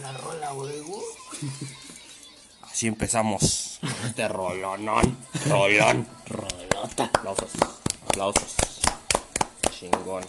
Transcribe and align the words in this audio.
buena 0.00 0.12
rola, 0.18 0.52
güey. 0.52 0.82
Así 2.62 2.86
empezamos. 2.86 3.78
Este 4.06 4.28
rolonón. 4.28 5.16
Rolón. 5.46 6.06
Rolota. 6.26 7.04
Aplausos. 7.04 7.50
Aplausos. 8.08 8.54
Chingón. 9.78 10.24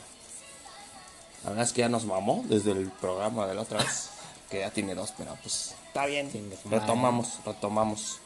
La 1.43 1.50
verdad 1.50 1.66
es 1.66 1.74
que 1.74 1.82
ya 1.82 1.89
nos 1.89 2.06
mamó 2.06 2.46
desde 2.48 2.71
el 2.71 2.89
programa 2.92 3.46
de 3.48 3.56
la 3.56 3.61
otra 3.64 3.80
vez. 3.80 4.10
Que 4.50 4.60
ya 4.60 4.71
tiene 4.71 4.96
dos, 4.96 5.14
pero 5.18 5.36
pues 5.43 5.75
está 5.88 6.06
bien. 6.06 6.32
Retomamos, 6.70 7.39
retomamos. 7.46 8.20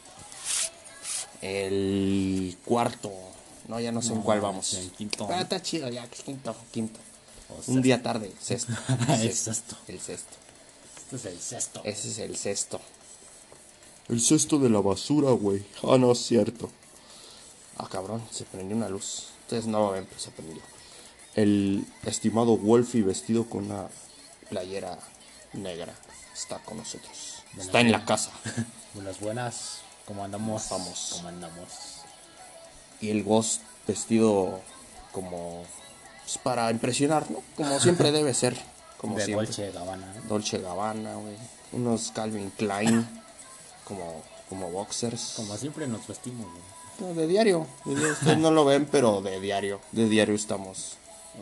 El 1.40 2.56
cuarto. 2.64 3.10
No, 3.66 3.80
ya 3.80 3.90
no 3.90 4.00
sé 4.02 4.12
en 4.12 4.22
cuál 4.22 4.40
vamos. 4.40 4.74
el 4.74 4.92
quinto. 4.92 5.28
Ah, 5.30 5.40
está 5.40 5.60
chido, 5.60 5.88
ya, 5.88 6.06
que 6.08 6.22
quinto, 6.22 6.54
quinto. 6.70 7.00
O 7.48 7.54
Un 7.54 7.62
sexto. 7.62 7.80
día 7.80 8.02
tarde, 8.02 8.32
sexto. 8.40 8.72
El 9.08 9.32
sexto. 9.32 9.76
El 9.88 10.00
sexto. 10.00 10.36
Este 11.12 11.28
es 11.28 11.34
el 11.34 11.40
sexto. 11.40 11.80
Ese 11.84 12.08
es 12.08 12.18
el 12.18 12.36
sexto. 12.36 12.80
El 14.08 14.20
cesto 14.20 14.58
de 14.58 14.70
la 14.70 14.80
basura, 14.80 15.30
güey. 15.32 15.62
Ah, 15.82 15.98
no, 15.98 16.12
es 16.12 16.18
cierto. 16.18 16.70
Ah, 17.76 17.86
cabrón, 17.90 18.22
se 18.30 18.44
prendió 18.44 18.76
una 18.76 18.88
luz. 18.88 19.26
Ustedes 19.42 19.66
no 19.66 19.90
pero 19.90 20.18
se 20.18 20.30
prendió. 20.30 20.62
El 21.34 21.84
estimado 22.06 22.56
Wolfie 22.56 23.02
vestido 23.02 23.44
con 23.44 23.66
una... 23.66 23.88
Playera 24.48 24.98
negra 25.52 25.94
está 26.32 26.58
con 26.60 26.78
nosotros. 26.78 27.42
Está 27.58 27.80
en 27.80 27.92
la 27.92 28.04
casa. 28.04 28.30
Buenas, 28.94 29.20
buenas. 29.20 29.78
¿Cómo 30.06 30.24
andamos? 30.24 30.68
Vamos. 30.70 31.10
¿Cómo 31.12 31.28
andamos? 31.28 31.68
Y 33.00 33.10
el 33.10 33.22
Ghost 33.22 33.60
vestido 33.86 34.60
como... 35.12 35.64
pues, 36.22 36.38
para 36.38 36.70
impresionar, 36.70 37.30
¿no? 37.30 37.42
Como 37.56 37.78
siempre 37.80 38.12
debe 38.12 38.32
ser. 38.32 38.56
Como 39.02 39.16
de 39.18 39.24
siempre. 39.26 39.46
Dolce 39.46 39.70
Gabbana, 39.72 40.14
¿no? 40.14 40.22
Dolce 40.28 40.58
Gabbana, 40.58 41.14
güey. 41.16 41.36
Unos 41.72 42.10
Calvin 42.12 42.50
Klein. 42.56 43.06
como, 43.84 44.22
como 44.48 44.70
boxers. 44.70 45.34
Como 45.36 45.54
siempre 45.58 45.86
nos 45.86 46.06
vestimos, 46.06 46.46
güey. 46.50 46.62
No, 47.00 47.14
de 47.20 47.26
diario. 47.26 47.66
de 47.84 47.94
diario. 47.94 48.12
Ustedes 48.12 48.38
no 48.38 48.50
lo 48.50 48.64
ven, 48.64 48.86
pero 48.90 49.20
de 49.20 49.40
diario. 49.40 49.80
De 49.92 50.08
diario 50.08 50.34
estamos 50.34 50.96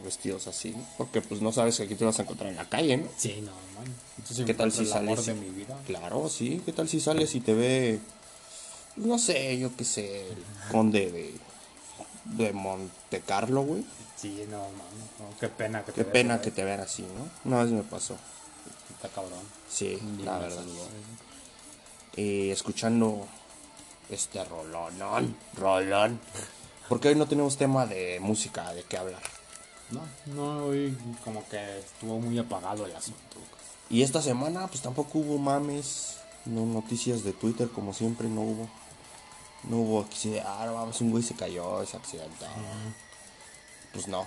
vestidos 0.04 0.46
así. 0.46 0.70
¿no? 0.70 0.84
Porque 0.96 1.20
pues 1.20 1.40
no 1.42 1.52
sabes 1.52 1.76
que 1.76 1.82
aquí 1.84 1.94
te 1.94 2.04
vas 2.04 2.18
a 2.18 2.22
encontrar 2.22 2.50
en 2.50 2.56
la 2.56 2.68
calle, 2.68 2.96
¿no? 2.96 3.08
Sí, 3.16 3.40
no, 3.42 3.52
man. 3.76 3.94
Entonces 4.18 4.46
¿Qué 4.46 4.54
tal 4.54 4.72
si 4.72 4.82
el 4.84 4.92
amor 4.92 5.18
sales? 5.18 5.26
de 5.26 5.34
mi 5.34 5.50
vida? 5.50 5.76
Claro, 5.86 6.28
sí. 6.28 6.62
¿Qué 6.64 6.72
tal 6.72 6.88
si 6.88 7.00
sales 7.00 7.34
y 7.34 7.40
te 7.40 7.54
ve, 7.54 7.98
no 8.96 9.18
sé, 9.18 9.58
yo 9.58 9.74
qué 9.76 9.84
sé, 9.84 10.28
el 10.30 10.36
conde 10.70 11.10
de, 11.10 11.34
de 12.36 12.52
Monte 12.52 13.20
Carlo, 13.26 13.62
güey? 13.62 13.84
Sí, 14.20 14.44
no, 14.50 14.66
qué 15.40 15.48
pena 15.48 15.82
que 15.82 15.92
Qué 15.92 16.04
te 16.04 16.10
pena 16.10 16.34
veas, 16.34 16.44
que 16.44 16.50
te 16.50 16.62
vean 16.62 16.80
así, 16.80 17.02
¿no? 17.02 17.30
Una 17.50 17.62
vez 17.62 17.72
me 17.72 17.82
pasó. 17.82 18.18
Está 18.94 19.08
cabrón. 19.08 19.40
Sí, 19.66 19.98
Ni 20.02 20.24
la 20.24 20.38
verdad. 20.38 20.62
Y 22.16 22.50
escuchando 22.50 23.26
este 24.10 24.44
rolón, 24.44 25.36
rolón. 25.54 26.20
Porque 26.90 27.08
hoy 27.08 27.14
no 27.14 27.26
tenemos 27.26 27.56
tema 27.56 27.86
de 27.86 28.20
música 28.20 28.74
de 28.74 28.82
qué 28.82 28.98
hablar. 28.98 29.22
No, 29.90 30.02
no, 30.34 30.66
hoy 30.66 30.94
como 31.24 31.48
que 31.48 31.78
estuvo 31.78 32.20
muy 32.20 32.38
apagado 32.38 32.84
el 32.84 32.94
asunto. 32.94 33.38
Y 33.88 34.02
esta 34.02 34.20
semana 34.20 34.66
pues 34.66 34.82
tampoco 34.82 35.20
hubo 35.20 35.38
mames, 35.38 36.18
no 36.44 36.66
noticias 36.66 37.24
de 37.24 37.32
Twitter 37.32 37.70
como 37.70 37.94
siempre 37.94 38.28
no 38.28 38.42
hubo. 38.42 38.68
No 39.64 39.78
hubo 39.78 40.00
aquí 40.02 40.30
de, 40.30 40.40
ah, 40.40 40.70
vamos, 40.72 41.00
un 41.00 41.10
güey 41.10 41.22
se 41.22 41.34
cayó, 41.34 41.82
es 41.82 41.94
accidental. 41.94 42.50
Pues 43.92 44.08
no. 44.08 44.26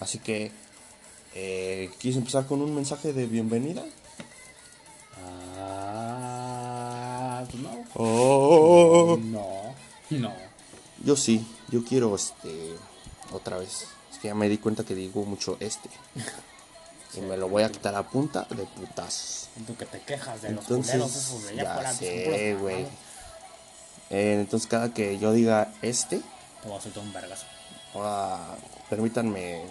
Así 0.00 0.18
que, 0.18 0.52
eh, 1.34 1.90
¿quieres 1.98 2.18
empezar 2.18 2.46
con 2.46 2.62
un 2.62 2.74
mensaje 2.74 3.12
de 3.12 3.26
bienvenida? 3.26 3.84
Ah, 5.58 7.44
pues 7.50 7.62
no. 7.62 7.84
Oh. 7.94 9.18
No, 9.20 9.74
no. 10.10 10.32
Yo 11.04 11.16
sí, 11.16 11.46
yo 11.70 11.84
quiero 11.84 12.14
este, 12.14 12.74
otra 13.32 13.58
vez. 13.58 13.86
Es 14.12 14.18
que 14.18 14.28
ya 14.28 14.34
me 14.34 14.48
di 14.48 14.58
cuenta 14.58 14.84
que 14.84 14.94
digo 14.94 15.24
mucho 15.24 15.56
este. 15.60 15.88
Y 17.14 17.20
me 17.20 17.38
lo 17.38 17.48
voy 17.48 17.62
a 17.62 17.72
quitar 17.72 17.94
a 17.94 18.02
punta 18.02 18.46
de 18.50 18.64
putazos. 18.66 19.48
Tú 19.66 19.74
que 19.76 19.86
te 19.86 19.98
quejas 20.00 20.42
de 20.42 20.50
los 20.50 20.64
Entonces, 20.64 20.92
culeros 20.92 21.16
esos 21.16 21.42
de 21.44 21.60
allá 21.60 21.82
ya 21.82 21.92
sé, 21.92 22.56
güey. 22.60 22.86
Eh, 24.10 24.36
entonces 24.40 24.68
cada 24.68 24.92
que 24.92 25.18
yo 25.18 25.32
diga 25.32 25.72
este, 25.82 26.18
Te 26.62 26.68
voy 26.68 26.76
a 26.76 26.80
soltar 26.80 27.02
un 27.02 27.12
vergazo. 27.12 27.46
Ah, 27.94 28.54
permítanme 28.90 29.62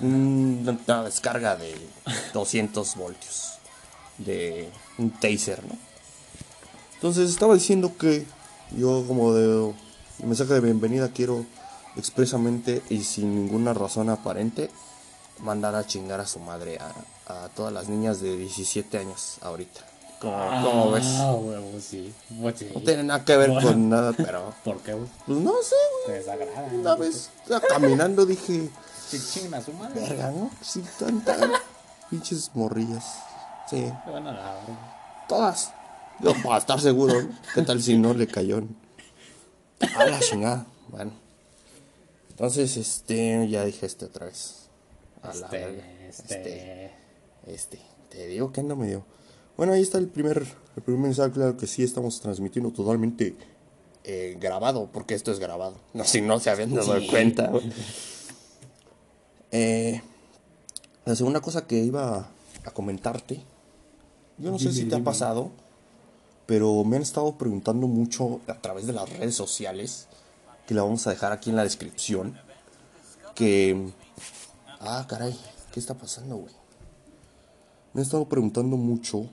un- 0.00 0.80
una 0.86 1.02
descarga 1.04 1.56
de 1.56 1.74
200 2.32 2.94
voltios 2.96 3.54
de 4.18 4.70
un 4.98 5.10
taser, 5.10 5.64
¿no? 5.64 5.76
Entonces 6.94 7.30
estaba 7.30 7.54
diciendo 7.54 7.96
que 7.96 8.26
yo 8.76 9.04
como 9.06 9.32
de 9.32 9.72
mensaje 10.24 10.54
de 10.54 10.60
bienvenida 10.60 11.10
quiero 11.12 11.46
expresamente 11.96 12.82
y 12.90 13.02
sin 13.04 13.34
ninguna 13.34 13.72
razón 13.72 14.10
aparente 14.10 14.70
mandar 15.40 15.74
a 15.76 15.86
chingar 15.86 16.20
a 16.20 16.26
su 16.26 16.40
madre 16.40 16.78
a, 16.78 16.92
a 17.44 17.48
todas 17.50 17.72
las 17.72 17.88
niñas 17.88 18.20
de 18.20 18.36
17 18.36 18.98
años 18.98 19.38
ahorita. 19.42 19.80
¿Cómo, 20.20 20.36
cómo 20.64 20.90
ves? 20.92 21.06
Ah, 21.18 21.32
huevo, 21.34 21.70
sí. 21.80 22.12
Pues 22.40 22.58
sí. 22.58 22.68
No 22.74 22.80
tiene 22.80 23.04
nada 23.04 23.24
que 23.24 23.36
ver 23.36 23.50
con 23.62 23.88
nada, 23.88 24.12
pero 24.16 24.52
¿Por 24.64 24.78
qué, 24.80 24.92
güey? 24.94 25.08
pues 25.26 25.38
no 25.38 25.52
sé, 25.62 25.76
güey. 26.06 26.18
desagrada. 26.18 26.68
Una 26.72 26.94
vez 26.96 27.30
caminando 27.68 28.26
dije, 28.26 28.68
su 29.08 29.72
madre. 29.74 30.00
verga, 30.00 30.30
¿no? 30.32 30.50
Sí, 30.60 30.82
tantas 30.98 31.38
pinches 32.10 32.50
morrillas. 32.54 33.04
Sí, 33.70 33.92
Te 34.04 34.10
van 34.10 34.26
a 34.26 34.32
la 34.32 34.54
verga. 34.54 35.24
todas. 35.28 35.72
Yo 36.20 36.32
para 36.42 36.58
estar 36.58 36.80
seguro, 36.80 37.22
¿no? 37.22 37.28
¿Qué 37.54 37.62
tal 37.62 37.80
si 37.80 37.96
no 37.96 38.12
le 38.12 38.26
cayó? 38.26 38.60
A 39.96 40.04
la 40.04 40.18
chingada. 40.18 40.66
Bueno. 40.88 41.12
Entonces, 42.30 42.76
este, 42.76 43.48
ya 43.48 43.64
dije 43.64 43.86
este 43.86 44.06
otra 44.06 44.26
vez. 44.26 44.68
A 45.22 45.28
la 45.28 45.46
Este, 45.46 45.58
verga. 45.58 45.84
este. 46.08 46.94
Este, 47.46 47.80
te 48.10 48.26
digo 48.26 48.52
que 48.52 48.62
no 48.64 48.74
me 48.74 48.88
dio. 48.88 49.04
Bueno, 49.58 49.72
ahí 49.74 49.82
está 49.82 49.98
el 49.98 50.06
primer, 50.08 50.46
el 50.76 50.82
primer 50.82 51.02
mensaje, 51.02 51.32
claro 51.32 51.56
que 51.56 51.66
sí, 51.66 51.82
estamos 51.82 52.20
transmitiendo 52.20 52.70
totalmente 52.70 53.36
eh, 54.04 54.36
grabado, 54.40 54.88
porque 54.92 55.14
esto 55.14 55.32
es 55.32 55.40
grabado. 55.40 55.74
No, 55.94 56.04
si 56.04 56.20
no 56.22 56.38
se 56.40 56.48
habían 56.48 56.72
dado 56.74 56.98
Sí. 57.00 57.06
cuenta. 57.08 57.50
Eh, 59.50 60.00
la 61.04 61.16
segunda 61.16 61.40
cosa 61.40 61.66
que 61.66 61.76
iba 61.82 62.28
a 62.64 62.70
comentarte, 62.70 63.42
yo 64.38 64.50
no 64.52 64.58
sé 64.60 64.72
si 64.72 64.84
te 64.84 64.94
ha 64.94 65.02
pasado, 65.02 65.50
pero 66.46 66.84
me 66.84 66.96
han 66.96 67.02
estado 67.02 67.36
preguntando 67.36 67.88
mucho 67.88 68.40
a 68.46 68.54
través 68.60 68.86
de 68.86 68.92
las 68.92 69.10
redes 69.10 69.34
sociales, 69.34 70.06
que 70.68 70.74
la 70.74 70.82
vamos 70.84 71.04
a 71.06 71.10
dejar 71.10 71.32
aquí 71.32 71.50
en 71.50 71.56
la 71.56 71.64
descripción, 71.64 72.38
que... 73.34 73.90
Ah, 74.80 75.04
caray, 75.08 75.36
¿qué 75.72 75.80
está 75.80 75.94
pasando, 75.94 76.36
güey? 76.36 76.54
Me 77.92 78.02
han 78.02 78.04
estado 78.04 78.28
preguntando 78.28 78.76
mucho 78.76 79.28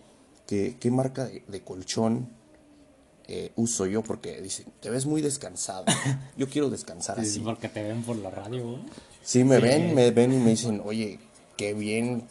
qué 0.48 0.92
marca 0.92 1.26
de, 1.26 1.44
de 1.48 1.62
colchón 1.62 2.30
eh, 3.28 3.52
uso 3.56 3.86
yo, 3.88 4.04
porque 4.04 4.40
dicen, 4.42 4.68
te 4.82 4.90
ves 4.92 5.06
muy 5.08 5.22
descansado. 5.22 5.86
Yo 6.38 6.48
quiero 6.48 6.70
descansar 6.70 7.16
Sí, 7.22 7.28
así. 7.28 7.40
porque 7.40 7.70
te 7.70 7.82
ven 7.82 8.04
por 8.04 8.16
la 8.18 8.30
radio. 8.30 8.78
Sí, 9.24 9.44
me 9.44 9.56
Sí. 9.56 9.62
ven, 9.64 9.96
me 9.96 10.12
ven 10.12 10.32
y 10.34 10.38
me 10.38 10.52
dicen, 10.52 10.80
oye, 10.86 11.20
qué 11.58 11.74
bien 11.74 12.28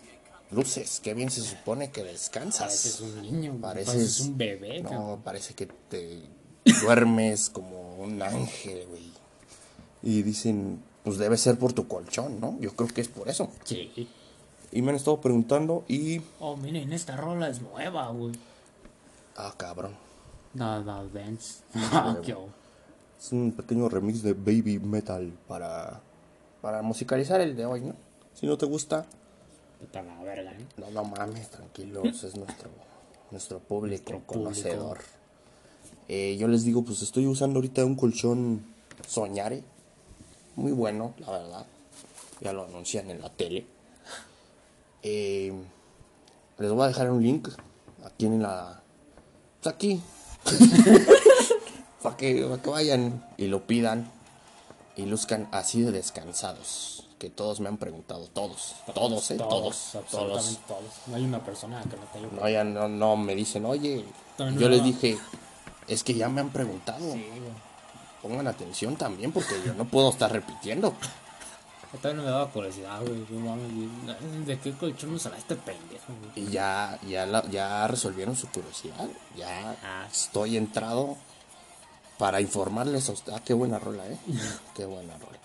luces, 0.52 1.00
qué 1.02 1.12
bien 1.14 1.30
se 1.32 1.40
supone 1.40 1.90
que 1.90 2.04
descansas. 2.04 2.60
Pareces 2.68 3.00
un 3.00 3.22
niño, 3.22 3.54
Pareces- 3.60 3.86
pareces, 3.86 4.20
un 4.20 4.38
bebé, 4.38 4.82
No, 4.84 4.90
cabrón. 4.90 5.22
parece 5.24 5.54
que 5.54 5.66
te 5.66 6.20
duermes 6.82 7.50
como 7.50 7.96
un 7.96 8.22
ángel, 8.22 8.86
güey. 8.88 9.10
Y 10.04 10.22
dicen, 10.22 10.80
pues 11.02 11.18
debe 11.18 11.36
ser 11.36 11.58
por 11.58 11.72
tu 11.72 11.88
colchón, 11.88 12.38
¿no? 12.40 12.56
Yo 12.60 12.72
creo 12.76 12.88
que 12.88 13.00
es 13.00 13.08
por 13.08 13.28
eso. 13.28 13.50
Sí. 13.64 13.90
Y 14.74 14.82
me 14.82 14.90
han 14.90 14.96
estado 14.96 15.20
preguntando 15.20 15.84
y... 15.88 16.20
Oh, 16.40 16.56
miren, 16.56 16.92
esta 16.92 17.16
rola 17.16 17.48
es 17.48 17.62
nueva, 17.62 18.08
güey. 18.08 18.34
Ah, 19.36 19.54
cabrón. 19.56 19.92
Nada, 20.52 21.04
Dance. 21.12 21.62
huevo. 21.74 22.22
Yo. 22.22 22.46
Es 23.18 23.30
un 23.30 23.52
pequeño 23.52 23.88
remix 23.88 24.22
de 24.22 24.34
Baby 24.34 24.80
Metal 24.80 25.32
para, 25.46 26.00
para 26.60 26.82
musicalizar 26.82 27.40
el 27.40 27.54
de 27.54 27.64
hoy, 27.64 27.82
¿no? 27.82 27.94
Si 28.34 28.46
no 28.46 28.58
te 28.58 28.66
gusta, 28.66 29.06
Puta 29.78 30.02
la 30.02 30.22
verga, 30.24 30.52
¿eh? 30.52 30.66
no, 30.76 30.90
no 30.90 31.04
mames, 31.04 31.50
tranquilos, 31.50 32.24
es 32.24 32.36
nuestro, 32.36 32.68
nuestro 33.30 33.60
público 33.60 34.12
Nuestro 34.12 34.26
conocedor. 34.26 34.98
Eh, 36.08 36.36
yo 36.36 36.48
les 36.48 36.64
digo, 36.64 36.82
pues 36.82 37.00
estoy 37.02 37.26
usando 37.26 37.58
ahorita 37.58 37.84
un 37.84 37.94
colchón 37.94 38.64
Soñare, 39.06 39.62
muy 40.56 40.72
bueno, 40.72 41.14
la 41.18 41.30
verdad. 41.30 41.66
Ya 42.40 42.52
lo 42.52 42.64
anuncian 42.64 43.08
en 43.10 43.20
la 43.20 43.30
tele. 43.30 43.66
Eh, 45.04 45.52
les 46.58 46.70
voy 46.72 46.82
a 46.82 46.88
dejar 46.88 47.10
un 47.10 47.22
link 47.22 47.48
aquí 48.04 48.24
en 48.24 48.42
la... 48.42 48.80
Pues 49.62 49.74
aquí. 49.74 50.00
para 52.02 52.16
que, 52.16 52.44
pa' 52.44 52.62
que 52.62 52.70
vayan 52.70 53.24
y 53.36 53.46
lo 53.46 53.66
pidan. 53.66 54.10
y 54.96 55.04
luzcan 55.04 55.48
así 55.52 55.82
de 55.82 55.92
descansados. 55.92 57.06
Que 57.18 57.30
todos 57.30 57.60
me 57.60 57.68
han 57.68 57.76
preguntado, 57.76 58.26
todos, 58.28 58.74
todos, 58.92 59.30
eh, 59.30 59.36
todos, 59.36 59.48
todos. 59.48 59.94
absolutamente 59.94 60.60
todos. 60.66 60.84
No 61.06 61.16
hay 61.16 61.24
una 61.24 61.44
persona 61.44 61.82
que 61.82 61.96
no 61.96 62.02
te 62.12 62.18
haya 62.18 62.28
No, 62.28 62.48
ya 62.48 62.64
no, 62.64 62.88
no 62.88 63.16
me 63.16 63.34
dicen, 63.34 63.64
oye, 63.64 64.04
También 64.36 64.58
yo 64.58 64.68
les 64.68 64.82
dije, 64.82 65.18
es 65.86 66.02
que 66.02 66.14
ya 66.14 66.28
me 66.28 66.40
han 66.40 66.50
preguntado. 66.50 67.12
Sí. 67.12 67.24
Pongan 68.20 68.46
atención 68.46 68.96
también 68.96 69.32
porque 69.32 69.54
yo 69.64 69.74
no 69.74 69.84
puedo 69.84 70.10
estar 70.10 70.32
repitiendo. 70.32 70.94
Yo 71.94 72.00
también 72.00 72.24
me 72.26 72.30
daba 72.30 72.50
curiosidad, 72.50 73.00
güey. 73.02 73.24
No. 73.30 73.56
¿De 74.44 74.58
qué 74.58 74.72
colchón 74.72 75.14
usará 75.14 75.38
este 75.38 75.54
pendejo, 75.54 76.12
güey? 76.34 76.46
Y 76.48 76.50
ya, 76.50 76.98
ya, 77.06 77.24
la- 77.24 77.48
ya 77.48 77.86
resolvieron 77.86 78.34
su 78.36 78.48
curiosidad. 78.48 79.08
Ya 79.36 79.76
Ah. 79.82 80.06
estoy 80.10 80.56
entrado 80.56 81.16
para 82.18 82.40
informarles 82.40 83.08
a 83.08 83.12
usted. 83.12 83.32
Ah, 83.32 83.40
qué 83.44 83.54
buena 83.54 83.78
rola, 83.78 84.06
¿eh? 84.06 84.18
qué 84.74 84.84
buena 84.86 85.16
rola. 85.18 85.38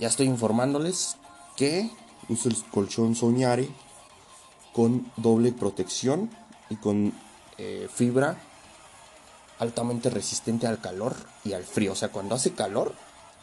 Ya 0.00 0.08
estoy 0.08 0.26
informándoles 0.26 1.16
que 1.56 1.90
Usa 2.28 2.50
el 2.52 2.62
colchón 2.70 3.16
Soñare. 3.16 3.68
con 4.72 5.10
doble 5.16 5.50
protección 5.52 6.30
y 6.68 6.76
con 6.76 7.12
eh, 7.58 7.88
fibra 7.92 8.36
altamente 9.58 10.10
resistente 10.10 10.66
al 10.68 10.80
calor 10.80 11.16
y 11.44 11.54
al 11.54 11.64
frío. 11.64 11.92
O 11.92 11.96
sea, 11.96 12.10
cuando 12.10 12.36
hace 12.36 12.52
calor, 12.54 12.94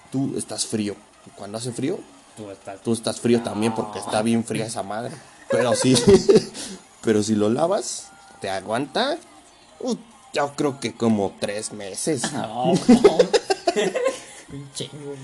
tú 0.09 0.37
estás 0.37 0.65
frío. 0.65 0.95
Cuando 1.35 1.57
hace 1.57 1.71
frío, 1.71 1.99
Tú 2.35 2.49
estás. 2.51 2.81
tú 2.81 2.93
estás 2.93 3.19
frío 3.19 3.41
también 3.41 3.73
porque 3.73 3.99
está 3.99 4.21
bien 4.21 4.43
fría 4.43 4.65
esa 4.65 4.83
madre. 4.83 5.13
Pero 5.49 5.73
sí, 5.75 5.95
pero 7.01 7.23
si 7.23 7.35
lo 7.35 7.49
lavas, 7.49 8.09
te 8.41 8.49
aguanta. 8.49 9.17
uh, 9.79 9.95
yo 10.33 10.53
creo 10.55 10.79
que 10.79 10.93
como 10.93 11.33
tres 11.39 11.71
meses. 11.73 12.21
No, 12.33 12.73
no. 12.73 12.73
Un 14.53 14.71
chingo, 14.73 15.05
güey. 15.07 15.17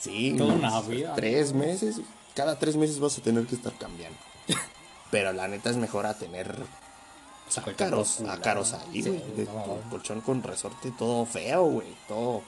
Sí, 0.00 0.34
Toda 0.36 0.54
una 0.54 0.80
vida. 0.82 1.14
Tres 1.14 1.52
meses. 1.52 2.00
Cada 2.34 2.58
tres 2.58 2.76
meses 2.76 2.98
vas 2.98 3.16
a 3.18 3.22
tener 3.22 3.46
que 3.46 3.54
estar 3.54 3.72
cambiando. 3.78 4.18
Pero 5.10 5.32
la 5.32 5.46
neta 5.48 5.70
es 5.70 5.76
mejor 5.76 6.06
a 6.06 6.14
tener 6.14 6.50
o 7.48 7.50
sea, 7.50 7.62
Colchón 7.62 7.88
caros, 7.90 8.20
a 8.22 8.40
caros 8.40 8.72
ahí, 8.72 9.02
Sí, 9.02 9.10
güey. 9.10 9.22
de 9.36 9.44
no. 9.44 9.78
colchón 9.90 10.20
con 10.22 10.42
resorte, 10.42 10.90
todo 10.98 11.24
feo, 11.24 11.64
güey. 11.66 11.86
Todo. 12.08 12.42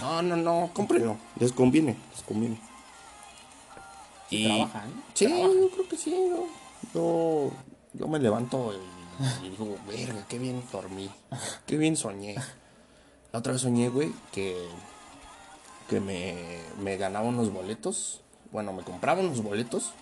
No, 0.00 0.22
no, 0.22 0.36
no, 0.36 0.70
cómprenlo. 0.72 1.16
Les 1.38 1.52
conviene, 1.52 1.96
les 2.12 2.22
conviene. 2.22 2.60
Sí 4.30 4.44
trabajan, 4.44 5.02
Sí, 5.14 5.26
trabajan. 5.26 5.60
yo 5.60 5.70
creo 5.70 5.88
que 5.88 5.96
sí. 5.96 6.10
Yo, 6.10 6.46
yo, 6.94 7.50
yo 7.94 8.08
me 8.08 8.18
levanto 8.18 8.72
y, 8.74 9.46
y 9.46 9.50
digo, 9.50 9.76
verga, 9.86 10.24
qué 10.28 10.38
bien 10.38 10.62
dormí. 10.70 11.10
Qué 11.66 11.76
bien 11.76 11.96
soñé. 11.96 12.34
La 13.32 13.38
otra 13.40 13.52
vez 13.52 13.62
soñé, 13.62 13.88
güey, 13.88 14.12
que, 14.32 14.56
que 15.88 16.00
me, 16.00 16.58
me 16.80 16.96
ganaba 16.96 17.26
unos 17.28 17.52
boletos. 17.52 18.20
Bueno, 18.52 18.72
me 18.72 18.82
compraba 18.82 19.20
unos 19.20 19.42
boletos 19.42 19.92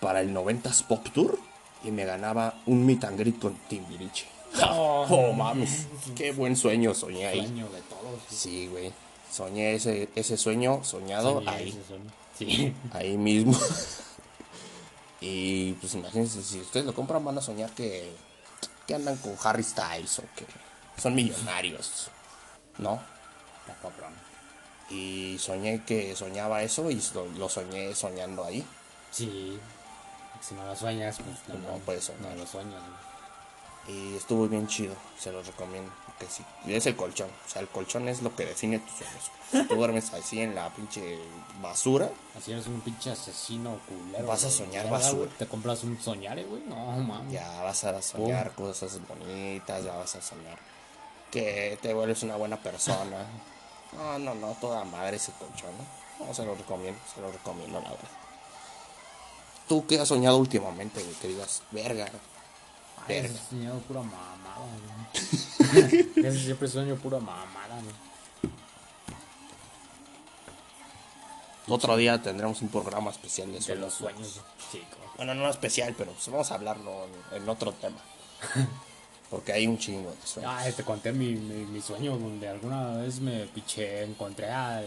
para 0.00 0.20
el 0.20 0.34
90s 0.34 0.84
Pop 0.84 1.06
Tour 1.12 1.38
y 1.84 1.90
me 1.90 2.04
ganaba 2.04 2.54
un 2.66 2.84
meet 2.86 3.04
and 3.04 3.18
greet 3.18 3.38
con 3.40 3.54
Timbiriche. 3.68 4.26
Oh, 4.60 5.06
Oh, 5.08 5.32
mames, 5.32 5.86
qué 6.14 6.32
buen 6.32 6.56
sueño 6.56 6.94
soñé 6.94 7.26
ahí. 7.26 7.46
Sueño 7.46 7.68
de 7.68 7.80
todos. 7.82 8.20
Sí, 8.28 8.68
güey. 8.68 8.92
Soñé 9.30 9.74
ese, 9.74 10.08
ese 10.14 10.36
sueño 10.36 10.84
soñado 10.84 11.42
ahí 11.46 11.70
ese 11.70 11.84
sueño. 11.84 12.10
Sí. 12.38 12.74
ahí 12.92 13.16
mismo. 13.16 13.58
y 15.20 15.72
pues 15.74 15.94
imagínense, 15.94 16.42
si 16.42 16.60
ustedes 16.60 16.84
lo 16.86 16.94
compran 16.94 17.24
van 17.24 17.38
a 17.38 17.40
soñar 17.40 17.70
que, 17.70 18.12
que 18.86 18.94
andan 18.94 19.16
con 19.16 19.36
Harry 19.44 19.62
Styles 19.62 20.18
o 20.18 20.22
que 20.36 20.44
son 21.00 21.14
millonarios, 21.14 22.08
¿no? 22.78 23.00
Está 23.60 23.74
cabrón. 23.80 24.12
Y 24.90 25.36
soñé 25.38 25.82
que 25.84 26.14
soñaba 26.14 26.62
eso 26.62 26.90
y 26.90 27.00
lo, 27.14 27.26
lo 27.38 27.48
soñé 27.48 27.94
soñando 27.94 28.44
ahí. 28.44 28.64
Sí. 29.10 29.58
Si 30.40 30.54
no 30.54 30.66
lo 30.66 30.74
sueñas, 30.76 31.18
pues 31.18 31.56
no, 31.58 31.70
No 31.72 31.78
puedes 31.78 32.04
soñar. 32.04 32.32
No 32.32 32.34
lo 32.34 32.46
sueñas, 32.46 32.80
güey. 32.80 33.11
Y 33.88 34.14
estuvo 34.14 34.46
bien 34.48 34.66
chido, 34.66 34.94
se 35.18 35.32
los 35.32 35.46
recomiendo. 35.46 35.92
Que 36.18 36.26
sí. 36.26 36.44
Es 36.68 36.86
el 36.86 36.94
colchón, 36.94 37.28
o 37.28 37.48
sea, 37.48 37.62
el 37.62 37.68
colchón 37.68 38.08
es 38.08 38.22
lo 38.22 38.34
que 38.36 38.44
define 38.44 38.78
tus 38.78 38.92
sueños. 38.92 39.68
Tú 39.68 39.74
duermes 39.74 40.12
así 40.12 40.40
en 40.40 40.54
la 40.54 40.70
pinche 40.70 41.18
basura, 41.60 42.10
Así 42.38 42.52
eres 42.52 42.66
un 42.68 42.80
pinche 42.80 43.10
asesino 43.10 43.80
culero. 43.88 44.26
Vas 44.26 44.44
a 44.44 44.50
soñar 44.50 44.88
basura. 44.88 45.30
Te 45.36 45.46
compras 45.46 45.82
un 45.82 46.00
soñare, 46.00 46.44
güey. 46.44 46.62
No, 46.62 46.76
mames. 46.98 47.32
ya 47.32 47.62
vas 47.62 47.82
a 47.84 48.00
soñar 48.00 48.54
cosas 48.54 49.00
bonitas, 49.08 49.84
ya 49.84 49.96
vas 49.96 50.14
a 50.14 50.22
soñar 50.22 50.58
que 51.32 51.78
te 51.80 51.94
vuelves 51.94 52.22
una 52.22 52.36
buena 52.36 52.58
persona. 52.58 53.26
No, 53.96 54.18
no, 54.18 54.34
no, 54.34 54.56
toda 54.60 54.84
madre 54.84 55.16
ese 55.16 55.32
colchón, 55.32 55.70
¿no? 55.78 56.26
No, 56.26 56.34
se 56.34 56.44
lo 56.44 56.54
recomiendo, 56.54 57.00
se 57.12 57.20
lo 57.20 57.32
recomiendo, 57.32 57.80
la 57.80 57.88
verdad. 57.88 58.08
¿Tú 59.66 59.86
qué 59.86 59.98
has 59.98 60.08
soñado 60.08 60.36
últimamente, 60.36 61.02
güey? 61.02 61.14
Que 61.16 61.28
digas, 61.28 61.62
verga. 61.70 62.06
Ay, 63.08 63.40
soñado 63.50 63.78
pura 63.80 64.00
mamada, 64.02 64.56
güey. 66.14 66.38
Siempre 66.38 66.68
sueño 66.68 66.96
pura 66.96 67.18
mamada, 67.18 67.80
güey. 67.82 68.52
Otro 71.68 71.96
día 71.96 72.20
tendremos 72.20 72.60
un 72.60 72.68
programa 72.68 73.10
especial 73.10 73.48
de 73.48 73.54
De 73.54 73.60
sueños. 73.62 73.80
los 73.80 73.94
sueños, 73.94 74.40
chicos. 74.70 74.98
Bueno, 75.16 75.34
no 75.34 75.48
especial, 75.48 75.94
pero 75.96 76.12
pues 76.12 76.28
vamos 76.28 76.50
a 76.50 76.54
hablarlo 76.56 77.06
en, 77.32 77.48
otro 77.48 77.72
tema. 77.72 77.98
Porque 79.30 79.52
hay 79.52 79.66
un 79.66 79.78
chingo 79.78 80.10
de 80.10 80.26
sueños. 80.26 80.52
Ah, 80.54 80.64
te 80.76 80.82
conté 80.82 81.12
mi, 81.12 81.34
mi, 81.34 81.64
mi 81.64 81.80
sueño 81.80 82.18
donde 82.18 82.48
alguna 82.48 82.96
vez 82.96 83.20
me 83.20 83.46
piché, 83.46 84.02
encontré 84.02 84.50
al, 84.50 84.84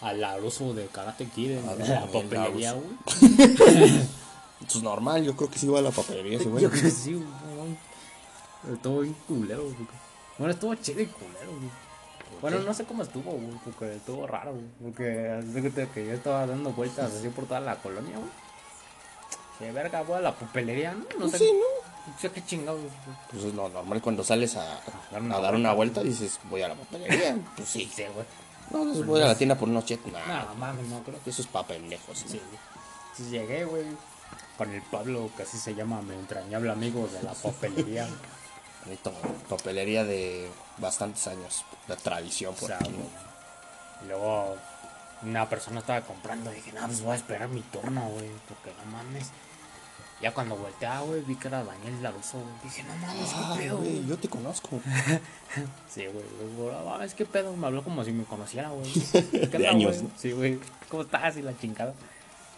al 0.00 0.20
Laruso 0.20 0.72
de 0.72 0.86
Karate 0.86 1.26
Kid 1.26 1.50
en 1.58 1.66
la 1.66 2.06
papelería, 2.06 2.72
güey. 2.72 2.86
Pues 4.70 4.82
normal, 4.82 5.24
yo 5.24 5.36
creo 5.36 5.50
que 5.50 5.58
sí 5.58 5.68
va 5.68 5.78
a 5.78 5.82
la 5.82 5.90
papelería 5.90 6.38
ese 6.38 6.48
güey. 6.48 6.62
Yo 6.62 6.70
creo 6.70 6.82
que 6.82 6.90
sí, 6.90 7.14
güey. 7.14 8.74
Estuvo 8.74 9.00
bien 9.00 9.16
culero, 9.26 9.62
güey. 9.64 9.76
Bueno, 10.38 10.52
estuvo 10.54 10.74
chido 10.76 11.00
y 11.00 11.06
culero, 11.06 11.50
güey. 11.50 11.70
Bueno, 12.40 12.58
no 12.60 12.74
sé 12.74 12.84
cómo 12.84 13.02
estuvo, 13.02 13.30
güey, 13.32 13.58
porque 13.64 13.96
estuvo 13.96 14.26
raro, 14.26 14.52
güey. 14.52 14.64
Porque 14.82 15.88
que 15.94 16.06
yo 16.06 16.12
estaba 16.12 16.46
dando 16.46 16.70
vueltas 16.72 17.12
así 17.12 17.28
por 17.28 17.46
toda 17.46 17.60
la 17.60 17.76
colonia, 17.76 18.16
güey. 18.16 18.30
Que 19.58 19.70
verga, 19.70 20.02
voy 20.02 20.16
a 20.16 20.20
la 20.20 20.34
papelería, 20.34 20.92
¿no? 20.92 21.04
No 21.18 21.28
sé. 21.28 21.38
Sí, 21.38 21.52
¿no? 21.52 22.12
No 22.12 22.18
sé 22.18 22.30
qué 22.32 22.44
chingados. 22.44 22.80
güey. 22.80 22.92
Pues 23.30 23.44
es 23.44 23.54
lo 23.54 23.68
normal 23.68 24.02
cuando 24.02 24.24
sales 24.24 24.56
a, 24.56 24.80
dar 25.12 25.22
una 25.22 25.36
a 25.36 25.40
dar 25.40 25.54
una 25.54 25.72
vuelta 25.72 26.02
dices, 26.02 26.40
voy 26.50 26.62
a 26.62 26.68
la 26.68 26.74
papelería. 26.74 27.38
Pues 27.56 27.68
sí. 27.68 27.88
Sí, 27.94 28.02
güey. 28.12 28.26
No, 28.70 28.84
no 28.84 29.04
voy 29.04 29.20
a 29.20 29.26
la 29.26 29.36
tienda 29.36 29.54
por 29.56 29.68
unos 29.68 29.84
chetos. 29.84 30.10
Nah, 30.10 30.44
No, 30.46 30.54
mames, 30.56 30.86
no 30.88 31.02
creo 31.04 31.22
que 31.22 31.30
eso 31.30 31.42
es 31.42 31.48
pa' 31.48 31.64
pendejos. 31.66 32.24
¿no? 32.24 32.30
sí. 32.30 32.38
güey. 32.38 32.60
Sí, 33.14 33.24
llegué, 33.30 33.64
güey. 33.66 33.84
Con 34.62 34.72
el 34.72 34.82
Pablo, 34.82 35.28
que 35.36 35.42
así 35.42 35.58
se 35.58 35.74
llama, 35.74 36.00
mi 36.02 36.14
entrañable 36.14 36.70
amigo 36.70 37.08
de 37.08 37.20
la 37.24 37.32
papelería. 37.32 38.06
Bonito, 38.84 39.12
papelería 39.48 40.04
de 40.04 40.48
bastantes 40.78 41.26
años, 41.26 41.64
de 41.88 41.96
tradición 41.96 42.54
O 42.54 42.56
por 42.56 42.68
sea, 42.68 42.76
aquí. 42.76 42.90
güey. 42.92 43.06
Y 44.04 44.08
luego 44.08 44.56
una 45.22 45.48
persona 45.48 45.80
estaba 45.80 46.00
comprando 46.02 46.52
y 46.52 46.56
dije, 46.56 46.72
no, 46.72 46.86
pues 46.86 47.00
voy 47.02 47.12
a 47.12 47.16
esperar 47.16 47.48
mi 47.48 47.60
turno, 47.62 48.02
güey, 48.10 48.30
porque 48.48 48.70
no 48.84 48.92
mames. 48.92 49.30
Ya 50.20 50.32
cuando 50.32 50.54
volteaba, 50.56 51.00
güey, 51.00 51.22
vi 51.22 51.34
que 51.34 51.48
era 51.48 51.64
Daniel 51.64 52.00
Laruso, 52.00 52.38
güey. 52.38 52.54
Dije, 52.62 52.84
no 52.84 52.94
mames, 53.04 53.30
Ah, 53.34 53.54
qué 53.56 53.62
pedo, 53.64 53.78
güey, 53.78 54.06
yo 54.06 54.16
te 54.16 54.28
conozco. 54.28 54.80
Sí, 55.92 56.06
güey. 56.06 56.24
No 56.56 56.84
mames, 56.88 57.14
qué 57.14 57.26
pedo. 57.26 57.54
Me 57.56 57.66
habló 57.66 57.82
como 57.82 58.04
si 58.04 58.12
me 58.12 58.22
conociera, 58.24 58.70
güey. 58.70 58.90
¿Qué 59.12 59.28
De 59.48 59.56
onda, 59.56 59.70
años? 59.70 60.02
¿no? 60.02 60.10
Sí, 60.16 60.30
güey. 60.30 60.60
¿Cómo 60.88 61.02
estás? 61.02 61.36
Y 61.36 61.42
la 61.42 61.58
chingada. 61.58 61.92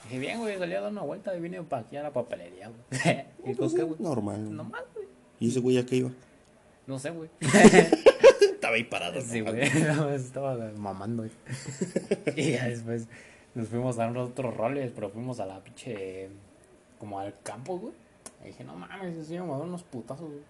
Dije, 0.04 0.18
bien, 0.18 0.38
güey, 0.38 0.58
salí 0.58 0.74
a 0.74 0.80
dar 0.80 0.92
una 0.92 1.02
vuelta 1.02 1.36
y 1.36 1.40
vine 1.40 1.62
para 1.62 1.82
aquí 1.82 1.96
a 1.96 2.02
la 2.02 2.12
papelería, 2.12 2.68
güey. 2.68 3.26
y 3.44 3.48
dijo, 3.48 3.74
¿qué, 3.74 3.82
güey? 3.82 4.00
Normal. 4.00 4.54
No 4.54 4.64
más, 4.64 4.82
güey. 4.94 5.06
¿Y 5.40 5.48
ese 5.48 5.60
güey 5.60 5.78
a 5.78 5.86
qué 5.86 5.96
iba? 5.96 6.10
No 6.86 6.98
sé, 6.98 7.10
güey. 7.10 7.30
Estaba 7.40 8.76
ahí 8.76 8.84
parado. 8.84 9.20
Sí, 9.20 9.40
güey. 9.40 9.70
No, 9.96 10.10
estaba 10.10 10.56
mamando, 10.76 11.22
güey. 11.22 11.32
y 12.36 12.52
ya 12.52 12.68
después 12.68 13.08
nos 13.54 13.68
fuimos 13.68 13.98
a 13.98 14.06
dar 14.06 14.16
otros 14.16 14.56
roles, 14.56 14.90
pero 14.94 15.10
fuimos 15.10 15.40
a 15.40 15.46
la 15.46 15.62
pinche. 15.62 16.28
como 16.98 17.20
al 17.20 17.34
campo, 17.42 17.78
güey. 17.78 17.92
Y 18.42 18.48
dije, 18.48 18.64
no 18.64 18.74
mames, 18.74 19.14
ese 19.14 19.24
señor 19.26 19.46
me 19.46 19.54
a 19.54 19.58
dar 19.58 19.66
unos 19.66 19.82
putazos, 19.82 20.28
güey. 20.28 20.40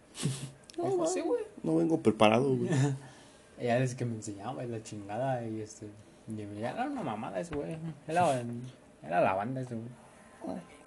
No, 0.79 0.91
Dijo, 0.91 1.07
sí, 1.07 1.21
güey. 1.21 1.45
No 1.63 1.77
vengo 1.77 2.01
preparado, 2.01 2.57
güey. 2.57 2.71
Ella 3.59 3.79
es 3.79 3.95
que 3.95 4.05
me 4.05 4.17
enseñaba 4.17 4.65
la 4.65 4.83
chingada 4.83 5.47
y 5.47 5.61
este. 5.61 5.87
Y 6.29 6.33
me 6.33 6.61
era 6.61 6.87
una 6.87 7.03
mamada 7.03 7.41
ese 7.41 7.55
güey. 7.55 7.77
Era, 8.09 8.43
era 9.07 9.21
la 9.21 9.35
banda 9.35 9.61
ese 9.61 9.75
güey. 9.75 9.89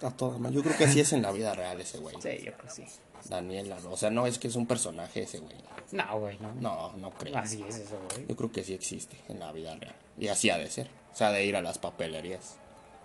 A 0.02 0.10
toda 0.12 0.38
madre. 0.38 0.54
Yo 0.54 0.62
creo 0.62 0.76
que 0.76 0.84
así 0.84 1.00
es 1.00 1.12
en 1.12 1.22
la 1.22 1.32
vida 1.32 1.52
real 1.54 1.80
ese 1.80 1.98
güey. 1.98 2.14
Sí, 2.20 2.44
yo 2.44 2.52
creo 2.52 2.64
que 2.64 2.70
sí. 2.70 2.84
Daniela, 3.28 3.78
¿no? 3.80 3.90
o 3.90 3.96
sea, 3.96 4.10
no 4.10 4.26
es 4.28 4.38
que 4.38 4.46
es 4.46 4.54
un 4.54 4.66
personaje 4.66 5.22
ese 5.22 5.40
güey. 5.40 5.56
No, 5.90 6.20
güey, 6.20 6.38
no. 6.38 6.52
No, 6.54 6.92
no 6.96 7.10
creo. 7.10 7.36
Así 7.36 7.64
es 7.68 7.78
eso, 7.78 7.98
güey. 8.12 8.26
Yo 8.28 8.36
creo 8.36 8.52
que 8.52 8.62
sí 8.62 8.74
existe 8.74 9.16
en 9.28 9.40
la 9.40 9.50
vida 9.50 9.74
real. 9.74 9.96
Y 10.16 10.28
así 10.28 10.50
ha 10.50 10.58
de 10.58 10.70
ser. 10.70 10.88
O 11.12 11.16
sea, 11.16 11.32
de 11.32 11.44
ir 11.44 11.56
a 11.56 11.62
las 11.62 11.78
papelerías 11.78 12.56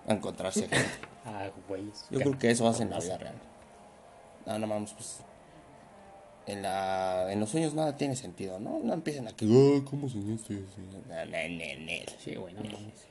a 0.07 0.13
encontrarse 0.13 0.67
gente. 0.67 0.77
Ah, 1.25 1.49
güey. 1.69 1.85
Yo 2.11 2.19
creo 2.19 2.37
que 2.37 2.51
eso 2.51 2.67
hace 2.67 2.83
en 2.83 2.89
la 2.89 2.99
vida 2.99 3.17
real. 3.17 3.35
No, 4.45 4.59
no 4.59 4.67
mames, 4.67 4.91
pues. 4.91 5.21
en, 6.47 6.61
la, 6.61 7.31
en 7.31 7.39
los 7.39 7.49
sueños 7.49 7.73
nada 7.73 7.95
tiene 7.95 8.17
sentido, 8.17 8.59
¿no? 8.59 8.79
No 8.83 8.93
empiecen 8.93 9.29
a 9.29 9.31
que, 9.31 9.45
"Ah, 9.45 9.85
¿cómo 9.89 10.09
soñaste? 10.09 10.53
eso?" 10.55 10.81
No, 11.07 11.25
no, 11.25 11.25
no, 11.25 11.25
no. 11.25 12.11
Sí, 12.19 12.35
güey, 12.35 12.53
no 12.53 12.63
mames. 12.63 13.07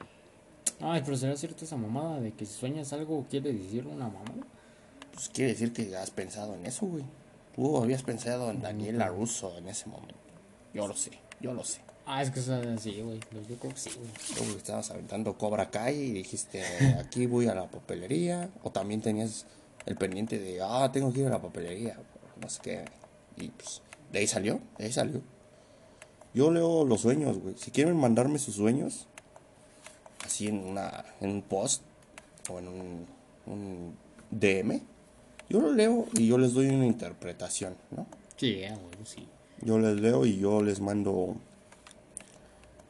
Ay, 0.85 1.03
pero 1.05 1.17
será 1.17 1.37
cierto 1.37 1.65
esa 1.65 1.77
mamada 1.77 2.21
de 2.21 2.33
que 2.33 2.45
si 2.45 2.55
sueñas 2.55 2.93
algo 2.93 3.25
quiere 3.31 3.53
decir 3.53 3.87
una 3.87 4.07
mamada. 4.07 4.47
Pues 5.15 5.29
quiere 5.29 5.53
decir 5.53 5.73
que 5.73 5.97
has 5.97 6.11
pensado 6.11 6.55
en 6.55 6.67
eso, 6.67 6.87
güey. 6.87 7.05
Tú 7.55 7.77
habías 7.77 8.03
pensado 8.03 8.51
en 8.51 8.61
Daniela 8.61 9.09
Russo 9.09 9.57
en 9.59 9.69
ese 9.69 9.89
momento. 9.89 10.15
Yo 10.75 10.89
lo 10.89 10.97
sé, 10.97 11.13
yo 11.41 11.55
lo 11.55 11.63
sé. 11.63 11.83
Ah, 12.05 12.21
es 12.21 12.33
que 12.33 12.41
eso 12.41 12.61
es 12.61 12.67
así, 12.67 13.01
güey. 13.01 13.21
Yo 13.49 13.57
creo 13.59 13.73
que 13.73 13.79
sí, 13.79 13.91
güey. 13.97 14.57
Estabas 14.57 14.91
aventando 14.91 15.39
Cobra 15.39 15.71
Kai 15.71 15.97
y 15.97 16.13
dijiste, 16.13 16.65
aquí 16.99 17.27
voy 17.27 17.47
a 17.47 17.55
la 17.55 17.71
papelería. 17.71 18.51
O 18.65 18.71
también 18.73 19.01
tenías 19.01 19.47
el 19.87 19.97
pendiente 19.97 20.41
de, 20.41 20.61
ah, 20.63 20.91
tengo 20.93 21.13
que 21.13 21.21
ir 21.21 21.27
a 21.27 21.31
la 21.31 21.43
papelería. 21.43 21.97
No 22.41 22.49
sé 22.49 22.61
qué. 22.61 22.85
Y 23.37 23.51
pues, 23.51 23.83
de 24.11 24.19
ahí 24.19 24.27
salió, 24.27 24.61
de 24.79 24.87
ahí 24.87 24.93
salió. 24.93 25.21
Yo 26.35 26.51
leo 26.51 26.85
los 26.85 27.03
sueños, 27.03 27.39
güey. 27.39 27.55
Si 27.57 27.71
quieren 27.71 27.97
mandarme 27.97 28.39
sus 28.41 28.57
sueños, 28.57 29.07
así 30.33 30.49
en, 30.49 30.65
una, 30.65 31.05
en 31.21 31.31
un 31.31 31.43
post 31.43 31.83
o 32.49 32.59
en 32.59 32.69
un, 32.69 33.07
un 33.47 33.95
DM, 34.31 34.81
yo 35.51 35.61
lo 35.61 35.73
leo 35.75 36.07
y 36.15 36.27
yo 36.27 36.39
les 36.39 36.55
doy 36.55 36.69
una 36.69 36.87
interpretación, 36.87 37.77
¿no? 37.91 38.07
Sí, 38.39 38.61
güey, 38.61 39.05
sí. 39.07 39.29
Yo 39.61 39.79
les 39.79 40.01
leo 40.01 40.25
y 40.25 40.39
yo 40.39 40.63
les 40.63 40.81
mando 40.81 41.37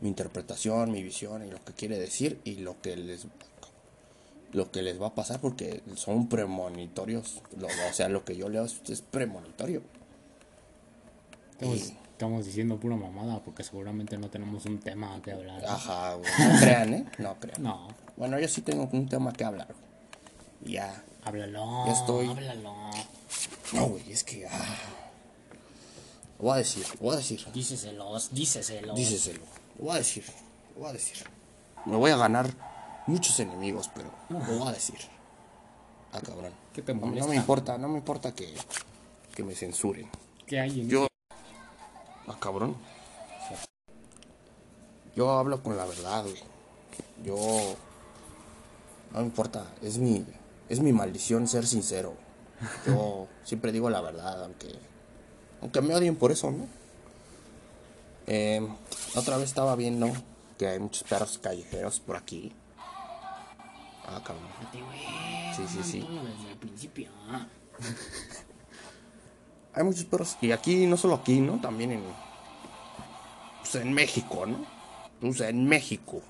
mi 0.01 0.09
interpretación, 0.09 0.91
mi 0.93 1.03
visión 1.03 1.45
y 1.47 1.51
lo 1.51 1.63
que 1.65 1.73
quiere 1.73 1.99
decir 1.99 2.41
y 2.45 2.57
lo 2.57 2.81
que 2.81 2.97
les 2.97 3.27
lo 4.53 4.71
que 4.71 4.83
les 4.83 5.01
va 5.01 5.07
a 5.09 5.15
pasar 5.15 5.41
porque 5.41 5.81
son 5.97 6.29
premonitorios. 6.29 7.41
Lo- 7.59 7.67
o 7.69 7.93
sea, 7.93 8.09
lo 8.11 8.25
que 8.25 8.37
yo 8.37 8.49
leo 8.51 8.65
es, 8.67 8.81
es 8.89 9.01
premonitorio. 9.01 9.83
Y- 11.61 11.95
estamos 12.23 12.47
diciendo 12.47 12.79
pura 12.79 12.95
mamada 12.95 13.41
porque 13.43 13.65
seguramente 13.65 14.17
no 14.17 14.31
tenemos 14.31 14.65
un 14.67 14.79
tema 14.79 15.21
que 15.23 15.33
hablar. 15.33 15.65
Ajá, 15.65 16.15
güey. 16.15 16.31
No 16.39 16.61
crean, 16.61 16.95
¿eh? 16.95 17.05
No 17.19 17.35
crean. 17.41 17.61
No, 17.61 17.89
Bueno, 18.17 18.39
yo 18.39 18.47
sí 18.47 18.63
tengo 18.63 18.89
un 18.93 19.09
tema 19.09 19.33
que 19.33 19.43
hablar. 19.45 19.75
Ya. 20.65 21.03
háblalo. 21.25 21.85
Ya 21.87 21.93
estoy. 21.93 22.29
Háblalo. 22.29 22.75
No, 23.73 23.87
güey, 23.89 24.13
es 24.13 24.23
que. 24.23 24.47
ah. 24.47 24.77
Voy 26.39 26.53
a 26.53 26.57
decir, 26.59 26.87
voy 27.01 27.15
a 27.15 27.17
decir. 27.17 27.45
Díceselos. 27.53 28.33
Díceselo. 28.33 28.87
Lo 28.87 28.93
voy 28.95 29.03
a 29.97 29.99
decir. 29.99 30.25
Lo 30.77 30.81
voy 30.83 30.91
a 30.91 30.93
decir. 30.93 31.17
Me 31.87 31.97
voy 31.97 32.13
a 32.13 32.17
ganar 32.17 32.47
muchos 33.09 33.41
enemigos, 33.41 33.91
pero 33.93 34.13
lo 34.29 34.39
voy 34.61 34.69
a 34.69 34.73
decir. 34.73 34.99
Ah, 36.13 36.21
cabrón. 36.21 36.53
¿Qué 36.73 36.83
te 36.83 36.95
No- 36.95 37.07
me 37.27 37.35
importa, 37.35 37.77
no 37.79 37.89
me 37.89 37.99
importa 37.99 38.33
que, 38.33 38.55
que 39.35 39.43
me 39.43 39.57
censuren. 39.57 40.09
¿Qué 40.47 40.61
hay 40.61 40.83
en 40.83 40.89
Yo. 40.89 41.09
Ah, 42.27 42.37
cabrón. 42.39 42.77
Yo 45.15 45.31
hablo 45.31 45.63
con 45.63 45.77
la 45.77 45.85
verdad, 45.85 46.23
güey. 46.23 46.37
Yo. 47.25 47.37
No 49.13 49.19
me 49.21 49.25
importa. 49.27 49.67
Es 49.83 49.99
mi. 49.99 50.25
Es 50.69 50.81
mi 50.81 50.93
maldición 50.93 51.47
ser 51.49 51.67
sincero. 51.67 52.15
Yo 52.87 53.29
siempre 53.45 53.73
digo 53.73 53.91
la 53.91 54.01
verdad, 54.01 54.45
aunque. 54.45 54.69
Aunque 55.61 55.81
me 55.81 55.95
odien 55.95 56.17
por 56.17 56.33
eso, 56.33 56.51
¿no? 56.51 56.67
Eh, 58.27 58.67
otra 59.15 59.37
vez 59.37 59.49
estaba 59.49 59.77
viendo 59.77 60.11
que 60.59 60.67
hay 60.67 60.79
muchos 60.79 61.03
perros 61.03 61.39
callejeros 61.39 62.01
por 62.01 62.17
aquí. 62.17 62.53
Ah, 64.07 64.23
cabrón. 64.25 64.49
Sí, 65.55 65.63
sí, 65.69 65.83
sí. 65.83 66.01
Desde 66.01 66.53
el 66.53 66.59
principio. 66.59 67.11
Hay 69.75 69.85
muchos 69.85 70.05
perros. 70.05 70.37
Y 70.41 70.53
aquí, 70.53 70.87
no 70.87 70.97
solo 70.97 71.15
aquí, 71.15 71.41
¿no? 71.41 71.61
También 71.61 71.93
en. 71.93 72.03
Pues 73.61 73.75
en 73.77 73.93
México, 73.93 74.47
¿no? 74.47 74.59
Pues 75.21 75.41
en 75.41 75.67
México. 75.67 76.21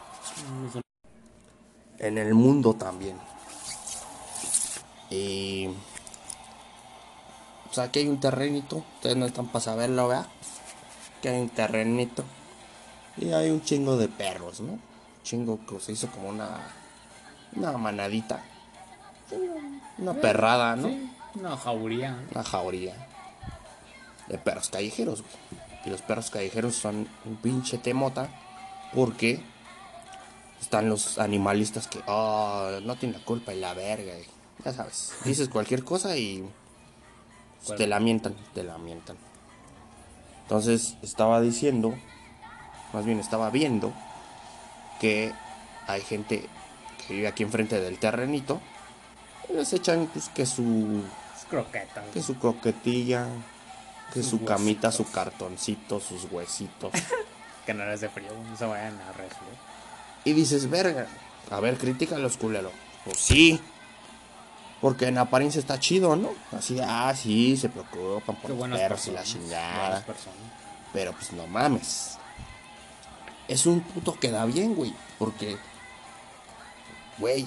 En 1.99 2.19
el 2.19 2.35
mundo 2.35 2.75
también. 2.75 3.17
Y. 5.11 5.69
O 7.71 7.75
sea, 7.75 7.85
aquí 7.85 8.01
hay 8.01 8.09
un 8.09 8.21
terrenito. 8.21 8.85
Ustedes 8.97 9.17
no 9.17 9.27
están 9.27 9.49
para 9.49 9.65
saberlo, 9.65 10.09
¿verdad? 10.09 10.27
Que 11.21 11.31
hay 11.31 11.41
un 11.41 11.49
terrenito. 11.49 12.25
Y 13.17 13.33
hay 13.33 13.51
un 13.51 13.63
chingo 13.63 13.97
de 13.97 14.09
perros, 14.09 14.61
¿no? 14.61 14.79
Chingo 15.25 15.59
que 15.67 15.81
se 15.81 15.93
hizo 15.93 16.09
como 16.09 16.29
una. 16.29 16.61
Una 17.57 17.73
manadita. 17.73 18.43
Una 19.99 20.15
perrada, 20.15 20.77
¿no? 20.77 20.89
Sí, 20.89 21.11
una 21.35 21.57
jauría. 21.57 22.19
una 22.31 22.45
jauría 22.45 23.12
de 24.33 24.39
perros 24.39 24.69
callejeros, 24.71 25.23
güey. 25.23 25.63
Y 25.85 25.91
los 25.91 26.03
perros 26.03 26.31
callejeros 26.31 26.75
son 26.75 27.07
un 27.25 27.37
pinche 27.37 27.79
temota 27.79 28.29
porque 28.93 29.41
están 30.61 30.89
los 30.89 31.19
animalistas 31.19 31.87
que, 31.89 32.01
oh, 32.07 32.79
no 32.83 32.97
tienen 32.97 33.19
la 33.21 33.25
culpa 33.25 33.53
y 33.55 33.61
la 33.61 33.75
verga. 33.75 34.13
ya 34.65 34.73
sabes, 34.73 35.13
dices 35.25 35.49
cualquier 35.49 35.85
cosa 35.85 36.17
y 36.17 36.45
pues, 37.65 37.79
te 37.79 37.87
lamentan, 37.87 38.35
te 38.55 38.63
lamentan. 38.65 39.17
Entonces 40.43 40.97
estaba 41.03 41.41
diciendo, 41.41 41.95
más 42.93 43.05
bien 43.05 43.19
estaba 43.21 43.51
viendo 43.51 43.93
que 45.01 45.33
hay 45.87 46.01
gente 46.03 46.47
que 47.07 47.15
vive 47.15 47.27
aquí 47.29 47.43
enfrente 47.43 47.81
del 47.81 47.99
terrenito 47.99 48.61
y 49.49 49.55
les 49.55 49.73
echan 49.73 50.07
pues 50.13 50.29
que 50.29 50.47
su 50.47 51.03
Es 51.37 51.45
croqueta. 51.47 52.05
que 52.13 52.23
su 52.23 52.37
croquetilla, 52.37 53.27
que 54.13 54.23
su 54.23 54.45
camita, 54.45 54.93
su 54.93 55.11
cartoncito, 55.11 56.01
sus 56.01 56.27
huesitos. 56.31 56.93
Que 57.67 57.75
no 57.75 57.85
eres 57.85 58.01
de 58.01 58.09
frío, 58.09 58.33
no 58.51 58.57
se 58.57 58.67
vayan 58.67 59.01
a 59.03 59.13
resfriar. 59.13 59.55
y 60.25 60.33
dices, 60.33 60.69
verga, 60.69 61.07
a 61.49 61.61
ver, 61.61 61.79
crítica 61.79 62.19
los 62.19 62.37
culeros. 62.37 62.73
Pues 63.05 63.19
sí, 63.19 63.61
porque 64.81 65.07
en 65.07 65.17
apariencia 65.17 65.61
está 65.61 65.79
chido, 65.79 66.17
¿no? 66.17 66.31
Así, 66.51 66.77
ah, 66.83 67.15
sí, 67.17 67.57
se 67.57 67.69
preocupan 67.69 68.35
por 68.35 68.51
los 68.51 68.79
perros 68.81 69.07
y 69.07 69.11
la 69.13 69.23
chingada. 69.23 70.05
Pero 70.93 71.13
pues 71.13 71.33
no 71.33 71.47
mames. 71.47 72.19
Es 73.47 73.65
un 73.65 73.81
puto 73.81 74.19
que 74.19 74.33
da 74.33 74.45
bien, 74.45 74.75
güey. 74.75 74.93
Porque, 75.21 75.57
güey, 77.19 77.47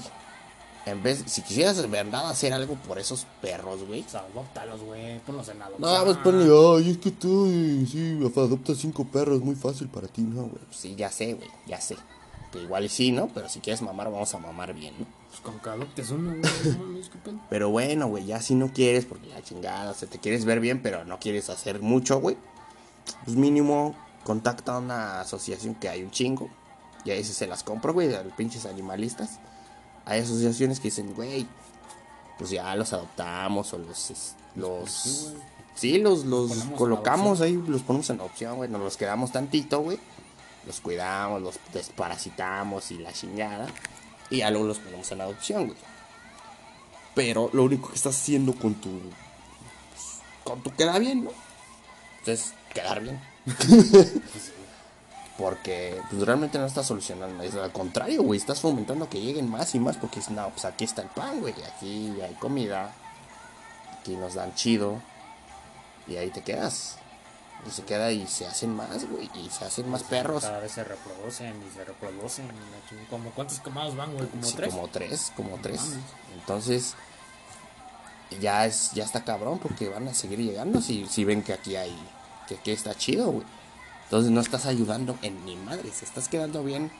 en 0.86 1.01
vez, 1.01 1.24
si 1.25 1.42
quisieras 1.42 1.77
de 1.77 1.88
verdad 1.88 2.30
hacer 2.30 2.54
algo 2.54 2.75
por 2.75 3.00
esos 3.00 3.25
perros, 3.42 3.84
güey. 3.88 4.06
Adóptalos, 4.13 4.82
güey. 4.82 5.20
Ponlos 5.20 5.50
en 5.50 5.62
adopción. 5.62 5.92
No, 5.92 6.06
pues 6.06 6.18
ponle, 6.18 6.46
ay, 6.46 6.92
es 6.92 6.98
que 7.00 7.10
tú, 7.10 7.48
sí, 7.89 8.20
adoptas 8.36 8.77
cinco 8.77 9.04
perros, 9.04 9.42
muy 9.42 9.56
fácil 9.56 9.88
para 9.88 10.08
ti, 10.08 10.22
¿no, 10.22 10.44
güey? 10.44 10.63
Pues 10.65 10.77
sí, 10.77 10.96
ya 10.96 11.10
sé, 11.10 11.34
güey, 11.34 11.50
ya 11.65 11.82
sé. 11.82 11.98
Que 12.51 12.62
igual 12.62 12.86
y 12.86 12.89
sí, 12.89 13.12
¿no? 13.12 13.30
Pero 13.34 13.50
si 13.50 13.62
quieres 13.62 13.82
mamar, 13.82 14.12
vamos 14.12 14.32
a 14.36 14.38
mamar 14.38 14.75
bien, 14.75 14.94
¿no? 15.00 15.06
Pues 15.30 15.42
con 15.42 15.60
que 15.60 15.70
adoptes 15.70 16.12
uno, 16.12 16.30
güey. 16.30 16.42
no. 17.34 17.42
Pero 17.50 17.70
bueno, 17.70 18.08
güey, 18.08 18.25
ya 18.25 18.39
si 18.39 18.54
no 18.54 18.72
quieres, 18.72 19.06
porque 19.06 19.27
la 19.30 19.42
chingada, 19.42 19.89
o 19.89 19.94
sea, 19.96 20.08
te 20.08 20.20
quieres 20.20 20.46
ver 20.46 20.60
bien, 20.60 20.84
pero 20.84 21.04
no 21.04 21.20
quieres 21.20 21.50
hacer 21.50 21.82
mucho, 21.82 22.20
güey. 22.20 22.38
Pues 23.24 23.36
mínimo, 23.36 23.96
contacta 24.24 24.75
a 24.75 24.80
una 24.80 25.22
asociación 25.22 25.74
que 25.74 25.89
hay 25.89 26.04
un 26.04 26.12
chingo. 26.12 26.48
Y 27.04 27.12
ahí 27.12 27.24
se 27.24 27.48
las 27.48 27.63
compro, 27.63 27.94
güey, 27.94 28.13
a 28.13 28.24
los 28.24 28.34
pinches 28.34 28.68
animalistas. 28.68 29.39
Hay 30.06 30.22
asociaciones 30.22 30.80
que 30.80 30.90
dicen, 30.90 31.14
güey, 31.14 31.48
pues 32.38 32.52
ya 32.52 32.76
los 32.76 32.94
adoptamos 32.94 33.74
o 33.74 33.78
los... 33.80 34.36
los 34.56 35.34
sí, 35.76 35.98
los, 35.98 36.26
los 36.26 36.50
Ponemos 36.50 36.78
colocamos 36.78 37.42
ahí, 37.42 37.54
los 37.68 37.82
ponemos 37.82 38.10
en 38.12 38.22
opción, 38.22 38.58
güey. 38.58 38.70
Nos 38.70 38.82
los 38.82 38.98
quedamos 38.98 39.32
tantito, 39.32 39.80
güey. 39.80 40.00
Los 40.66 40.80
cuidamos, 40.80 41.42
los 41.42 41.60
desparasitamos 41.74 42.92
y 42.92 43.00
la 43.00 43.14
chingada. 43.14 43.68
Y 44.30 44.38
ya 44.38 44.52
luego 44.52 44.68
los 44.68 44.80
ponemos 44.80 45.12
en 45.12 45.22
adopción, 45.22 45.68
güey. 45.68 45.78
Pero 47.16 47.50
lo 47.54 47.64
único 47.64 47.90
que 47.90 47.96
estás 47.96 48.16
haciendo 48.16 48.54
con 48.54 48.76
tu. 48.76 48.90
pues, 48.90 50.20
con 50.44 50.62
tu 50.62 50.72
queda 50.72 51.00
bien, 51.00 51.24
¿no? 51.24 51.32
Entonces, 52.20 52.54
quedar 52.74 53.02
bien. 53.02 53.20
Porque 55.38 56.01
pues, 56.10 56.25
realmente 56.25 56.58
no 56.58 56.65
estás 56.65 56.88
solucionando 56.88 57.44
eso. 57.44 57.62
Al 57.62 57.72
contrario, 57.72 58.24
güey, 58.24 58.39
estás 58.39 58.62
fomentando 58.62 59.10
que 59.10 59.20
lleguen 59.20 59.50
más 59.50 59.75
y 59.75 59.80
más. 59.80 59.98
Porque 59.98 60.20
es, 60.20 60.30
no, 60.30 60.50
pues 60.50 60.65
aquí 60.65 60.86
está 60.86 61.01
el 61.01 61.10
pan, 61.10 61.42
güey. 61.42 61.54
Aquí 61.75 62.15
hay 62.22 62.34
comida. 62.36 62.94
Aquí 64.00 64.15
nos 64.15 64.36
dan 64.36 64.54
chido. 64.56 65.01
Y 66.08 66.15
ahí 66.18 66.30
te 66.30 66.42
quedas. 66.42 66.98
Y 67.68 67.72
se 67.72 67.84
queda 67.84 68.12
y 68.12 68.27
se 68.27 68.46
hacen 68.46 68.75
más, 68.75 69.10
güey. 69.10 69.30
Y 69.36 69.50
se 69.50 69.65
hacen 69.65 69.89
más 69.89 70.04
perros. 70.04 70.44
Cada 70.44 70.60
vez 70.60 70.72
se 70.72 70.84
reproducen 70.84 71.56
y 71.68 71.75
se 71.75 71.84
reproducen. 71.84 72.48
¿Cómo 73.10 73.32
¿Cuántos 73.32 73.60
quemados 73.60 73.96
van, 73.96 74.13
güey? 74.13 74.27
¿Como 74.27 74.44
Sí, 74.44 74.54
tres? 74.56 74.74
Como 74.74 74.88
tres, 74.88 75.34
como 75.36 75.58
tres. 75.58 75.82
Entonces, 76.36 76.96
ya 78.39 78.65
es, 78.65 78.92
ya 78.94 79.04
está 79.04 79.24
cabrón 79.24 79.60
porque 79.60 79.89
van 79.89 80.08
a 80.08 80.13
seguir 80.13 80.39
llegando 80.39 80.82
si, 80.82 81.08
si 81.08 81.24
ven 81.25 81.44
que 81.44 81.54
aquí 81.54 81.75
hay, 81.75 81.96
que 82.48 82.56
aquí 82.56 82.72
está 82.72 82.94
chido, 82.96 83.32
güey. 83.32 83.46
Entonces 84.06 84.32
no 84.32 84.40
estás 84.42 84.66
ayudando 84.66 85.18
en 85.22 85.44
ni 85.46 85.56
madres, 85.56 86.02
estás 86.04 86.30
quedando 86.30 86.64
bien 86.64 86.92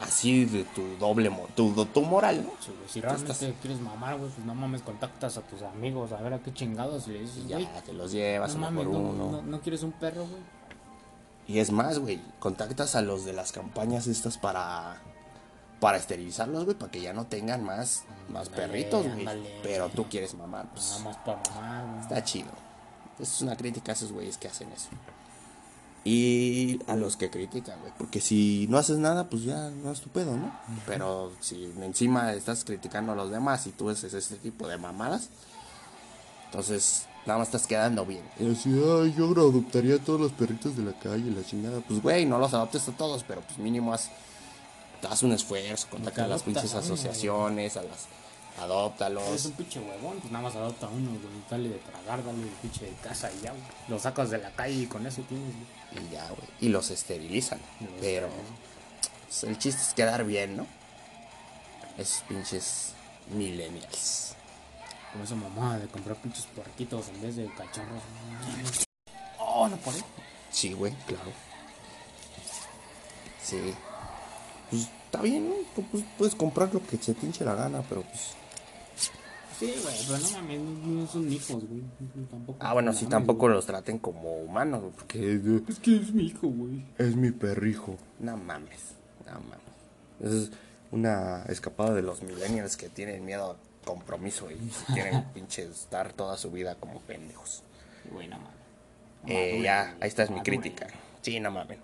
así 0.00 0.44
de 0.44 0.62
tu 0.64 0.82
doble, 0.98 1.28
mo- 1.30 1.48
tu, 1.56 1.84
tu 1.86 2.02
moral, 2.02 2.44
¿no? 2.44 2.52
Sí, 2.60 2.72
Si 2.88 3.00
realmente 3.00 3.54
quieres 3.60 3.80
mamar, 3.80 4.16
güey, 4.18 4.30
pues 4.30 4.46
no 4.46 4.54
mames, 4.54 4.82
contactas 4.82 5.36
a 5.38 5.40
tus 5.42 5.62
amigos 5.62 6.12
a 6.12 6.16
ver 6.20 6.34
a 6.34 6.38
qué 6.38 6.52
chingados 6.54 7.08
le 7.08 7.20
dices, 7.20 7.46
Ya 7.48 7.58
te 7.82 7.92
los 7.92 8.12
llevas 8.12 8.54
no 8.54 8.60
mames, 8.60 8.84
por 8.84 8.92
no, 8.94 8.98
uno. 9.00 9.32
no, 9.32 9.42
no 9.42 9.60
quieres 9.60 9.82
un 9.82 9.92
perro, 9.92 10.22
güey. 10.26 10.42
Y 11.48 11.58
es 11.60 11.72
más, 11.72 11.98
güey, 11.98 12.20
contactas 12.38 12.94
a 12.94 13.00
los 13.02 13.24
de 13.24 13.32
las 13.32 13.52
campañas 13.52 14.06
estas 14.06 14.38
para 14.38 15.00
para 15.80 15.96
esterilizarlos, 15.96 16.64
güey, 16.64 16.76
para 16.76 16.90
que 16.90 17.00
ya 17.00 17.12
no 17.12 17.26
tengan 17.26 17.64
más 17.64 18.04
más 18.28 18.48
perritos, 18.50 19.06
güey. 19.06 19.26
Pero 19.62 19.88
tú 19.88 20.04
quieres 20.10 20.34
mamar, 20.34 20.68
pues 20.72 20.90
Nada 20.90 21.04
más 21.04 21.16
para 21.18 21.40
mamar, 21.54 21.86
güey. 21.88 22.00
está 22.02 22.22
chido. 22.22 22.50
Es 23.18 23.40
una 23.42 23.56
crítica 23.56 23.92
a 23.92 23.94
esos 23.94 24.12
güeyes 24.12 24.36
que 24.38 24.46
hacen 24.48 24.70
eso. 24.72 24.88
Y 26.10 26.80
a 26.86 26.96
los 26.96 27.18
que 27.18 27.28
critican, 27.28 27.78
güey, 27.80 27.92
porque 27.98 28.22
si 28.22 28.66
no 28.70 28.78
haces 28.78 28.96
nada, 28.96 29.28
pues 29.28 29.42
ya 29.42 29.68
no 29.68 29.92
es 29.92 30.00
tu 30.00 30.08
pedo, 30.08 30.34
¿no? 30.38 30.58
Pero 30.86 31.32
si 31.40 31.64
encima 31.82 32.32
estás 32.32 32.64
criticando 32.64 33.12
a 33.12 33.14
los 33.14 33.30
demás 33.30 33.66
y 33.66 33.72
tú 33.72 33.90
haces 33.90 34.14
ese 34.14 34.36
tipo 34.36 34.66
de 34.66 34.78
mamadas, 34.78 35.28
entonces 36.46 37.04
nada 37.26 37.40
más 37.40 37.48
estás 37.48 37.66
quedando 37.66 38.06
bien. 38.06 38.22
Y 38.38 38.50
así, 38.50 38.70
ay, 38.70 39.14
yo 39.18 39.26
adoptaría 39.32 39.96
a 39.96 39.98
todos 39.98 40.18
los 40.18 40.32
perritos 40.32 40.78
de 40.78 40.84
la 40.84 40.98
calle, 40.98 41.30
la 41.30 41.44
chingada. 41.44 41.80
Pues, 41.80 42.00
güey, 42.00 42.24
no 42.24 42.38
los 42.38 42.54
adoptes 42.54 42.88
a 42.88 42.92
todos, 42.92 43.22
pero 43.24 43.42
pues 43.42 43.58
mínimo 43.58 43.92
haz, 43.92 44.10
haz 45.10 45.22
un 45.22 45.32
esfuerzo, 45.32 45.88
contacta 45.90 46.24
a 46.24 46.28
las 46.28 46.42
pinches 46.42 46.72
asociaciones, 46.72 47.76
a 47.76 47.82
las 47.82 48.06
adóptalos. 48.62 49.28
Es 49.28 49.44
un 49.44 49.52
pinche 49.52 49.78
huevón, 49.78 50.20
pues 50.20 50.32
nada 50.32 50.44
más 50.44 50.56
adopta 50.56 50.88
uno, 50.88 51.10
güey. 51.10 51.20
Dale 51.50 51.68
de 51.68 51.78
tragar, 51.80 52.24
dale 52.24 52.44
de 52.44 52.50
pinche 52.62 52.86
de 52.86 52.92
casa 52.94 53.30
y 53.30 53.42
ya, 53.42 53.50
güey. 53.50 53.62
Lo 53.88 53.98
sacas 53.98 54.30
de 54.30 54.38
la 54.38 54.50
calle 54.52 54.84
y 54.84 54.86
con 54.86 55.06
eso 55.06 55.20
tienes, 55.28 55.52
güey. 55.54 55.77
Y 55.92 56.12
ya, 56.12 56.26
güey. 56.28 56.48
Y 56.60 56.68
los 56.68 56.90
esterilizan. 56.90 57.60
Los 57.80 57.90
pero 58.00 58.28
pues, 59.26 59.44
el 59.44 59.58
chiste 59.58 59.80
es 59.80 59.94
quedar 59.94 60.24
bien, 60.24 60.56
¿no? 60.56 60.66
Esos 61.96 62.22
pinches 62.22 62.92
millennials. 63.34 64.34
Con 65.12 65.22
esa 65.22 65.34
mamada 65.34 65.78
de 65.78 65.88
comprar 65.88 66.16
pinches 66.16 66.46
puerquitos 66.46 67.08
en 67.08 67.22
vez 67.22 67.36
de 67.36 67.46
cachorros. 67.54 68.02
Oh, 69.38 69.68
no 69.68 69.76
podés. 69.78 70.04
Sí, 70.50 70.72
güey, 70.72 70.92
claro. 71.06 71.32
Sí. 73.42 73.74
Pues 74.70 74.88
está 75.06 75.22
bien, 75.22 75.48
¿no? 75.48 75.54
Pues, 75.90 76.04
puedes 76.16 76.34
comprar 76.34 76.72
lo 76.72 76.84
que 76.86 76.98
se 76.98 77.14
te 77.14 77.26
hinche 77.26 77.44
la 77.44 77.54
gana, 77.54 77.82
pero 77.88 78.02
pues. 78.02 78.37
Sí, 79.58 79.74
güey, 79.82 79.94
pero 80.06 80.18
no 80.18 80.30
mames, 80.30 80.60
no 80.60 81.06
son 81.08 81.32
hijos, 81.32 81.64
güey. 81.66 81.82
Tampoco. 82.30 82.58
Ah, 82.60 82.74
bueno, 82.74 82.92
sí, 82.92 83.04
mames, 83.04 83.10
tampoco 83.10 83.40
güey. 83.40 83.54
los 83.54 83.66
traten 83.66 83.98
como 83.98 84.36
humanos, 84.36 84.80
güey, 84.82 84.92
porque. 84.92 85.62
Es 85.68 85.78
que 85.80 85.96
es 85.96 86.12
mi 86.12 86.26
hijo, 86.26 86.46
güey. 86.48 86.84
Es 86.96 87.16
mi 87.16 87.32
perrijo. 87.32 87.96
No 88.20 88.36
mames, 88.36 88.94
no 89.26 89.32
mames. 89.32 90.44
Es 90.44 90.50
una 90.92 91.42
escapada 91.48 91.92
de 91.94 92.02
los 92.02 92.22
millennials 92.22 92.76
que 92.76 92.88
tienen 92.88 93.24
miedo 93.24 93.52
a 93.52 93.56
compromiso 93.84 94.48
y 94.50 94.70
se 94.70 94.92
quieren 94.92 95.24
pinches 95.34 95.70
estar 95.70 96.12
toda 96.12 96.36
su 96.36 96.50
vida 96.50 96.76
como 96.76 97.00
pendejos. 97.00 97.62
Güey, 98.12 98.28
no 98.28 98.36
mames. 98.36 98.52
Eh, 99.26 99.60
ya, 99.62 99.96
ahí 100.00 100.08
está 100.08 100.22
es 100.22 100.30
mi 100.30 100.40
crítica. 100.42 100.86
Sí, 101.22 101.40
no 101.40 101.50
mames. 101.50 101.78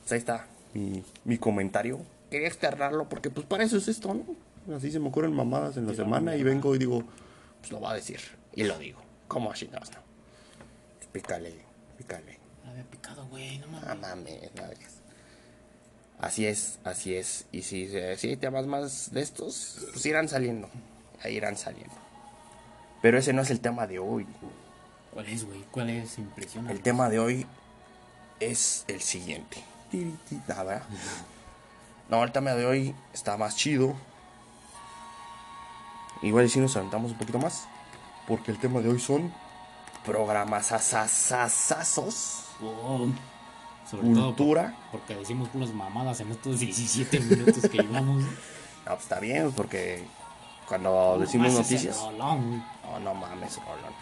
Pues 0.00 0.12
ahí 0.12 0.18
está 0.18 0.46
mi, 0.72 1.04
mi 1.24 1.36
comentario. 1.36 2.00
Quería 2.30 2.48
externarlo 2.48 3.08
porque 3.08 3.28
pues 3.30 3.46
para 3.46 3.64
eso 3.64 3.76
es 3.76 3.86
esto, 3.88 4.14
¿no? 4.14 4.24
Así 4.74 4.90
se 4.90 4.98
me 4.98 5.08
ocurren 5.08 5.32
mamadas 5.32 5.76
en 5.76 5.86
la 5.86 5.94
semana 5.94 6.34
y 6.36 6.42
vengo 6.42 6.74
y 6.74 6.78
digo, 6.78 7.04
Pues 7.60 7.70
lo 7.70 7.80
va 7.80 7.92
a 7.92 7.94
decir. 7.94 8.20
Y 8.54 8.64
lo 8.64 8.78
digo. 8.78 9.00
¿Cómo 9.28 9.52
chingados 9.54 9.90
no? 9.92 9.98
Pues 10.96 11.08
pícale, 11.12 11.54
pícale. 11.98 12.38
La 12.64 12.70
había 12.70 12.84
picado, 12.84 13.26
güey, 13.26 13.58
no 13.58 13.68
mames. 13.68 13.88
No 13.88 13.96
mames, 13.96 14.54
no 14.54 14.68
digas. 14.68 14.96
Así 16.18 16.46
es, 16.46 16.78
así 16.84 17.14
es. 17.14 17.46
Y 17.52 17.62
si, 17.62 17.84
eh, 17.92 18.16
si 18.16 18.28
hay 18.28 18.36
temas 18.36 18.66
más 18.66 19.12
de 19.12 19.20
estos, 19.20 19.86
pues 19.92 20.06
irán 20.06 20.28
saliendo. 20.28 20.68
Ahí 21.22 21.36
irán 21.36 21.56
saliendo. 21.56 21.94
Pero 23.02 23.18
ese 23.18 23.32
no 23.32 23.42
es 23.42 23.50
el 23.50 23.60
tema 23.60 23.86
de 23.86 23.98
hoy. 23.98 24.26
¿Cuál 25.12 25.26
es, 25.26 25.44
güey? 25.44 25.62
¿Cuál 25.70 25.90
es? 25.90 26.18
Impresionante. 26.18 26.72
El 26.72 26.82
tema 26.82 27.08
de 27.08 27.18
hoy 27.18 27.46
es 28.40 28.84
el 28.88 29.00
siguiente. 29.00 29.62
Nada. 30.48 30.82
No, 32.08 32.22
el 32.24 32.32
tema 32.32 32.52
de 32.54 32.66
hoy 32.66 32.94
está 33.12 33.36
más 33.36 33.56
chido. 33.56 33.94
Igual 36.22 36.48
si 36.50 36.58
nos 36.60 36.76
aventamos 36.76 37.12
un 37.12 37.18
poquito 37.18 37.38
más. 37.38 37.66
porque 38.26 38.50
el 38.50 38.58
tema 38.58 38.80
de 38.80 38.88
hoy 38.88 38.98
son 39.00 39.32
Programas 40.04 40.70
asasasazos. 40.72 42.44
Oh, 42.62 43.06
todo 43.90 44.00
Cultura. 44.00 44.74
por- 44.90 45.00
porque 45.00 45.14
decimos 45.16 45.48
puras 45.48 45.70
mamadas 45.72 46.20
en 46.20 46.30
estos 46.32 46.58
17 46.60 47.20
minutos 47.20 47.68
que 47.70 47.78
llevamos. 47.78 48.22
No, 48.22 48.28
pues 48.84 49.02
está 49.02 49.18
bien, 49.20 49.52
porque 49.52 50.04
cuando 50.68 51.18
decimos 51.18 51.52
noticias. 51.52 51.98
No, 52.18 52.36
no 53.00 53.14
mames, 53.14 53.56
Rolón. 53.56 53.92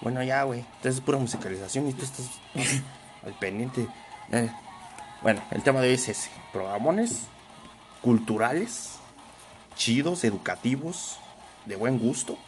Bueno, 0.00 0.22
ya, 0.22 0.42
güey. 0.44 0.60
Entonces 0.60 0.94
es 0.96 1.00
pura 1.00 1.18
musicalización 1.18 1.88
y 1.88 1.92
tú 1.92 2.04
estás 2.04 2.26
al 3.26 3.34
pendiente. 3.34 3.86
Eh, 4.32 4.50
Bueno, 5.22 5.42
el 5.50 5.62
tema 5.62 5.80
de 5.80 5.88
hoy 5.88 5.94
es 5.94 6.08
ese. 6.08 6.30
Programones 6.52 7.22
culturales, 8.00 8.99
chidos, 9.76 10.24
educativos, 10.24 11.18
de 11.66 11.76
buen 11.76 11.98
gusto, 11.98 12.38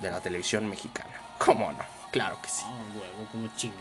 de 0.00 0.10
la 0.10 0.20
televisión 0.20 0.68
mexicana. 0.68 1.10
¿Cómo 1.38 1.72
no? 1.72 1.78
Claro 2.10 2.40
que 2.42 2.48
sí. 2.48 2.62
Ah, 2.64 2.72
huevo, 2.94 3.28
como 3.30 3.48
chingos. 3.56 3.78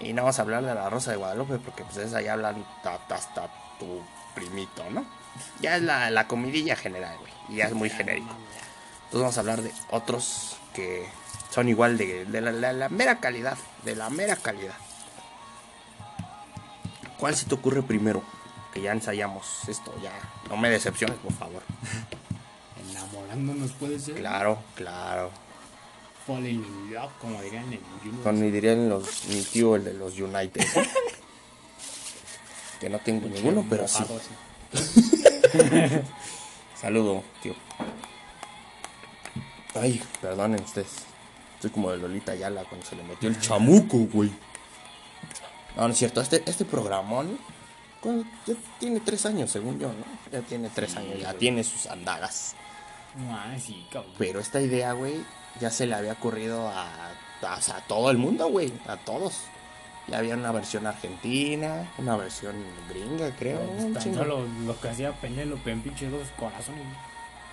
Y 0.00 0.12
no 0.12 0.22
vamos 0.22 0.38
a 0.38 0.42
hablar 0.42 0.64
de 0.64 0.74
la 0.74 0.90
Rosa 0.90 1.10
de 1.12 1.16
Guadalupe 1.16 1.58
porque 1.58 1.84
pues 1.84 1.96
esa 1.98 2.20
ya 2.20 2.32
hablan 2.34 2.64
ta- 2.82 2.98
ta- 3.08 3.14
hasta 3.14 3.48
tu 3.78 4.02
primito, 4.34 4.84
¿no? 4.90 5.04
Ya 5.60 5.76
es 5.76 5.82
la, 5.82 6.10
la 6.10 6.26
comidilla 6.26 6.76
general, 6.76 7.16
güey. 7.18 7.32
Y 7.48 7.56
ya 7.56 7.66
es 7.66 7.72
muy 7.74 7.88
genérico. 7.88 8.28
Entonces 9.04 9.20
vamos 9.20 9.36
a 9.36 9.40
hablar 9.40 9.62
de 9.62 9.72
otros 9.90 10.56
que 10.74 11.06
son 11.50 11.68
igual 11.68 11.96
de, 11.98 12.24
de 12.24 12.40
la, 12.40 12.50
la- 12.52 12.72
la 12.72 12.88
mera 12.88 13.20
calidad, 13.20 13.56
de 13.84 13.94
la 13.96 14.10
mera 14.10 14.36
calidad. 14.36 14.74
¿Cuál 17.18 17.36
se 17.36 17.46
te 17.46 17.54
ocurre 17.54 17.82
primero? 17.82 18.22
Que 18.72 18.80
ya 18.80 18.92
ensayamos 18.92 19.68
esto, 19.68 19.94
ya. 20.02 20.12
No 20.48 20.56
me 20.56 20.70
decepciones, 20.70 21.18
por 21.18 21.32
favor. 21.32 21.62
Enamorándonos 22.90 23.72
puede 23.72 23.98
ser. 23.98 24.14
Claro, 24.14 24.58
claro. 24.74 25.30
Falling 26.26 26.64
in 26.64 26.94
love, 26.94 27.12
como 27.20 27.42
dirían 27.42 27.72
en. 27.72 27.80
Con 28.22 28.40
mi 28.40 28.50
dirían 28.50 28.88
los, 28.88 29.26
mi 29.26 29.42
tío, 29.42 29.76
el 29.76 29.84
de 29.84 29.94
los 29.94 30.18
United. 30.18 30.64
que 32.80 32.88
no 32.88 32.98
tengo 33.00 33.28
ninguno, 33.28 33.66
pero 33.68 33.86
sí. 33.86 34.04
Saludo, 36.80 37.22
tío. 37.42 37.54
Ay, 39.74 40.02
perdonen 40.20 40.62
ustedes. 40.62 41.04
Estoy 41.56 41.70
como 41.70 41.90
de 41.90 41.98
Lolita 41.98 42.34
Yala 42.34 42.64
cuando 42.64 42.86
se 42.86 42.96
le 42.96 43.02
metió 43.04 43.28
el 43.28 43.38
chamuco, 43.38 43.98
güey. 43.98 44.30
No, 45.76 45.86
no 45.86 45.92
es 45.92 45.98
cierto. 45.98 46.20
Este, 46.20 46.42
este 46.46 46.64
programón 46.64 47.38
¿cuándo? 48.02 48.24
ya 48.46 48.54
tiene 48.78 49.00
tres 49.00 49.24
años, 49.24 49.50
según 49.50 49.78
yo, 49.78 49.88
¿no? 49.88 50.04
Ya 50.30 50.40
tiene 50.40 50.68
tres 50.68 50.96
años, 50.96 51.18
ya 51.18 51.32
tiene 51.34 51.64
sus 51.64 51.86
andadas. 51.86 52.54
Ah, 53.30 53.54
sí, 53.58 53.86
cabrón. 53.90 54.12
Pero 54.18 54.40
esta 54.40 54.60
idea, 54.60 54.92
güey, 54.92 55.14
ya 55.60 55.70
se 55.70 55.86
le 55.86 55.94
había 55.94 56.12
ocurrido 56.12 56.68
a, 56.68 56.88
a, 57.42 57.54
a 57.56 57.80
todo 57.86 58.10
el 58.10 58.18
mundo, 58.18 58.48
güey. 58.48 58.72
A 58.86 58.96
todos. 58.96 59.42
Ya 60.08 60.18
había 60.18 60.34
una 60.34 60.50
versión 60.50 60.86
argentina, 60.86 61.88
una 61.98 62.16
versión 62.16 62.54
gringa, 62.88 63.30
creo. 63.36 63.60
chingo. 64.00 64.24
lo, 64.24 64.44
lo 64.66 64.80
que 64.80 64.88
hacía 64.88 65.12
Penélope 65.12 65.70
en 65.70 65.80
pinche 65.82 66.08
dos 66.10 66.26
corazones. 66.38 66.82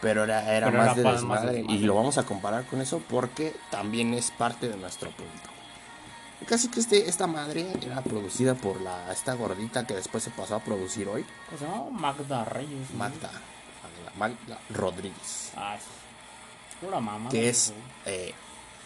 Pero 0.02 0.24
era, 0.24 0.56
era 0.56 0.68
Pero 0.68 0.78
más 0.80 0.88
era 0.88 0.96
de 0.96 1.04
más 1.04 1.14
desmadre. 1.16 1.52
desmadre. 1.58 1.76
Y 1.76 1.80
lo 1.86 1.94
vamos 1.94 2.18
a 2.18 2.24
comparar 2.26 2.64
con 2.66 2.82
eso 2.82 3.02
porque 3.10 3.54
también 3.70 4.14
es 4.14 4.32
parte 4.32 4.68
de 4.70 4.78
nuestro 4.78 5.12
público. 5.12 5.50
El 6.42 6.48
caso 6.48 6.68
es 6.68 6.74
que 6.74 6.80
este, 6.80 7.10
esta 7.10 7.28
madre 7.28 7.66
era 7.86 8.02
producida 8.02 8.56
por 8.56 8.80
la, 8.82 9.12
esta 9.12 9.34
gordita 9.34 9.86
que 9.86 9.94
después 9.94 10.24
se 10.24 10.30
pasó 10.32 10.56
a 10.56 10.60
producir 10.60 11.08
hoy, 11.10 11.26
¿Cómo 11.48 11.58
se 11.58 11.66
llama? 11.66 11.90
Magda 11.92 12.46
Reyes. 12.46 12.92
Magda, 12.96 13.30
Magda, 13.84 14.12
Magda 14.18 14.60
Rodríguez, 14.70 15.52
Ah, 15.56 15.76
sí. 15.78 15.86
Pura 16.86 17.00
mamá. 17.02 17.30
que 17.30 17.50
es 17.50 17.74
eh, 18.06 18.34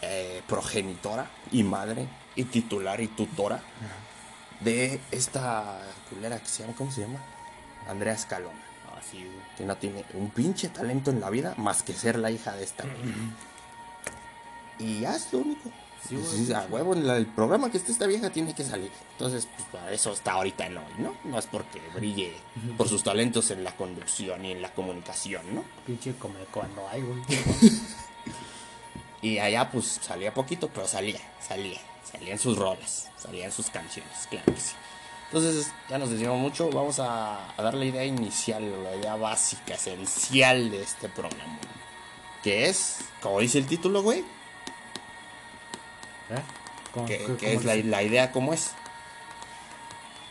eh, 0.02 0.42
progenitora 0.48 1.30
y 1.52 1.62
madre 1.64 2.08
y 2.36 2.46
titular 2.46 3.00
y 3.02 3.08
tutora 3.10 3.62
de 4.62 5.00
esta 5.12 5.80
culera 6.10 6.40
que 6.40 6.48
se 6.48 6.64
llama, 6.64 6.74
¿cómo 6.76 6.92
se 6.92 7.02
llama? 7.02 7.20
Andrea 7.88 8.14
Escalona. 8.14 8.58
Ah, 8.92 9.00
sí, 9.12 9.18
güey. 9.18 9.38
que 9.58 9.64
no 9.66 9.78
tiene 9.78 10.04
un 10.16 10.32
pinche 10.32 10.70
talento 10.70 11.12
en 11.12 11.22
la 11.22 11.30
vida 11.30 11.54
más 11.58 11.84
que 11.84 11.94
ser 11.94 12.18
la 12.18 12.32
hija 12.32 12.56
de 12.56 12.64
esta. 12.64 12.84
y 14.80 15.02
ya 15.02 15.16
es 15.16 15.32
lo 15.32 15.40
único. 15.40 15.70
Sí, 16.08 16.16
Pues, 16.18 16.52
a 16.52 16.66
huevo, 16.70 16.94
en 16.94 17.08
la- 17.08 17.16
el 17.18 17.26
programa 17.28 17.72
que 17.72 17.78
esté 17.78 17.92
esta 17.94 18.06
vieja 18.08 18.30
tiene 18.30 18.54
que 18.54 18.64
salir. 18.64 18.92
Entonces, 19.14 19.48
pues 19.56 19.68
para 19.72 19.92
eso 19.92 20.12
está 20.12 20.34
ahorita 20.34 20.66
en 20.68 20.78
hoy, 20.78 20.84
¿no? 20.98 21.16
No 21.24 21.40
es 21.40 21.46
porque 21.46 21.80
brille 21.96 22.34
por 22.78 22.90
sus 22.90 23.04
talentos 23.04 23.50
en 23.52 23.64
la 23.64 23.76
conducción 23.76 24.44
y 24.46 24.52
en 24.52 24.62
la 24.62 24.74
comunicación, 24.74 25.44
¿no? 25.56 25.64
Pinche 25.86 26.14
come 26.18 26.40
cuando 26.52 26.88
hay, 26.90 27.02
güey. 27.02 27.22
Y 29.22 29.40
allá, 29.40 29.70
pues 29.72 30.00
salía 30.02 30.34
poquito, 30.34 30.68
pero 30.74 30.88
salía, 30.88 31.20
salía. 31.40 31.80
Salían 32.12 32.38
sus 32.38 32.58
rolas, 32.58 33.10
salían 33.18 33.52
sus 33.52 33.68
canciones, 33.70 34.28
claro 34.30 34.46
que 34.54 34.60
sí. 34.60 34.74
Entonces, 35.32 35.72
ya 35.90 35.98
nos 35.98 36.12
decimos 36.12 36.38
mucho. 36.38 36.70
Vamos 36.70 37.00
a, 37.00 37.50
a 37.58 37.62
dar 37.64 37.74
la 37.74 37.86
idea 37.86 38.06
inicial, 38.06 38.84
la 38.84 38.96
idea 38.96 39.16
básica, 39.16 39.74
esencial 39.74 40.70
de 40.70 40.84
este 40.84 41.10
programa. 41.10 41.58
Que 42.44 42.68
es, 42.70 42.98
como 43.22 43.40
dice 43.40 43.58
el 43.58 43.66
título, 43.66 44.04
güey, 44.04 44.24
¿Eh? 46.30 46.42
¿Cómo- 46.94 47.06
que, 47.08 47.18
qué- 47.18 47.26
que 47.38 47.48
cómo 47.58 47.70
es 47.72 47.86
la, 47.86 48.04
idea 48.04 48.32
como 48.32 48.54
es. 48.54 48.72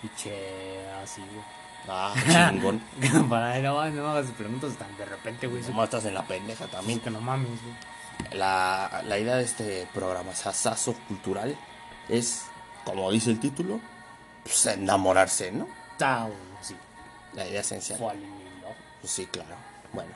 Piche, 0.00 0.90
así, 1.02 1.20
güey. 1.20 1.44
Ah, 1.88 2.14
chingón. 2.50 2.80
Para 3.28 3.58
no, 3.58 3.84
no 3.90 4.02
me 4.02 4.08
hagas 4.10 4.30
preguntas 4.32 4.74
tan 4.76 4.96
de 4.96 5.04
repente, 5.04 5.46
güey. 5.46 5.62
Como 5.62 5.84
estás 5.84 6.04
en 6.04 6.14
la 6.14 6.22
pendeja 6.26 6.66
también. 6.66 7.00
Que 7.00 7.10
no 7.10 7.20
mames, 7.20 7.48
güey. 7.62 8.38
La, 8.38 9.02
la 9.06 9.18
idea 9.18 9.36
de 9.36 9.44
este 9.44 9.88
programa 9.92 10.34
sasazo 10.34 10.94
cultural 11.08 11.56
es, 12.08 12.44
como 12.84 13.10
dice 13.10 13.30
el 13.30 13.40
título, 13.40 13.80
pues 14.44 14.66
enamorarse, 14.66 15.50
¿no? 15.50 15.66
Chao, 15.98 16.30
sí. 16.60 16.76
La 17.34 17.46
idea 17.46 17.60
esencial. 17.62 17.98
Pues 19.00 19.12
sí, 19.12 19.26
claro. 19.26 19.56
Bueno, 19.92 20.12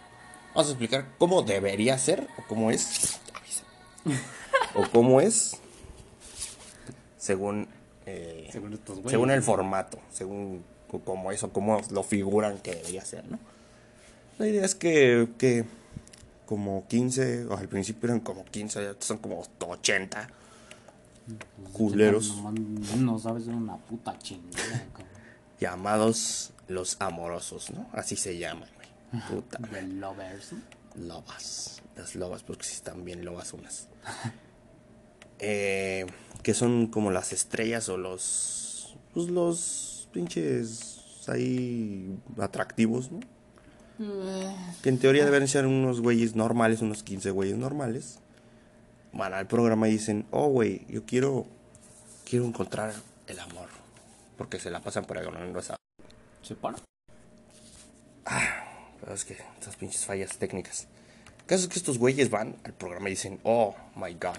vamos 0.55 0.69
a 0.69 0.71
explicar 0.71 1.07
cómo 1.19 1.43
debería 1.43 1.99
ser 1.99 2.29
o 2.39 2.43
cómo 2.43 2.71
es. 2.71 3.19
o 4.75 4.83
cómo 4.91 5.21
es 5.21 5.61
según 7.27 7.67
eh, 8.07 8.49
Según 8.53 8.79
según 9.09 9.31
el 9.33 9.43
formato, 9.43 9.99
según 10.13 10.63
co- 10.89 11.01
cómo 11.01 11.33
es 11.33 11.43
o 11.43 11.51
cómo 11.53 11.81
lo 11.91 12.03
figuran 12.05 12.59
que 12.59 12.75
debería 12.77 13.05
ser, 13.05 13.25
¿no? 13.29 13.39
La 14.39 14.47
idea 14.47 14.65
es 14.65 14.75
que, 14.77 15.29
que 15.39 15.65
como 16.47 16.87
15, 16.87 17.47
o 17.47 17.57
al 17.57 17.69
principio 17.69 18.07
eran 18.09 18.21
como 18.21 18.45
15, 18.45 18.83
ya 18.85 18.95
son 19.01 19.19
como 19.19 19.43
80 19.59 20.29
culeros 21.73 22.37
No, 22.99 23.19
sabes, 23.19 23.47
una 23.49 23.77
puta 23.77 24.17
chingada, 24.19 24.85
llamados 25.61 26.53
los 26.69 26.97
amorosos, 27.01 27.71
¿no? 27.71 27.89
Así 27.93 28.15
se 28.17 28.39
llaman, 28.39 28.69
güey. 28.77 29.23
Puta. 29.29 29.59
The 29.73 29.83
lovers. 29.83 30.53
lobas. 30.97 31.83
Las 31.97 32.15
lobas, 32.15 32.43
porque 32.45 32.65
sí 32.65 32.75
están 32.75 33.05
bien 33.05 33.25
lobas 33.25 33.53
unas. 33.53 33.89
Eh, 35.39 36.07
que 36.43 36.55
son 36.55 36.87
como 36.87 37.11
las 37.11 37.33
estrellas 37.33 37.89
o 37.89 37.97
los. 37.97 38.97
Pues 39.13 39.29
los 39.29 40.09
pinches 40.13 41.27
ahí 41.29 42.19
atractivos, 42.39 43.11
¿no? 43.11 43.21
Que 44.83 44.91
en 44.91 44.99
teoría 44.99 45.25
deben 45.25 45.49
ser 45.49 45.67
unos 45.67 46.01
güeyes 46.01 46.37
normales, 46.37 46.83
unos 46.83 47.03
15 47.03 47.31
güeyes 47.31 47.57
normales. 47.57 48.19
Van 49.13 49.33
al 49.33 49.47
programa 49.47 49.89
y 49.89 49.93
dicen, 49.93 50.27
oh, 50.31 50.49
güey, 50.49 50.87
yo 50.89 51.05
quiero. 51.05 51.47
Quiero 52.29 52.45
encontrar 52.45 52.93
el 53.27 53.41
amor. 53.41 53.69
Porque 54.37 54.59
se 54.59 54.71
la 54.71 54.81
pasan 54.81 55.05
por 55.05 55.17
ahí 55.17 55.25
ganando 55.25 55.59
esa. 55.59 55.77
Se 56.43 56.55
para. 56.55 56.77
Pero 59.01 59.15
es 59.15 59.25
que 59.25 59.37
estas 59.59 59.77
pinches 59.77 60.05
fallas 60.05 60.37
técnicas. 60.37 60.89
El 61.39 61.47
caso 61.47 61.63
es 61.63 61.69
que 61.69 61.79
estos 61.79 61.99
güeyes 61.99 62.29
van 62.29 62.57
al 62.65 62.73
programa 62.75 63.09
y 63.09 63.13
dicen, 63.13 63.41
oh 63.45 63.75
my 63.95 64.13
god, 64.15 64.39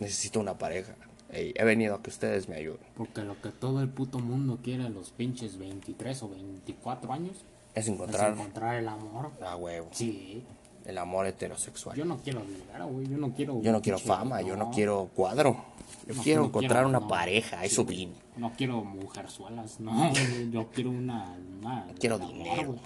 necesito 0.00 0.40
una 0.40 0.58
pareja. 0.58 0.94
Ey, 1.32 1.52
he 1.56 1.64
venido 1.64 1.94
a 1.94 2.02
que 2.02 2.10
ustedes 2.10 2.48
me 2.48 2.56
ayuden. 2.56 2.80
Porque 2.96 3.22
lo 3.22 3.40
que 3.40 3.50
todo 3.50 3.80
el 3.82 3.88
puto 3.88 4.18
mundo 4.18 4.58
quiere 4.62 4.84
a 4.86 4.88
los 4.88 5.10
pinches 5.10 5.58
23 5.58 6.22
o 6.24 6.28
24 6.28 7.12
años 7.12 7.36
Es 7.74 7.84
es 7.84 7.88
encontrar 7.88 8.76
el 8.76 8.88
amor. 8.88 9.30
a 9.40 9.54
huevo, 9.56 9.88
Sí. 9.92 10.42
el 10.84 10.98
amor 10.98 11.26
heterosexual. 11.26 11.96
Yo 11.96 12.04
no 12.04 12.16
quiero 12.18 12.40
dinero, 12.40 12.88
güey. 12.88 13.06
Yo 13.06 13.16
no 13.16 13.32
quiero. 13.32 13.62
Yo 13.62 13.70
no 13.70 13.80
quiero 13.80 13.98
fama, 13.98 14.42
yo 14.42 14.56
no 14.56 14.70
quiero 14.72 15.08
cuadro. 15.14 15.64
Yo 16.08 16.14
No, 16.14 16.22
quiero 16.22 16.40
no 16.42 16.46
encontrar 16.48 16.84
quiero, 16.84 16.98
una 16.98 17.06
pareja, 17.08 17.64
eso 17.64 17.84
vine. 17.84 18.14
No 18.36 18.52
quiero 18.56 18.82
mujerzuelas, 18.82 19.78
no. 19.78 20.12
yo 20.50 20.68
quiero 20.72 20.90
una. 20.90 21.36
una 21.60 21.86
Quiero 22.00 22.16
amor, 22.16 22.28
dinero. 22.32 22.76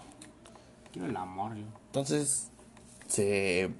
Quiero 0.93 1.09
el 1.09 1.17
amor, 1.17 1.55
yo. 1.57 1.65
Entonces, 1.87 2.51
se, 3.07 3.71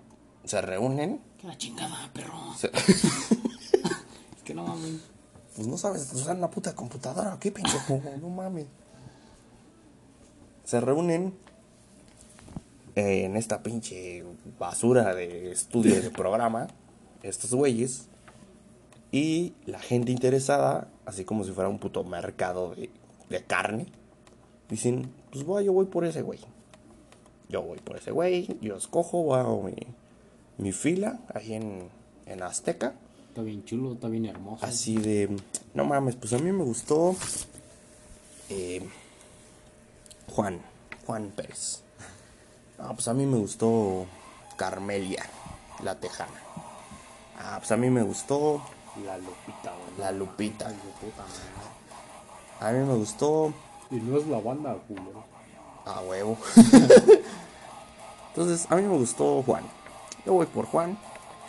se 0.45 0.61
reúnen. 0.63 1.21
La 1.45 1.57
chingada, 1.59 2.11
perro. 2.13 2.55
se- 2.57 2.71
Es 4.37 4.43
que 4.45 4.55
no 4.55 4.65
mames. 4.67 5.01
pues 5.57 5.67
no 5.69 5.77
sabes 5.79 6.11
usar 6.13 6.37
una 6.37 6.51
puta 6.51 6.75
computadora, 6.75 7.37
¿qué 7.41 7.51
pendejo? 7.53 8.01
No 8.21 8.29
mames. 8.31 8.67
Se 10.65 10.81
reúnen 10.81 11.35
eh, 12.97 13.25
en 13.25 13.37
esta 13.37 13.63
pinche 13.63 14.25
basura 14.59 15.15
de 15.15 15.51
estudio 15.53 16.01
de 16.01 16.11
programa, 16.11 16.69
estos 17.23 17.55
güeyes, 17.55 18.09
y 19.13 19.53
la 19.67 19.79
gente 19.81 20.11
interesada, 20.13 20.89
así 21.07 21.25
como 21.25 21.45
si 21.45 21.53
fuera 21.53 21.69
un 21.69 21.79
puto 21.79 22.03
mercado 22.05 22.75
de, 22.75 22.91
de 23.31 23.45
carne, 23.45 23.87
dicen, 24.69 25.11
pues 25.31 25.45
voy, 25.45 25.65
yo 25.65 25.73
voy 25.73 25.87
por 25.87 26.05
ese 26.05 26.23
güey. 26.23 26.41
Yo 27.49 27.63
voy 27.63 27.79
por 27.79 27.97
ese 27.97 28.11
güey, 28.11 28.59
yo 28.61 28.77
escojo, 28.77 29.35
hago 29.35 29.63
mi, 29.63 29.75
mi 30.59 30.73
fila 30.73 31.19
ahí 31.35 31.55
en, 31.55 31.89
en 32.27 32.43
Azteca. 32.43 32.95
Está 33.29 33.43
bien 33.43 33.65
chulo, 33.65 33.95
está 33.95 34.09
bien 34.09 34.27
hermoso. 34.27 34.65
Así 34.65 34.97
de, 34.97 35.37
no 35.75 35.85
mames, 35.85 36.15
pues 36.17 36.33
a 36.33 36.39
mí 36.39 36.53
me 36.53 36.63
gustó 36.63 37.17
eh, 38.49 38.87
Juan, 40.31 40.61
Juan 41.07 41.33
Pérez. 41.35 41.83
Ah, 42.79 42.93
pues 42.95 43.09
a 43.09 43.15
mí 43.15 43.27
me 43.27 43.37
gustó 43.39 44.07
Carmelia, 44.57 45.25
la 45.83 45.97
tejana. 45.97 46.41
Ah, 47.39 47.57
pues 47.59 47.73
a 47.73 47.77
mí 47.77 47.91
me 47.91 48.03
gustó 48.03 48.63
La 49.05 49.19
Lupita, 49.19 49.73
güey. 49.73 49.99
la 49.99 50.13
Lupita. 50.13 50.73
A 52.61 52.71
mí 52.71 52.79
me 52.87 52.95
gustó 52.95 53.53
Y 53.91 53.97
no 53.97 54.19
es 54.19 54.27
la 54.29 54.39
banda, 54.39 54.77
culero. 54.87 55.25
a 55.85 56.01
huevo. 56.03 56.39
Entonces, 58.29 58.67
a 58.71 58.77
mí 58.77 58.83
me 58.83 58.97
gustó 58.97 59.43
Juan. 59.43 59.65
Yo 60.25 60.33
voy 60.33 60.47
por 60.47 60.67
Juan. 60.67 60.97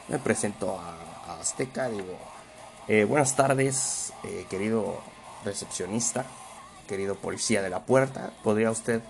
Me 0.10 0.20
presento 0.20 0.78
a, 0.78 1.40
Azteca. 1.40 1.88
Digo, 1.88 2.18
eh, 2.88 3.06
buenas 3.06 3.36
tardes, 3.36 4.12
eh, 4.24 4.46
querido 4.50 5.00
recepcionista, 5.46 6.26
querido 6.88 7.16
policía 7.16 7.62
de 7.62 7.70
la 7.70 7.86
puerta. 7.86 8.32
¿Podría 8.44 8.72
usted 8.72 9.02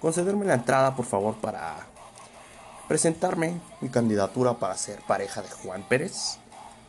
concederme 0.00 0.44
la 0.44 0.54
entrada, 0.54 0.94
por 0.94 1.04
favor, 1.04 1.34
para 1.36 1.86
presentarme 2.86 3.60
mi 3.80 3.88
candidatura 3.88 4.54
para 4.54 4.76
ser 4.76 5.00
pareja 5.02 5.42
de 5.42 5.50
Juan 5.50 5.82
Pérez? 5.88 6.38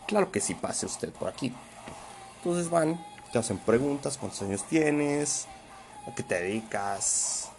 Claro 0.07 0.31
que 0.31 0.39
sí, 0.39 0.53
pase 0.53 0.85
usted 0.85 1.11
por 1.11 1.29
aquí. 1.29 1.51
Entonces 2.37 2.69
van, 2.69 3.03
te 3.31 3.39
hacen 3.39 3.57
preguntas, 3.57 4.19
cuántos 4.19 4.41
años 4.43 4.63
tienes, 4.65 5.47
a 6.07 6.13
qué 6.13 6.21
te 6.21 6.35
dedicas, 6.35 7.49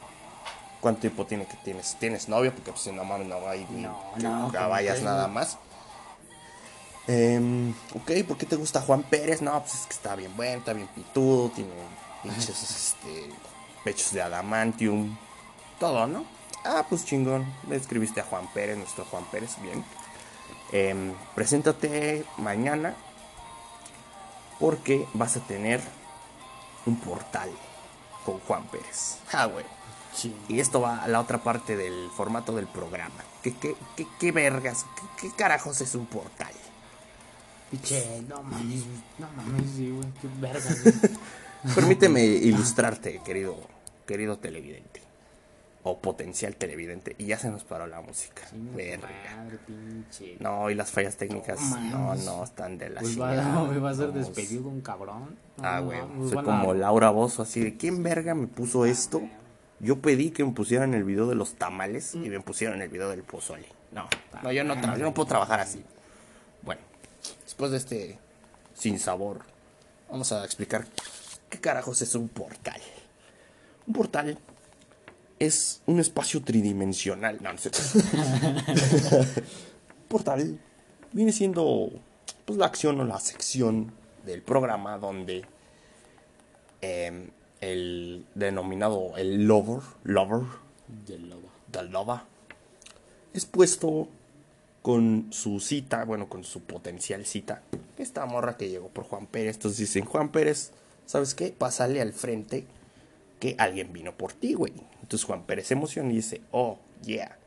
cuánto 0.85 1.01
tiempo 1.01 1.25
tiene 1.25 1.47
que 1.47 1.57
tienes, 1.57 1.97
tienes 1.99 2.29
novio, 2.29 2.53
porque 2.53 2.70
pues 2.70 2.87
no 2.88 3.05
mames, 3.05 3.27
no 3.27 3.49
hay 3.49 3.66
ni 3.70 3.81
No, 3.81 3.99
que 4.14 4.23
no, 4.23 4.53
¿cómo 4.53 4.68
vayas 4.68 4.97
crees, 4.97 5.03
nada 5.03 5.29
más. 5.29 5.57
Em, 7.07 7.70
ok, 7.94 8.11
¿por 8.29 8.37
qué 8.37 8.44
te 8.44 8.57
gusta 8.57 8.83
Juan 8.83 9.03
Pérez? 9.03 9.40
No, 9.40 9.59
pues 9.62 9.77
es 9.77 9.87
que 9.87 9.94
está 9.94 10.14
bien 10.14 10.37
bueno, 10.37 10.59
está 10.59 10.75
bien 10.75 10.87
pitudo, 10.88 11.49
tiene 11.49 11.70
pinches 12.23 12.51
este, 12.51 13.31
pechos 13.83 14.12
de 14.12 14.20
adamantium, 14.20 15.16
todo, 15.81 16.07
¿no? 16.07 16.27
Ah, 16.66 16.85
pues 16.87 17.07
chingón, 17.07 17.51
le 17.66 17.77
escribiste 17.77 18.20
a 18.20 18.25
Juan 18.25 18.47
Pérez, 18.53 18.77
nuestro 18.77 19.07
Juan 19.07 19.25
Pérez, 19.33 19.57
bien. 19.62 19.83
Em, 20.70 21.14
preséntate 21.35 22.27
mañana 22.37 22.94
porque 24.61 25.09
vas 25.14 25.35
a 25.38 25.40
tener 25.40 25.81
un 26.85 26.97
portal 27.01 27.49
con 28.27 28.38
Juan 28.40 28.64
Pérez. 28.64 29.16
Ah, 29.33 29.47
güey. 29.47 29.64
Sí. 30.14 30.35
Y 30.48 30.61
esto 30.61 30.81
va 30.81 31.03
a 31.03 31.09
la 31.09 31.20
otra 31.20 31.42
parte 31.42 31.77
del 31.77 32.09
formato 32.16 32.55
del 32.55 32.66
programa. 32.66 33.14
¿Qué, 33.42 33.53
qué, 33.55 33.74
qué, 33.96 34.07
qué 34.20 34.33
vergas? 34.33 34.87
¿Qué, 35.20 35.29
qué 35.29 35.35
carajos 35.37 35.81
es 35.81 35.94
un 35.94 36.07
portal? 36.07 36.53
Piche, 37.70 38.22
no 38.29 38.42
mames, 38.42 38.85
no 39.18 39.27
mames, 39.37 39.70
sí, 39.74 39.90
güey. 39.90 40.07
Qué 40.20 40.29
verga, 40.40 40.64
güey. 40.83 41.74
Permíteme 41.74 42.24
ilustrarte, 42.24 43.20
querido, 43.24 43.57
querido 44.07 44.38
televidente. 44.38 45.03
O 45.87 45.98
potencial 45.98 46.57
televidente. 46.57 47.14
Y 47.18 47.27
ya 47.27 47.38
se 47.38 47.50
nos 47.50 47.62
paró 47.64 47.87
la 47.87 48.00
música. 48.00 48.42
Verga. 48.74 49.07
tu 49.09 49.37
Madre, 49.37 49.59
pinche. 49.66 50.37
No, 50.40 50.70
y 50.70 50.74
las 50.74 50.90
fallas 50.90 51.16
técnicas. 51.16 51.61
No 51.61 52.14
No, 52.14 52.44
están 52.44 52.79
de 52.79 52.88
la 52.88 53.00
Pues 53.00 53.20
va, 53.20 53.35
no, 53.35 53.66
va 53.83 53.90
a 53.90 53.94
ser 53.94 54.09
Vamos. 54.09 54.27
despedido 54.35 54.68
un 54.68 54.81
cabrón. 54.81 55.37
No, 55.59 55.62
Ah, 55.66 55.81
no, 55.81 55.87
güey. 55.87 56.00
pues 56.16 56.29
Soy 56.29 56.37
van 56.37 56.44
como 56.46 56.72
Laura 56.72 57.11
Bozo, 57.11 57.42
así 57.42 57.61
de 57.61 57.77
¿quién 57.77 58.03
verga 58.03 58.35
me 58.35 58.46
puso 58.46 58.87
esto? 58.87 59.20
Yo 59.85 60.01
pedí 60.01 60.31
que 60.31 60.44
me 60.44 60.53
pusieran 60.53 60.94
el 60.94 61.05
video 61.05 61.27
de 61.27 61.35
los 61.35 61.55
tamales 61.55 62.14
y 62.14 62.31
me 62.31 62.40
pusieron 62.40 62.81
el 62.81 62.88
video 62.88 63.11
del 63.11 63.23
pozole. 63.23 63.66
No, 63.92 64.09
no, 64.42 64.51
yo 64.51 64.64
no, 64.64 64.75
yo 64.75 65.05
no 65.05 65.12
puedo 65.12 65.29
trabajar 65.29 65.61
así. 65.61 65.85
Bueno, 66.62 66.81
después 67.44 67.70
de 67.70 67.77
este 67.77 68.18
sin 68.73 68.99
sabor, 68.99 69.42
vamos 70.11 70.33
a 70.33 70.42
explicar 70.44 70.87
qué 71.51 71.61
carajos 71.61 72.01
es 72.01 72.14
un 72.14 72.29
portal. 72.29 72.81
Un 73.87 73.92
portal 73.92 74.38
es 75.38 75.83
un 75.85 76.01
espacio 76.01 76.42
tridimensional. 76.42 77.38
No, 77.42 77.53
no 77.53 77.59
cierto. 77.59 77.79
portal 80.09 80.59
viene 81.12 81.33
siendo 81.33 81.90
pues, 82.47 82.59
la 82.59 82.66
acción 82.66 83.01
o 83.01 83.05
la 83.05 83.20
sección 83.20 83.92
del 84.25 84.40
programa 84.40 84.97
donde 84.97 85.44
em, 86.81 87.29
el 87.72 88.27
denominado 88.35 89.16
el 89.16 89.46
lover, 89.46 89.83
lover, 90.05 90.46
del 91.07 91.90
lover, 91.90 92.20
es 93.33 93.46
puesto 93.46 94.09
con 94.83 95.29
su 95.33 95.61
cita, 95.61 96.05
bueno, 96.05 96.29
con 96.29 96.44
su 96.44 96.61
potencial 96.61 97.24
cita. 97.24 97.62
Esta 97.96 98.27
morra 98.27 98.57
que 98.57 98.68
llegó 98.68 98.88
por 98.88 99.05
Juan 99.05 99.27
Pérez. 99.27 99.57
Entonces 99.57 99.79
dicen, 99.79 100.05
Juan 100.05 100.31
Pérez, 100.31 100.72
¿sabes 101.07 101.35
qué? 101.35 101.50
Pásale 101.57 102.00
al 102.03 102.12
frente 102.12 102.66
que 103.40 103.57
alguien 103.59 103.92
vino 103.92 104.14
por 104.14 104.35
ti, 104.35 104.55
güey. 104.55 104.74
Entonces 105.00 105.24
Juan 105.24 105.44
Pérez 105.44 105.68
se 105.68 105.74
emociona 105.74 106.12
y 106.12 106.16
dice, 106.16 106.42
oh, 106.50 106.79
yeah, 107.03 107.38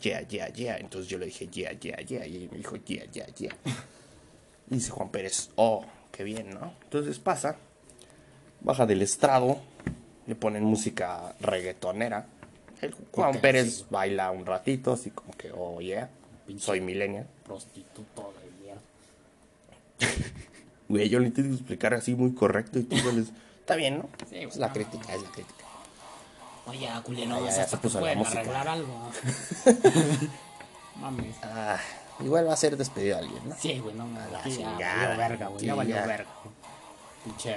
yeah, 0.00 0.26
yeah, 0.26 0.48
yeah. 0.48 0.78
Entonces 0.78 1.10
yo 1.10 1.18
le 1.18 1.26
dije, 1.26 1.48
yeah, 1.48 1.72
yeah, 1.72 2.00
yeah. 2.00 2.26
Y 2.26 2.48
me 2.50 2.58
dijo, 2.58 2.76
yeah, 2.76 3.04
yeah, 3.12 3.26
yeah. 3.34 3.54
Y 4.70 4.74
dice 4.74 4.90
Juan 4.90 5.10
Pérez, 5.10 5.50
oh, 5.56 5.84
qué 6.12 6.24
bien, 6.24 6.50
¿no? 6.50 6.72
Entonces 6.84 7.18
pasa, 7.18 7.56
baja 8.60 8.86
del 8.86 9.02
estrado, 9.02 9.58
le 10.26 10.34
ponen 10.34 10.64
música 10.64 11.34
reggaetonera. 11.40 12.26
El 12.80 12.92
Juan 12.92 13.32
Porque 13.32 13.38
Pérez 13.38 13.66
así, 13.66 13.84
baila 13.90 14.30
un 14.30 14.46
ratito, 14.46 14.92
así 14.92 15.10
como 15.10 15.32
que, 15.32 15.52
oh, 15.52 15.80
yeah, 15.80 16.08
Pinche. 16.46 16.64
soy 16.64 16.80
millennial. 16.80 17.26
Prostituto 17.44 18.32
de 18.40 18.62
mierda. 18.62 18.80
Güey, 20.88 21.08
yo 21.08 21.18
lo 21.18 21.26
intento 21.26 21.54
explicar 21.54 21.94
así 21.94 22.14
muy 22.14 22.34
correcto 22.34 22.78
y 22.78 22.84
tú 22.84 22.96
sales... 22.98 23.32
Está 23.60 23.76
bien, 23.76 23.98
¿no? 23.98 24.08
Sí, 24.28 24.36
güey, 24.36 24.48
es 24.48 24.56
la 24.56 24.68
no, 24.68 24.72
crítica, 24.72 25.14
es 25.14 25.22
la 25.22 25.30
crítica. 25.30 25.64
Oye, 26.66 26.88
culero, 27.04 27.28
no 27.28 27.40
pueden 28.00 28.18
música. 28.18 28.40
arreglar 28.40 28.68
algo. 28.68 29.10
Mames. 31.00 31.36
Ah, 31.42 31.78
igual 32.20 32.48
va 32.48 32.52
a 32.52 32.56
ser 32.56 32.76
despedido 32.76 33.18
alguien, 33.18 33.48
¿no? 33.48 33.56
Sí, 33.56 33.78
güey, 33.78 33.94
no 33.94 34.04
A 34.04 34.28
valió 34.38 35.18
verga, 35.18 35.48
güey. 35.48 35.64
Ya 35.64 35.74
valió 35.74 35.94
verga. 35.96 36.30
Pinche 37.24 37.56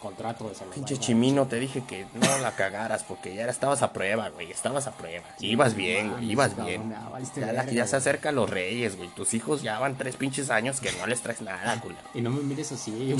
contrato 0.00 0.48
de 0.48 0.54
salud. 0.54 0.72
Pinche 0.74 0.98
chimino, 0.98 1.46
te 1.46 1.56
dije 1.58 1.82
que 1.86 2.06
no 2.14 2.38
la 2.38 2.54
cagaras 2.54 3.02
porque 3.04 3.34
ya 3.34 3.46
estabas 3.46 3.82
a 3.82 3.92
prueba, 3.92 4.28
güey. 4.30 4.50
Estabas 4.50 4.86
a 4.86 4.92
prueba. 4.92 5.24
Ibas 5.40 5.74
bien, 5.74 6.10
güey. 6.12 6.30
Ibas 6.32 6.56
bien. 6.64 6.94
ya 7.36 7.52
la- 7.52 7.64
ya 7.64 7.86
se 7.86 7.96
acercan 7.96 8.34
los 8.34 8.48
reyes, 8.50 8.96
güey. 8.96 9.08
Tus 9.10 9.34
hijos 9.34 9.62
ya 9.62 9.78
van 9.78 9.96
tres 9.96 10.16
pinches 10.16 10.50
años 10.50 10.80
que 10.80 10.92
no 10.92 11.06
les 11.06 11.20
traes 11.22 11.40
nada, 11.42 11.80
culo. 11.82 11.96
Y 12.14 12.20
no 12.20 12.30
me 12.30 12.42
mires 12.42 12.70
así, 12.72 12.90
güey. 12.92 13.16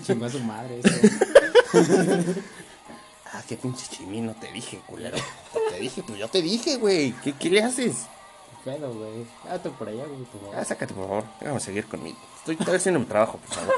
Chingó 0.02 0.26
a 0.26 0.30
su 0.30 0.40
madre. 0.40 0.80
Ah, 3.36 3.42
qué 3.48 3.56
pinche 3.56 3.84
chimino 3.90 4.32
te 4.40 4.52
dije, 4.52 4.80
culero. 4.86 5.16
Te 5.70 5.80
dije, 5.80 6.04
pues 6.06 6.20
yo 6.20 6.28
te 6.28 6.40
dije, 6.40 6.76
güey. 6.76 7.10
¿Qué, 7.24 7.32
qué 7.32 7.50
le 7.50 7.64
haces? 7.64 8.06
Pedo, 8.64 8.94
güey. 8.94 9.26
Date 9.44 9.70
por 9.70 9.88
allá, 9.88 10.04
güey, 10.04 10.22
por 10.22 10.40
favor. 10.40 10.56
Ah, 10.56 10.64
sácate, 10.64 10.94
por 10.94 11.08
favor. 11.08 11.24
Vamos 11.40 11.62
a 11.62 11.66
seguir 11.66 11.84
conmigo. 11.86 12.16
Estoy, 12.38 12.56
estoy 12.60 12.76
haciendo 12.76 13.00
mi 13.00 13.06
trabajo, 13.06 13.38
por 13.38 13.56
favor. 13.56 13.74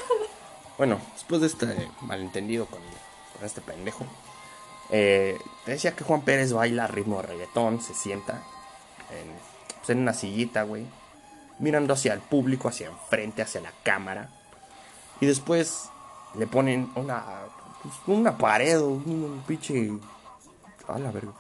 Bueno, 0.79 1.01
después 1.15 1.41
de 1.41 1.47
este 1.47 1.91
malentendido 2.03 2.67
con, 2.67 2.81
este 3.43 3.61
pendejo, 3.61 4.05
eh, 4.91 5.39
te 5.65 5.73
decía 5.73 5.95
que 5.95 6.05
Juan 6.05 6.23
Pérez 6.23 6.53
baila 6.53 6.87
ritmo 6.87 7.21
de 7.21 7.29
reggaetón, 7.29 7.81
se 7.81 7.95
sienta 7.95 8.43
en, 9.11 9.29
pues, 9.79 9.91
en 9.91 9.99
una 9.99 10.12
sillita, 10.12 10.62
güey, 10.62 10.87
mirando 11.59 11.95
hacia 11.95 12.12
el 12.12 12.21
público, 12.21 12.69
hacia 12.69 12.89
enfrente, 12.89 13.43
hacia 13.43 13.61
la 13.61 13.73
cámara. 13.83 14.31
Y 15.21 15.27
después 15.27 15.91
le 16.35 16.47
ponen 16.47 16.91
una, 16.95 17.25
pues, 17.83 17.95
una 18.07 18.37
pared 18.37 18.81
un 18.81 19.43
pinche. 19.47 19.93
A 20.89 20.99
la 20.99 21.11
verga. 21.11 21.33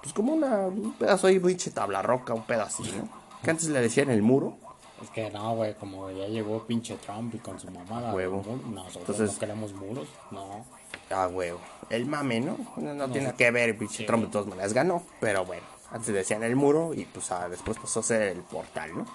Pues 0.00 0.14
como 0.14 0.32
una, 0.32 0.66
un 0.66 0.94
pedazo 0.94 1.26
ahí, 1.26 1.38
pinche 1.38 1.70
tabla 1.70 2.02
roca, 2.02 2.34
un 2.34 2.44
así, 2.52 2.82
¿no? 2.96 3.08
Que 3.42 3.50
antes 3.50 3.68
le 3.68 3.80
decían 3.80 4.10
el 4.10 4.22
muro. 4.22 4.56
Es 5.04 5.10
que 5.10 5.30
no, 5.30 5.54
güey, 5.54 5.74
como 5.74 6.10
ya 6.10 6.26
llegó 6.26 6.64
pinche 6.66 6.96
Trump 6.96 7.34
y 7.34 7.38
con 7.38 7.60
su 7.60 7.70
mamada. 7.70 8.14
Huevo. 8.14 8.42
Nosotros 8.70 8.96
Entonces- 8.96 9.32
no 9.34 9.38
queremos 9.38 9.72
muros, 9.74 10.08
no. 10.30 10.64
Ah, 11.10 11.28
huevo. 11.28 11.60
El 11.90 12.06
mame, 12.06 12.40
¿no? 12.40 12.56
No, 12.76 12.94
no 12.94 13.10
tiene 13.10 13.34
que 13.34 13.50
ver, 13.50 13.76
pinche 13.76 13.98
Sí. 13.98 14.06
Trump 14.06 14.24
de 14.24 14.30
todas 14.30 14.46
maneras 14.46 14.72
ganó. 14.72 15.02
Pero 15.20 15.44
bueno, 15.44 15.62
antes 15.90 16.14
decían 16.14 16.42
el 16.42 16.56
muro 16.56 16.94
y 16.94 17.04
pues 17.04 17.30
ah, 17.32 17.48
después 17.50 17.76
pasó 17.78 18.00
a 18.00 18.02
ser 18.02 18.22
el 18.22 18.38
portal, 18.40 18.96
¿no? 18.96 19.06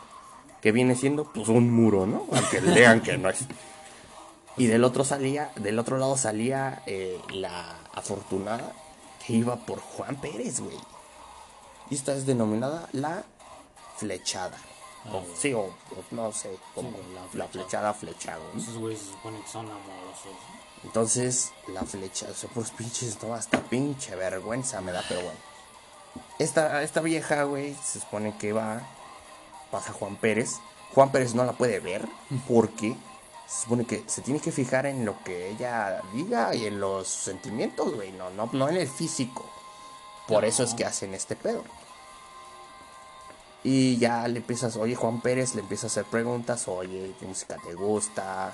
Que 0.61 0.71
viene 0.71 0.93
siendo 0.95 1.23
pues 1.33 1.47
un 1.49 1.71
muro, 1.71 2.05
¿no? 2.05 2.25
Aunque 2.31 2.61
le 2.61 2.75
digan 2.75 3.01
que 3.01 3.17
no 3.17 3.29
es. 3.29 3.45
Y 4.57 4.67
del 4.67 4.83
otro 4.83 5.03
salía, 5.03 5.51
del 5.55 5.79
otro 5.79 5.97
lado 5.97 6.17
salía 6.17 6.83
eh, 6.85 7.19
la 7.33 7.77
afortunada 7.95 8.73
que 9.25 9.33
iba 9.33 9.55
por 9.55 9.79
Juan 9.79 10.17
Pérez, 10.17 10.59
güey. 10.59 10.77
Y 11.89 11.95
esta 11.95 12.13
es 12.13 12.25
denominada 12.27 12.87
la 12.91 13.23
flechada. 13.97 14.57
O, 15.11 15.23
sí, 15.35 15.53
o, 15.53 15.69
no 16.11 16.31
sé, 16.31 16.57
como 16.75 16.91
güey, 16.91 17.03
la 17.13 17.21
la, 17.33 17.47
flechada 17.47 17.93
flechado, 17.93 18.41
¿no? 18.53 18.61
Esos 18.61 18.77
güeyes 18.77 18.99
se 18.99 19.11
supone 19.11 19.41
que 19.41 19.47
son 19.47 19.65
amorosos. 19.65 20.33
Entonces, 20.83 21.51
la 21.67 21.83
flecha, 21.83 22.27
o 22.29 22.33
sea, 22.33 22.49
puros 22.49 22.71
pinches, 22.71 23.21
no, 23.23 23.33
hasta 23.33 23.59
pinche 23.61 24.15
vergüenza 24.15 24.81
me 24.81 24.91
da, 24.91 25.03
pero 25.07 25.21
bueno. 25.21 25.39
Esta, 26.37 26.83
esta 26.83 27.01
vieja, 27.01 27.43
güey, 27.43 27.75
se 27.75 27.99
supone 27.99 28.37
que 28.37 28.53
va, 28.53 28.81
pasa 29.71 29.93
Juan 29.93 30.15
Pérez. 30.15 30.59
Juan 30.93 31.11
Pérez 31.11 31.33
no 31.33 31.43
la 31.45 31.53
puede 31.53 31.79
ver 31.79 32.07
porque 32.47 32.95
se 33.47 33.63
supone 33.63 33.85
que 33.85 34.03
se 34.07 34.21
tiene 34.21 34.39
que 34.39 34.51
fijar 34.51 34.85
en 34.85 35.05
lo 35.05 35.21
que 35.23 35.49
ella 35.49 36.01
diga 36.13 36.55
y 36.55 36.65
en 36.65 36.79
los 36.79 37.07
sentimientos, 37.07 37.93
güey, 37.93 38.11
no, 38.11 38.29
no, 38.29 38.49
no 38.53 38.69
en 38.69 38.77
el 38.77 38.87
físico. 38.87 39.45
Por 40.27 40.45
eso 40.45 40.63
es 40.63 40.73
que 40.75 40.85
hacen 40.85 41.13
este 41.13 41.35
pedo. 41.35 41.63
Y 43.63 43.97
ya 43.97 44.27
le 44.27 44.39
empiezas, 44.39 44.77
oye 44.77 44.95
Juan 44.95 45.21
Pérez, 45.21 45.53
le 45.55 45.61
empieza 45.61 45.87
a 45.87 45.89
hacer 45.89 46.05
preguntas, 46.05 46.67
oye, 46.67 47.13
¿qué 47.19 47.25
música 47.25 47.57
te 47.65 47.73
gusta? 47.73 48.53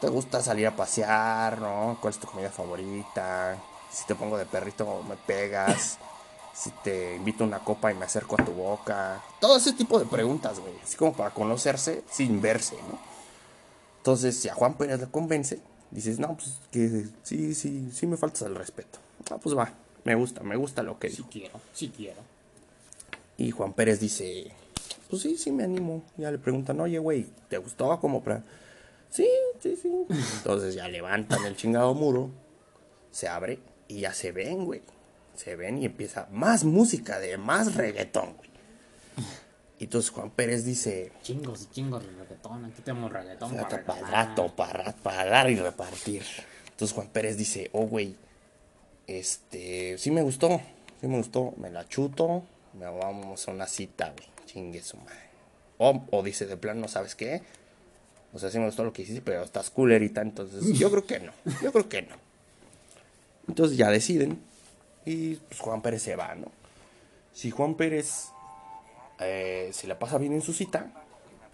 ¿Te 0.00 0.08
gusta 0.08 0.42
salir 0.42 0.66
a 0.66 0.76
pasear, 0.76 1.60
no? 1.60 1.96
¿Cuál 2.00 2.12
es 2.12 2.20
tu 2.20 2.26
comida 2.26 2.50
favorita? 2.50 3.56
Si 3.90 4.04
te 4.06 4.14
pongo 4.14 4.36
de 4.36 4.46
perrito, 4.46 5.02
me 5.08 5.16
pegas. 5.16 5.98
Si 6.56 6.70
te 6.70 7.16
invito 7.16 7.44
a 7.44 7.46
una 7.46 7.58
copa 7.58 7.92
y 7.92 7.94
me 7.94 8.06
acerco 8.06 8.34
a 8.40 8.42
tu 8.42 8.52
boca. 8.52 9.22
Todo 9.42 9.58
ese 9.58 9.74
tipo 9.74 9.98
de 9.98 10.06
preguntas, 10.06 10.58
güey. 10.58 10.72
Así 10.82 10.96
como 10.96 11.12
para 11.12 11.28
conocerse 11.28 12.02
sin 12.10 12.40
verse, 12.40 12.76
¿no? 12.88 12.98
Entonces, 13.98 14.40
si 14.40 14.48
a 14.48 14.54
Juan 14.54 14.72
Pérez 14.72 14.98
le 14.98 15.06
convence, 15.06 15.60
dices, 15.90 16.18
no, 16.18 16.34
pues 16.34 16.58
que 16.70 17.08
sí, 17.24 17.54
sí, 17.54 17.90
sí 17.92 18.06
me 18.06 18.16
faltas 18.16 18.40
el 18.40 18.54
respeto. 18.54 18.98
Ah, 19.30 19.36
pues 19.36 19.54
va, 19.54 19.70
me 20.04 20.14
gusta, 20.14 20.42
me 20.44 20.56
gusta 20.56 20.82
lo 20.82 20.98
que 20.98 21.10
Sí 21.10 21.24
quiero, 21.30 21.60
sí 21.74 21.92
quiero. 21.94 22.22
Y 23.36 23.50
Juan 23.50 23.72
Pérez 23.72 24.00
dice, 24.00 24.52
pues 25.10 25.22
sí, 25.22 25.36
sí 25.36 25.50
me 25.52 25.64
animo. 25.64 26.02
Ya 26.16 26.30
le 26.30 26.38
preguntan, 26.38 26.80
oye, 26.80 26.98
güey, 26.98 27.26
¿te 27.48 27.58
gustó 27.58 27.98
como 28.00 28.22
para...? 28.22 28.42
Sí, 29.10 29.28
sí, 29.60 29.76
sí. 29.76 29.90
Entonces 30.38 30.74
ya 30.74 30.88
levantan 30.88 31.44
el 31.44 31.56
chingado 31.56 31.94
muro, 31.94 32.30
se 33.10 33.28
abre 33.28 33.60
y 33.88 34.00
ya 34.00 34.12
se 34.12 34.32
ven, 34.32 34.64
güey. 34.64 34.82
Se 35.34 35.54
ven 35.54 35.78
y 35.78 35.84
empieza 35.84 36.28
más 36.32 36.64
música 36.64 37.18
de 37.18 37.36
más 37.36 37.74
reggaetón, 37.74 38.34
güey. 38.36 38.50
Y 39.78 39.84
entonces 39.84 40.10
Juan 40.10 40.30
Pérez 40.30 40.64
dice, 40.64 41.12
Chingos 41.22 41.64
y 41.64 41.66
chingos 41.66 42.02
de 42.02 42.10
reggaetón. 42.12 42.64
Aquí 42.64 42.80
tenemos 42.82 43.12
reggaetón 43.12 43.54
para 43.54 43.84
para 43.84 44.10
rato, 44.10 44.54
para, 44.56 44.92
para 44.96 45.26
dar 45.26 45.50
y 45.50 45.56
repartir. 45.56 46.22
Entonces 46.70 46.94
Juan 46.94 47.08
Pérez 47.08 47.36
dice, 47.36 47.70
oh, 47.72 47.86
güey, 47.86 48.16
este, 49.06 49.98
sí 49.98 50.10
me 50.10 50.22
gustó, 50.22 50.60
sí 51.00 51.06
me 51.06 51.18
gustó, 51.18 51.52
me 51.58 51.70
la 51.70 51.86
chuto, 51.86 52.42
me 52.78 52.86
vamos 52.86 53.46
a 53.46 53.50
una 53.50 53.66
cita, 53.66 54.12
güey, 54.16 54.28
chingue 54.46 54.82
su 54.82 54.96
madre. 54.98 55.26
O, 55.78 56.04
o 56.10 56.22
dice 56.22 56.46
de 56.46 56.56
plano, 56.56 56.88
¿sabes 56.88 57.14
qué? 57.14 57.42
O 58.32 58.38
sea, 58.38 58.50
sí 58.50 58.58
me 58.58 58.66
gustó 58.66 58.84
lo 58.84 58.92
que 58.92 59.02
hiciste, 59.02 59.22
pero 59.22 59.42
estás 59.42 59.70
culerita, 59.70 60.20
entonces 60.20 60.78
yo 60.78 60.90
creo 60.90 61.06
que 61.06 61.20
no, 61.20 61.32
yo 61.62 61.72
creo 61.72 61.88
que 61.88 62.02
no. 62.02 62.16
Entonces 63.48 63.76
ya 63.76 63.90
deciden 63.90 64.40
y 65.04 65.36
pues 65.36 65.60
Juan 65.60 65.82
Pérez 65.82 66.02
se 66.02 66.16
va, 66.16 66.34
¿no? 66.34 66.50
Si 67.32 67.50
Juan 67.50 67.74
Pérez 67.74 68.28
eh, 69.20 69.70
se 69.72 69.86
la 69.86 69.98
pasa 69.98 70.18
bien 70.18 70.32
en 70.32 70.42
su 70.42 70.52
cita, 70.52 70.90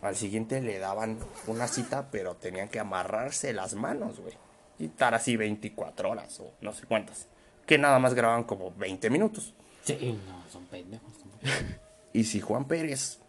al 0.01 0.17
siguiente 0.17 0.61
le 0.61 0.79
daban 0.79 1.19
una 1.47 1.69
cita, 1.69 2.09
pero 2.11 2.35
tenían 2.35 2.69
que 2.69 2.81
amarrarse 2.81 3.53
las 3.53 3.75
manos, 3.75 4.19
güey. 4.19 4.35
Y 4.79 4.87
estar 4.87 5.15
así 5.15 5.37
24 5.37 6.11
horas 6.11 6.41
o 6.41 6.53
no 6.61 6.73
sé 6.73 6.87
cuántas. 6.87 7.29
Que 7.67 7.79
nada 7.79 7.99
más 7.99 8.15
grababan 8.15 8.45
como 8.45 8.73
20 8.73 9.11
minutos. 9.11 9.55
Sí, 9.85 10.19
no, 10.29 10.45
son 10.51 10.65
pendejos. 10.67 11.13
Y 12.15 12.25
si 12.25 12.41
Juan 12.43 12.67
Pérez 12.67 13.21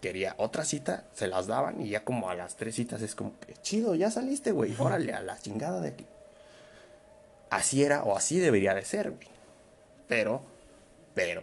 quería 0.00 0.36
otra 0.38 0.64
cita, 0.64 1.04
se 1.12 1.26
las 1.26 1.48
daban 1.48 1.80
y 1.84 1.88
ya 1.88 2.04
como 2.04 2.30
a 2.30 2.34
las 2.36 2.54
tres 2.56 2.76
citas 2.76 3.02
es 3.02 3.16
como 3.16 3.36
que 3.40 3.54
chido, 3.62 3.96
ya 3.96 4.12
saliste, 4.12 4.52
güey. 4.52 4.74
Órale, 4.78 5.12
a 5.12 5.22
la 5.22 5.36
chingada 5.40 5.80
de 5.80 5.88
aquí. 5.88 6.06
Así 7.50 7.82
era 7.82 8.04
o 8.04 8.16
así 8.16 8.38
debería 8.38 8.74
de 8.74 8.84
ser, 8.84 9.10
güey. 9.10 9.26
Pero, 10.06 10.42
pero, 11.14 11.42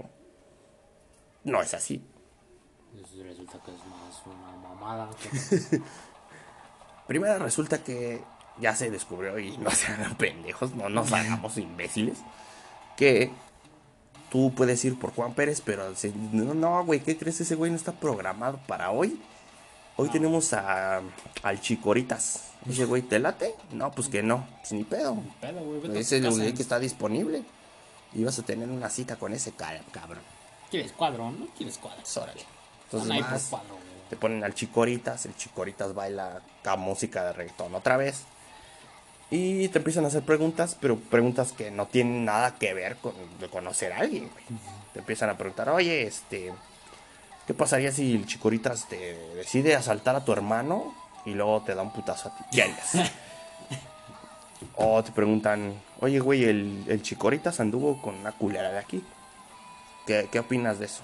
no 1.44 1.62
es 1.62 1.74
así. 1.74 2.02
Eso 2.96 3.24
resulta 3.24 3.60
que 3.64 3.72
es 3.72 3.86
más 3.86 4.26
una 4.26 4.52
mamada. 4.58 5.10
que- 5.22 5.82
Primero 7.08 7.40
resulta 7.40 7.84
que 7.84 8.22
ya 8.60 8.74
se 8.76 8.90
descubrió 8.90 9.38
y 9.38 9.58
no 9.58 9.70
sean 9.72 10.16
pendejos, 10.16 10.74
no 10.76 10.88
nos 10.88 11.12
hagamos 11.12 11.58
imbéciles, 11.58 12.20
que 12.96 13.32
tú 14.32 14.54
puedes 14.56 14.84
ir 14.86 14.98
por 15.00 15.14
Juan 15.14 15.34
Pérez, 15.34 15.62
pero 15.64 15.96
si- 15.96 16.14
no, 16.32 16.54
no, 16.54 16.86
güey, 16.86 17.00
¿qué 17.02 17.18
crees? 17.18 17.42
Ese 17.42 17.56
güey 17.56 17.72
no 17.72 17.78
está 17.78 17.92
programado 17.94 18.60
para 18.68 18.92
hoy 18.92 19.20
Hoy 20.02 20.08
tenemos 20.08 20.54
a, 20.54 21.02
al 21.44 21.60
Chicoritas. 21.60 22.52
Ese 22.70 22.86
güey, 22.86 23.02
¿te 23.02 23.20
late? 23.20 23.54
No, 23.74 23.92
pues 23.92 24.08
que 24.08 24.24
no. 24.24 24.48
Pues 24.62 24.72
ni 24.72 24.86
pedo. 24.86 25.18
Pedo, 25.42 25.60
güey, 25.60 25.98
Ese 26.00 26.20
es 26.20 26.24
el 26.24 26.32
güey 26.32 26.54
que 26.54 26.62
está 26.62 26.80
disponible. 26.80 27.44
Y 28.14 28.24
vas 28.24 28.40
a 28.40 28.44
tener 28.44 28.70
una 28.70 28.90
cita 28.90 29.18
con 29.18 29.34
ese 29.34 29.52
ca- 29.52 29.82
cabrón. 29.92 30.24
¿Quieres 30.72 30.94
cuadro? 30.94 31.32
¿No 31.32 31.48
quieres 31.48 31.78
cuadro? 31.78 32.00
Pues, 32.02 32.16
órale. 32.16 32.42
Entonces 32.86 33.10
más, 33.22 33.44
cuadro, 33.50 33.78
te 34.10 34.16
ponen 34.16 34.42
al 34.46 34.54
Chicoritas, 34.54 35.26
el 35.26 35.36
Chicoritas 35.36 35.94
baila 35.94 36.42
ca- 36.64 36.78
música 36.78 37.26
de 37.26 37.34
reggaetón 37.34 37.76
otra 37.76 37.98
vez. 37.98 38.22
Y 39.32 39.68
te 39.68 39.78
empiezan 39.78 40.06
a 40.06 40.08
hacer 40.08 40.24
preguntas, 40.24 40.76
pero 40.80 40.98
preguntas 40.98 41.52
que 41.52 41.70
no 41.70 41.86
tienen 41.86 42.26
nada 42.26 42.56
que 42.56 42.74
ver 42.74 42.96
con 42.98 43.14
de 43.40 43.48
conocer 43.48 43.94
a 43.94 44.00
alguien, 44.00 44.30
güey. 44.30 44.44
Te 44.94 45.00
empiezan 45.00 45.30
a 45.30 45.38
preguntar, 45.38 45.70
oye, 45.70 46.04
este, 46.04 46.52
¿qué 47.46 47.54
pasaría 47.54 47.92
si 47.92 48.16
el 48.16 48.26
Chicoritas 48.26 48.88
te 48.88 48.98
decide 49.36 49.76
asaltar 49.76 50.16
a 50.16 50.26
tu 50.26 50.34
hermano 50.34 50.96
y 51.26 51.36
luego 51.36 51.62
te 51.62 51.76
da 51.76 51.84
un 51.84 51.94
putazo 51.94 52.30
a 52.30 52.38
ti? 52.38 52.44
¿Qué 52.52 52.64
harías? 52.64 53.12
o 54.76 55.04
te 55.04 55.12
preguntan, 55.12 55.76
oye, 56.00 56.20
güey, 56.20 56.46
el, 56.46 56.86
el 56.88 57.04
Chicoritas 57.04 57.60
anduvo 57.60 58.02
con 58.02 58.16
una 58.16 58.32
culera 58.32 58.72
de 58.72 58.80
aquí. 58.80 59.04
¿Qué, 60.08 60.28
qué 60.32 60.40
opinas 60.40 60.80
de 60.80 60.86
eso? 60.86 61.04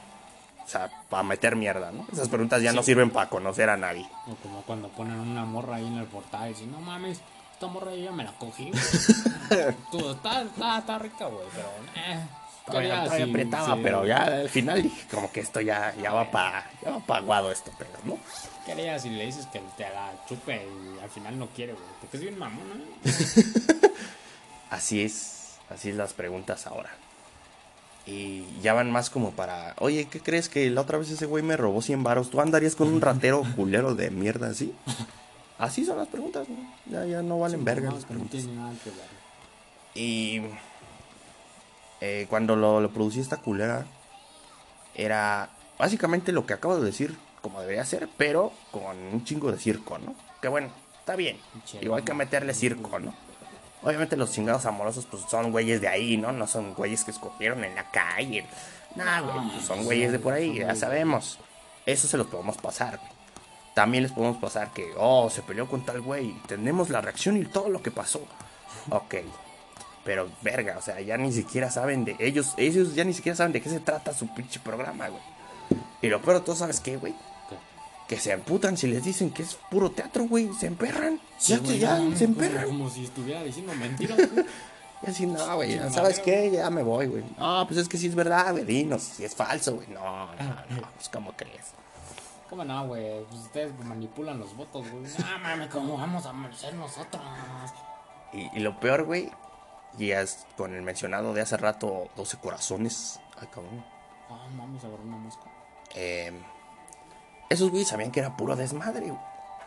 O 0.66 0.68
sea, 0.68 0.90
para 1.10 1.22
meter 1.22 1.56
mierda, 1.56 1.92
¿no? 1.92 2.08
Esas 2.12 2.28
preguntas 2.28 2.60
ya 2.60 2.74
no 2.74 2.82
sirven 2.82 3.12
para 3.12 3.30
conocer 3.30 3.70
a 3.70 3.78
nadie. 3.78 4.10
O 4.28 4.34
como 4.38 4.64
cuando 4.64 4.90
ponen 4.90 5.20
una 5.20 5.46
morra 5.46 5.76
ahí 5.76 5.86
en 5.86 5.98
el 5.98 6.08
portal 6.08 6.50
y 6.50 6.54
dicen, 6.54 6.72
no 6.72 6.80
mames, 6.80 7.22
esta 7.56 7.68
morra 7.68 7.92
yo 7.96 8.04
ya 8.04 8.12
me 8.12 8.24
la 8.24 8.32
cogí. 8.34 8.72
Tú, 9.92 10.12
está, 10.12 10.42
está, 10.44 10.78
está 10.80 11.00
rica, 11.00 11.26
güey, 11.28 11.46
pero... 11.56 11.68
Eh, 11.96 12.20
¿qué 12.66 12.72
Todavía, 12.72 13.04
todavía 13.06 13.26
si- 13.26 13.32
apretaba, 13.32 13.76
si- 13.76 13.82
pero 13.84 14.06
ya 14.06 14.24
al 14.24 14.50
final 14.50 14.84
dije, 14.84 15.08
como 15.12 15.32
que 15.32 15.40
esto 15.40 15.62
ya, 15.62 15.94
ya 16.02 16.12
va 16.12 16.30
para 16.32 16.70
ya 16.84 16.92
va 16.92 17.00
pa 17.00 17.18
aguado 17.18 17.52
esto, 17.52 17.72
pero 17.78 17.92
¿no? 18.04 18.18
¿Qué 18.66 18.72
harías 18.72 19.04
si 19.04 19.10
le 19.12 19.26
dices 19.26 19.46
que 19.54 19.62
te 19.78 19.84
la 19.84 20.12
chupe 20.28 20.66
y 20.66 21.00
al 21.04 21.10
final 21.12 21.38
no 21.38 21.48
quiere, 21.50 21.74
güey? 21.74 21.86
Porque 22.02 22.18
es 22.18 22.24
bien 22.24 22.38
mamón, 22.40 22.64
¿no? 22.68 23.10
Así 24.72 25.04
es, 25.04 25.58
así 25.70 25.90
es 25.90 25.96
las 25.96 26.14
preguntas 26.14 26.66
ahora. 26.68 26.90
Y 28.08 28.46
ya 28.62 28.74
van 28.74 28.92
más 28.92 29.10
como 29.10 29.32
para, 29.32 29.76
oye, 29.80 30.06
¿qué 30.10 30.20
crees 30.20 30.50
que 30.50 30.70
la 30.70 30.82
otra 30.82 30.98
vez 30.98 31.10
ese 31.12 31.26
güey 31.28 31.44
me 31.44 31.56
robó 31.58 31.82
100 31.82 32.04
varos? 32.04 32.30
¿Tú 32.30 32.42
andarías 32.42 32.76
con 32.76 32.88
un 32.88 33.00
ratero 33.02 33.44
culero 33.56 33.96
de 33.96 34.10
mierda 34.12 34.48
así? 34.50 34.74
Así 35.58 35.86
son 35.86 35.98
las 35.98 36.08
preguntas, 36.08 36.48
¿no? 36.50 36.58
Ya, 36.88 37.06
ya 37.06 37.22
no 37.22 37.40
valen 37.40 37.64
verga 37.64 37.90
No, 37.90 37.96
las 37.96 38.04
no 38.04 38.08
preguntas. 38.10 38.42
tiene 38.42 38.56
nada 38.56 38.74
que 38.84 38.90
ver. 38.90 39.08
Y 39.96 40.42
eh, 42.02 42.28
cuando 42.30 42.56
lo, 42.56 42.82
lo 42.82 42.92
producí 42.92 43.20
esta 43.20 43.38
culera, 43.38 43.86
era 44.96 45.50
básicamente 45.78 46.32
lo 46.32 46.46
que 46.46 46.54
acabo 46.54 46.78
de 46.78 46.86
decir, 46.86 47.18
como 47.42 47.62
debería 47.62 47.86
ser, 47.86 48.10
pero 48.18 48.52
con 48.72 48.98
un 48.98 49.24
chingo 49.24 49.52
de 49.52 49.58
circo, 49.60 49.98
¿no? 49.98 50.14
Que 50.42 50.48
bueno, 50.50 50.70
está 51.00 51.16
bien. 51.16 51.38
Igual 51.82 52.04
que 52.04 52.14
meterle 52.14 52.54
circo, 52.54 53.00
¿no? 53.00 53.14
Obviamente 53.82 54.18
los 54.18 54.32
chingados 54.32 54.66
amorosos, 54.66 55.06
pues 55.06 55.24
son 55.30 55.52
güeyes 55.52 55.80
de 55.80 55.88
ahí, 55.88 56.18
¿no? 56.18 56.32
No 56.32 56.48
son 56.48 56.74
güeyes 56.74 57.04
que 57.06 57.12
escogieron 57.12 57.64
en 57.64 57.76
la 57.76 57.90
calle. 57.92 58.46
Nah, 58.96 59.22
güey, 59.22 59.50
pues, 59.52 59.66
son 59.66 59.84
güeyes 59.84 60.12
de 60.12 60.20
por 60.20 60.34
ahí, 60.34 60.58
ya 60.60 60.76
sabemos. 60.76 61.38
Eso 61.86 62.08
se 62.08 62.18
los 62.18 62.28
podemos 62.28 62.58
pasar, 62.58 62.98
güey. 62.98 63.12
También 63.76 64.04
les 64.04 64.14
podemos 64.14 64.38
pasar 64.38 64.72
que, 64.72 64.94
oh, 64.98 65.30
se 65.30 65.42
peleó 65.42 65.68
con 65.68 65.86
tal 65.86 66.00
güey. 66.00 66.34
Tenemos 66.48 66.90
la 66.90 67.02
reacción 67.02 67.36
y 67.36 67.44
todo 67.44 67.70
lo 67.70 67.84
que 67.84 67.92
pasó. 67.92 68.22
Ok. 68.90 69.16
Pero, 70.06 70.30
verga, 70.42 70.78
o 70.78 70.82
sea, 70.82 71.02
ya 71.02 71.18
ni 71.18 71.34
siquiera 71.34 71.70
saben 71.70 72.06
de 72.06 72.16
ellos. 72.20 72.54
Ellos 72.56 72.96
ya 72.96 73.04
ni 73.04 73.14
siquiera 73.14 73.36
saben 73.36 73.52
de 73.52 73.62
qué 73.62 73.70
se 73.70 73.82
trata 73.82 74.14
su 74.14 74.34
pinche 74.34 74.62
programa, 74.62 75.10
güey. 75.10 75.22
Y 76.02 76.08
lo 76.08 76.22
peor 76.22 76.42
todo, 76.42 76.56
¿sabes 76.56 76.80
qué, 76.80 76.96
güey? 76.96 77.14
Que 78.08 78.18
se 78.18 78.32
amputan 78.32 78.78
si 78.78 78.88
les 78.88 79.04
dicen 79.04 79.32
que 79.32 79.44
es 79.44 79.58
puro 79.70 79.92
teatro, 79.92 80.24
güey. 80.26 80.54
Se 80.54 80.68
emperran. 80.68 81.20
Sí, 81.38 81.54
ya, 81.54 81.60
güey, 81.60 81.80
ya, 81.80 82.00
se 82.16 82.24
emperran. 82.24 82.68
Como 82.68 82.90
si 82.90 83.04
estuviera 83.04 83.44
diciendo 83.44 83.74
mentiras, 83.76 84.18
güey. 84.32 84.46
Y 85.06 85.10
así, 85.10 85.26
no, 85.26 85.56
güey, 85.56 85.78
¿sabes 85.92 86.22
qué? 86.22 86.50
Ya 86.50 86.70
me 86.70 86.82
voy, 86.82 87.08
güey. 87.08 87.24
No, 87.38 87.66
pues 87.68 87.82
es 87.82 87.90
que 87.90 87.98
sí 87.98 88.08
es 88.08 88.16
verdad, 88.16 88.54
güey, 88.54 88.64
dinos, 88.64 89.02
si 89.02 89.26
es 89.26 89.36
falso, 89.36 89.76
güey. 89.76 89.88
No, 89.90 90.34
no, 90.34 90.44
no, 90.70 90.90
pues 90.96 91.10
¿cómo 91.10 91.34
crees? 91.36 91.74
¿Cómo 92.50 92.64
no, 92.64 92.88
güey? 92.88 93.24
Pues 93.26 93.42
ustedes 93.42 93.74
manipulan 93.84 94.40
los 94.40 94.56
votos, 94.56 94.90
güey. 94.90 95.04
No 95.04 95.40
mames, 95.40 95.70
¿cómo 95.70 95.98
vamos 95.98 96.26
a 96.26 96.34
ser 96.54 96.74
nosotros? 96.76 97.22
Y, 98.34 98.50
y 98.58 98.60
lo 98.60 98.80
peor, 98.80 99.04
güey, 99.04 99.32
y 99.98 100.12
es 100.12 100.46
con 100.58 100.74
el 100.74 100.82
mencionado 100.82 101.34
de 101.34 101.42
hace 101.42 101.58
rato, 101.58 102.10
12 102.16 102.38
corazones. 102.38 103.20
Ay, 103.40 103.48
cabrón. 103.48 103.84
Ah, 104.30 104.48
mames, 104.56 104.84
agarró 104.84 105.04
una 105.04 105.18
mosca. 105.18 105.44
Eh, 105.96 106.32
esos 107.50 107.70
güeyes 107.70 107.88
sabían 107.88 108.12
que 108.12 108.20
era 108.20 108.36
puro 108.36 108.56
desmadre, 108.56 109.08
güey. 109.08 109.20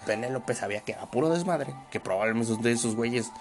Penélope 0.07 0.55
sabía 0.55 0.81
que 0.81 0.93
era 0.93 1.07
puro 1.07 1.29
desmadre. 1.29 1.75
Que 1.91 2.01
probablemente 2.01 2.53
esos, 2.53 2.63
de 2.63 2.73
esos 2.73 2.95
güeyes 2.97 3.33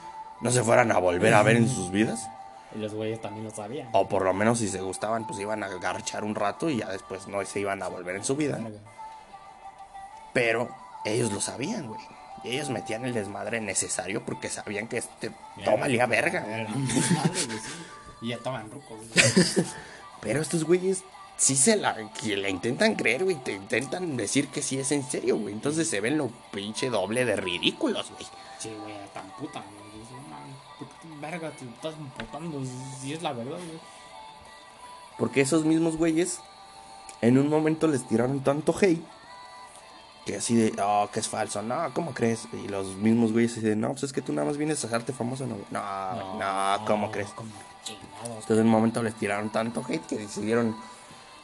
no 0.42 0.52
se 0.52 0.64
fueran 0.64 0.92
a 0.92 1.00
volver 1.00 1.34
a 1.34 1.44
ver 1.44 1.58
en 1.58 1.70
sus 1.70 1.92
vidas. 1.92 2.28
Y 2.76 2.80
los 2.80 2.94
güeyes 2.94 3.22
también 3.22 3.46
lo 3.46 3.52
sabían. 3.52 3.88
O 3.94 4.10
por 4.10 4.26
lo 4.26 4.34
menos 4.34 4.60
si 4.60 4.68
se 4.68 4.82
gustaban, 4.82 5.26
pues 5.26 5.40
iban 5.40 5.64
a 5.64 5.70
garchar 5.70 6.26
un 6.26 6.36
rato 6.36 6.70
y 6.70 6.80
ya 6.80 6.90
después 6.90 7.26
no 7.30 7.44
se 7.46 7.62
iban 7.62 7.82
a 7.82 7.88
volver 7.88 8.18
en 8.18 8.26
su 8.26 8.36
vida. 8.36 8.60
Pero 10.34 10.70
ellos 11.06 11.32
lo 11.32 11.42
sabían, 11.42 11.88
güey. 11.88 12.02
Y 12.44 12.50
ellos 12.52 12.70
metían 12.70 13.04
el 13.06 13.14
desmadre 13.14 13.60
necesario 13.62 14.24
porque 14.26 14.50
sabían 14.50 14.88
que 14.88 14.98
este 14.98 15.32
no 15.66 15.78
valía 15.78 16.06
verga. 16.06 16.46
Era 16.46 16.72
un 16.74 16.88
desmadre, 16.88 17.46
güey, 17.46 17.60
sí. 17.60 17.72
Y 18.22 18.28
ya 18.30 18.36
estaban 18.36 18.70
rucos, 18.72 18.98
güey. 19.00 19.66
Pero 20.22 20.42
estos 20.42 20.64
güeyes 20.64 21.04
sí 21.38 21.56
se 21.56 21.76
la, 21.76 21.96
que 22.14 22.36
la 22.38 22.50
intentan 22.50 22.96
creer, 22.96 23.24
güey. 23.24 23.36
Te 23.38 23.54
intentan 23.54 24.16
decir 24.18 24.48
que 24.50 24.62
sí 24.62 24.80
es 24.80 24.92
en 24.92 25.04
serio, 25.04 25.38
güey. 25.38 25.54
Entonces 25.54 25.90
se 25.90 26.02
ven 26.02 26.18
lo 26.18 26.30
pinche 26.52 26.90
doble 26.90 27.26
de 27.26 27.36
ridículos, 27.36 28.12
güey. 28.12 28.26
Sí, 28.60 28.72
güey, 28.82 28.96
tan 29.14 29.30
puta, 29.32 29.62
güey. 29.64 30.00
Dices, 30.02 30.12
no 30.14 30.28
mames, 30.30 30.56
¿por 30.80 30.88
qué 30.88 31.08
verga 31.20 31.52
te 31.52 31.66
estás 31.66 31.94
emputando 32.00 32.64
si- 32.64 33.02
si 33.02 33.14
es 33.14 33.22
la 33.22 33.34
verdad, 33.34 33.58
güey? 33.58 33.80
Porque 35.18 35.42
esos 35.42 35.66
mismos 35.66 35.98
güeyes 35.98 36.40
en 37.22 37.38
un 37.40 37.50
momento 37.50 37.88
les 37.88 38.08
tiraron 38.08 38.44
tanto 38.44 38.76
hate 38.80 39.02
que 40.28 40.36
así 40.36 40.56
de, 40.56 40.74
oh, 40.84 41.10
que 41.12 41.22
es 41.22 41.30
falso, 41.30 41.62
no, 41.62 41.90
¿cómo 41.94 42.14
crees? 42.14 42.50
Y 42.52 42.68
los 42.68 42.96
mismos 42.96 43.32
güeyes 43.32 43.54
así 43.54 43.62
de, 43.62 43.78
no, 43.78 43.92
pues 43.92 44.04
es 44.04 44.14
que 44.14 44.22
tú 44.22 44.34
nada 44.34 44.46
más 44.46 44.58
vienes 44.58 44.84
a 44.84 44.88
hacerte 44.88 45.14
famoso, 45.14 45.48
no, 45.48 45.56
no, 45.72 46.38
no, 46.38 46.86
¿cómo 46.86 47.12
crees? 47.12 47.30
Como. 47.30 47.50
Entonces 48.26 48.58
en 48.58 48.66
un 48.66 48.72
momento 48.72 49.02
les 49.02 49.16
tiraron 49.16 49.50
tanto 49.50 49.86
hate 49.88 50.06
que 50.06 50.18
decidieron, 50.18 50.76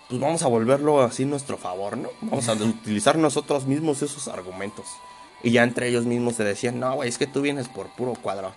pues 0.10 0.20
vamos 0.20 0.44
a 0.44 0.48
volverlo 0.50 1.02
así 1.02 1.24
nuestro 1.24 1.58
favor, 1.58 1.96
¿no? 1.96 2.10
Vamos 2.22 2.50
a 2.50 2.54
utilizar 2.54 3.18
nosotros 3.18 3.66
mismos 3.66 4.02
esos 4.02 4.28
argumentos. 4.28 4.86
Y 5.44 5.52
ya 5.52 5.64
entre 5.64 5.88
ellos 5.88 6.06
mismos 6.06 6.36
se 6.36 6.44
decían, 6.44 6.80
no, 6.80 6.96
güey, 6.96 7.08
es 7.08 7.18
que 7.18 7.28
tú 7.28 7.42
vienes 7.42 7.70
por 7.70 7.88
puro 7.96 8.14
cuadro. 8.16 8.54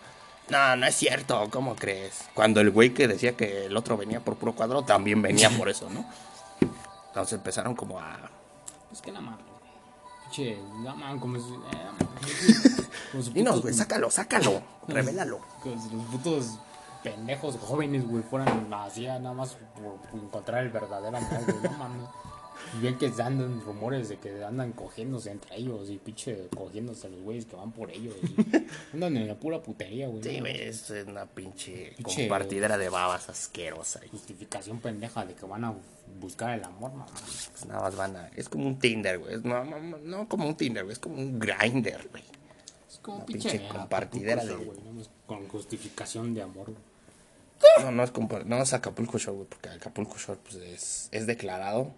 No, 0.49 0.75
no 0.75 0.87
es 0.87 0.97
cierto, 0.97 1.49
¿cómo 1.51 1.77
crees? 1.77 2.25
Cuando 2.35 2.61
el 2.61 2.71
güey 2.71 2.93
que 2.93 3.07
decía 3.07 3.37
que 3.37 3.67
el 3.67 3.77
otro 3.77 3.97
venía 3.97 4.21
por 4.21 4.37
puro 4.37 4.55
cuadro 4.55 4.83
también 4.83 5.23
venía 5.23 5.51
por 5.51 5.69
eso, 5.69 5.89
¿no? 5.89 6.05
Entonces 7.09 7.35
empezaron 7.35 7.77
como 7.77 8.01
a... 8.01 8.29
Es 8.93 9.01
que 9.01 9.13
más, 9.13 9.23
güey. 9.23 9.46
Che, 10.31 10.61
no 10.83 10.97
mames, 10.97 11.21
como 11.21 11.39
si. 11.39 11.53
Eh. 11.53 12.83
Como 13.13 13.23
si 13.23 13.31
Dinos, 13.31 13.63
güey, 13.63 13.73
sácalo, 13.73 14.11
sácalo, 14.11 14.61
revélalo. 14.89 15.41
Como 15.63 15.81
si 15.81 15.95
los 15.95 16.05
putos 16.07 16.59
pendejos 17.03 17.57
jóvenes, 17.57 18.07
güey, 18.07 18.23
fueran 18.23 18.73
así 18.75 19.07
nada 19.07 19.33
más 19.33 19.57
por, 19.75 19.95
por 20.11 20.21
encontrar 20.21 20.65
el 20.65 20.71
verdadero 20.71 21.17
amor, 21.17 21.45
güey. 21.45 21.63
No 21.63 21.79
mames. 21.79 22.09
Y 22.79 22.83
ven 22.83 22.99
que 22.99 23.07
andan 23.23 23.61
rumores 23.61 24.09
de 24.09 24.19
que 24.19 24.43
andan 24.45 24.73
cogiéndose 24.73 25.31
entre 25.31 25.57
ellos 25.57 25.89
y 25.91 25.99
pinche 25.99 26.49
cogiéndose 26.57 27.07
a 27.07 27.11
los 27.11 27.21
güeyes 27.21 27.47
que 27.47 27.57
van 27.57 27.73
por 27.73 27.91
ellos. 27.91 28.15
y 28.23 28.37
andan 28.95 29.17
en 29.17 29.29
la 29.29 29.35
pura 29.35 29.63
putería, 29.63 30.09
güey. 30.09 30.23
Sí, 30.23 30.41
güey, 30.41 30.61
es 30.63 30.91
una 31.07 31.27
pinche 31.27 31.95
Pinche- 31.97 32.23
compartidera 32.23 32.77
de 32.79 32.89
babas 32.89 33.29
asquerosa. 33.29 34.01
Justificación 34.11 34.81
pendeja 34.81 35.25
de 35.25 35.35
que 35.35 35.47
van 35.47 35.65
a 35.65 35.75
buscar 36.21 36.59
el 36.59 36.65
amor, 36.65 36.91
mamá. 36.93 37.07
Pues 37.53 37.67
nada 37.67 37.83
más 37.83 37.97
van 37.97 38.17
a... 38.17 38.29
Es 38.37 38.49
como 38.49 38.67
un 38.67 38.79
Tinder, 38.79 39.19
güey. 39.19 39.37
No, 39.43 39.65
no, 39.65 39.79
no, 39.99 40.29
como 40.29 40.47
un 40.49 40.57
Tinder, 40.57 40.83
güey. 40.85 40.93
Es 40.93 40.99
como 40.99 41.17
un 41.17 41.39
grinder, 41.39 42.09
güey. 42.11 42.25
Es 42.89 42.99
como 42.99 43.19
Una 43.19 43.27
pinche, 43.27 43.51
pinche 43.51 43.69
compartidera 43.69 44.45
de- 44.45 44.55
güey, 44.57 44.79
Con 45.27 45.49
justificación 45.49 46.35
de 46.35 46.43
amor, 46.43 46.67
güey. 46.67 46.97
No, 47.85 47.91
no 47.91 48.03
es, 48.05 48.13
no 48.47 48.63
es 48.63 48.73
Acapulco 48.75 49.19
Shore, 49.19 49.37
güey. 49.37 49.49
Porque 49.49 49.69
Acapulco 49.71 50.17
Shore 50.19 50.39
pues, 50.43 50.57
es, 50.57 51.09
es 51.13 51.27
declarado. 51.27 51.93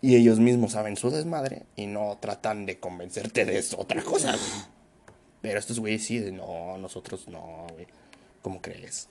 Y 0.00 0.16
ellos 0.16 0.38
mismos 0.38 0.72
saben 0.72 0.96
su 0.96 1.10
desmadre. 1.10 1.64
Y 1.76 1.86
no 1.86 2.18
tratan 2.20 2.66
de 2.66 2.78
convencerte 2.78 3.44
de 3.44 3.58
eso, 3.58 3.78
otra 3.80 4.02
cosa, 4.02 4.30
güey. 4.32 4.78
Pero 5.40 5.58
estos 5.58 5.78
güeyes 5.78 6.04
sí, 6.04 6.18
de 6.18 6.32
no, 6.32 6.78
nosotros 6.78 7.28
no, 7.28 7.66
güey. 7.72 7.86
¿Cómo 8.42 8.60
crees? 8.60 9.08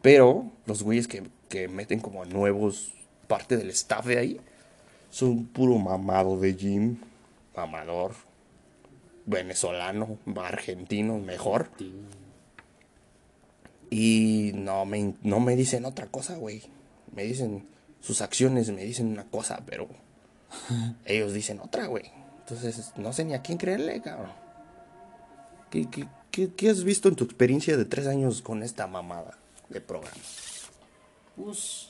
Pero 0.00 0.50
los 0.66 0.82
güeyes 0.82 1.08
que, 1.08 1.22
que 1.48 1.68
meten 1.68 2.00
como 2.00 2.24
nuevos 2.24 2.92
parte 3.28 3.56
del 3.56 3.70
staff 3.70 4.06
de 4.06 4.18
ahí 4.18 4.40
son 5.10 5.46
puro 5.46 5.78
mamado 5.78 6.38
de 6.38 6.54
gym, 6.54 6.98
mamador, 7.54 8.14
venezolano, 9.26 10.18
argentino, 10.36 11.18
mejor. 11.18 11.70
Y 13.90 14.52
no 14.54 14.84
me, 14.86 15.14
no 15.22 15.40
me 15.40 15.54
dicen 15.54 15.84
otra 15.84 16.06
cosa, 16.06 16.36
güey. 16.36 16.62
Me 17.14 17.24
dicen 17.24 17.66
sus 18.02 18.20
acciones, 18.20 18.70
me 18.70 18.84
dicen 18.84 19.06
una 19.06 19.24
cosa, 19.24 19.62
pero 19.64 19.88
ellos 21.06 21.32
dicen 21.32 21.60
otra, 21.60 21.86
güey. 21.86 22.04
Entonces, 22.40 22.92
no 22.96 23.12
sé 23.12 23.24
ni 23.24 23.34
a 23.34 23.40
quién 23.40 23.56
creerle, 23.56 24.02
cabrón. 24.02 24.32
¿Qué, 25.70 25.88
qué, 25.88 26.06
qué, 26.30 26.52
qué 26.52 26.68
has 26.68 26.84
visto 26.84 27.08
en 27.08 27.16
tu 27.16 27.24
experiencia 27.24 27.76
de 27.76 27.84
tres 27.84 28.06
años 28.06 28.42
con 28.42 28.62
esta 28.62 28.86
mamada 28.86 29.38
de 29.70 29.80
programa? 29.80 30.20
Pues. 31.36 31.88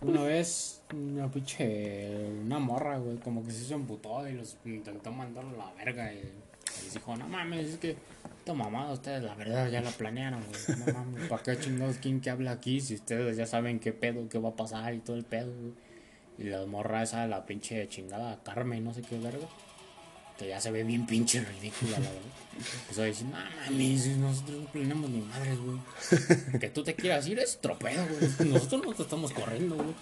Una 0.00 0.22
vez, 0.22 0.80
una 0.94 1.30
pinche. 1.30 2.30
Una 2.44 2.60
morra, 2.60 2.98
güey, 2.98 3.18
como 3.18 3.44
que 3.44 3.50
se 3.50 3.64
hizo 3.64 3.74
emputó 3.74 4.26
y 4.28 4.32
los 4.32 4.56
intentó 4.64 5.10
mandar 5.10 5.44
a 5.44 5.52
la 5.52 5.72
verga. 5.72 6.12
Y 6.12 6.22
les 6.84 6.94
dijo, 6.94 7.16
no 7.16 7.28
mames, 7.28 7.66
es 7.66 7.78
que. 7.78 7.96
Esta 8.48 8.56
mamada, 8.56 8.92
ustedes 8.94 9.22
la 9.22 9.34
verdad 9.34 9.70
ya 9.70 9.82
la 9.82 9.90
planearon, 9.90 10.42
güey. 10.42 10.78
No 10.78 10.92
mames, 10.98 11.28
¿para 11.28 11.42
qué 11.42 11.58
chingados 11.58 11.98
quién 11.98 12.22
que 12.22 12.30
habla 12.30 12.52
aquí? 12.52 12.80
Si 12.80 12.94
ustedes 12.94 13.36
ya 13.36 13.44
saben 13.44 13.78
qué 13.78 13.92
pedo, 13.92 14.26
qué 14.30 14.38
va 14.38 14.48
a 14.48 14.56
pasar 14.56 14.94
y 14.94 15.00
todo 15.00 15.16
el 15.16 15.24
pedo, 15.26 15.52
güey. 15.54 15.74
Y 16.38 16.44
la 16.44 16.64
morra 16.64 17.02
esa, 17.02 17.26
la 17.26 17.44
pinche 17.44 17.86
chingada 17.90 18.42
Carmen, 18.42 18.82
no 18.82 18.94
sé 18.94 19.02
qué 19.02 19.18
verga. 19.18 19.46
Que 20.38 20.48
ya 20.48 20.62
se 20.62 20.70
ve 20.70 20.82
bien 20.82 21.04
pinche 21.04 21.44
ridícula, 21.44 21.98
la 21.98 22.08
verdad. 22.08 22.22
Empezó 22.80 23.02
a 23.02 23.04
decir, 23.04 23.26
no 23.26 23.36
mames, 23.36 24.06
nosotros 24.16 24.62
no 24.62 24.72
planeamos 24.72 25.10
ni 25.10 25.20
madres, 25.20 25.58
güey. 25.58 26.58
Que 26.58 26.70
tú 26.70 26.82
te 26.82 26.94
quieras 26.94 27.26
ir 27.26 27.38
es 27.40 27.60
tropeo, 27.60 28.02
güey. 28.06 28.50
Nosotros 28.50 28.82
no 28.82 28.94
te 28.94 29.02
estamos 29.02 29.30
corriendo, 29.32 29.76
güey. 29.76 29.94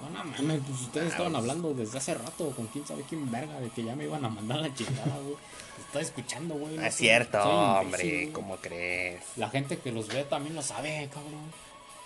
No, 0.00 0.08
no 0.08 0.24
mames, 0.24 0.62
pues 0.66 0.80
ustedes 0.80 1.08
estaban 1.08 1.36
hablando 1.36 1.74
desde 1.74 1.98
hace 1.98 2.14
rato 2.14 2.48
con 2.52 2.66
quién 2.68 2.86
sabe 2.86 3.04
quién 3.06 3.30
verga 3.30 3.60
de 3.60 3.68
que 3.68 3.84
ya 3.84 3.94
me 3.94 4.04
iban 4.04 4.24
a 4.24 4.30
mandar 4.30 4.60
la 4.60 4.74
chingada, 4.74 5.18
güey. 5.18 5.36
Estoy 5.78 6.02
escuchando, 6.02 6.54
güey. 6.54 6.76
No 6.76 6.84
es 6.84 6.94
cierto, 6.94 7.42
hombre. 7.42 8.30
¿cómo 8.32 8.56
crees? 8.56 9.22
La 9.36 9.50
gente 9.50 9.78
que 9.78 9.92
los 9.92 10.08
ve 10.08 10.24
también 10.24 10.54
lo 10.54 10.62
sabe, 10.62 11.08
cabrón. 11.12 11.52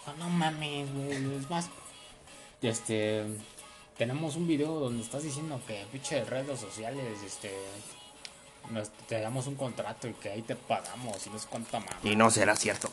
Sea, 0.05 0.15
no 0.15 0.29
mames, 0.29 0.93
güey. 0.93 1.37
Es 1.37 1.51
más, 1.51 1.69
este. 2.63 3.25
Tenemos 3.97 4.37
un 4.37 4.47
video 4.47 4.79
donde 4.79 5.03
estás 5.03 5.25
diciendo 5.25 5.61
que 5.67 5.85
pinche 5.91 6.25
redes 6.25 6.61
sociales, 6.61 7.19
este. 7.25 7.53
Nos, 8.71 8.91
te 9.09 9.21
damos 9.21 9.47
un 9.47 9.55
contrato 9.55 10.09
y 10.09 10.13
que 10.15 10.31
ahí 10.31 10.43
te 10.43 10.55
pagamos 10.55 11.27
y 11.27 11.31
no 11.31 11.37
es 11.37 11.47
cuánta 11.47 11.81
mamá. 11.81 11.99
Y 12.03 12.15
no 12.17 12.31
será 12.31 12.55
cierto. 12.55 12.91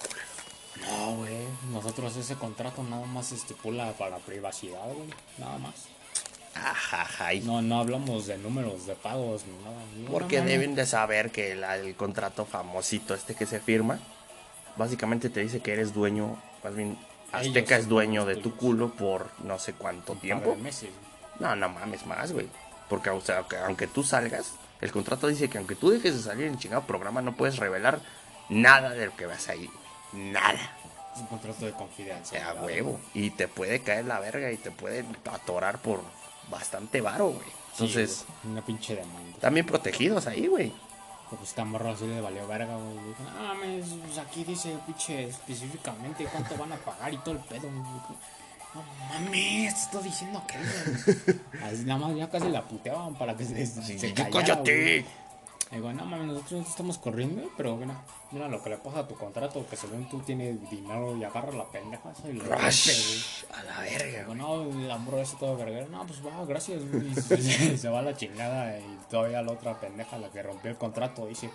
No, 0.82 1.16
güey. 1.18 1.46
Nosotros 1.72 2.16
ese 2.16 2.36
contrato 2.36 2.84
nada 2.84 3.06
más 3.06 3.32
estipula 3.32 3.92
para 3.94 4.18
privacidad, 4.18 4.86
güey. 4.86 5.10
Nada 5.38 5.58
más. 5.58 5.95
Ajaja, 6.56 7.30
No, 7.44 7.62
no 7.62 7.80
hablamos 7.82 8.28
de 8.28 8.38
números 8.38 8.86
de 8.88 8.96
pagos 8.96 9.44
ni 9.46 9.64
nada. 9.64 9.76
No, 9.98 10.10
Porque 10.12 10.40
no, 10.40 10.48
deben 10.48 10.74
de 10.76 10.86
saber 10.86 11.32
que 11.32 11.54
la- 11.56 11.76
el 11.78 11.96
contrato 11.96 12.46
famosito 12.46 13.14
este 13.14 13.36
que 13.36 13.46
se 13.46 13.60
firma, 13.60 14.00
básicamente 14.78 15.30
te 15.30 15.42
dice 15.42 15.60
que 15.60 15.74
eres 15.74 15.94
dueño, 15.94 16.42
más 16.64 16.76
bien 16.76 16.98
Azteca 17.32 17.76
es 17.76 17.88
dueño 17.90 18.26
de 18.26 18.38
tu 18.38 18.56
culo 18.56 18.92
por 18.94 19.30
no 19.44 19.60
sé 19.60 19.74
cuánto 19.74 20.14
Un 20.14 20.18
par 20.20 20.22
tiempo. 20.22 20.50
de 20.52 20.56
meses. 20.58 20.90
No, 21.40 21.56
no 21.56 21.68
mames 21.70 22.06
más, 22.06 22.32
güey. 22.32 22.48
Porque 22.90 23.10
o 23.10 23.20
sea, 23.20 23.44
que 23.44 23.58
aunque 23.58 23.88
tú 23.88 24.04
salgas, 24.04 24.54
el 24.80 24.92
contrato 24.92 25.28
dice 25.28 25.50
que 25.50 25.58
aunque 25.58 25.76
tú 25.76 25.90
dejes 25.90 26.16
de 26.16 26.22
salir 26.22 26.46
en 26.48 26.58
chingado 26.58 26.84
programa, 26.84 27.22
no 27.22 27.36
puedes 27.36 27.58
revelar 27.58 28.00
nada 28.48 28.92
de 28.92 29.08
lo 29.08 29.16
que 29.18 29.26
vas 29.26 29.50
ahí. 29.50 29.70
Nada. 30.14 30.78
Es 31.14 31.22
un 31.22 31.28
contrato 31.28 31.66
de 31.66 31.72
confidencia. 31.74 32.40
sea, 32.40 32.54
huevo. 32.62 33.00
Y 33.14 33.32
te 33.32 33.48
puede 33.50 33.82
caer 33.82 34.06
la 34.06 34.20
verga 34.20 34.52
y 34.52 34.58
te 34.58 34.72
puede 34.72 35.04
atorar 35.32 35.80
por 35.80 36.02
bastante 36.50 37.02
varo, 37.02 37.28
güey. 37.30 37.48
Entonces, 37.74 38.26
una 38.44 38.62
pinche 38.62 38.96
demanda. 38.96 39.38
también 39.40 39.66
protegidos 39.66 40.28
ahí, 40.28 40.48
güey. 40.48 40.72
Pues 41.30 41.42
esta 41.50 41.66
morra 41.66 41.92
así 41.92 42.06
le 42.06 42.22
valió 42.22 42.48
verga, 42.48 42.76
güey. 42.78 42.94
Dijo, 43.08 43.24
no 43.24 43.48
mames, 43.48 43.86
pues 44.06 44.18
aquí 44.20 44.44
dice, 44.44 44.78
pinche, 44.86 45.26
específicamente 45.30 46.26
cuánto 46.32 46.56
van 46.56 46.72
a 46.74 46.78
pagar 46.78 47.14
y 47.14 47.18
todo 47.18 47.32
el 47.34 47.40
pedo, 47.42 47.64
güey. 47.64 47.74
No 48.74 48.84
mames, 49.10 49.74
te 49.74 49.82
estoy 49.82 50.04
diciendo 50.04 50.44
que. 50.48 51.34
Así 51.66 51.84
nada 51.84 52.00
más 52.08 52.16
ya 52.16 52.30
casi 52.30 52.48
la 52.50 52.62
puteaban 52.64 53.16
para 53.16 53.36
que 53.36 53.44
se, 53.46 53.66
se 53.66 54.00
Sí, 54.00 54.14
callara, 54.14 54.30
cállate. 54.32 54.82
güey. 55.02 55.06
Digo, 55.76 55.92
no 55.92 56.06
mames, 56.06 56.28
nosotros 56.28 56.62
no 56.62 56.68
estamos 56.70 56.98
corriendo, 56.98 57.52
pero 57.58 57.76
mira, 57.76 58.02
mira 58.32 58.48
lo 58.48 58.64
que 58.64 58.70
le 58.70 58.78
pasa 58.78 59.00
a 59.00 59.08
tu 59.10 59.16
contrato, 59.16 59.66
que 59.70 59.76
según 59.76 60.08
tú 60.10 60.20
tienes 60.22 60.58
dinero 60.70 61.18
y 61.18 61.24
agarra 61.26 61.52
la 61.52 61.66
pendeja 61.70 62.12
esa 62.14 62.30
y 62.30 62.34
le 62.34 62.40
rompe, 62.40 62.56
güey. 62.56 62.66
Rush. 62.66 63.44
A 63.54 63.64
la 63.64 63.80
verga, 63.82 64.20
Digo, 64.22 64.36
no, 64.36 64.64
la 64.88 64.98
morra 64.98 65.22
ese 65.22 65.36
todo 65.36 65.58
verguero. 65.58 65.90
No, 65.90 66.08
pues 66.08 66.26
va, 66.26 66.46
gracias. 66.46 66.82
Y 66.82 67.14
se, 67.22 67.78
se 67.78 67.90
va 67.90 68.00
a 68.00 68.04
la 68.04 68.16
chingada 68.16 68.80
y 68.80 68.98
todavía 69.10 69.42
la 69.42 69.52
otra 69.52 69.78
pendeja, 69.80 70.18
la 70.18 70.30
que 70.32 70.42
rompió 70.44 70.72
el 70.72 70.78
contrato, 70.78 71.28
dice, 71.28 71.50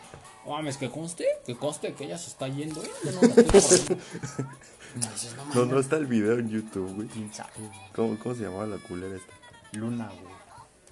"No 0.44 0.52
mames, 0.52 0.76
que 0.76 0.90
conste, 0.90 1.24
que 1.46 1.56
conste 1.56 1.94
que 1.94 2.04
ella 2.04 2.18
se 2.18 2.28
está 2.28 2.46
yendo, 2.48 2.82
¿eh? 2.84 2.90
Yo 3.04 3.12
no 3.12 3.20
la 3.22 3.26
estoy 3.28 3.44
corriendo". 3.44 3.96
No, 4.96 5.06
dices, 5.12 5.34
no 5.36 5.44
No, 5.44 5.54
mames. 5.54 5.66
no 5.72 5.80
está 5.80 5.96
el 5.96 6.06
video 6.06 6.38
en 6.38 6.50
YouTube, 6.50 6.92
güey. 6.94 7.08
¿Quién 7.08 7.32
sabe, 7.32 7.52
güey? 7.58 7.70
¿Cómo, 7.94 8.18
¿Cómo 8.18 8.34
se 8.34 8.42
llamaba 8.42 8.66
la 8.66 8.76
culera 8.78 9.16
esta? 9.16 9.32
Luna, 9.72 10.08
güey. 10.08 10.34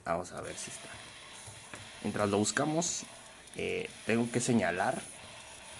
Vamos 0.06 0.32
a 0.32 0.40
ver 0.40 0.54
si 0.56 0.70
está. 0.70 0.88
Mientras 2.04 2.30
lo 2.30 2.38
buscamos, 2.38 3.02
eh, 3.58 3.90
tengo 4.06 4.30
que 4.30 4.40
señalar 4.40 5.02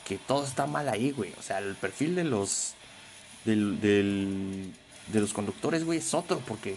que 0.07 0.19
todo 0.19 0.45
está 0.45 0.67
mal 0.67 0.89
ahí, 0.89 1.11
güey. 1.13 1.33
O 1.39 1.43
sea, 1.43 1.59
el 1.59 1.75
perfil 1.75 2.15
de 2.15 2.25
los. 2.25 2.75
Del, 3.45 3.81
del- 3.81 4.73
de 5.13 5.21
los 5.21 5.33
conductores, 5.33 5.85
güey, 5.85 6.01
es 6.01 6.13
otro, 6.13 6.41
porque. 6.47 6.77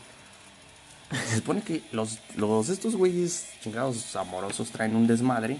Se 1.29 1.35
supone 1.37 1.61
que 1.61 1.81
los, 1.91 2.19
los 2.37 2.69
estos 2.69 2.95
güeyes 2.95 3.47
chingados 3.61 4.15
amorosos 4.15 4.71
traen 4.71 4.95
un 4.95 5.07
desmadre. 5.07 5.57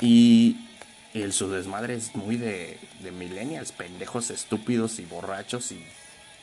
Y 0.00 0.56
el, 1.14 1.32
su 1.32 1.48
desmadre 1.50 1.94
es 1.94 2.14
muy 2.16 2.36
de, 2.36 2.78
de 3.00 3.12
millennials, 3.12 3.72
pendejos 3.72 4.30
estúpidos 4.30 4.98
y 4.98 5.04
borrachos 5.04 5.72
y 5.72 5.80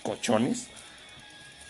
cochones. 0.02 0.68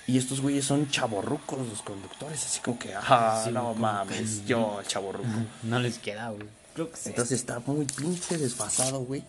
Y 0.06 0.18
estos 0.18 0.42
güeyes 0.42 0.66
son 0.66 0.90
chaborrucos 0.90 1.66
los 1.68 1.82
conductores, 1.82 2.46
así 2.46 2.60
como 2.60 2.78
que, 2.78 2.94
ah, 2.94 3.42
Sí, 3.44 3.52
no 3.52 3.74
mames, 3.74 4.46
yo 4.46 4.82
chaborruco. 4.86 5.28
No 5.64 5.80
les 5.80 5.98
queda, 5.98 6.30
güey. 6.30 6.48
Creo 6.74 6.92
que 6.92 6.98
sí. 6.98 7.10
Entonces 7.10 7.40
está 7.40 7.60
muy 7.60 7.86
pinche 7.86 8.38
desfasado, 8.38 9.00
güey. 9.02 9.24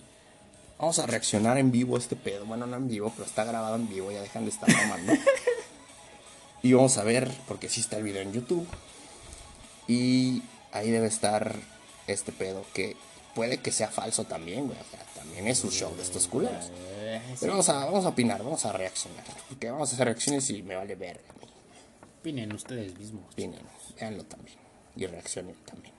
Vamos 0.79 0.99
a 0.99 1.07
reaccionar 1.07 1.59
en 1.59 1.70
vivo 1.70 1.95
a 1.97 1.99
este 1.99 2.16
pedo. 2.16 2.45
Bueno, 2.45 2.66
no 2.66 2.77
en 2.77 2.89
vivo, 2.89 3.12
pero 3.14 3.27
está 3.27 3.45
grabado 3.45 3.77
en 3.77 3.89
vivo, 3.89 4.11
ya 4.11 4.20
dejan 4.20 4.45
de 4.45 4.51
estar 4.51 4.68
mamando. 4.68 5.12
y 6.62 6.72
vamos 6.72 6.99
a 6.99 7.05
ver, 7.05 7.31
porque 7.47 7.68
sí 7.68 7.81
está 7.81 7.97
el 7.99 8.03
video 8.03 8.22
en 8.22 8.33
YouTube. 8.33 8.66
Y 9.87 10.43
ahí 10.72 10.91
debe 10.91 11.07
estar 11.07 11.55
este 12.07 12.33
pedo, 12.33 12.64
que 12.75 12.97
puede 13.35 13.59
que 13.59 13.70
sea 13.70 13.89
falso 13.89 14.25
también, 14.25 14.66
güey. 14.66 14.79
O 14.79 14.91
sea, 14.91 15.01
también 15.25 15.49
es 15.49 15.64
un 15.64 15.70
show 15.70 15.95
de 15.97 16.03
estos 16.03 16.27
culeros. 16.29 16.70
Eh, 16.72 17.20
sí. 17.31 17.37
Pero 17.41 17.53
vamos 17.53 17.68
a, 17.68 17.85
vamos 17.87 18.05
a 18.05 18.09
opinar, 18.09 18.43
vamos 18.43 18.64
a 18.64 18.72
reaccionar. 18.72 19.25
Porque 19.49 19.70
vamos 19.70 19.91
a 19.91 19.95
hacer 19.95 20.07
reacciones 20.07 20.49
y 20.51 20.62
me 20.62 20.77
vale 20.77 20.95
ver. 20.95 21.20
Opinen 22.20 22.53
ustedes 22.53 22.97
mismos. 22.99 23.33
Opinen, 23.33 23.61
véanlo 23.97 24.25
también. 24.25 24.59
Y 24.97 25.07
reaccionen 25.07 25.57
también. 25.64 25.95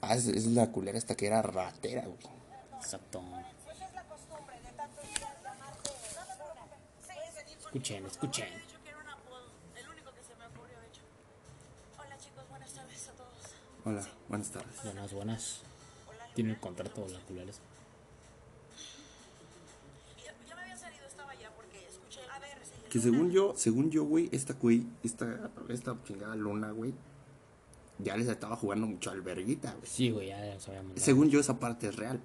Ah, 0.00 0.16
es, 0.16 0.26
es 0.26 0.46
la 0.46 0.66
culera 0.72 0.98
esta 0.98 1.14
que 1.14 1.26
era 1.26 1.42
ratera, 1.42 2.02
güey. 2.02 2.18
Exacto. 2.76 3.22
Escuchen, 7.58 8.04
escuchen. 8.04 8.48
Yo 8.70 8.78
quiero 8.82 9.00
un 9.00 9.08
apodo, 9.08 9.44
el 9.76 9.88
único 9.88 10.10
que 10.12 10.22
se 10.22 10.34
me 10.34 10.44
ocurrió, 10.46 10.78
de 10.78 10.88
hecho. 10.88 11.00
Hola 11.98 12.18
chicos, 12.18 12.46
buenas 12.50 12.70
tardes 12.72 13.08
a 13.08 13.12
todos. 13.12 13.32
Hola, 13.86 14.06
buenas 14.28 14.50
tardes. 14.50 14.82
Buenas, 14.82 15.12
buenas. 15.14 15.60
Tiene 16.34 16.50
el 16.50 16.60
contrato 16.60 17.06
la 17.08 17.18
culera 17.20 17.50
esa. 17.50 17.60
Ya, 20.22 20.34
ya 20.46 20.54
me 20.54 20.62
había 20.62 20.76
salido, 20.76 21.06
estaba 21.06 21.34
ya 21.34 21.50
porque 21.52 21.86
escuché. 21.88 22.20
A 22.30 22.38
ver, 22.40 22.58
señor. 22.64 22.81
Que 22.92 23.00
según 23.00 23.30
yo, 23.30 23.54
según 23.56 23.90
yo, 23.90 24.04
güey, 24.04 24.28
esta 24.32 24.52
güey, 24.52 24.84
esta, 25.02 25.50
esta 25.70 25.96
chingada 26.04 26.36
luna, 26.36 26.72
güey, 26.72 26.92
Ya 27.98 28.18
les 28.18 28.28
estaba 28.28 28.54
jugando 28.54 28.86
mucho 28.86 29.10
al 29.10 29.22
verguita, 29.22 29.72
güey. 29.72 29.86
Sí, 29.86 30.10
güey, 30.10 30.28
ya 30.28 30.60
sabíamos. 30.60 30.92
Según 30.96 31.30
yo, 31.30 31.40
esa 31.40 31.58
parte 31.58 31.88
es 31.88 31.96
real. 31.96 32.20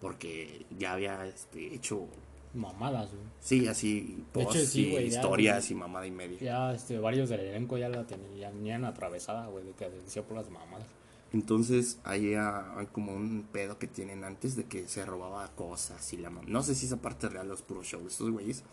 Porque 0.00 0.64
ya 0.78 0.94
había 0.94 1.26
este, 1.26 1.74
hecho, 1.74 2.08
Mamadas, 2.54 3.10
güey. 3.10 3.24
sí, 3.40 3.68
así, 3.68 4.24
De 4.32 4.40
hecho, 4.40 4.52
posts 4.52 4.68
sí, 4.70 4.86
y 4.86 4.90
güey, 4.92 5.06
historias 5.08 5.70
y 5.70 5.74
mamada 5.74 6.06
y 6.06 6.10
media. 6.12 6.38
Ya 6.40 6.72
este, 6.72 6.98
varios 6.98 7.28
del 7.28 7.40
elenco 7.40 7.76
ya 7.76 7.90
la 7.90 8.06
tenían, 8.06 8.86
atravesada, 8.86 9.48
güey, 9.48 9.66
de 9.66 9.72
que 9.72 9.90
decía 9.90 10.22
por 10.22 10.38
las 10.38 10.48
mamadas. 10.48 10.86
Entonces, 11.34 11.98
ahí 12.04 12.32
ah, 12.32 12.72
hay 12.78 12.86
como 12.86 13.12
un 13.12 13.46
pedo 13.52 13.78
que 13.78 13.86
tienen 13.86 14.24
antes 14.24 14.56
de 14.56 14.64
que 14.64 14.88
se 14.88 15.04
robaba 15.04 15.46
cosas 15.48 16.10
y 16.14 16.16
la 16.16 16.30
No 16.30 16.62
sé 16.62 16.74
si 16.74 16.86
esa 16.86 16.96
parte 17.02 17.26
es 17.26 17.34
real, 17.34 17.48
los 17.48 17.60
puros 17.60 17.86
shows 17.86 18.12
estos 18.12 18.30
güeyes. 18.30 18.64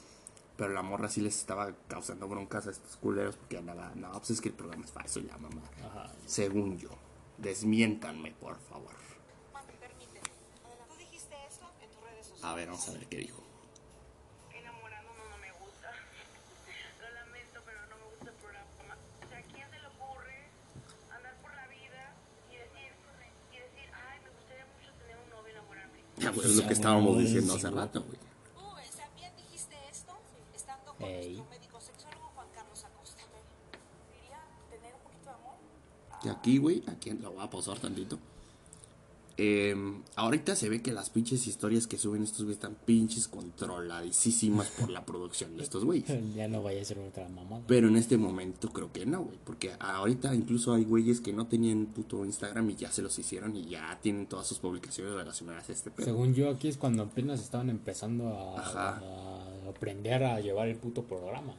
Pero 0.55 0.71
la 0.71 0.83
morra 0.83 1.09
sí 1.09 1.19
les 1.21 1.35
estaba 1.37 1.73
causando 1.87 2.27
broncas 2.27 2.67
a 2.67 2.71
estos 2.71 2.95
culeros 2.97 3.35
porque 3.35 3.57
andaba, 3.57 3.91
no, 3.95 4.11
pues 4.11 4.29
es 4.31 4.41
que 4.41 4.49
el 4.49 4.55
programa 4.55 4.85
es 4.85 4.91
falso 4.91 5.19
y 5.19 5.23
la 5.23 5.37
mamá. 5.37 5.63
Ajá. 5.83 6.11
Según 6.27 6.77
yo. 6.77 6.89
Desmiéntanme, 7.39 8.31
por 8.33 8.59
favor. 8.59 8.93
Mami, 9.51 9.73
permite. 9.79 10.21
¿Tú 10.21 10.95
dijiste 10.99 11.35
esto 11.49 11.65
en 11.81 11.89
tus 11.89 12.03
redes 12.03 12.27
sociales? 12.27 12.45
A 12.45 12.53
ver, 12.53 12.67
vamos 12.67 12.87
a 12.87 12.91
ver 12.91 13.07
qué 13.07 13.17
dijo. 13.17 13.43
Enamorándonos 14.53 15.25
no 15.31 15.37
me 15.39 15.51
gusta. 15.57 15.89
Lo 17.01 17.09
lamento, 17.11 17.59
pero 17.65 17.79
no 17.89 17.97
me 17.97 18.05
gusta 18.13 18.29
el 18.29 18.35
programa. 18.37 18.95
O 19.25 19.27
sea, 19.27 19.37
¿a 19.39 19.41
quién 19.41 19.67
se 19.73 19.79
le 19.79 19.87
ocurre 19.87 20.37
andar 21.09 21.35
por 21.41 21.55
la 21.55 21.65
vida 21.67 22.13
y 22.53 22.55
decir, 22.61 22.93
y 23.49 23.57
decir, 23.57 23.89
ay, 23.89 24.21
me 24.21 24.29
gustaría 24.29 24.69
mucho 24.69 24.93
tener 25.01 25.17
un 25.17 25.29
novio 25.33 25.49
y 25.49 25.51
enamorarme? 25.57 25.97
Ya, 26.21 26.31
pues, 26.31 26.45
es 26.45 26.55
lo 26.61 26.67
que 26.67 26.73
estábamos 26.73 27.17
diciendo 27.17 27.55
hace 27.55 27.71
rato, 27.71 28.03
güey. 28.05 28.21
Con 31.03 31.09
Ey. 31.11 31.33
nuestro 31.35 31.49
médico 31.49 31.81
sexólogo 31.81 32.31
Juan 32.35 32.47
Carlos 32.53 32.83
Acosta. 32.83 33.21
Diría 34.13 34.39
tener 34.69 34.93
un 34.95 35.01
poquito 35.03 35.29
de 35.31 36.21
que 36.21 36.29
aquí, 36.29 36.57
güey, 36.57 36.83
aquí 36.87 37.11
lo 37.11 37.31
voy 37.33 37.43
a 37.43 37.49
pausar 37.49 37.79
tantito. 37.79 38.17
Eh, 39.35 39.75
ahorita 40.15 40.55
se 40.55 40.69
ve 40.69 40.83
que 40.83 40.91
las 40.93 41.09
pinches 41.09 41.47
historias 41.47 41.87
que 41.87 41.97
suben 41.97 42.21
estos 42.21 42.41
güeyes 42.43 42.57
están 42.57 42.75
pinches 42.85 43.27
controladísimas 43.27 44.67
por 44.79 44.91
la 44.91 45.03
producción 45.05 45.57
de 45.57 45.63
estos 45.63 45.83
güeyes. 45.83 46.07
Ya 46.35 46.47
no 46.47 46.61
vaya 46.61 46.81
a 46.81 46.85
ser 46.85 46.99
otra 46.99 47.27
mamada. 47.29 47.63
Pero 47.67 47.87
en 47.87 47.95
este 47.95 48.15
momento 48.17 48.69
creo 48.69 48.91
que 48.93 49.07
no, 49.07 49.23
güey. 49.23 49.39
Porque 49.43 49.73
ahorita 49.79 50.35
incluso 50.35 50.73
hay 50.73 50.85
güeyes 50.85 51.19
que 51.19 51.33
no 51.33 51.47
tenían 51.47 51.87
puto 51.87 52.23
Instagram 52.23 52.69
y 52.69 52.75
ya 52.75 52.91
se 52.91 53.01
los 53.01 53.17
hicieron 53.17 53.55
y 53.55 53.65
ya 53.65 53.97
tienen 54.03 54.27
todas 54.27 54.45
sus 54.45 54.59
publicaciones 54.59 55.13
relacionadas 55.15 55.67
a 55.67 55.73
este 55.73 55.89
pedo. 55.89 56.05
Según 56.05 56.35
yo, 56.35 56.51
aquí 56.51 56.67
es 56.67 56.77
cuando 56.77 57.01
apenas 57.03 57.39
estaban 57.41 57.71
empezando 57.71 58.27
a, 58.29 58.59
Ajá. 58.59 58.97
a 58.97 59.52
aprender 59.69 60.23
a 60.23 60.39
llevar 60.39 60.67
el 60.67 60.75
puto 60.77 61.03
programa. 61.03 61.53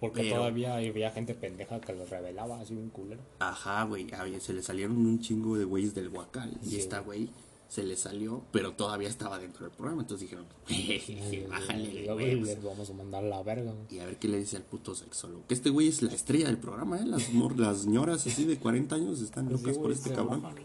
Porque 0.00 0.22
Pero- 0.22 0.36
todavía 0.36 0.76
había 0.76 1.10
gente 1.10 1.34
pendeja 1.34 1.80
que 1.80 1.92
los 1.92 2.08
revelaba 2.08 2.60
así 2.60 2.74
un 2.74 2.88
culero. 2.90 3.20
Ajá, 3.40 3.82
güey. 3.84 4.06
Se 4.40 4.52
le 4.52 4.62
salieron 4.62 4.96
un 4.96 5.20
chingo 5.20 5.56
de 5.58 5.64
güeyes 5.64 5.94
del 5.94 6.08
Huacal. 6.08 6.56
Y 6.64 6.76
esta 6.76 7.00
güey 7.00 7.28
se 7.68 7.82
le 7.82 7.96
salió, 7.96 8.42
pero 8.52 8.72
todavía 8.74 9.08
estaba 9.08 9.38
dentro 9.40 9.66
del 9.66 9.74
programa. 9.76 10.02
Entonces 10.02 10.30
dijeron, 10.30 10.46
bájale, 11.50 12.04
Y 12.04 12.06
güey. 12.06 12.40
les 12.40 12.62
vamos 12.62 12.88
a 12.88 12.92
mandar 12.92 13.24
la 13.24 13.42
verga. 13.42 13.74
Y 13.90 13.98
a 13.98 14.06
ver 14.06 14.18
qué 14.18 14.28
le 14.28 14.38
dice 14.38 14.56
al 14.56 14.62
puto 14.62 14.94
sexólogo. 14.94 15.42
Que 15.48 15.54
este 15.54 15.70
güey 15.70 15.88
es 15.88 16.00
la 16.02 16.12
estrella 16.14 16.46
del 16.46 16.58
programa, 16.58 16.98
¿eh? 16.98 17.04
Las, 17.04 17.32
mor- 17.32 17.58
las 17.58 17.84
ñoras 17.86 18.24
así 18.26 18.44
de 18.44 18.56
40 18.56 18.94
años 18.94 19.20
están 19.20 19.48
Sí, 19.48 19.52
locas 19.54 19.78
por 19.78 19.90
este 19.90 20.10
cabrón. 20.12 20.42
cuando, 20.42 20.60
pues 20.60 20.64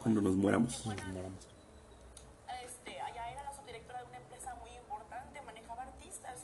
cuando 0.00 0.22
nos 0.22 0.32
muéramos, 0.36 0.74
lo. 0.76 0.82
Cuando 0.84 1.02
nos 1.02 1.12
muéramos. 1.12 1.49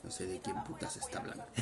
No 0.07 0.13
sé 0.13 0.25
de 0.25 0.41
quién 0.41 0.63
putas 0.63 0.97
está 0.97 1.19
hablando. 1.19 1.45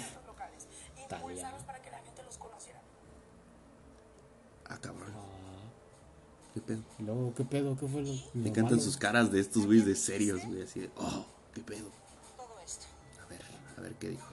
Ah, 4.67 4.79
cabrón. 4.81 5.13
Ah, 5.15 6.53
¿Qué 6.55 6.61
pedo? 6.63 6.83
luego, 6.99 7.35
¿qué 7.35 7.45
pedo? 7.45 7.77
¿Qué 7.77 7.87
fue 7.87 8.03
lo, 8.03 8.13
Me 8.33 8.43
lo 8.43 8.49
encantan 8.49 8.77
malo? 8.77 8.81
sus 8.83 8.97
caras 8.97 9.31
de 9.31 9.39
estos 9.41 9.67
güeyes 9.67 9.85
de 9.85 9.95
serios, 9.95 10.45
güey. 10.47 10.63
Así 10.63 10.81
de, 10.81 10.91
oh, 10.97 11.27
qué 11.53 11.61
pedo. 11.61 11.91
A 13.23 13.27
ver, 13.27 13.43
a 13.77 13.81
ver 13.83 13.95
qué 13.97 14.09
dijo. 14.09 14.27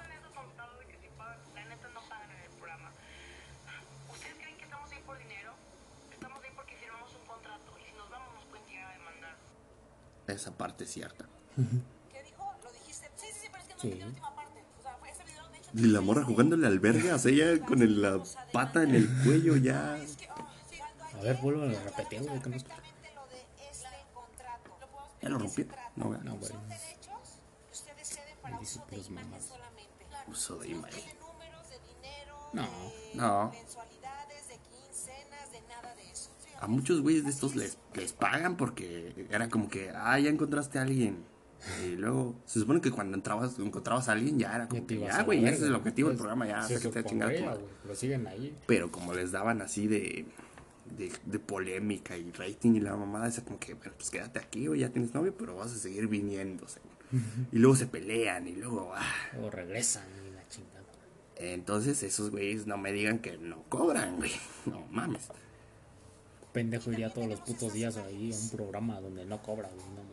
No. 10.27 10.33
Esa 10.33 10.51
parte 10.57 10.85
es 10.85 10.91
cierta. 10.91 11.25
Sí, 13.81 13.91
sí, 13.91 13.93
sí, 13.93 13.99
pero 13.99 14.07
es 14.07 14.17
que 14.17 14.21
no 14.21 14.21
Sí. 14.21 14.27
entendí 14.27 14.29
la 14.29 14.29
última 14.29 14.35
parte. 14.35 14.63
O 14.79 14.81
sea, 14.81 14.95
fue 14.97 15.09
ese 15.11 15.23
video 15.23 15.49
de 15.49 15.57
hecho. 15.57 15.69
Y 15.73 15.81
la 15.87 16.01
morra 16.01 16.23
jugándole 16.23 16.67
al 16.67 16.79
verga, 16.79 17.15
o 17.15 17.19
sea, 17.19 17.31
ya 17.31 17.59
con 17.65 17.81
el- 17.81 18.01
la 18.01 18.21
pata 18.51 18.83
en 18.83 18.95
el 18.95 19.07
cuello, 19.23 19.55
ya. 19.57 19.97
Cuando 19.97 21.19
A 21.19 21.23
ver, 21.23 21.37
vuelvo 21.41 21.63
a 21.63 21.67
repetir, 21.67 22.21
güey, 22.23 22.41
que 22.41 22.49
no 22.49 22.55
este 22.55 22.69
contrato. 24.13 24.77
¿Lo 24.79 24.87
puedo 24.87 25.05
Ya 25.21 25.29
lo 25.29 25.37
rompió. 25.39 25.65
No, 25.95 26.05
güey. 26.05 26.19
No, 26.23 26.35
güey. 26.37 26.51
Dice 28.59 28.79
uso 28.81 28.85
de 28.85 28.95
puras 29.13 29.45
solamente. 29.45 30.05
Uso 30.27 30.55
de 30.57 30.69
No 30.69 30.75
imagen. 30.77 31.03
No. 32.53 32.67
No. 33.13 33.51
A 36.59 36.67
muchos 36.67 37.01
güeyes 37.01 37.23
de 37.23 37.31
estos 37.31 37.55
les, 37.55 37.77
les 37.95 38.13
pagan 38.13 38.55
porque 38.55 39.27
era 39.31 39.49
como 39.49 39.67
que, 39.67 39.89
ah, 39.95 40.19
ya 40.19 40.29
encontraste 40.29 40.77
a 40.77 40.83
alguien. 40.83 41.25
Y 41.85 41.95
luego, 41.95 42.35
se 42.45 42.59
supone 42.59 42.81
que 42.81 42.91
cuando 42.91 43.15
entrabas, 43.15 43.59
encontrabas 43.59 44.09
a 44.09 44.13
alguien, 44.13 44.39
ya 44.39 44.55
era 44.55 44.67
como 44.67 44.81
te 44.83 44.95
que, 44.95 45.01
ya, 45.01 45.19
a 45.19 45.23
güey, 45.23 45.43
ese 45.45 45.55
es 45.57 45.61
el 45.63 45.75
objetivo 45.75 46.09
del 46.09 46.17
programa, 46.17 46.47
ya, 46.47 46.63
se 46.63 46.79
güey, 46.79 47.45
Pero 47.83 47.95
siguen 47.95 48.27
ahí. 48.27 48.57
Pero 48.65 48.91
como 48.91 49.13
les 49.13 49.31
daban 49.31 49.61
así 49.61 49.87
de, 49.87 50.25
de, 50.97 51.11
de 51.25 51.39
polémica 51.39 52.17
y 52.17 52.31
rating 52.31 52.75
y 52.75 52.79
la 52.79 52.95
mamada 52.95 53.27
esa 53.27 53.43
como 53.43 53.59
que, 53.59 53.75
bueno, 53.75 53.93
pues 53.95 54.09
quédate 54.09 54.39
aquí, 54.39 54.67
güey, 54.67 54.79
ya 54.79 54.89
tienes 54.89 55.13
novio, 55.13 55.35
pero 55.37 55.55
vas 55.55 55.71
a 55.71 55.77
seguir 55.77 56.07
viniendo. 56.07 56.67
según. 56.67 56.91
Y 57.51 57.59
luego 57.59 57.75
se 57.75 57.87
pelean 57.87 58.47
y 58.47 58.55
luego, 58.55 58.93
ah. 58.95 59.39
O 59.41 59.49
regresan 59.49 60.05
y 60.27 60.33
la 60.33 60.47
chingada. 60.47 60.81
Entonces 61.35 62.03
esos 62.03 62.31
güeyes 62.31 62.67
no 62.67 62.77
me 62.77 62.91
digan 62.91 63.19
que 63.19 63.37
no 63.37 63.63
cobran, 63.69 64.17
güey. 64.17 64.31
No 64.65 64.85
mames. 64.91 65.29
Pendejo 66.53 66.91
iría 66.91 67.09
todos 67.09 67.27
los 67.27 67.39
putos 67.41 67.73
días 67.73 67.97
ahí 67.97 68.31
a 68.31 68.35
un 68.35 68.49
programa 68.49 68.99
donde 68.99 69.25
no 69.25 69.41
cobra, 69.41 69.69
güey. 69.69 69.85
No. 69.95 70.10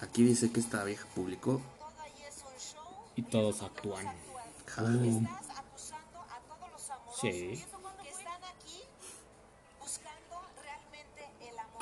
Aquí 0.00 0.22
dice 0.24 0.50
que 0.50 0.60
esta 0.60 0.82
vieja 0.84 1.06
publicó. 1.14 1.60
y 3.16 3.22
todos 3.22 3.62
actúan. 3.62 4.06
Amorosos 4.76 5.28
Sí. 7.20 7.62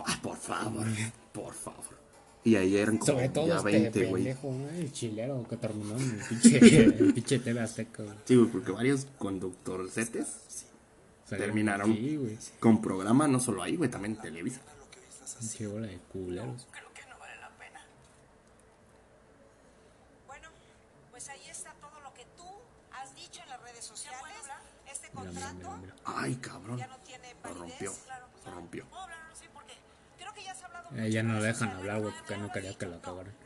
Ah, 0.07 0.19
por 0.23 0.37
favor, 0.37 0.87
por 1.33 1.55
favor. 1.55 1.99
Y 2.45 2.57
ahí 2.57 2.77
eran 2.77 2.99
como 2.99 3.13
Sobre 3.13 3.29
todo 3.29 3.47
ya 3.49 3.57
este 3.57 3.71
20, 3.71 4.07
güey. 4.07 4.29
el 4.79 4.93
chilero 4.93 5.47
que 5.49 5.57
terminó 5.57 5.97
en 5.97 6.21
el 6.21 6.25
pinche, 6.25 6.59
el 6.59 7.15
pinche 7.15 7.39
TV 7.41 7.61
Azteca, 7.61 8.03
güey. 8.05 8.17
Sí, 8.25 8.37
güey, 8.37 8.49
porque 8.51 8.73
varios 8.73 9.07
conductorcetes 9.19 10.65
Terminaron. 11.29 11.93
aquí, 11.93 12.39
con 12.59 12.81
programa, 12.81 13.29
no 13.29 13.39
solo 13.39 13.63
ahí, 13.63 13.77
güey, 13.77 13.91
también 13.91 14.15
en 14.15 14.23
Televisa. 14.23 14.61
Pinche 15.41 15.67
bola 15.67 15.87
de 15.89 15.99
culeros. 16.11 16.67
Creo 16.71 16.91
que 16.95 17.05
no 17.07 17.19
vale 17.19 17.37
la 17.37 17.51
pena. 17.59 17.81
Bueno, 20.27 20.49
pues 21.11 21.29
ahí 21.29 21.43
está 21.51 21.75
todo 21.75 22.01
lo 22.01 22.15
que 22.15 22.25
tú 22.37 22.45
has 22.93 23.15
dicho 23.15 23.43
en 23.43 23.49
las 23.51 23.61
redes 23.63 23.85
sociales. 23.85 24.23
Este 24.91 25.08
Mira, 25.19 25.31
mira, 25.33 25.53
mira, 25.53 25.77
mira. 25.77 25.95
Ay, 26.05 26.37
cabrón. 26.37 26.79
ya 26.79 26.87
no 26.87 26.99
tiene 26.99 27.35
Lo 27.45 27.55
rompió. 27.55 27.93
Claro, 28.05 28.27
Lo 28.45 28.51
rompió. 28.53 28.87
Ya 30.95 31.21
Eh, 31.21 31.23
no 31.23 31.35
lo 31.35 31.43
dejan 31.43 31.69
hablar, 31.71 32.01
güey, 32.01 32.15
porque 32.15 32.37
no 32.39 32.51
quería 32.51 32.75
que. 32.77 32.87
Lo 32.87 32.97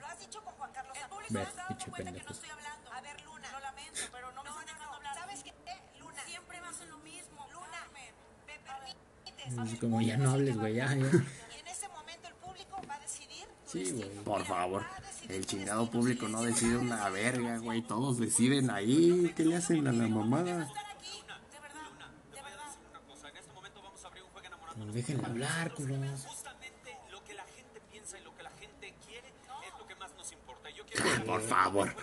has 0.06 0.20
dicho 0.20 0.42
con 0.44 0.54
Juan 0.54 0.70
Carlos 0.72 0.96
El 0.96 1.08
público 1.08 1.34
Ver, 1.34 1.44
no 1.46 1.50
se 1.52 1.60
ha 1.60 1.62
dado 1.62 1.68
pinche 1.68 1.90
cuenta 1.90 1.98
que 1.98 2.04
pendejo. 2.04 2.28
no 2.28 2.34
estoy 2.34 2.50
hablando. 2.50 2.92
A 2.92 3.00
ver, 3.00 3.22
Luna. 3.22 3.52
Lo 3.52 3.60
lamento, 3.60 4.00
pero 4.12 4.32
no 4.32 4.42
me 4.44 4.48
están 4.50 4.66
dejando 4.66 4.94
hablar. 4.94 5.14
¿Sabes 5.18 5.42
qué, 5.42 5.52
Luna? 5.98 6.22
Siempre 6.24 6.60
me 6.60 6.66
hacen 6.68 6.90
lo 6.90 6.98
mismo. 6.98 7.46
Luna, 7.52 7.80
me 8.46 8.58
permites. 8.60 9.72
Es 9.72 9.80
como 9.80 10.00
ya 10.00 10.16
no 10.16 10.30
hables, 10.30 10.56
güey, 10.56 10.74
ya, 10.74 10.86
ya. 10.86 10.94
Y 10.94 11.60
en 11.60 11.68
ese 11.68 11.88
momento 11.88 12.28
el 12.28 12.34
público 12.34 12.80
va 12.88 12.94
a 12.94 13.00
decidir 13.00 13.46
tu 13.46 13.70
Sí, 13.72 13.90
güey. 13.90 14.10
Por 14.24 14.44
favor. 14.44 14.84
El 15.28 15.44
chingado 15.46 15.90
público 15.90 16.28
no 16.28 16.42
decide 16.42 16.76
una 16.76 17.08
verga, 17.08 17.58
güey. 17.58 17.82
Todos 17.82 18.18
deciden 18.18 18.70
ahí. 18.70 19.32
¿Qué 19.36 19.44
le 19.44 19.56
hacen 19.56 19.86
a 19.88 19.92
la 19.92 20.06
mamada? 20.06 20.62
Estar 20.64 20.86
aquí, 20.94 21.22
de 21.50 21.60
verdad, 21.60 21.80
de 22.34 22.42
verdad. 22.42 22.66
una 22.90 23.00
cosa, 23.00 23.28
en 23.30 23.36
este 23.36 23.52
momento 23.52 23.82
vamos 23.82 24.04
a 24.04 24.06
abrir 24.08 24.22
un 24.22 24.30
juego 24.30 24.46
enamorado. 24.46 24.61
No, 24.76 24.86
déjenla 24.92 25.28
hablar, 25.28 25.74
culos. 25.74 26.24
Justamente 26.26 26.96
lo 27.10 27.22
que 27.24 27.34
la 27.34 27.44
gente 27.44 27.80
piensa 27.90 28.18
y 28.18 28.24
lo 28.24 28.34
que 28.36 28.42
la 28.42 28.50
gente 28.52 28.94
quiere 29.06 29.28
es 29.28 29.78
lo 29.78 29.86
que 29.86 29.94
más 29.96 30.10
nos 30.16 30.32
importa. 30.32 30.70
Yo 30.70 30.84
quiero 30.86 31.24
Por 31.24 31.40
favor. 31.42 31.94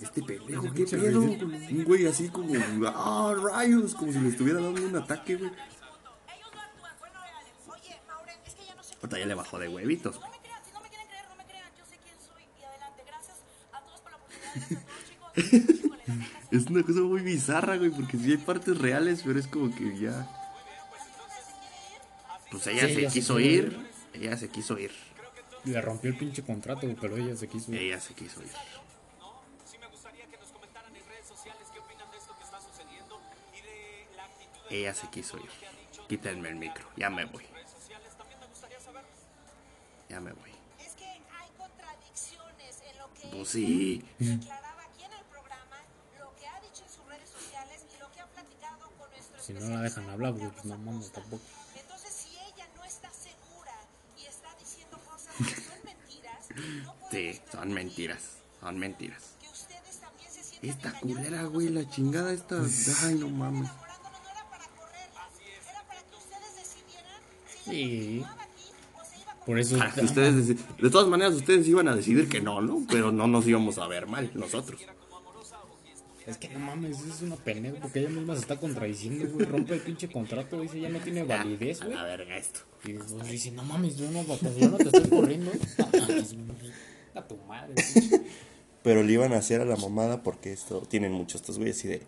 Este 0.00 0.22
pendejo, 0.22 0.72
¿qué 0.74 0.84
pedo? 0.84 1.20
Un 1.22 1.84
güey 1.84 2.06
así 2.06 2.28
como, 2.28 2.52
ah, 2.86 3.34
rayos, 3.42 3.94
como 3.94 4.12
si 4.12 4.20
le 4.20 4.28
estuviera 4.28 4.60
dando 4.60 4.80
un 4.86 4.96
ataque, 4.96 5.36
güey. 5.36 5.50
Ahorita 9.00 9.18
ya 9.18 9.26
le 9.26 9.34
bajó 9.34 9.58
de 9.58 9.68
huevitos, 9.68 10.14
No 10.16 10.20
güey. 10.20 10.32
me 10.32 10.38
crean, 10.42 10.62
si 10.64 10.72
no 10.72 10.80
me 10.80 10.88
quieren 10.88 11.06
creer, 11.08 11.24
no 11.28 11.36
me 11.36 11.44
crean. 11.44 11.70
Yo 11.78 11.84
sé 11.84 11.98
quién 12.02 12.16
soy 12.20 12.42
y 12.60 12.64
adelante. 12.64 13.02
Gracias 13.06 13.36
a 13.72 13.80
todos 13.80 14.00
por 14.00 14.10
la 14.10 14.16
oportunidad. 14.18 14.50
Gracias 14.52 15.16
a 15.16 15.44
todos, 15.44 15.54
chicos. 15.54 15.84
Híjole, 15.84 16.02
la 16.06 16.14
neta, 16.14 16.38
sí. 16.50 16.56
Es 16.56 16.66
una 16.66 16.82
cosa 16.82 17.00
muy 17.00 17.20
bizarra, 17.22 17.76
güey, 17.76 17.90
porque 17.90 18.18
sí 18.18 18.30
hay 18.32 18.36
partes 18.38 18.76
reales, 18.78 19.22
pero 19.24 19.38
es 19.38 19.46
como 19.46 19.74
que 19.74 19.96
ya. 19.98 20.28
Pues 22.50 22.66
ella 22.66 22.86
Sí, 22.86 22.94
se 22.94 23.00
ella 23.00 23.10
quiso 23.10 23.40
ir. 23.40 23.90
Ella 24.14 24.36
se 24.36 24.48
quiso 24.48 24.78
ir. 24.78 24.92
Le 25.64 25.80
rompió 25.80 26.10
el 26.10 26.16
pinche 26.16 26.42
contrato, 26.42 26.86
pero 27.00 27.16
ella 27.16 27.36
se 27.36 27.48
quiso. 27.48 27.72
Ella 27.72 28.00
se 28.00 28.14
quiso 28.14 28.42
ir. 28.42 28.48
Ella 34.70 34.94
se 34.94 35.08
quiso 35.08 35.36
ir. 35.38 35.50
Quítenme 36.08 36.48
el 36.50 36.56
micro. 36.56 36.86
Ya 36.96 37.10
me 37.10 37.24
voy. 37.24 37.44
Ya 40.08 40.20
me 40.20 40.32
voy. 40.32 40.50
Es 40.84 40.94
que 40.94 41.04
hay 41.04 41.50
contradicciones 41.58 42.82
en 42.90 42.98
lo 42.98 43.12
que 43.14 43.28
Pues 43.28 43.48
sí. 43.48 44.04
declaraba 44.18 44.82
aquí 44.82 45.04
en 45.04 45.12
el 45.12 45.24
programa, 45.30 45.76
lo 46.18 46.34
que 46.36 46.46
ha 46.46 46.60
dicho 46.60 46.82
en 46.84 46.90
sus 46.90 47.04
redes 47.06 47.28
sociales 47.28 47.84
y 47.94 47.98
lo 48.00 48.10
que 48.12 48.20
ha 48.20 48.26
platicado 48.26 48.78
con 48.98 49.10
nuestro 49.10 49.42
Si 49.42 49.52
no 49.52 49.60
la 49.68 49.82
dejan 49.82 50.08
hablar, 50.08 50.32
güey, 50.32 50.50
pues 50.50 50.64
no 50.64 50.78
mames, 50.78 51.12
tampoco. 51.12 51.42
Sí, 57.10 57.40
son 57.52 57.72
mentiras. 57.72 58.38
Son 58.60 58.78
mentiras. 58.78 59.34
Esta 60.62 60.92
culera, 61.00 61.44
güey, 61.44 61.68
la 61.68 61.88
chingada 61.88 62.32
esta. 62.32 62.56
Ay, 63.04 63.14
no 63.14 63.28
mames. 63.28 63.70
Enamorándonos 63.70 64.20
no 64.22 64.28
era 64.28 64.50
para 64.50 64.64
correrlas, 64.66 65.32
era 65.70 65.82
para 65.86 66.00
que 66.02 66.16
ustedes 66.16 66.56
decidieran 66.56 67.22
si 67.64 67.70
Sí. 67.70 68.24
a 68.24 69.44
Por 69.46 69.58
eso. 69.58 69.78
Para 69.78 69.92
que 69.94 70.00
ustedes 70.02 70.34
deci- 70.48 70.76
de 70.76 70.90
todas 70.90 71.08
maneras, 71.08 71.34
ustedes 71.34 71.66
iban 71.68 71.86
a 71.88 71.94
decidir 71.94 72.28
que 72.28 72.40
no, 72.40 72.60
¿no? 72.60 72.84
Pero 72.90 73.12
no 73.12 73.26
nos 73.28 73.46
íbamos 73.46 73.78
a 73.78 73.86
ver 73.86 74.06
mal 74.08 74.30
nosotros. 74.34 74.80
Es 76.26 76.36
que 76.36 76.48
no 76.50 76.58
mames, 76.58 77.00
es 77.00 77.22
una 77.22 77.36
pendeja 77.36 77.76
porque 77.80 78.00
ella 78.00 78.10
misma 78.10 78.34
se 78.34 78.40
está 78.42 78.58
contradiciendo, 78.58 79.26
güey. 79.32 79.46
Rompe 79.46 79.74
el 79.74 79.80
pinche 79.80 80.10
contrato, 80.10 80.60
dice, 80.60 80.78
ya 80.80 80.90
no 80.90 80.98
tiene 80.98 81.22
validez, 81.22 81.80
A 81.80 81.84
güey. 81.86 81.96
la 81.96 82.02
verga 82.04 82.36
esto. 82.36 82.60
Y 82.84 82.92
después 82.92 83.28
dice, 83.30 83.50
no 83.50 83.62
mames, 83.64 83.96
yo 83.96 84.10
no, 84.10 84.24
vato, 84.24 84.46
yo 84.56 84.68
no 84.68 84.76
te 84.76 84.84
estoy 84.84 85.08
corriendo. 85.08 85.50
No 85.78 86.00
mames, 86.00 86.34
güey. 86.34 86.72
A 87.14 87.26
tu 87.26 87.36
madre. 87.48 87.74
Pero 88.82 89.02
le 89.02 89.12
iban 89.12 89.32
a 89.32 89.38
hacer 89.38 89.60
a 89.60 89.64
la 89.64 89.76
mamada 89.76 90.22
porque 90.22 90.52
esto 90.52 90.80
tienen 90.82 91.12
muchos 91.12 91.40
estos 91.40 91.58
güeyes 91.58 91.76
así 91.78 91.88
de 91.88 92.02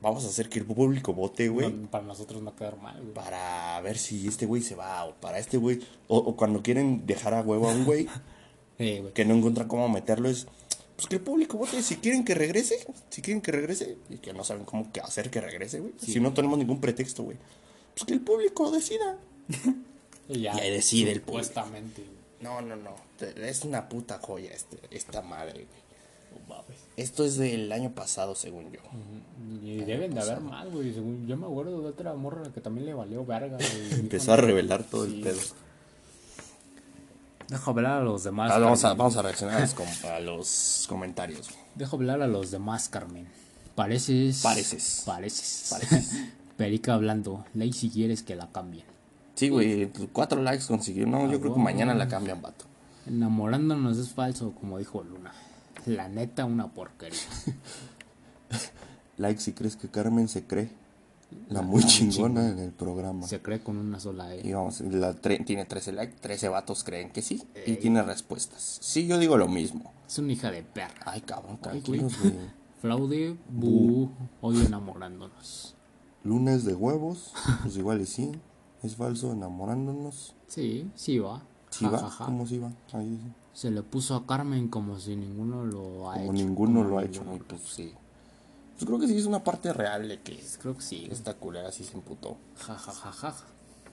vamos 0.00 0.24
a 0.24 0.28
hacer 0.28 0.48
que 0.48 0.58
el 0.58 0.64
público 0.64 1.12
vote, 1.14 1.48
güey, 1.48 1.72
No, 1.72 1.90
Para 1.90 2.04
nosotros 2.04 2.42
no 2.42 2.54
quedar 2.56 2.76
mal, 2.76 3.00
güey. 3.00 3.14
para 3.14 3.80
ver 3.82 3.98
si 3.98 4.26
este 4.26 4.46
güey 4.46 4.62
se 4.62 4.74
va 4.74 5.04
o 5.04 5.14
para 5.14 5.38
este 5.38 5.56
güey 5.56 5.80
o, 6.08 6.18
o 6.18 6.36
cuando 6.36 6.62
quieren 6.62 7.06
dejar 7.06 7.34
a 7.34 7.40
huevo 7.42 7.68
a 7.68 7.72
un 7.72 7.84
güey 7.84 8.08
güey. 8.78 9.12
que 9.14 9.24
no 9.24 9.34
encuentran 9.34 9.68
cómo 9.68 9.88
meterlo 9.88 10.28
es 10.28 10.46
pues 10.96 11.06
que 11.08 11.16
el 11.16 11.22
público 11.22 11.56
vote 11.56 11.82
si 11.82 11.96
quieren 11.96 12.24
que 12.24 12.34
regrese, 12.34 12.86
si 13.10 13.22
quieren 13.22 13.40
que 13.40 13.50
regrese 13.52 13.96
y 14.10 14.18
que 14.18 14.32
no 14.32 14.44
saben 14.44 14.64
cómo 14.64 14.88
hacer 15.02 15.30
que 15.30 15.40
regrese, 15.40 15.80
güey. 15.80 15.94
Si 15.98 16.20
no 16.20 16.32
tenemos 16.32 16.58
ningún 16.58 16.80
pretexto, 16.80 17.24
güey. 17.24 17.38
Pues 17.94 18.04
que 18.04 18.12
el 18.14 18.20
público 18.20 18.70
decida. 18.70 19.18
Y 20.32 20.42
ya, 20.42 20.54
Y 20.56 20.60
ahí 20.60 20.70
decide 20.70 21.12
el 21.12 21.20
público. 21.20 21.44
Supuestamente. 21.44 22.04
No, 22.40 22.60
no, 22.60 22.76
no. 22.76 22.94
Es 23.36 23.64
una 23.64 23.88
puta 23.88 24.18
joya 24.18 24.50
este, 24.52 24.78
esta 24.90 25.22
madre, 25.22 25.66
mames. 26.48 26.78
Esto 26.96 27.24
es 27.24 27.36
del 27.36 27.70
año 27.70 27.92
pasado, 27.94 28.34
según 28.34 28.72
yo. 28.72 28.80
Y 29.62 29.76
deben 29.84 30.12
de 30.14 30.20
haber 30.20 30.40
más, 30.40 30.68
güey. 30.70 30.92
Según 30.92 31.26
yo 31.26 31.36
me 31.36 31.46
acuerdo 31.46 31.80
de 31.82 31.88
otra 31.88 32.14
morra 32.14 32.42
que 32.52 32.60
también 32.60 32.86
le 32.86 32.94
valió 32.94 33.24
verga. 33.24 33.58
Empezó 33.92 34.32
a 34.32 34.36
revelar 34.36 34.82
todo 34.82 35.06
Sí. 35.06 35.14
el 35.16 35.20
pedo. 35.20 35.40
Deja 37.48 37.70
hablar 37.70 38.00
a 38.00 38.04
los 38.04 38.24
demás. 38.24 38.50
Ah, 38.52 38.58
vamos, 38.58 38.84
a, 38.84 38.94
vamos 38.94 39.16
a 39.16 39.22
reaccionar 39.22 39.56
a 39.56 39.60
los, 39.60 39.74
com- 39.74 39.86
a 40.10 40.20
los 40.20 40.86
comentarios. 40.88 41.48
Deja 41.74 41.94
hablar 41.96 42.22
a 42.22 42.26
los 42.26 42.50
demás, 42.50 42.88
Carmen. 42.88 43.28
Pareces. 43.74 44.40
Pareces. 44.42 45.02
Pareces. 45.06 45.68
Pareces. 45.70 46.10
Perica 46.56 46.94
hablando. 46.94 47.44
Ley 47.54 47.72
si 47.72 47.90
quieres 47.90 48.22
que 48.22 48.36
la 48.36 48.50
cambien. 48.50 48.84
Sí, 49.34 49.48
güey, 49.48 49.90
cuatro 50.12 50.42
likes 50.42 50.64
consiguió. 50.66 51.06
No, 51.06 51.30
yo 51.30 51.40
creo 51.40 51.54
que 51.54 51.60
mañana 51.60 51.94
la 51.94 52.06
cambian, 52.08 52.40
vato. 52.42 52.64
Enamorándonos 53.06 53.98
es 53.98 54.10
falso, 54.10 54.52
como 54.52 54.78
dijo 54.78 55.02
Luna. 55.02 55.32
La 55.86 56.08
neta, 56.08 56.44
una 56.44 56.68
porquería. 56.72 57.18
Like 59.18 59.40
si 59.40 59.52
crees 59.52 59.76
que 59.76 59.88
Carmen 59.88 60.28
se 60.28 60.44
cree 60.46 60.70
la 61.48 61.62
muy 61.62 61.82
chingona 61.84 62.48
en 62.48 62.58
el 62.58 62.72
programa. 62.72 63.26
Se 63.26 63.40
cree 63.40 63.60
con 63.62 63.76
una 63.78 63.98
sola 64.00 64.34
E. 64.34 64.46
Y 64.46 64.52
vamos, 64.52 64.80
la 64.80 65.14
tre- 65.14 65.44
tiene 65.44 65.64
13 65.64 65.92
likes, 65.92 66.16
13 66.20 66.48
vatos 66.48 66.84
creen 66.84 67.10
que 67.10 67.22
sí. 67.22 67.42
Y 67.66 67.76
tiene 67.76 68.02
respuestas. 68.02 68.78
Sí, 68.80 69.06
yo 69.06 69.18
digo 69.18 69.36
lo 69.36 69.48
mismo. 69.48 69.92
Es 70.06 70.18
una 70.18 70.32
hija 70.32 70.50
de 70.50 70.62
perra. 70.62 70.94
Ay, 71.06 71.22
cabrón, 71.22 71.58
tranquilos, 71.60 72.18
güey. 72.22 72.34
Flaude, 72.80 73.36
bu, 73.48 74.10
odio 74.40 74.62
enamorándonos. 74.66 75.74
Lunes 76.24 76.64
de 76.64 76.74
huevos, 76.74 77.32
pues 77.62 77.76
igual 77.76 78.00
y 78.00 78.06
sí. 78.06 78.32
Es 78.82 78.96
falso, 78.96 79.32
enamorándonos. 79.32 80.34
Sí, 80.48 80.90
sí 80.94 81.18
va. 81.18 81.42
Sí 81.70 81.86
va. 81.86 82.10
¿cómo 82.24 82.46
sí 82.46 82.58
va? 82.58 82.72
Ahí 82.92 83.18
sí. 83.22 83.32
Se 83.54 83.70
le 83.70 83.82
puso 83.82 84.14
a 84.16 84.26
Carmen 84.26 84.68
como 84.68 84.98
si 84.98 85.14
ninguno 85.14 85.64
lo 85.64 86.10
ha 86.10 86.14
Como 86.14 86.24
hecho. 86.24 86.32
ninguno 86.32 86.80
Como 86.80 86.90
lo 86.90 86.98
ha 86.98 87.04
hecho, 87.04 87.20
ninguno. 87.20 87.44
güey, 87.44 87.48
pues 87.48 87.62
sí. 87.62 87.92
Pues 88.74 88.86
creo 88.86 88.98
que 88.98 89.06
sí 89.06 89.16
es 89.16 89.26
una 89.26 89.44
parte 89.44 89.72
real 89.72 90.08
de 90.08 90.20
que 90.22 90.42
Creo 90.60 90.74
que 90.76 90.82
sí. 90.82 91.06
esta 91.10 91.34
culera 91.34 91.70
sí 91.70 91.84
se 91.84 91.96
imputó. 91.96 92.36
Ja, 92.56 92.74
ja, 92.76 92.92
ja, 92.92 93.12
ja. 93.12 93.34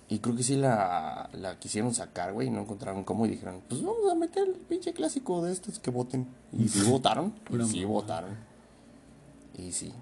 Y 0.07 0.19
creo 0.19 0.35
que 0.35 0.41
sí 0.43 0.55
la, 0.55 1.29
la 1.33 1.59
quisieron 1.59 1.93
sacar, 1.93 2.33
güey, 2.33 2.47
y 2.47 2.49
no 2.49 2.61
encontraron 2.61 3.03
cómo 3.03 3.27
y 3.27 3.29
dijeron, 3.29 3.61
pues 3.69 3.83
vamos 3.83 4.11
a 4.11 4.15
meter 4.15 4.47
el 4.47 4.53
pinche 4.55 4.91
clásico 4.93 5.43
de 5.43 5.51
estos 5.51 5.77
que 5.77 5.91
voten. 5.91 6.27
Y 6.51 6.67
sí 6.67 6.81
votaron, 6.89 7.33
y 7.51 7.63
sí 7.65 7.83
votaron. 7.85 8.31
Y 9.57 9.71
sí. 9.71 9.93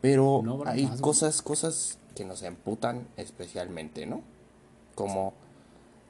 Pero 0.00 0.40
No 0.42 0.62
hay 0.64 0.86
más, 0.86 1.00
cosas, 1.02 1.42
cosas 1.42 1.98
que 2.14 2.24
nos 2.24 2.42
emputan 2.42 3.06
especialmente, 3.16 4.06
¿no? 4.06 4.22
Como 4.94 5.34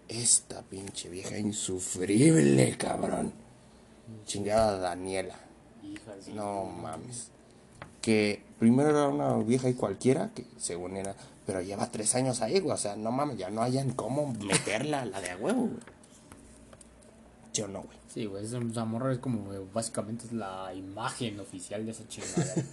esta 0.08 0.62
pinche 0.62 1.08
vieja 1.08 1.38
insufrible, 1.38 2.76
cabrón. 2.76 3.32
Chingada 4.26 4.78
Daniela. 4.78 5.36
Hija. 5.82 6.14
No 6.34 6.64
mames. 6.64 7.28
Que 8.02 8.42
primero 8.58 8.90
era 8.90 9.08
una 9.08 9.36
vieja 9.44 9.68
y 9.68 9.74
cualquiera, 9.74 10.30
que 10.34 10.46
según 10.56 10.96
era, 10.96 11.14
pero 11.46 11.60
lleva 11.60 11.90
tres 11.90 12.14
años 12.14 12.40
ahí, 12.42 12.58
güey. 12.60 12.74
O 12.74 12.78
sea, 12.78 12.96
no 12.96 13.12
mames, 13.12 13.38
ya 13.38 13.50
no 13.50 13.62
hayan 13.62 13.92
cómo 13.92 14.32
meterla 14.32 15.04
la 15.04 15.20
de 15.20 15.30
a 15.30 15.36
huevo, 15.36 15.62
güey. 15.62 15.80
¿Sí 17.52 17.62
o 17.62 17.68
no, 17.68 17.82
güey? 17.82 17.98
Sí, 18.12 18.24
güey, 18.26 18.44
esa, 18.44 18.84
morra 18.84 19.12
es 19.12 19.18
como, 19.18 19.44
güey, 19.44 19.60
básicamente 19.72 20.26
es 20.26 20.32
la 20.32 20.74
imagen 20.74 21.38
oficial 21.38 21.84
de 21.84 21.92
esa 21.92 22.08
chingada. 22.08 22.54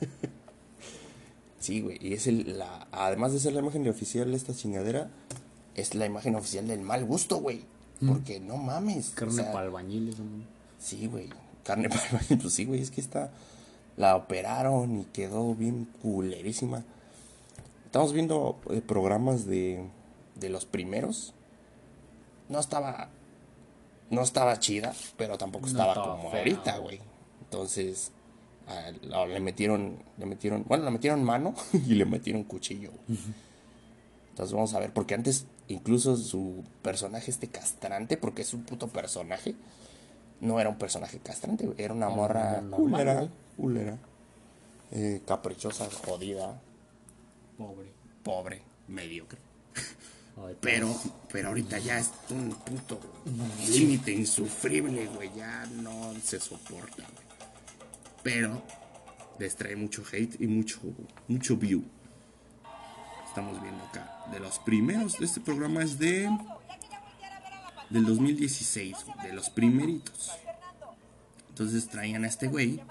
Sí, 1.68 1.82
güey. 1.82 1.97
Y 1.99 2.13
es 2.13 2.28
el, 2.28 2.57
la, 2.57 2.88
además 2.93 3.34
de 3.34 3.41
ser 3.41 3.51
la 3.51 3.59
imagen 3.59 3.86
oficial 3.89 4.32
de 4.32 4.38
esta 4.38 4.55
chingadera, 4.55 5.09
es 5.76 5.95
la 5.95 6.05
imagen 6.05 6.34
oficial 6.36 6.65
del 6.65 6.80
mal 6.80 7.03
gusto, 7.03 7.41
güey. 7.41 7.65
Porque 8.07 8.39
no 8.39 8.55
mames. 8.55 9.11
o 9.11 9.15
Carne 9.15 9.34
sea, 9.34 9.51
para 9.51 9.65
albañiles, 9.65 10.18
hombre. 10.18 10.47
Sí, 10.80 11.07
güey. 11.07 11.28
Carne 11.65 11.89
para 11.89 12.22
Pues 12.41 12.53
sí, 12.53 12.63
güey. 12.63 12.82
Es 12.82 12.89
que 12.89 13.01
esta 13.01 13.32
la 13.97 14.15
operaron 14.15 15.01
y 15.01 15.03
quedó 15.11 15.55
bien 15.55 15.89
culerísima. 16.01 16.86
Estamos 17.84 18.13
viendo 18.13 18.57
eh, 18.70 18.80
programas 18.80 19.45
de, 19.45 19.89
de 20.36 20.49
los 20.49 20.65
primeros. 20.65 21.34
No 22.47 22.61
estaba. 22.61 23.09
No 24.09 24.22
estaba 24.22 24.57
chida, 24.57 24.93
pero 25.18 25.38
tampoco 25.38 25.65
No 25.65 25.72
estaba, 25.72 25.91
estaba 25.91 26.15
como 26.15 26.32
fea, 26.32 26.39
ahorita, 26.39 26.78
güey. 26.78 27.01
Entonces. 27.41 28.13
Le 29.28 29.39
metieron. 29.39 29.97
Le 30.18 30.26
metieron. 30.26 30.63
Bueno, 30.68 30.86
le 30.86 30.91
metieron 30.91 31.24
mano 31.24 31.53
y 31.74 31.93
le 31.95 32.05
metieron 32.05 32.43
cuchillo. 32.43 32.91
Entonces 34.30 34.53
vamos 34.53 34.74
a 34.74 34.80
ver, 34.80 34.93
porque 34.93 35.15
antes 35.15 35.45
incluso 35.68 36.15
su 36.15 36.63
personaje 36.82 37.32
este 37.32 37.47
castrante, 37.47 38.18
porque 38.18 38.43
es 38.43 38.53
un 38.53 38.63
puto 38.63 38.88
personaje, 38.88 39.55
no 40.41 40.59
era 40.59 40.70
un 40.70 40.78
personaje 40.78 41.18
castrante, 41.20 41.68
era 41.78 41.93
una 41.93 42.09
morra 42.09 42.61
culera, 42.70 43.28
culera, 43.57 43.97
eh, 44.91 45.22
caprichosa, 45.26 45.89
jodida, 46.05 46.61
Pobre. 47.57 47.91
pobre, 48.22 48.61
mediocre. 48.88 49.39
Ay, 50.45 50.55
Pero, 50.61 50.95
pero 51.32 51.47
ahorita 51.47 51.80
ya 51.80 51.97
es 51.97 52.11
un 52.30 52.51
puto 52.51 52.99
límite 53.68 54.11
insufrible, 54.11 55.07
güey, 55.07 55.32
ya 55.36 55.65
no 55.82 56.13
se 56.24 56.39
soporta, 56.39 56.97
güey. 56.97 57.26
Pero 58.24 58.61
les 59.39 59.55
trae 59.55 59.76
mucho 59.76 60.03
hate 60.11 60.39
y 60.39 60.47
mucho, 60.47 60.80
mucho 61.28 61.57
view. 61.57 61.84
Estamos 63.26 63.61
viendo 63.61 63.84
acá. 63.86 64.26
De 64.32 64.39
los 64.39 64.59
primeros 64.59 65.20
de 65.20 65.26
este 65.26 65.41
programa 65.41 65.84
es 65.84 65.99
de. 65.99 66.30
Del 67.89 68.05
2016, 68.05 68.97
güey, 69.05 69.28
de 69.28 69.34
los 69.34 69.49
primeritos. 69.49 70.32
Entonces 71.49 71.88
traían 71.88 72.24
a 72.24 72.28
este 72.28 72.47
güey. 72.47 72.82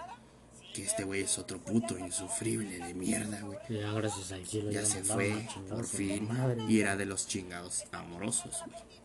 Que 0.72 0.84
este 0.84 1.04
güey 1.04 1.22
es 1.22 1.38
otro 1.38 1.58
puto 1.58 1.98
insufrible 1.98 2.78
de 2.78 2.94
mierda, 2.94 3.40
güey. 3.40 3.58
Ya, 3.68 3.92
gracias 3.92 4.32
al 4.32 4.46
cielo. 4.46 4.70
Ya 4.70 4.82
me 4.82 4.86
se 4.86 5.02
fue, 5.02 5.48
por 5.68 5.86
fin. 5.86 6.28
madre. 6.28 6.62
Y 6.68 6.80
era 6.80 6.96
de 6.96 7.06
los 7.06 7.26
chingados 7.26 7.84
amorosos, 7.92 8.62
güey. 8.66 8.96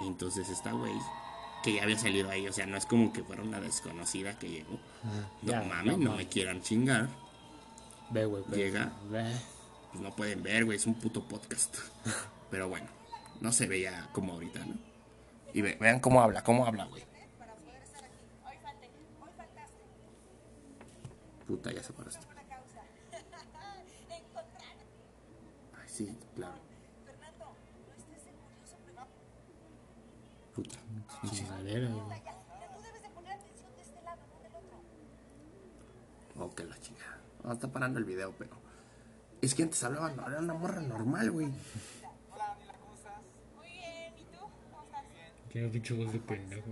Entonces 0.00 0.48
esta 0.48 0.72
güey, 0.72 0.94
que 1.62 1.74
ya 1.74 1.82
había 1.82 1.98
salido 1.98 2.30
ahí, 2.30 2.46
o 2.48 2.52
sea, 2.52 2.66
no 2.66 2.76
es 2.76 2.86
como 2.86 3.12
que 3.12 3.22
fuera 3.22 3.42
una 3.42 3.60
desconocida 3.60 4.38
que 4.38 4.48
llegó. 4.48 4.78
No 5.42 5.52
ya, 5.52 5.62
mames, 5.62 5.98
no 5.98 6.10
no 6.10 6.16
me 6.16 6.26
quieran 6.28 6.62
chingar. 6.62 7.08
Ve, 8.10 8.24
güey, 8.24 8.42
ve. 8.48 8.56
Llega. 8.56 8.92
Ve. 9.10 9.32
Pues 9.92 10.02
no 10.02 10.14
pueden 10.16 10.42
ver, 10.42 10.64
güey, 10.64 10.76
es 10.78 10.86
un 10.86 10.94
puto 10.94 11.26
podcast. 11.26 11.76
Pero 12.50 12.68
bueno, 12.68 12.86
no 13.40 13.52
se 13.52 13.66
veía 13.66 14.08
como 14.12 14.32
ahorita, 14.34 14.64
¿no? 14.64 14.74
Y 15.52 15.60
ve- 15.62 15.76
vean 15.80 16.00
cómo 16.00 16.20
habla, 16.20 16.42
cómo 16.42 16.64
habla, 16.66 16.84
güey. 16.86 17.04
Puta, 21.46 21.72
ya 21.72 21.82
se 21.82 21.92
paraste. 21.92 22.24
Ay, 25.76 25.88
sí, 25.88 26.16
claro. 26.36 26.54
Puta. 30.54 30.78
Chingadera, 31.28 31.88
güey. 31.88 32.22
Oh, 36.38 36.54
que 36.54 36.64
la 36.64 36.80
chingada. 36.80 37.18
No, 37.44 37.52
está 37.52 37.68
parando 37.68 37.98
el 37.98 38.04
video, 38.04 38.32
pero. 38.38 38.56
Es 39.42 39.54
que 39.54 39.62
antes 39.62 39.82
hablaban, 39.84 40.12
era 40.12 40.38
una 40.38 40.54
morra 40.54 40.80
normal, 40.80 41.30
güey. 41.30 41.50
Tiene 45.52 45.68
pinche 45.68 45.94
voz 45.94 46.12
de 46.12 46.18
pendejo. 46.20 46.70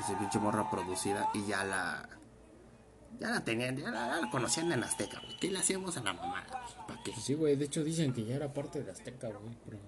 Ese 0.00 0.14
pinche 0.16 0.38
morra 0.38 0.70
producida 0.70 1.28
y 1.34 1.46
ya 1.46 1.64
la. 1.64 2.19
Ya 3.18 3.30
la 3.30 3.44
tenían, 3.44 3.76
ya 3.76 3.90
la, 3.90 4.06
ya 4.16 4.20
la 4.22 4.30
conocían 4.30 4.72
en 4.72 4.82
Azteca, 4.82 5.20
güey. 5.20 5.36
¿Qué 5.38 5.50
le 5.50 5.58
hacíamos 5.58 5.96
a 5.96 6.02
la 6.02 6.12
mamá? 6.12 6.46
¿Para 6.86 7.02
qué? 7.02 7.12
Sí, 7.12 7.34
güey, 7.34 7.56
de 7.56 7.64
hecho 7.66 7.84
dicen 7.84 8.12
que 8.12 8.24
ya 8.24 8.36
era 8.36 8.52
parte 8.52 8.82
de 8.82 8.90
Azteca, 8.90 9.28
güey. 9.28 9.56
Pero 9.64 9.78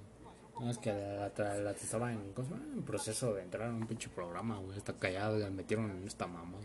No, 0.60 0.70
es 0.70 0.78
que 0.78 0.92
la, 0.92 1.32
la, 1.36 1.54
la 1.56 1.70
estaba 1.70 2.12
en, 2.12 2.32
¿cómo 2.32 2.56
en 2.56 2.82
proceso 2.82 3.34
de 3.34 3.42
entrar 3.42 3.68
en 3.68 3.76
un 3.76 3.86
pinche 3.86 4.08
programa, 4.10 4.58
güey. 4.58 4.76
Está 4.76 4.92
callado, 4.94 5.38
la 5.38 5.50
metieron 5.50 5.90
en 5.90 6.06
esta 6.06 6.26
mamá. 6.26 6.58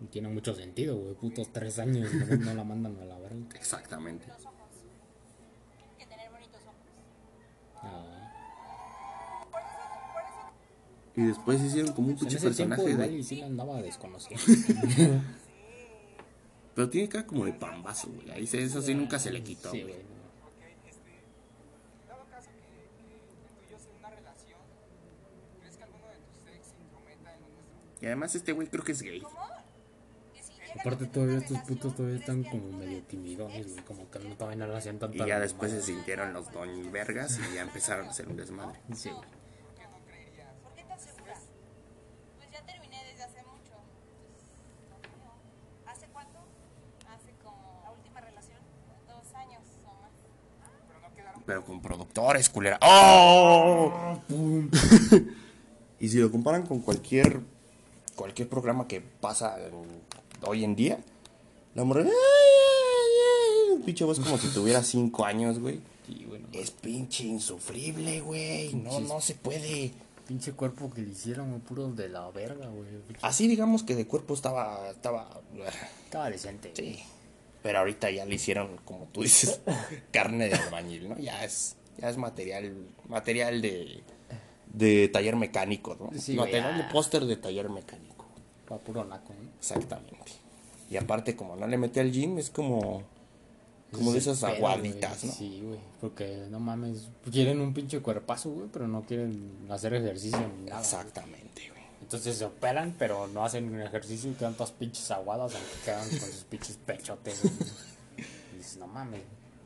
Y 0.00 0.06
Tiene 0.06 0.28
mucho 0.28 0.54
sentido, 0.54 0.96
güey. 0.96 1.14
Putos 1.14 1.52
tres 1.52 1.78
años 1.78 2.12
no, 2.12 2.36
no 2.36 2.54
la 2.54 2.64
mandan 2.64 2.96
a 3.00 3.04
la 3.04 3.18
verga. 3.18 3.38
Exactamente. 3.54 4.26
que 5.98 6.06
tener 6.06 6.30
bonitos 6.30 6.60
ojos. 6.62 6.76
Ah. 7.82 8.15
Y 11.16 11.22
después 11.22 11.60
hicieron 11.62 11.92
como 11.92 12.08
un 12.08 12.14
En 12.14 12.18
pinche 12.18 12.36
tiempo 12.38 12.48
personaje 12.56 12.90
igual 12.90 13.08
de... 13.10 13.16
y 13.18 13.22
sí 13.22 13.36
la 13.36 13.46
andaba 13.46 13.80
desconociendo. 13.82 14.42
Pero 16.74 16.90
tiene 16.90 17.08
cara 17.08 17.26
como 17.26 17.44
de 17.46 17.52
pambazo, 17.54 18.08
güey. 18.08 18.30
Ahí 18.32 18.46
se- 18.46 18.62
eso 18.62 18.82
sí 18.82 18.94
nunca 18.94 19.18
se 19.18 19.30
le 19.30 19.42
quitó, 19.42 19.70
Sí, 19.70 19.80
güey. 19.82 19.94
y 19.94 19.98
yo 23.70 23.78
sea 23.78 23.92
una 23.98 24.10
relación, 24.10 24.60
¿crees 25.60 25.76
que 25.78 25.84
alguno 25.84 26.04
de 26.06 26.16
tus 26.16 26.46
ex 26.54 26.66
se 26.66 26.76
intrometa 26.82 27.32
en 27.34 27.40
lo? 27.40 27.46
Y 28.02 28.06
además 28.06 28.34
este 28.34 28.52
güey 28.52 28.68
creo 28.68 28.84
que 28.84 28.92
es 28.92 29.00
gay. 29.02 29.22
Aparte 30.78 31.06
todavía 31.06 31.38
estos 31.38 31.58
putos 31.60 31.94
todavía 31.96 32.18
¿crees 32.18 32.28
están 32.38 32.44
como 32.60 32.76
medio 32.76 33.02
timidones, 33.04 33.72
güey. 33.72 33.82
Como 33.84 34.10
que 34.10 34.18
no, 34.18 34.36
todavía 34.36 34.66
no 34.66 34.70
le 34.70 34.76
hacían 34.76 34.96
Y 34.96 34.98
tanta 34.98 35.26
ya 35.26 35.40
después 35.40 35.72
se 35.72 35.80
sintieron 35.80 36.34
los 36.34 36.52
doñi 36.52 36.90
vergas 36.90 37.40
y 37.50 37.54
ya 37.54 37.62
empezaron 37.62 38.06
a 38.06 38.10
hacer 38.10 38.28
un 38.28 38.36
desmadre. 38.36 38.78
Sí, 38.94 39.08
güey. 39.08 39.22
¿Por 40.62 40.74
qué 40.74 40.82
tan 40.84 41.00
segura? 41.00 41.34
Pues 42.36 42.50
ya 42.52 42.62
terminé 42.66 43.02
desde 43.10 43.24
hace 43.24 43.42
mucho. 43.44 43.72
Entonces, 44.12 44.50
no 44.90 44.98
creo. 45.00 45.32
¿Hace 45.86 46.06
cuánto? 46.12 46.40
Hace 47.08 47.32
como 47.42 47.80
la 47.82 47.90
última 47.92 48.20
relación. 48.20 48.60
Dos 49.08 49.34
años 49.34 49.62
o 49.82 49.94
más. 50.02 50.12
Pero 51.46 51.64
con 51.64 51.80
productores, 51.80 52.48
culera. 52.50 52.78
¡Oh! 52.82 54.18
y 56.00 56.08
si 56.08 56.18
lo 56.18 56.30
comparan 56.30 56.66
con 56.66 56.80
cualquier 56.80 57.40
cualquier 58.16 58.48
programa 58.48 58.88
que 58.88 59.00
pasa 59.00 59.56
en- 59.64 60.02
hoy 60.42 60.64
en 60.64 60.74
día, 60.74 60.98
la 61.74 61.84
morra... 61.84 62.02
¡ay, 62.02 62.08
ay, 62.10 63.76
ay! 63.76 63.82
Pinche 63.84 64.04
voz 64.04 64.18
como 64.18 64.38
si 64.38 64.48
tuviera 64.48 64.82
cinco 64.82 65.24
años, 65.24 65.58
güey. 65.58 65.80
Sí, 66.06 66.24
güey. 66.26 66.40
no. 66.40 66.48
Es 66.52 66.70
pinche 66.70 67.24
insufrible, 67.24 68.20
güey. 68.22 68.74
No, 68.74 69.00
no 69.00 69.20
se 69.20 69.34
puede. 69.34 69.92
Pinche 70.26 70.52
cuerpo 70.52 70.90
que 70.90 71.02
le 71.02 71.10
hicieron, 71.10 71.50
güey, 71.50 71.60
puro 71.60 71.92
de 71.92 72.08
la 72.08 72.28
verga, 72.30 72.66
güey. 72.68 72.88
Así 73.22 73.46
digamos 73.46 73.82
que 73.84 73.94
de 73.94 74.06
cuerpo 74.06 74.34
estaba... 74.34 74.88
estaba... 74.90 75.28
Estaba 76.04 76.30
decente. 76.30 76.72
güey. 76.76 76.94
Sí. 76.94 77.02
Pero 77.66 77.80
ahorita 77.80 78.12
ya 78.12 78.24
le 78.24 78.36
hicieron, 78.36 78.76
como 78.84 79.06
tú 79.06 79.22
dices, 79.22 79.60
carne 80.12 80.48
de 80.48 80.54
albañil, 80.54 81.08
¿no? 81.08 81.18
Ya 81.18 81.42
es, 81.42 81.74
ya 81.98 82.08
es 82.08 82.16
material, 82.16 82.72
material 83.08 83.60
de, 83.60 84.04
de 84.72 85.08
taller 85.08 85.34
mecánico, 85.34 85.96
¿no? 85.98 86.16
Sí, 86.16 86.36
material 86.36 86.78
de 86.78 86.84
póster 86.84 87.24
de 87.24 87.36
taller 87.36 87.68
mecánico. 87.68 88.24
Pa' 88.68 88.78
puro 88.78 89.04
naco, 89.04 89.34
¿no? 89.34 89.50
Exactamente. 89.58 90.30
Y 90.88 90.96
aparte, 90.96 91.34
como 91.34 91.56
no 91.56 91.66
le 91.66 91.76
mete 91.76 91.98
al 91.98 92.12
gym, 92.12 92.38
es 92.38 92.50
como, 92.50 93.02
como 93.90 94.12
de 94.12 94.18
esas 94.18 94.44
aguaditas. 94.44 95.24
¿no? 95.24 95.32
Sí, 95.32 95.60
güey. 95.64 95.80
Porque 96.00 96.46
no 96.48 96.60
mames. 96.60 97.08
Quieren 97.32 97.60
un 97.60 97.74
pinche 97.74 97.98
cuerpazo, 97.98 98.50
güey, 98.50 98.68
pero 98.72 98.86
no 98.86 99.02
quieren 99.02 99.66
hacer 99.70 99.92
ejercicio 99.92 100.38
ni 100.56 100.66
nada. 100.66 100.82
Exactamente, 100.82 101.68
güey. 101.70 101.75
Entonces 102.06 102.36
se 102.38 102.44
operan, 102.44 102.94
pero 102.96 103.26
no 103.26 103.44
hacen 103.44 103.68
un 103.68 103.80
ejercicio 103.80 104.30
y 104.30 104.34
quedan 104.34 104.54
todas 104.54 104.70
pinches 104.70 105.10
aguadas, 105.10 105.52
aunque 105.56 105.84
quedan 105.84 106.08
con 106.08 106.30
sus 106.30 106.44
pinches 106.44 106.76
pechotes. 106.86 107.42
Y 108.16 108.56
dices, 108.56 108.76
no 108.76 108.86
mames. 108.86 109.22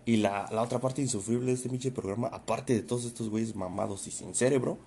Y 0.06 0.16
la, 0.16 0.48
la 0.50 0.62
otra 0.62 0.78
parte 0.78 1.02
insufrible 1.02 1.48
de 1.48 1.52
este 1.52 1.68
pinche 1.68 1.90
programa, 1.90 2.28
aparte 2.28 2.72
de 2.72 2.80
todos 2.80 3.04
estos 3.04 3.28
güeyes 3.28 3.54
mamados 3.54 4.06
y 4.06 4.10
sin 4.10 4.34
cerebro, 4.34 4.78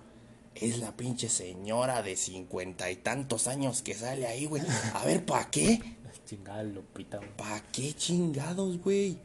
es 0.56 0.78
la 0.78 0.96
pinche 0.96 1.28
señora 1.28 2.02
de 2.02 2.16
cincuenta 2.16 2.90
y 2.90 2.96
tantos 2.96 3.46
años 3.46 3.82
que 3.82 3.94
sale 3.94 4.26
ahí, 4.26 4.46
güey. 4.46 4.64
A 4.92 5.04
ver, 5.04 5.24
¿para 5.24 5.48
qué? 5.48 5.80
Chingada 6.26 6.64
Lupita. 6.64 7.20
¿Para 7.36 7.60
qué 7.70 7.92
chingados, 7.92 8.80
güey? 8.80 9.16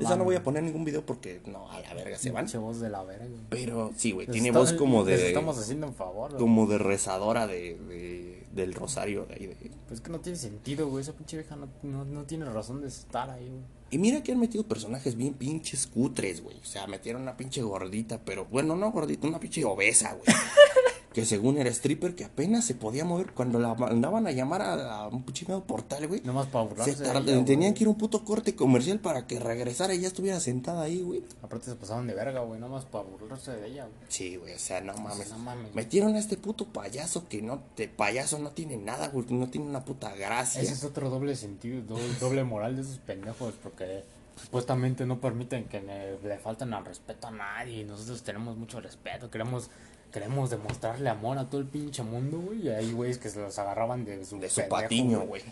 Esa 0.00 0.16
no 0.16 0.24
voy 0.24 0.36
a 0.36 0.42
poner 0.42 0.62
ningún 0.62 0.84
video 0.84 1.04
porque 1.04 1.40
no, 1.46 1.70
a 1.70 1.80
la 1.80 1.92
verga 1.94 2.16
se 2.18 2.30
van. 2.30 2.44
Pinche 2.46 2.58
voz 2.58 2.80
de 2.80 2.88
la 2.88 3.02
verga. 3.02 3.26
Pero 3.50 3.92
sí, 3.96 4.12
güey, 4.12 4.26
tiene 4.26 4.48
está- 4.48 4.58
voz 4.60 4.72
como 4.72 5.04
de. 5.04 5.28
estamos 5.28 5.58
haciendo 5.58 5.86
un 5.86 5.94
favor, 5.94 6.30
güey. 6.30 6.40
Como 6.40 6.66
de 6.66 6.78
rezadora 6.78 7.46
de, 7.46 7.76
de- 7.88 8.46
del 8.52 8.74
rosario 8.74 9.24
de 9.26 9.34
ahí. 9.34 9.46
de- 9.46 9.54
Pues 9.54 9.92
es 9.92 10.00
que 10.00 10.10
no 10.10 10.20
tiene 10.20 10.38
sentido, 10.38 10.88
güey. 10.88 11.02
Esa 11.02 11.12
pinche 11.12 11.36
vieja 11.36 11.56
no, 11.56 11.68
no, 11.82 12.04
no 12.04 12.24
tiene 12.24 12.44
razón 12.46 12.80
de 12.80 12.88
estar 12.88 13.28
ahí, 13.30 13.48
güey. 13.48 13.60
Y 13.90 13.98
mira 13.98 14.22
que 14.22 14.32
han 14.32 14.40
metido 14.40 14.64
personajes 14.64 15.16
bien 15.16 15.34
pinches 15.34 15.86
cutres, 15.86 16.42
güey. 16.42 16.56
O 16.58 16.64
sea, 16.64 16.86
metieron 16.86 17.20
una 17.22 17.36
pinche 17.36 17.60
gordita, 17.60 18.18
pero 18.24 18.46
bueno, 18.46 18.74
no 18.74 18.90
gordita, 18.90 19.26
una 19.26 19.38
pinche 19.38 19.62
obesa, 19.66 20.14
güey. 20.14 20.24
que 21.12 21.24
según 21.26 21.58
era 21.58 21.68
stripper 21.70 22.14
que 22.14 22.24
apenas 22.24 22.64
se 22.64 22.74
podía 22.74 23.04
mover 23.04 23.32
cuando 23.32 23.58
la 23.58 23.74
mandaban 23.74 24.26
a 24.26 24.30
llamar 24.32 24.62
a, 24.62 24.94
a 25.02 25.08
un 25.08 25.24
chingado 25.26 25.62
portal, 25.64 26.08
güey. 26.08 26.20
Nomás 26.24 26.46
para 26.46 26.64
Se 26.64 26.68
burlarse 26.70 26.96
de 26.96 27.04
tar- 27.04 27.16
ella, 27.22 27.32
güey. 27.34 27.44
tenían 27.44 27.74
que 27.74 27.84
ir 27.84 27.88
a 27.88 27.90
un 27.90 27.98
puto 27.98 28.24
corte 28.24 28.54
comercial 28.56 28.98
para 29.00 29.26
que 29.26 29.38
regresara 29.38 29.94
y 29.94 30.00
ya 30.00 30.08
estuviera 30.08 30.40
sentada 30.40 30.82
ahí, 30.82 31.02
güey. 31.02 31.22
Aparte 31.42 31.66
se 31.66 31.74
pasaban 31.76 32.06
de 32.06 32.14
verga, 32.14 32.40
güey. 32.40 32.58
Nomás 32.60 32.84
para 32.86 33.04
burlarse 33.04 33.52
de 33.52 33.66
ella, 33.68 33.84
güey. 33.84 33.94
Sí, 34.08 34.36
güey, 34.36 34.54
o 34.54 34.58
sea, 34.58 34.80
no 34.80 34.94
mames. 34.94 35.28
no 35.30 35.38
mames. 35.38 35.74
Metieron 35.74 36.14
a 36.14 36.18
este 36.18 36.36
puto 36.36 36.64
payaso 36.66 37.28
que 37.28 37.42
no, 37.42 37.62
de 37.76 37.88
payaso 37.88 38.38
no 38.38 38.50
tiene 38.50 38.76
nada, 38.76 39.08
güey, 39.08 39.26
no 39.30 39.48
tiene 39.48 39.66
una 39.66 39.84
puta 39.84 40.14
gracia. 40.14 40.62
Ese 40.62 40.72
es 40.72 40.84
otro 40.84 41.10
doble 41.10 41.36
sentido, 41.36 41.82
doble, 41.82 42.04
doble 42.20 42.44
moral 42.44 42.76
de 42.76 42.82
esos 42.82 42.98
pendejos, 42.98 43.54
porque 43.62 44.04
supuestamente 44.40 45.06
no 45.06 45.20
permiten 45.20 45.64
que 45.64 45.80
le, 45.80 46.18
le 46.20 46.38
falten 46.38 46.72
al 46.74 46.84
respeto 46.84 47.26
a 47.28 47.30
nadie. 47.30 47.84
Nosotros 47.84 48.22
tenemos 48.22 48.56
mucho 48.56 48.80
respeto, 48.80 49.30
queremos, 49.30 49.70
queremos 50.12 50.50
demostrarle 50.50 51.08
amor 51.08 51.38
a 51.38 51.48
todo 51.48 51.60
el 51.60 51.66
pinche 51.66 52.02
mundo, 52.02 52.38
güey. 52.38 52.66
Y 52.66 52.68
hay 52.68 52.92
güeyes 52.92 53.18
que 53.18 53.30
se 53.30 53.40
los 53.40 53.58
agarraban 53.58 54.04
de 54.04 54.24
su, 54.24 54.38
De 54.38 54.48
su 54.48 54.60
pendejo, 54.60 54.82
patiño, 54.82 55.20
güey. 55.22 55.42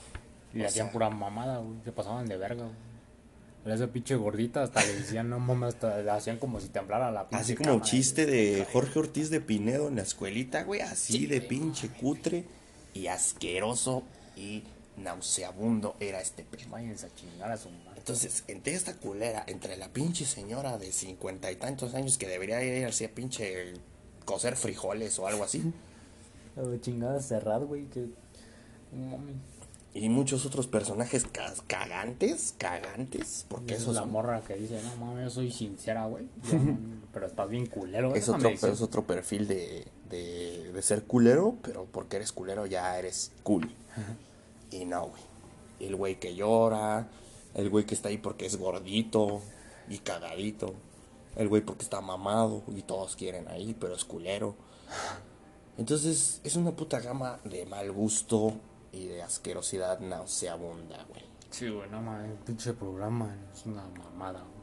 Y 0.55 0.59
le 0.59 0.67
hacían 0.67 0.87
sea. 0.87 0.93
pura 0.93 1.11
mamada, 1.11 1.59
güey. 1.59 1.77
Se 1.85 1.93
pasaban 1.93 2.27
de 2.27 2.37
verga, 2.37 2.65
güey. 2.65 2.91
Esa 3.75 3.89
pinche 3.89 4.17
gordita 4.17 4.63
hasta 4.63 4.83
le 4.83 4.95
decían, 4.95 5.29
no 5.29 5.39
mames, 5.39 5.75
hasta 5.75 6.01
le 6.01 6.11
hacían 6.11 6.39
como 6.39 6.61
si 6.61 6.69
temblara 6.69 7.11
la 7.11 7.29
pinche 7.29 7.43
Así 7.43 7.55
como 7.55 7.69
cámara, 7.69 7.85
chiste 7.85 8.25
de 8.25 8.67
Jorge 8.73 8.99
Ortiz 8.99 9.29
de 9.29 9.41
Pinedo 9.41 9.89
en 9.89 9.97
la 9.97 10.03
escuelita, 10.03 10.63
güey, 10.63 10.81
así 10.81 11.27
de 11.27 11.43
pinche 11.43 11.89
cutre 11.89 12.45
y 12.95 13.09
asqueroso 13.09 14.03
y 14.35 14.63
nauseabundo 14.97 15.95
era 16.01 16.23
este 16.23 16.43
pedo. 16.43 16.71
Váyanse 16.71 17.07
a 17.07 17.15
chingar 17.15 17.53
a 17.53 17.59
su 17.59 17.69
madre. 17.69 17.99
Entonces, 17.99 18.45
entre 18.49 18.73
esta 18.73 18.95
culera, 18.95 19.45
entre 19.47 19.77
la 19.77 19.89
pinche 19.89 20.25
señora 20.25 20.79
de 20.79 20.91
cincuenta 20.91 21.53
y 21.53 21.57
tantos 21.57 21.95
años 21.95 22.17
que 22.17 22.27
debería 22.27 22.63
ir 22.63 22.87
así 22.87 23.05
a 23.05 23.15
pinche 23.15 23.75
coser 24.25 24.57
frijoles 24.57 25.19
o 25.19 25.27
algo 25.27 25.45
así, 25.45 25.73
chingada 26.81 27.21
cerrada, 27.21 27.65
güey, 27.65 27.87
que... 27.87 28.07
Y 29.93 30.09
muchos 30.09 30.47
otros 30.47 30.69
personajes 30.69 31.25
ca- 31.25 31.53
cagantes, 31.67 32.55
cagantes, 32.59 33.45
porque 33.49 33.75
eso 33.75 33.91
es 33.91 33.97
la 33.97 34.03
son- 34.03 34.13
morra 34.13 34.41
que 34.43 34.55
dice, 34.55 34.81
no 34.83 35.05
mames, 35.05 35.25
yo 35.25 35.31
soy 35.31 35.51
sincera, 35.51 36.07
güey. 36.07 36.27
Pero 37.13 37.27
estás 37.27 37.49
bien 37.49 37.67
culero. 37.67 38.15
es 38.15 38.29
otro, 38.29 38.51
decir. 38.51 38.69
es 38.69 38.81
otro 38.83 39.05
perfil 39.05 39.49
de, 39.49 39.89
de, 40.09 40.71
de 40.73 40.83
ser 40.83 41.03
culero, 41.05 41.57
pero 41.63 41.87
porque 41.91 42.17
eres 42.17 42.31
culero 42.31 42.67
ya 42.67 42.97
eres 43.01 43.33
cool. 43.43 43.69
Y 44.71 44.85
no, 44.85 45.09
güey. 45.09 45.23
El 45.81 45.97
güey 45.97 46.21
que 46.21 46.37
llora, 46.37 47.09
el 47.55 47.69
güey 47.69 47.85
que 47.85 47.95
está 47.95 48.11
ahí 48.11 48.19
porque 48.19 48.47
es 48.47 48.57
gordito 48.59 49.41
y 49.89 49.99
cagadito, 49.99 50.75
el 51.41 51.49
güey 51.49 51.63
porque 51.63 51.85
está 51.85 52.03
mamado 52.03 52.63
y 52.69 52.83
todos 52.83 53.17
quieren 53.17 53.49
ahí, 53.49 53.75
pero 53.79 53.95
es 53.95 54.05
culero. 54.05 54.55
Entonces 55.79 56.41
es 56.45 56.57
una 56.57 56.73
puta 56.73 57.01
gama 57.01 57.41
de 57.45 57.65
mal 57.65 57.91
gusto 57.91 58.53
y 58.93 59.07
de 59.07 59.23
asquerosidad 59.23 60.01
nauseabunda, 60.01 61.03
güey. 61.09 61.25
Sí, 61.49 61.69
güey, 61.71 61.89
no 61.89 62.03
mames, 62.03 62.39
pinche 62.45 62.75
programa 62.75 63.35
es 63.55 63.65
una 63.65 63.87
mamada, 63.87 64.41
güey. 64.41 64.61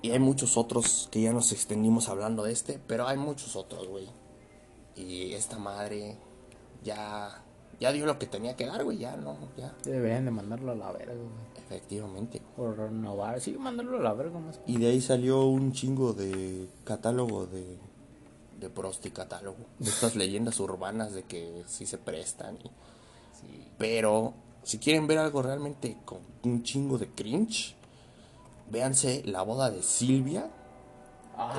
Y 0.00 0.10
hay 0.12 0.18
muchos 0.18 0.56
otros 0.56 1.08
que 1.12 1.20
ya 1.20 1.34
nos 1.34 1.52
extendimos 1.52 2.08
hablando 2.08 2.44
de 2.44 2.52
este, 2.52 2.80
pero 2.86 3.06
hay 3.06 3.18
muchos 3.18 3.54
otros, 3.54 3.86
güey. 3.86 4.08
Y 4.94 5.34
esta 5.34 5.58
madre 5.58 6.16
ya 6.82 7.44
ya 7.80 7.92
dio 7.92 8.06
lo 8.06 8.18
que 8.18 8.26
tenía 8.26 8.56
que 8.56 8.66
dar, 8.66 8.84
güey, 8.84 8.98
ya 8.98 9.16
no, 9.16 9.36
ya. 9.56 9.74
Deberían 9.84 10.24
de 10.24 10.30
mandarlo 10.30 10.72
a 10.72 10.74
la 10.74 10.92
verga, 10.92 11.14
güey. 11.14 11.64
Efectivamente. 11.64 12.40
Por 12.56 12.76
renovar, 12.78 13.40
sí, 13.40 13.56
mandarlo 13.58 13.98
a 13.98 14.02
la 14.02 14.14
verga 14.14 14.38
más. 14.38 14.60
Y 14.66 14.78
de 14.78 14.88
ahí 14.88 15.00
salió 15.00 15.44
un 15.46 15.72
chingo 15.72 16.12
de 16.12 16.68
catálogo 16.84 17.46
de 17.46 17.78
de 18.58 18.70
prosti 18.70 19.10
catálogo, 19.10 19.58
de 19.78 19.90
estas 19.90 20.16
leyendas 20.16 20.60
urbanas 20.60 21.12
de 21.12 21.24
que 21.24 21.62
sí 21.66 21.84
se 21.84 21.98
prestan 21.98 22.56
y 22.56 22.70
pero 23.78 24.34
si 24.62 24.78
quieren 24.78 25.06
ver 25.06 25.18
algo 25.18 25.42
realmente 25.42 25.98
con 26.04 26.20
un 26.44 26.62
chingo 26.62 26.98
de 26.98 27.08
cringe, 27.08 27.76
véanse 28.70 29.22
la 29.24 29.42
boda 29.42 29.70
de 29.70 29.82
Silvia 29.82 30.50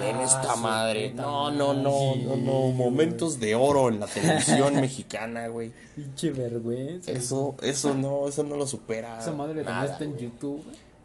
en 0.01 0.19
esta 0.21 0.55
madre. 0.55 1.13
No, 1.13 1.51
no, 1.51 1.73
no, 1.73 2.15
no, 2.15 2.36
no. 2.36 2.71
Momentos 2.71 3.39
de 3.39 3.55
oro 3.55 3.89
en 3.89 3.99
la 3.99 4.07
televisión 4.07 4.75
mexicana, 4.82 5.47
güey. 5.47 5.71
Pinche 5.95 6.32
vergüenza. 6.32 7.11
Eso, 7.11 7.55
eso 7.61 7.93
no, 7.93 8.28
eso 8.28 8.43
no 8.43 8.55
lo 8.55 8.67
supera. 8.67 9.19
Esa 9.19 9.32
madre 9.32 9.63
también 9.63 9.75
nada, 9.75 9.91
está 9.93 10.03
en. 10.03 10.17
YouTube. 10.17 10.63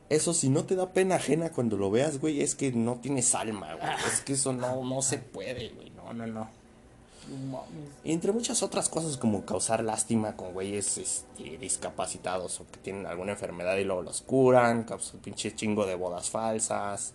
Eso 0.09 0.35
si 0.35 0.51
no 0.51 0.65
te 0.65 0.77
da 0.77 0.93
pena 0.93 1.15
ajena 1.17 1.51
cuando 1.51 1.77
lo 1.77 1.91
veas, 1.91 2.21
güey, 2.21 2.43
es 2.43 2.55
que 2.55 2.71
no 2.73 2.97
tienes 2.97 3.35
alma, 3.35 3.75
güey. 3.75 3.93
Es 4.13 4.21
que 4.21 4.35
eso 4.35 4.53
no, 4.53 4.85
no 4.85 5.01
se 5.01 5.19
puede, 5.19 5.71
güey. 5.71 5.91
No, 5.91 6.13
no, 6.13 6.27
no. 6.27 6.63
Y 8.05 8.13
entre 8.13 8.33
muchas 8.33 8.63
otras 8.63 8.89
cosas 8.89 9.17
como 9.17 9.45
causar 9.45 9.83
lástima 9.83 10.37
con 10.37 10.53
güeyes 10.53 10.99
este, 10.99 11.57
discapacitados 11.57 12.61
o 12.61 12.67
que 12.71 12.79
tienen 12.79 13.07
alguna 13.07 13.33
enfermedad 13.33 13.77
y 13.77 13.85
luego 13.85 14.03
los 14.03 14.23
curan, 14.23 14.85
causar 14.85 15.21
pinche 15.21 15.55
chingo 15.55 15.87
de 15.87 15.95
bodas 15.95 16.29
falsas, 16.29 17.15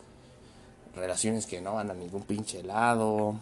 relaciones 0.97 1.45
que 1.45 1.61
no 1.61 1.75
van 1.75 1.91
a 1.91 1.93
ningún 1.93 2.23
pinche 2.23 2.63
lado, 2.63 3.35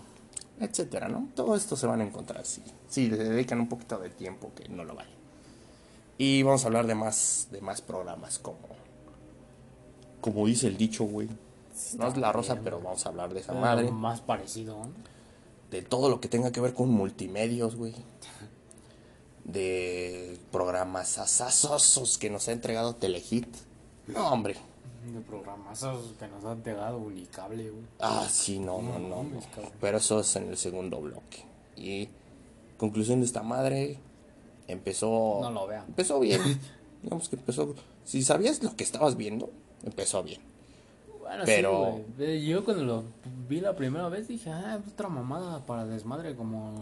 etcétera, 0.59 1.07
¿no? 1.07 1.29
Todo 1.35 1.55
esto 1.55 1.75
se 1.75 1.87
van 1.87 2.01
a 2.01 2.05
encontrar 2.05 2.45
si, 2.45 2.61
si 2.87 3.09
le 3.09 3.17
dedican 3.17 3.59
un 3.59 3.69
poquito 3.69 3.97
de 3.99 4.09
tiempo 4.09 4.51
que 4.55 4.69
no 4.69 4.83
lo 4.83 4.95
vayan. 4.95 5.13
Y 6.17 6.43
vamos 6.43 6.63
a 6.63 6.67
hablar 6.67 6.87
de 6.87 6.95
más, 6.95 7.47
de 7.51 7.61
más 7.61 7.81
programas 7.81 8.39
como, 8.39 8.59
como 10.21 10.45
dice 10.45 10.67
el 10.67 10.77
dicho, 10.77 11.03
güey. 11.03 11.29
No 11.97 12.07
es 12.07 12.15
la 12.17 12.31
rosa, 12.31 12.59
pero 12.63 12.79
vamos 12.79 13.05
a 13.05 13.09
hablar 13.09 13.33
de 13.33 13.41
esa 13.41 13.51
Pero 13.51 13.61
madre 13.61 13.91
Más 13.91 14.21
parecido, 14.21 14.77
¿no? 14.77 15.15
de 15.71 15.81
todo 15.81 16.09
lo 16.09 16.21
que 16.21 16.29
tenga 16.29 16.51
que 16.51 16.61
ver 16.61 16.73
con 16.73 16.89
multimedios, 16.89 17.75
güey. 17.75 17.93
De 19.43 20.39
programas 20.51 21.17
asazosos 21.17 22.17
que 22.17 22.29
nos 22.29 22.47
ha 22.47 22.51
entregado 22.51 22.95
Telehit. 22.95 23.47
No, 24.07 24.29
hombre. 24.31 24.55
De 25.13 25.21
programazos 25.21 26.13
que 26.19 26.27
nos 26.27 26.43
han 26.45 26.61
pegado 26.61 26.97
unicable, 26.97 27.69
güey. 27.69 27.83
Ah, 27.99 28.27
sí, 28.29 28.59
no, 28.59 28.81
no, 28.81 28.97
no. 28.99 29.25
Pero 29.79 29.97
eso 29.97 30.19
es 30.19 30.35
en 30.35 30.49
el 30.49 30.57
segundo 30.57 30.99
bloque. 30.99 31.45
Y 31.77 32.09
conclusión 32.77 33.19
de 33.19 33.25
esta 33.25 33.43
madre, 33.43 33.97
empezó... 34.67 35.39
No 35.41 35.51
lo 35.51 35.67
vean. 35.67 35.85
Empezó 35.87 36.19
bien. 36.19 36.41
Digamos 37.03 37.29
que 37.29 37.35
empezó... 37.35 37.75
Si 38.03 38.23
sabías 38.23 38.61
lo 38.63 38.75
que 38.75 38.83
estabas 38.83 39.15
viendo, 39.15 39.49
empezó 39.83 40.23
bien. 40.23 40.41
Bueno, 41.21 41.43
Pero- 41.45 41.99
sí. 42.17 42.23
Eh, 42.23 42.45
Yo 42.45 42.63
cuando 42.65 42.83
lo 42.83 43.03
vi 43.47 43.59
la 43.61 43.75
primera 43.75 44.09
vez 44.09 44.27
dije, 44.27 44.49
ah, 44.51 44.79
otra 44.91 45.09
mamada 45.09 45.65
para 45.65 45.85
desmadre 45.85 46.35
como, 46.35 46.73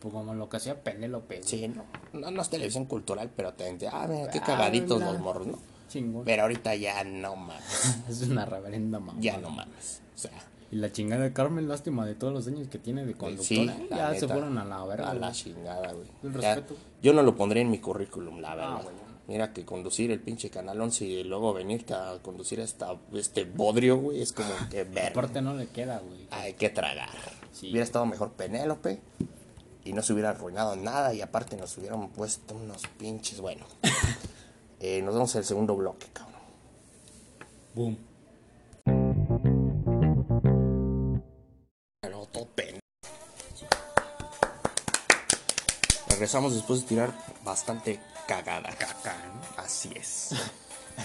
pues, 0.00 0.12
como 0.12 0.34
lo 0.34 0.48
que 0.48 0.56
hacía 0.56 0.82
Penélope. 0.82 1.42
Sí, 1.42 1.68
no. 1.68 1.84
No, 2.12 2.30
no 2.30 2.42
es 2.42 2.48
televisión 2.50 2.84
cultural, 2.86 3.30
pero 3.34 3.52
te 3.54 3.66
ah, 3.88 4.06
mira, 4.08 4.30
qué 4.30 4.38
Ah, 4.38 4.44
cagaditos 4.44 5.00
los 5.00 5.18
morros, 5.20 5.46
¿no? 5.46 5.58
Chingón. 5.92 6.24
Pero 6.24 6.42
ahorita 6.42 6.74
ya 6.74 7.04
no 7.04 7.36
mames. 7.36 7.98
Es 8.08 8.22
una 8.22 8.44
reverenda 8.46 8.98
mamada. 8.98 9.20
Ya 9.20 9.36
no 9.38 9.50
mames. 9.50 10.00
O 10.14 10.18
sea, 10.18 10.32
Y 10.70 10.76
la 10.76 10.90
chingada 10.90 11.22
de 11.24 11.32
Carmen, 11.32 11.68
lástima 11.68 12.06
de 12.06 12.14
todos 12.14 12.32
los 12.32 12.46
años 12.46 12.68
que 12.68 12.78
tiene 12.78 13.04
de 13.04 13.14
conductora. 13.14 13.76
ya 13.90 14.14
se 14.14 14.26
fueron 14.26 14.56
a 14.58 14.64
la 14.64 14.84
verga. 14.84 15.10
A 15.10 15.14
la 15.14 15.32
chingada, 15.32 15.92
güey. 15.92 16.06
El 16.22 16.40
Ya, 16.40 16.54
respeto. 16.54 16.76
yo 17.02 17.12
no 17.12 17.22
lo 17.22 17.36
pondría 17.36 17.62
en 17.62 17.70
mi 17.70 17.78
currículum, 17.78 18.40
la 18.40 18.54
verdad. 18.54 18.82
güey, 18.82 18.94
no. 18.96 19.02
Mira 19.28 19.52
que 19.52 19.64
conducir 19.64 20.10
el 20.10 20.20
pinche 20.20 20.50
Canal 20.50 20.80
11 20.80 21.04
y 21.04 21.24
luego 21.24 21.52
venirte 21.54 21.94
a 21.94 22.18
conducir 22.22 22.58
esta, 22.58 22.96
este 23.12 23.44
bodrio, 23.44 23.96
güey, 23.98 24.20
es 24.20 24.32
como 24.32 24.50
que 24.70 24.82
ver. 24.84 25.10
Aparte 25.10 25.40
no 25.40 25.54
le 25.54 25.68
queda, 25.68 25.98
güey. 26.00 26.26
Hay 26.30 26.54
que 26.54 26.70
tragar. 26.70 27.08
Sí. 27.52 27.68
Hubiera 27.70 27.84
estado 27.84 28.04
mejor 28.06 28.32
Penélope 28.32 29.00
y 29.84 29.92
no 29.92 30.02
se 30.02 30.12
hubiera 30.12 30.30
arruinado 30.30 30.74
nada 30.76 31.14
y 31.14 31.20
aparte 31.20 31.56
nos 31.56 31.76
hubieran 31.78 32.08
puesto 32.08 32.54
unos 32.54 32.82
pinches, 32.98 33.40
bueno. 33.40 33.64
Eh, 34.84 35.00
nos 35.00 35.14
vemos 35.14 35.32
en 35.34 35.38
el 35.38 35.44
segundo 35.44 35.76
bloque, 35.76 36.08
cabrón. 36.12 36.40
Boom. 37.74 37.98
Pero 42.00 42.26
todo 42.26 42.46
pen- 42.54 42.80
Regresamos 46.08 46.54
después 46.54 46.82
de 46.82 46.88
tirar 46.88 47.12
bastante 47.44 48.00
cagada. 48.26 48.70
Caca, 48.70 49.14
¿no? 49.34 49.62
Así 49.62 49.92
es. 49.94 50.30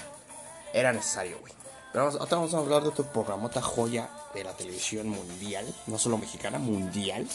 Era 0.74 0.92
necesario, 0.92 1.40
güey. 1.40 1.54
Pero 1.94 2.06
vamos, 2.06 2.20
ahora 2.20 2.36
vamos 2.38 2.54
a 2.54 2.58
hablar 2.58 2.82
de 2.84 2.90
otro 2.90 3.06
programota 3.06 3.62
joya 3.62 4.10
de 4.34 4.44
la 4.44 4.54
televisión 4.54 5.08
mundial. 5.08 5.66
No 5.86 6.00
solo 6.00 6.18
mexicana, 6.18 6.58
mundial. 6.58 7.28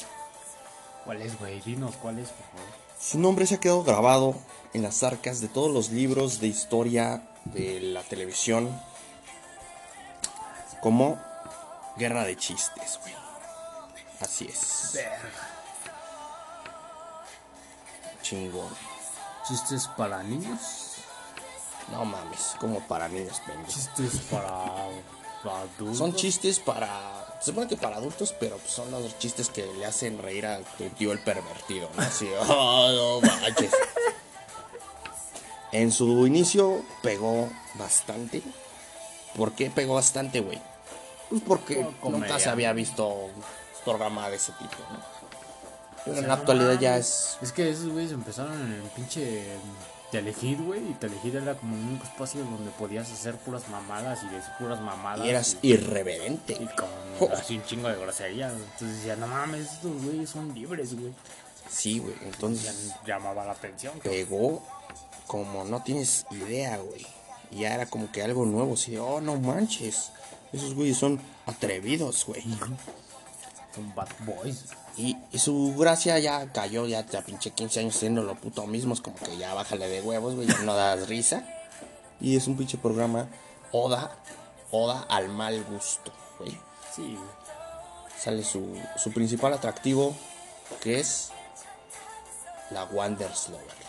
¿Cuál 1.05 1.23
es, 1.23 1.39
güey? 1.39 1.61
Dinos 1.61 1.97
cuál 1.97 2.19
es, 2.19 2.29
por 2.31 2.47
favor. 2.47 2.73
Su 3.01 3.19
nombre 3.19 3.47
se 3.47 3.55
ha 3.57 3.61
quedado 3.61 3.83
grabado 3.83 4.35
en 4.73 4.83
las 4.83 5.03
arcas 5.03 5.41
de 5.41 5.49
todos 5.49 5.71
los 5.73 5.91
libros 5.91 6.41
de 6.41 6.49
historia 6.49 7.23
de 7.45 7.81
la 7.81 8.03
televisión. 8.03 8.71
Como 10.81 11.21
Guerra 11.97 12.25
de 12.25 12.37
Chistes, 12.37 12.99
güey. 13.03 13.15
Así 14.21 14.47
es. 14.47 14.99
Chingón. 18.23 18.69
¿Chistes 19.47 19.89
para 19.97 20.23
niños? 20.23 20.93
No 21.91 22.05
mames, 22.05 22.55
como 22.59 22.81
para 22.87 23.09
niños, 23.09 23.41
pendejo. 23.45 23.71
¿Chistes 23.71 24.21
para 24.31 24.49
adultos? 25.45 25.99
Son 25.99 26.15
chistes 26.15 26.61
para. 26.61 27.39
Se 27.41 27.47
supone 27.51 27.67
que 27.67 27.77
para 27.77 27.97
adultos, 27.97 28.35
pero 28.39 28.57
pues 28.59 28.73
son 28.73 28.91
los 28.91 29.19
chistes 29.19 29.51
que 29.51 29.67
le 29.67 29.85
hacen 29.85 30.19
reír 30.19 30.47
a 30.47 30.61
tu 30.61 30.89
tío 30.91 31.13
el 31.13 31.19
pervertido, 31.19 31.91
¿no? 31.97 32.03
Así, 32.03 32.29
oh, 32.49 33.21
no 33.21 33.29
manches. 33.29 33.73
En 35.73 35.91
su 35.91 36.27
inicio 36.27 36.83
pegó 37.03 37.51
bastante. 37.75 38.43
¿Por 39.37 39.53
qué 39.53 39.71
pegó 39.71 39.95
bastante, 39.95 40.41
güey? 40.41 40.61
Pues 41.31 41.43
porque 41.47 41.77
Por 41.77 41.85
nunca 41.87 42.01
comedia. 42.01 42.39
se 42.39 42.49
había 42.51 42.73
visto 42.75 43.09
un 43.09 43.33
programa 43.85 44.29
de 44.29 44.37
ese 44.37 44.53
tipo, 44.53 44.77
¿no? 44.91 45.01
Pero 46.05 46.17
O 46.17 46.21
en 46.21 46.29
la 46.29 46.35
no 46.37 46.41
actualidad 46.41 46.79
ya 46.79 46.97
es. 46.99 47.39
Es 47.41 47.53
que 47.53 47.71
esos 47.71 47.89
güeyes 47.89 48.13
empezaron 48.13 48.53
en 48.61 48.73
el 48.73 48.83
pinche 48.91 49.47
Telehit, 50.11 50.61
güey. 50.61 50.81
Y 50.91 50.95
Telehit 50.95 51.35
era 51.37 51.55
como 51.55 51.75
un 51.75 51.89
único 51.89 52.05
espacio 52.05 52.45
donde 52.45 52.71
podías 52.73 53.11
hacer 53.11 53.37
puras 53.37 53.67
mamadas 53.71 54.23
y 54.25 54.27
decir 54.27 54.51
puras 54.59 54.81
mamadas. 54.81 55.25
Y 55.25 55.31
eras 55.31 55.57
y, 55.63 55.73
irreverente. 55.73 56.53
y 56.55 56.67
con 56.77 57.33
así 57.33 57.57
un 57.57 57.65
chingo 57.65 57.89
de 57.89 57.97
grosería. 57.97 58.51
Entonces 58.51 58.97
decía, 58.99 59.17
no 59.17 59.27
mames, 59.29 59.73
estos 59.73 60.03
güeyes 60.03 60.29
son 60.29 60.53
libres, 60.55 60.95
güey. 60.99 61.15
Sí, 61.71 61.99
güey. 62.01 62.15
Ya 62.21 62.27
Entonces 62.27 62.93
llamaba 63.07 63.45
la 63.47 63.53
atención. 63.53 63.99
pegó 64.01 64.63
como 65.33 65.65
no 65.65 65.83
tienes 65.83 66.27
idea, 66.31 66.77
güey. 66.77 67.07
Y 67.51 67.61
ya 67.61 67.75
era 67.75 67.87
como 67.87 68.13
que 68.13 68.23
algo 68.23 68.45
nuevo, 68.45 68.75
así, 68.75 68.91
de, 68.91 69.01
oh, 69.01 69.23
no 69.23 69.37
manches. 69.37 70.13
Esos 70.53 70.75
güeyes 70.75 70.99
son 70.99 71.19
atrevidos, 71.47 72.27
güey. 72.27 72.43
Son 73.75 73.95
bad 73.95 74.11
boys. 74.27 74.67
Y, 74.99 75.17
y 75.33 75.39
su 75.39 75.75
gracia 75.79 76.19
ya 76.19 76.53
cayó, 76.53 76.87
ya 76.87 77.07
te 77.07 77.21
pinche 77.23 77.51
15 77.51 77.81
años 77.81 77.97
haciendo 77.97 78.23
lo 78.23 78.35
puto 78.35 78.67
mismo, 78.67 78.93
es 78.93 79.01
como 79.01 79.17
que 79.17 79.39
ya 79.39 79.55
bájale 79.55 79.89
de 79.89 80.03
huevos, 80.03 80.35
güey, 80.35 80.47
ya 80.47 80.59
no 80.59 80.75
das 80.75 81.09
risa. 81.09 81.47
Y 82.21 82.37
es 82.37 82.47
un 82.47 82.59
pinche 82.59 82.77
programa 82.77 83.27
Oda, 83.71 84.15
Oda 84.71 85.07
al 85.09 85.31
mal 85.31 85.65
gusto, 85.65 86.13
güey. 86.39 86.61
Sí. 86.95 87.17
Sale 88.19 88.45
su, 88.45 88.79
su 88.99 89.11
principal 89.13 89.55
atractivo, 89.55 90.15
que 90.83 91.01
es 91.01 91.31
la 92.71 92.85
Wanderslover, 92.85 93.65
¿no? 93.65 93.82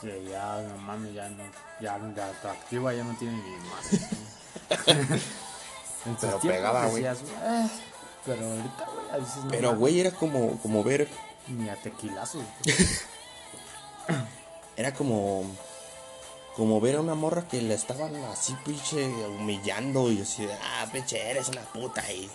Sí, 0.00 0.10
ya, 0.30 0.62
no 0.62 0.78
mames, 0.78 1.12
ya 1.14 1.28
no. 1.28 1.44
Ya 1.80 1.94
atractiva 1.94 2.92
ya 2.94 3.04
no 3.04 3.14
tiene 3.16 3.36
ni 3.36 3.56
más. 3.68 3.90
Pero 6.20 6.40
pegaba, 6.40 6.86
güey. 6.86 7.04
"Ah", 7.06 7.14
Pero 8.24 8.46
ahorita, 8.46 8.86
güey, 8.86 9.10
a 9.10 9.16
veces 9.18 9.36
no. 9.44 9.50
Pero, 9.50 9.76
güey, 9.76 10.00
era 10.00 10.10
como, 10.12 10.58
como 10.58 10.82
ver 10.84 11.08
Ni 11.48 11.68
a 11.68 11.76
tequilazos. 11.76 12.42
Era 14.76 14.92
como. 14.92 15.44
Como 16.54 16.80
ver 16.80 16.96
a 16.96 17.00
una 17.00 17.14
morra 17.14 17.46
que 17.48 17.60
le 17.60 17.74
estaban 17.74 18.14
así, 18.32 18.56
pinche, 18.64 19.04
humillando 19.26 20.10
y 20.10 20.22
así 20.22 20.46
de, 20.46 20.54
ah, 20.54 20.86
pinche, 20.90 21.30
eres 21.30 21.48
una 21.48 21.60
puta 21.62 22.10
y. 22.10 22.30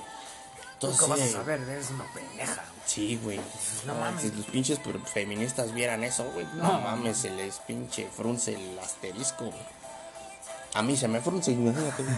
Entonces, 0.81 0.99
¿Cómo 1.01 1.13
vas 1.15 1.21
a 1.21 1.27
saber? 1.31 1.61
Eres 1.61 1.91
una 1.91 2.05
pendeja. 2.11 2.63
Sí, 2.85 3.19
güey. 3.23 3.39
No 3.85 3.93
Ah, 3.93 3.99
mames. 3.99 4.21
Si 4.23 4.31
los 4.31 4.45
pinches 4.47 4.79
feministas 5.13 5.73
vieran 5.73 6.03
eso, 6.03 6.25
güey, 6.33 6.45
no, 6.55 6.63
No. 6.73 6.79
mames, 6.81 7.17
se 7.17 7.29
les 7.29 7.59
pinche 7.59 8.07
frunce 8.09 8.55
el 8.55 8.79
asterisco, 8.79 9.45
güey. 9.45 9.65
A 10.73 10.81
mí 10.81 10.97
se 10.97 11.07
me 11.07 11.21
frunce, 11.21 11.51
imagínate, 11.51 12.03
güey. 12.03 12.15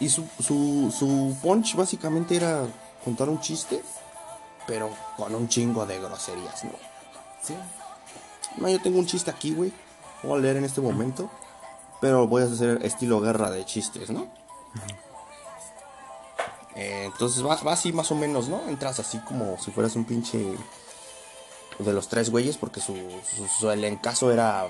Y 0.00 0.08
su, 0.08 0.26
su, 0.42 0.94
su 0.96 1.36
punch 1.42 1.74
básicamente 1.76 2.36
era 2.36 2.64
contar 3.04 3.28
un 3.28 3.40
chiste, 3.40 3.82
pero 4.66 4.90
con 5.18 5.34
un 5.34 5.48
chingo 5.48 5.84
de 5.84 6.00
groserías, 6.00 6.64
¿no? 6.64 6.72
Sí. 7.42 7.54
No, 8.56 8.68
yo 8.68 8.80
tengo 8.80 8.98
un 8.98 9.06
chiste 9.06 9.30
aquí, 9.30 9.52
güey. 9.52 9.72
Voy 10.22 10.38
a 10.38 10.42
leer 10.42 10.56
en 10.56 10.64
este 10.64 10.80
momento. 10.80 11.30
Pero 12.00 12.26
voy 12.26 12.42
a 12.42 12.46
hacer 12.46 12.78
estilo 12.84 13.20
guerra 13.20 13.50
de 13.50 13.64
chistes, 13.66 14.08
¿no? 14.10 14.32
Eh, 16.76 17.04
entonces 17.06 17.44
va, 17.44 17.56
va 17.56 17.72
así 17.72 17.92
más 17.92 18.10
o 18.10 18.14
menos, 18.14 18.48
¿no? 18.48 18.62
Entras 18.68 19.00
así 19.00 19.18
como 19.18 19.58
si 19.58 19.70
fueras 19.70 19.96
un 19.96 20.04
pinche 20.04 20.38
de 21.78 21.92
los 21.92 22.08
tres 22.08 22.30
güeyes, 22.30 22.56
porque 22.56 22.80
su, 22.80 22.94
su, 23.36 23.46
su 23.48 23.70
elencazo 23.70 24.32
era 24.32 24.66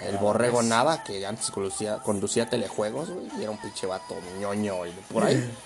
el 0.00 0.18
borrego 0.18 0.62
nada, 0.62 1.02
que 1.02 1.24
antes 1.26 1.50
conducía, 1.50 1.98
conducía 1.98 2.50
telejuegos, 2.50 3.10
güey, 3.10 3.28
y 3.38 3.42
era 3.42 3.50
un 3.50 3.58
pinche 3.58 3.86
vato 3.86 4.16
ñoño 4.40 4.86
y 4.86 4.92
de 4.92 5.02
por 5.02 5.24
ahí. 5.24 5.52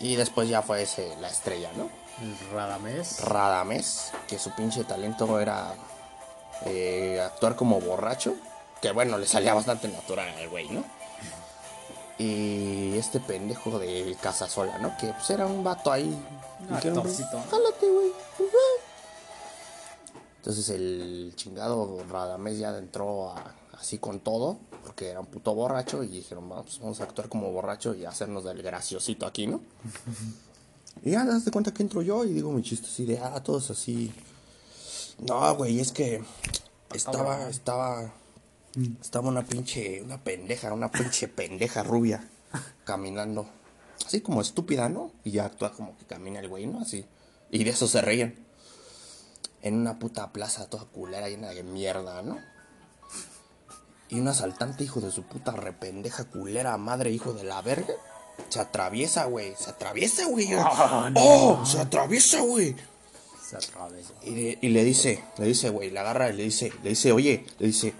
Y 0.00 0.16
después 0.16 0.48
ya 0.48 0.62
fue 0.62 0.82
ese, 0.82 1.14
la 1.20 1.28
estrella, 1.28 1.70
¿no? 1.76 1.88
Radamés. 2.52 3.20
Radames, 3.20 4.10
que 4.26 4.36
su 4.36 4.50
pinche 4.50 4.82
talento 4.82 5.38
era 5.38 5.74
eh, 6.66 7.20
actuar 7.24 7.54
como 7.54 7.80
borracho, 7.80 8.34
que 8.80 8.90
bueno, 8.90 9.16
le 9.16 9.28
salía 9.28 9.54
bastante 9.54 9.86
natural 9.86 10.28
al 10.36 10.48
güey, 10.48 10.68
¿no? 10.70 10.84
Y 12.18 12.96
este 12.96 13.20
pendejo 13.20 13.78
de 13.78 14.16
Casasola, 14.20 14.78
¿no? 14.78 14.96
Que 14.98 15.08
pues 15.08 15.30
era 15.30 15.46
un 15.46 15.64
vato 15.64 15.90
ahí. 15.90 16.16
Un. 16.68 16.76
Jálate, 17.50 17.90
güey. 17.90 18.12
Entonces 20.38 20.68
el 20.70 21.32
chingado 21.36 22.04
Radamés 22.10 22.58
ya 22.58 22.76
entró 22.76 23.30
a- 23.30 23.54
así 23.78 23.98
con 23.98 24.20
todo, 24.20 24.58
porque 24.84 25.08
era 25.08 25.20
un 25.20 25.26
puto 25.26 25.54
borracho, 25.54 26.02
y 26.02 26.08
dijeron, 26.08 26.48
vamos, 26.48 26.78
vamos 26.80 27.00
a 27.00 27.04
actuar 27.04 27.28
como 27.28 27.50
borracho 27.52 27.94
y 27.94 28.04
hacernos 28.04 28.44
del 28.44 28.62
graciosito 28.62 29.26
aquí, 29.26 29.46
¿no? 29.46 29.60
y 31.04 31.12
ya 31.12 31.24
das 31.24 31.44
de 31.44 31.50
cuenta 31.50 31.72
que 31.72 31.82
entro 31.82 32.02
yo 32.02 32.24
y 32.24 32.32
digo 32.32 32.50
mi 32.52 32.62
chiste 32.62 32.86
así 32.88 33.04
de, 33.04 33.18
ah, 33.18 33.40
todos 33.42 33.70
así. 33.70 34.12
No, 35.18 35.54
güey, 35.56 35.78
es 35.80 35.92
que 35.92 36.22
estaba, 36.94 37.48
estaba, 37.48 38.12
estaba 39.00 39.28
una 39.28 39.44
pinche, 39.44 40.02
una 40.02 40.22
pendeja, 40.22 40.72
una 40.72 40.90
pinche 40.90 41.28
pendeja 41.28 41.82
rubia 41.82 42.28
caminando, 42.84 43.46
así 44.06 44.20
como 44.20 44.40
estúpida, 44.40 44.88
¿no? 44.88 45.12
Y 45.24 45.32
ya 45.32 45.44
actúa 45.44 45.72
como 45.72 45.96
que 45.98 46.06
camina 46.06 46.40
el 46.40 46.48
güey, 46.48 46.66
¿no? 46.66 46.80
Así. 46.80 47.04
Y 47.50 47.64
de 47.64 47.70
eso 47.70 47.86
se 47.86 48.00
reían 48.00 48.34
en 49.62 49.74
una 49.74 49.98
puta 49.98 50.32
plaza 50.32 50.68
toda 50.68 50.84
culera 50.84 51.28
llena 51.28 51.50
de 51.50 51.62
mierda, 51.62 52.22
¿no? 52.22 52.38
Y 54.08 54.20
un 54.20 54.28
asaltante, 54.28 54.84
hijo 54.84 55.00
de 55.00 55.10
su 55.10 55.22
puta 55.22 55.52
rependeja 55.52 56.24
culera 56.24 56.76
madre, 56.76 57.10
hijo 57.10 57.32
de 57.32 57.44
la 57.44 57.62
verga, 57.62 57.94
se 58.48 58.60
atraviesa, 58.60 59.24
güey, 59.24 59.54
se 59.56 59.70
atraviesa, 59.70 60.26
güey. 60.26 60.48
¡Oh! 61.14 61.64
Se 61.64 61.78
atraviesa, 61.78 62.40
güey. 62.40 62.76
Se 63.42 63.56
atravesó. 63.56 64.14
Y 64.22 64.30
le, 64.30 64.58
y 64.60 64.68
le 64.68 64.84
dice, 64.84 65.22
le 65.38 65.46
dice, 65.46 65.70
güey, 65.70 65.90
le 65.90 65.98
agarra 65.98 66.30
y 66.30 66.36
le 66.36 66.44
dice, 66.44 66.72
le 66.82 66.90
dice, 66.90 67.12
oye, 67.12 67.46
le 67.58 67.66
dice, 67.66 67.94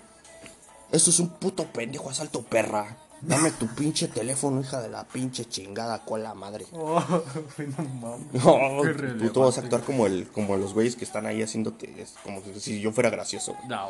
esto 0.93 1.11
es 1.11 1.19
un 1.21 1.31
puto 1.31 1.65
pendejo 1.67 2.11
asalto, 2.11 2.43
perra. 2.43 2.97
Dame 3.21 3.53
tu 3.53 3.69
pinche 3.69 4.09
teléfono, 4.09 4.61
hija 4.61 4.81
de 4.81 4.89
la 4.89 5.05
pinche 5.05 5.45
chingada 5.45 6.05
cola 6.05 6.35
madre. 6.35 6.67
Oh, 6.73 7.01
no 7.59 7.85
mames. 8.01 8.45
No, 8.45 8.83
Qué 8.83 9.15
tú 9.19 9.31
tú 9.31 9.41
vas 9.43 9.59
a 9.59 9.61
actuar 9.61 9.83
como 9.83 10.07
el, 10.07 10.29
como 10.29 10.57
los 10.57 10.75
güeyes 10.75 10.97
que 10.97 11.05
están 11.05 11.27
ahí 11.27 11.41
haciéndote, 11.41 12.03
es 12.03 12.15
como 12.25 12.41
si 12.59 12.81
yo 12.81 12.91
fuera 12.91 13.11
gracioso. 13.11 13.55
güey. 13.55 13.69
No. 13.69 13.89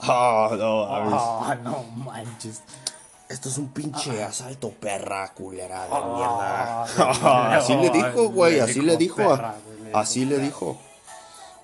Ah, 0.00 0.50
no. 0.58 0.84
Ah, 1.44 1.54
no 1.54 1.82
manches. 1.96 2.62
Esto 3.28 3.48
es 3.48 3.56
un 3.56 3.68
pinche 3.68 4.22
asalto, 4.22 4.70
perra 4.72 5.32
culera 5.32 5.84
de 5.84 5.90
Ah, 5.92 6.84
mierda. 6.96 7.56
así 7.56 7.74
le 7.76 7.90
dijo, 7.90 8.28
güey, 8.30 8.58
así 8.60 8.80
le 8.82 8.96
dijo. 8.96 9.16
perra, 9.16 9.54
güey, 9.64 9.80
le 9.84 9.92
así 9.98 10.20
dijo 10.24 10.30
le 10.32 10.38
dijo. 10.44 10.78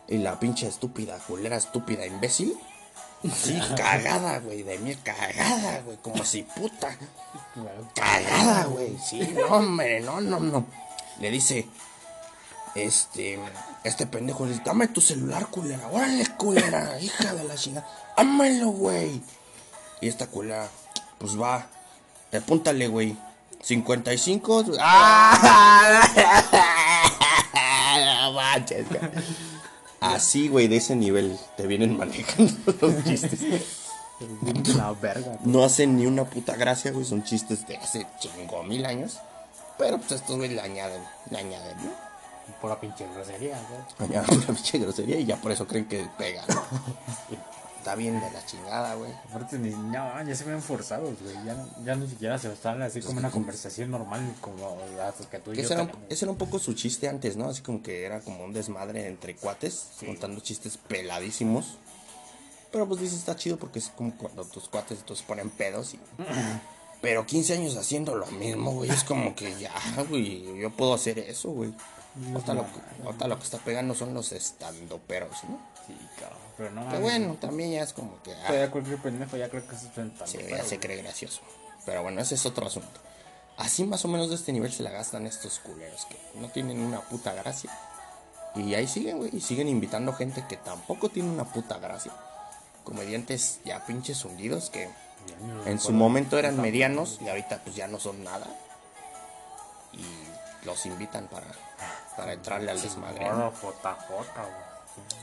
Y 0.07 0.19
la 0.19 0.39
pinche 0.39 0.67
estúpida, 0.69 1.19
culera, 1.27 1.57
estúpida, 1.57 2.07
imbécil. 2.07 2.57
Sí, 3.23 3.59
cagada, 3.77 4.39
güey, 4.39 4.63
de 4.63 4.79
mí, 4.79 4.95
cagada, 4.97 5.81
güey, 5.81 5.97
como 5.99 6.25
si 6.25 6.43
puta. 6.43 6.97
Cagada, 7.95 8.65
güey, 8.67 8.97
sí, 8.99 9.21
no, 9.35 9.57
hombre, 9.57 10.01
no, 10.01 10.21
no, 10.21 10.39
no. 10.39 10.67
Le 11.21 11.31
dice, 11.31 11.67
este, 12.75 13.41
este 13.83 14.07
pendejo 14.07 14.45
le 14.45 14.53
dice, 14.53 14.63
dame 14.65 14.89
tu 14.89 15.01
celular, 15.01 15.47
culera, 15.49 15.89
órale, 15.89 16.27
culera, 16.37 17.01
hija 17.01 17.35
de 17.35 17.45
la 17.45 17.55
chingada, 17.57 17.89
ámalo, 18.17 18.69
güey. 18.69 19.21
Y 20.01 20.09
esta 20.09 20.29
culera, 20.29 20.69
pues 21.19 21.41
va, 21.41 21.67
apúntale, 22.33 22.87
güey. 22.89 23.17
55. 23.63 24.65
¡Ah! 24.81 26.03
No 27.99 28.33
manches, 28.33 28.87
güey. 28.89 29.01
Así, 30.01 30.49
güey, 30.49 30.69
de 30.69 30.77
ese 30.77 30.95
nivel 30.97 31.39
te 31.57 31.67
vienen 31.67 31.97
manejando 31.99 32.75
los 32.81 33.05
chistes. 33.05 33.41
La 34.77 34.93
verga. 34.93 35.39
No 35.45 35.65
hacen 35.65 35.97
ni 35.97 36.07
una 36.07 36.25
puta 36.25 36.57
gracia, 36.57 36.91
güey. 36.91 37.05
Son 37.05 37.23
chistes 37.23 37.67
de 37.67 37.77
hace 37.77 38.07
chingo 38.19 38.63
mil 38.63 38.85
años. 38.85 39.19
Pero 39.79 39.99
pues 39.99 40.13
estos 40.13 40.37
güey 40.37 40.49
le 40.49 40.61
añaden, 40.61 41.03
le 41.31 41.39
añaden, 41.39 41.77
¿no? 41.79 41.91
Pura 42.61 42.81
pinche 42.81 43.07
grosería, 43.15 43.61
güey. 43.69 44.11
Añaden 44.11 44.39
una 44.39 44.47
pinche 44.47 44.79
grosería 44.79 45.19
y 45.21 45.27
ya 45.27 45.37
por 45.37 45.53
eso 45.53 45.67
creen 45.67 45.87
que 45.87 46.09
pega, 46.19 46.45
¿no? 46.49 46.63
Está 47.79 47.95
bien 47.95 48.21
de 48.21 48.31
la 48.31 48.45
chingada, 48.45 48.95
güey. 48.97 49.13
Aparte, 49.31 49.59
ni, 49.59 49.71
no, 49.71 50.23
ya 50.23 50.35
se 50.35 50.45
ven 50.45 50.61
forzados, 50.61 51.15
güey. 51.23 51.35
Ya, 51.47 51.67
ya 51.85 51.95
ni 51.95 52.09
siquiera 52.09 52.39
se 52.39 52.53
están 52.53 52.83
así 52.83 53.01
como 53.01 53.19
una 53.19 53.31
conversación 53.31 53.91
normal, 53.91 54.35
como 54.41 54.77
las 54.97 55.15
que 55.27 55.39
tú 55.39 55.53
y 55.53 55.57
Que 55.57 55.63
yo 55.63 55.67
ese 55.67 55.75
era, 55.75 55.83
un, 55.85 55.89
tenemos. 55.89 56.13
ese 56.13 56.25
era 56.25 56.33
un 56.33 56.39
poco 56.39 56.59
su 56.59 56.75
chiste 56.75 57.09
antes, 57.09 57.37
¿no? 57.37 57.49
Así 57.49 57.63
como 57.63 57.83
que 57.83 58.05
era 58.05 58.21
como 58.21 58.45
un 58.45 58.53
desmadre 58.53 59.07
entre 59.07 59.37
cuates, 59.37 59.87
contando 60.05 60.41
chistes 60.41 60.77
peladísimos. 60.77 61.79
Pero 62.73 62.87
pues 62.87 63.01
dices, 63.01 63.19
está 63.21 63.37
chido 63.37 63.57
porque 63.57 63.79
es 63.79 63.89
como 63.89 64.15
cuando 64.17 64.45
tus 64.45 64.69
cuates 64.69 64.99
entonces 64.99 65.25
ponen 65.27 65.49
pedos 65.51 65.95
y... 65.95 66.01
Pero 67.01 67.25
15 67.25 67.55
años 67.55 67.77
haciendo 67.77 68.17
lo 68.17 68.27
mismo, 68.27 68.73
güey, 68.73 68.91
es 68.91 69.05
como 69.05 69.37
que 69.37 69.55
ya, 69.61 69.73
güey, 70.09 70.59
yo 70.59 70.71
puedo 70.71 70.95
hacer 70.95 71.21
eso, 71.21 71.51
güey. 71.51 71.73
Ahorita 72.33 72.55
lo, 72.55 72.63
que- 72.65 73.05
ahorita 73.05 73.29
lo 73.29 73.39
que 73.39 73.45
está 73.45 73.59
pegando 73.59 73.95
son 73.95 74.15
los 74.15 74.33
estandoperos, 74.33 75.45
¿no? 75.45 75.59
Sí, 75.87 75.97
cabrón. 76.19 76.39
Pero 76.57 76.71
no, 76.73 76.89
Que 76.89 76.99
bueno, 76.99 77.35
también 77.41 77.73
ya 77.73 77.83
es 77.83 77.93
como 77.93 78.21
que... 78.23 78.35
ah, 78.35 78.53
ya 78.53 78.71
cualquier 78.71 78.99
pendejo 78.99 79.37
ya 79.37 79.49
creo 79.49 79.67
que 79.67 79.75
están 79.77 80.13
Sí, 80.27 80.39
ya 80.49 80.65
se 80.65 80.79
cree 80.81 80.97
gracioso. 81.03 81.41
Pero 81.87 82.03
bueno, 82.03 82.21
ese 82.21 82.35
es 82.35 82.45
otro 82.47 82.67
asunto. 82.67 83.01
Así 83.57 83.85
más 83.85 84.05
o 84.05 84.09
menos 84.09 84.29
de 84.29 84.35
este 84.37 84.53
nivel 84.53 84.73
se 84.73 84.83
la 84.83 84.91
gastan 84.91 85.27
estos 85.27 85.59
culeros 85.61 86.05
que 86.07 86.19
no 86.41 86.49
tienen 86.49 86.81
una 86.81 87.01
puta 87.01 87.33
gracia. 87.35 87.71
Y 88.55 88.75
ahí 88.75 88.87
siguen, 88.87 89.19
güey. 89.19 89.31
Y 89.37 89.41
siguen 89.41 89.69
invitando 89.69 90.13
gente 90.13 90.45
que 90.49 90.57
tampoco 90.57 91.09
tiene 91.09 91.31
una 91.31 91.45
puta 91.45 91.79
gracia. 91.79 92.13
Comediantes 92.85 93.61
ya 93.65 93.85
pinches 93.87 94.25
hundidos 94.25 94.71
que 94.71 94.89
en 95.67 95.79
su 95.79 95.93
momento 95.93 96.39
eran 96.39 96.61
medianos 96.61 97.19
y 97.21 97.29
ahorita 97.29 97.61
pues 97.63 97.77
ya 97.77 97.87
no 97.87 97.99
son 98.01 98.25
nada. 98.25 98.47
Y 99.93 100.67
los 100.67 100.87
invitan 100.87 101.27
para, 101.29 101.47
para 102.19 102.33
entrarle 102.35 102.71
al 102.73 102.83
desmadre. 102.83 103.25
¿no? 103.31 103.51
JJ, 103.53 104.43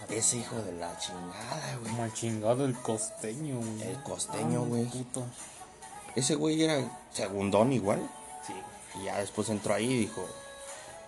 güey. 0.07 0.17
Ese 0.17 0.37
hijo 0.37 0.55
de 0.61 0.71
la 0.73 0.97
chingada, 0.97 1.77
güey. 1.81 1.99
El 2.01 2.13
chingado 2.13 2.65
el 2.65 2.73
costeño, 2.81 3.57
güey. 3.59 3.83
El 3.83 4.01
costeño, 4.03 4.61
Ah, 4.63 4.65
güey. 4.67 4.85
puto. 4.85 5.23
Ese 6.15 6.35
güey 6.35 6.63
era 6.63 6.79
segundón 7.11 7.73
igual. 7.73 8.09
Sí. 8.47 8.53
Y 8.99 9.03
ya 9.05 9.17
después 9.19 9.49
entró 9.49 9.73
ahí 9.73 9.91
y 9.91 9.97
dijo, 9.99 10.25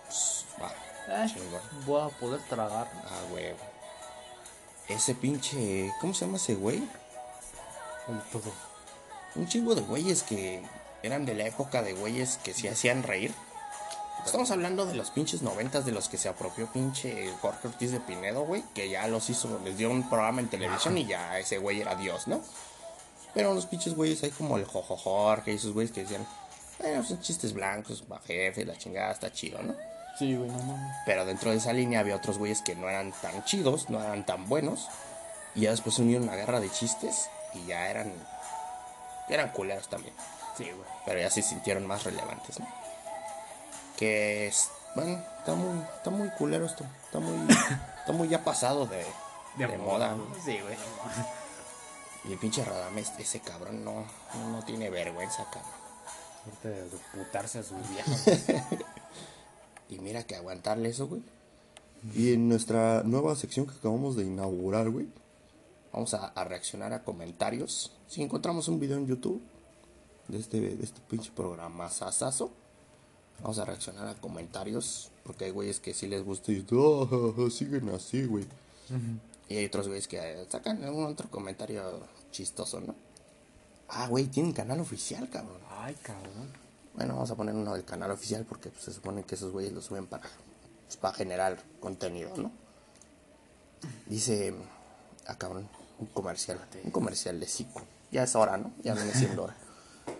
"Pues, 0.04 0.44
va, 0.62 0.70
Eh, 1.10 1.34
voy 1.86 2.02
a 2.02 2.08
poder 2.08 2.40
tragar. 2.50 2.86
Ah, 3.06 3.22
güey. 3.30 3.54
Ese 4.88 5.14
pinche, 5.14 5.90
¿cómo 6.00 6.12
se 6.12 6.26
llama 6.26 6.36
ese 6.36 6.54
güey? 6.54 6.86
El 8.08 8.20
todo. 8.30 8.52
Un 9.34 9.46
chingo 9.48 9.74
de 9.74 9.80
güeyes 9.82 10.22
que 10.22 10.62
eran 11.02 11.24
de 11.24 11.34
la 11.34 11.46
época 11.46 11.82
de 11.82 11.94
güeyes 11.94 12.38
que 12.42 12.52
se 12.52 12.68
hacían 12.68 13.02
reír. 13.02 13.34
Estamos 14.28 14.50
hablando 14.50 14.84
de 14.84 14.94
los 14.94 15.10
pinches 15.10 15.40
noventas 15.40 15.86
de 15.86 15.92
los 15.92 16.10
que 16.10 16.18
se 16.18 16.28
apropió 16.28 16.66
pinche 16.66 17.32
Jorge 17.40 17.68
Ortiz 17.68 17.92
de 17.92 17.98
Pinedo, 17.98 18.42
güey, 18.42 18.62
que 18.74 18.90
ya 18.90 19.08
los 19.08 19.30
hizo, 19.30 19.58
les 19.64 19.78
dio 19.78 19.90
un 19.90 20.06
programa 20.06 20.42
en 20.42 20.48
televisión 20.48 20.98
y 20.98 21.06
ya 21.06 21.38
ese 21.38 21.56
güey 21.56 21.80
era 21.80 21.94
Dios, 21.94 22.28
¿no? 22.28 22.42
Pero 23.32 23.54
los 23.54 23.64
pinches 23.64 23.94
güeyes 23.94 24.22
ahí 24.22 24.30
como 24.30 24.58
el 24.58 24.66
Jojo 24.66 24.98
Jorge 24.98 25.52
y 25.52 25.54
esos 25.54 25.72
güeyes 25.72 25.92
que 25.92 26.02
decían, 26.02 26.26
bueno, 26.78 27.02
son 27.04 27.22
chistes 27.22 27.54
blancos, 27.54 28.04
va 28.12 28.20
jefe, 28.20 28.66
la 28.66 28.76
chingada, 28.76 29.12
está 29.12 29.32
chido, 29.32 29.62
¿no? 29.62 29.74
Sí, 30.18 30.36
güey, 30.36 30.50
no 30.50 30.58
mames. 30.58 30.94
Pero 31.06 31.24
dentro 31.24 31.50
de 31.50 31.56
esa 31.56 31.72
línea 31.72 32.00
había 32.00 32.14
otros 32.14 32.36
güeyes 32.36 32.60
que 32.60 32.76
no 32.76 32.86
eran 32.90 33.12
tan 33.22 33.42
chidos, 33.46 33.88
no 33.88 33.98
eran 33.98 34.26
tan 34.26 34.46
buenos. 34.46 34.88
Y 35.54 35.62
ya 35.62 35.70
después 35.70 35.94
se 35.94 36.02
unieron 36.02 36.24
una 36.24 36.36
guerra 36.36 36.60
de 36.60 36.70
chistes 36.70 37.30
y 37.54 37.64
ya 37.64 37.88
eran. 37.88 38.12
eran 39.30 39.48
culeros 39.52 39.88
también. 39.88 40.14
Sí, 40.58 40.64
güey. 40.64 40.86
Pero 41.06 41.18
ya 41.18 41.30
se 41.30 41.40
sintieron 41.40 41.86
más 41.86 42.04
relevantes, 42.04 42.60
¿no? 42.60 42.77
Que 43.98 44.46
es. 44.46 44.70
Bueno, 44.94 45.20
está 45.38 45.54
muy, 45.56 45.82
está 45.96 46.10
muy 46.10 46.28
culero 46.30 46.66
esto. 46.66 46.84
Está 47.04 47.18
muy. 47.18 47.36
está 47.98 48.12
muy 48.12 48.28
ya 48.28 48.44
pasado 48.44 48.86
de, 48.86 49.04
de, 49.56 49.76
moda. 49.76 50.14
¿no? 50.14 50.24
Sí, 50.44 50.56
güey. 50.62 50.76
Y 52.24 52.32
el 52.32 52.38
pinche 52.38 52.64
Radames, 52.64 53.12
ese 53.18 53.40
cabrón 53.40 53.84
no, 53.84 54.06
no 54.52 54.62
tiene 54.64 54.88
vergüenza, 54.88 55.44
cabrón. 55.50 55.72
Suerte 56.44 56.68
de 56.68 56.98
putarse 57.12 57.58
a 57.58 57.62
sus 57.64 57.76
viejas. 57.90 58.24
Y 59.88 59.98
mira 59.98 60.22
que 60.22 60.36
aguantarle 60.36 60.90
eso, 60.90 61.08
güey. 61.08 61.22
Y 62.14 62.34
en 62.34 62.48
nuestra 62.48 63.02
nueva 63.04 63.34
sección 63.34 63.66
que 63.66 63.74
acabamos 63.74 64.14
de 64.14 64.24
inaugurar, 64.24 64.90
güey. 64.90 65.08
Vamos 65.92 66.14
a, 66.14 66.26
a 66.26 66.44
reaccionar 66.44 66.92
a 66.92 67.02
comentarios. 67.02 67.92
Si 68.06 68.22
encontramos 68.22 68.68
un 68.68 68.78
video 68.78 68.98
en 68.98 69.08
YouTube 69.08 69.42
de 70.28 70.38
este, 70.38 70.60
de 70.60 70.84
este 70.84 71.00
pinche 71.08 71.32
programa 71.34 71.90
sasazo, 71.90 72.52
vamos 73.40 73.58
a 73.58 73.64
reaccionar 73.64 74.06
a 74.08 74.14
comentarios. 74.14 75.10
Porque 75.24 75.44
hay 75.44 75.50
güeyes 75.50 75.78
que 75.78 75.92
sí 75.92 76.06
les 76.06 76.24
gusta 76.24 76.52
y, 76.52 76.64
ja, 76.64 77.50
siguen 77.50 77.90
así, 77.90 78.24
güey. 78.24 78.46
y 79.48 79.56
hay 79.56 79.66
otros 79.66 79.86
güeyes 79.88 80.08
que 80.08 80.18
eh, 80.18 80.46
sacan 80.48 80.82
algún 80.82 81.04
otro 81.04 81.28
comentario 81.28 81.82
chistoso, 82.30 82.80
¿no? 82.80 82.94
Ah, 83.88 84.08
güey, 84.08 84.26
tienen 84.26 84.52
canal 84.52 84.80
oficial, 84.80 85.28
cabrón. 85.28 85.58
Ay, 85.70 85.94
cabrón. 86.02 86.50
Bueno, 86.94 87.14
vamos 87.14 87.30
a 87.30 87.34
poner 87.34 87.54
uno 87.54 87.74
del 87.74 87.84
canal 87.84 88.10
oficial 88.10 88.44
porque 88.48 88.70
pues, 88.70 88.84
se 88.84 88.92
supone 88.92 89.22
que 89.24 89.34
esos 89.34 89.52
güeyes 89.52 89.72
lo 89.72 89.82
suben 89.82 90.06
para, 90.06 90.24
pues, 90.86 90.96
para 90.96 91.14
generar 91.14 91.62
contenido, 91.80 92.34
¿no? 92.36 92.50
Dice, 94.06 94.54
ah, 95.26 95.36
cabrón, 95.36 95.68
un 95.98 96.06
comercial, 96.06 96.58
un 96.84 96.90
comercial 96.90 97.38
de 97.38 97.46
Zico. 97.46 97.82
Ya 98.10 98.22
es 98.22 98.34
hora, 98.34 98.56
¿no? 98.56 98.72
Ya 98.82 98.94
viene 98.94 99.12
siendo 99.12 99.44
hora. 99.44 99.56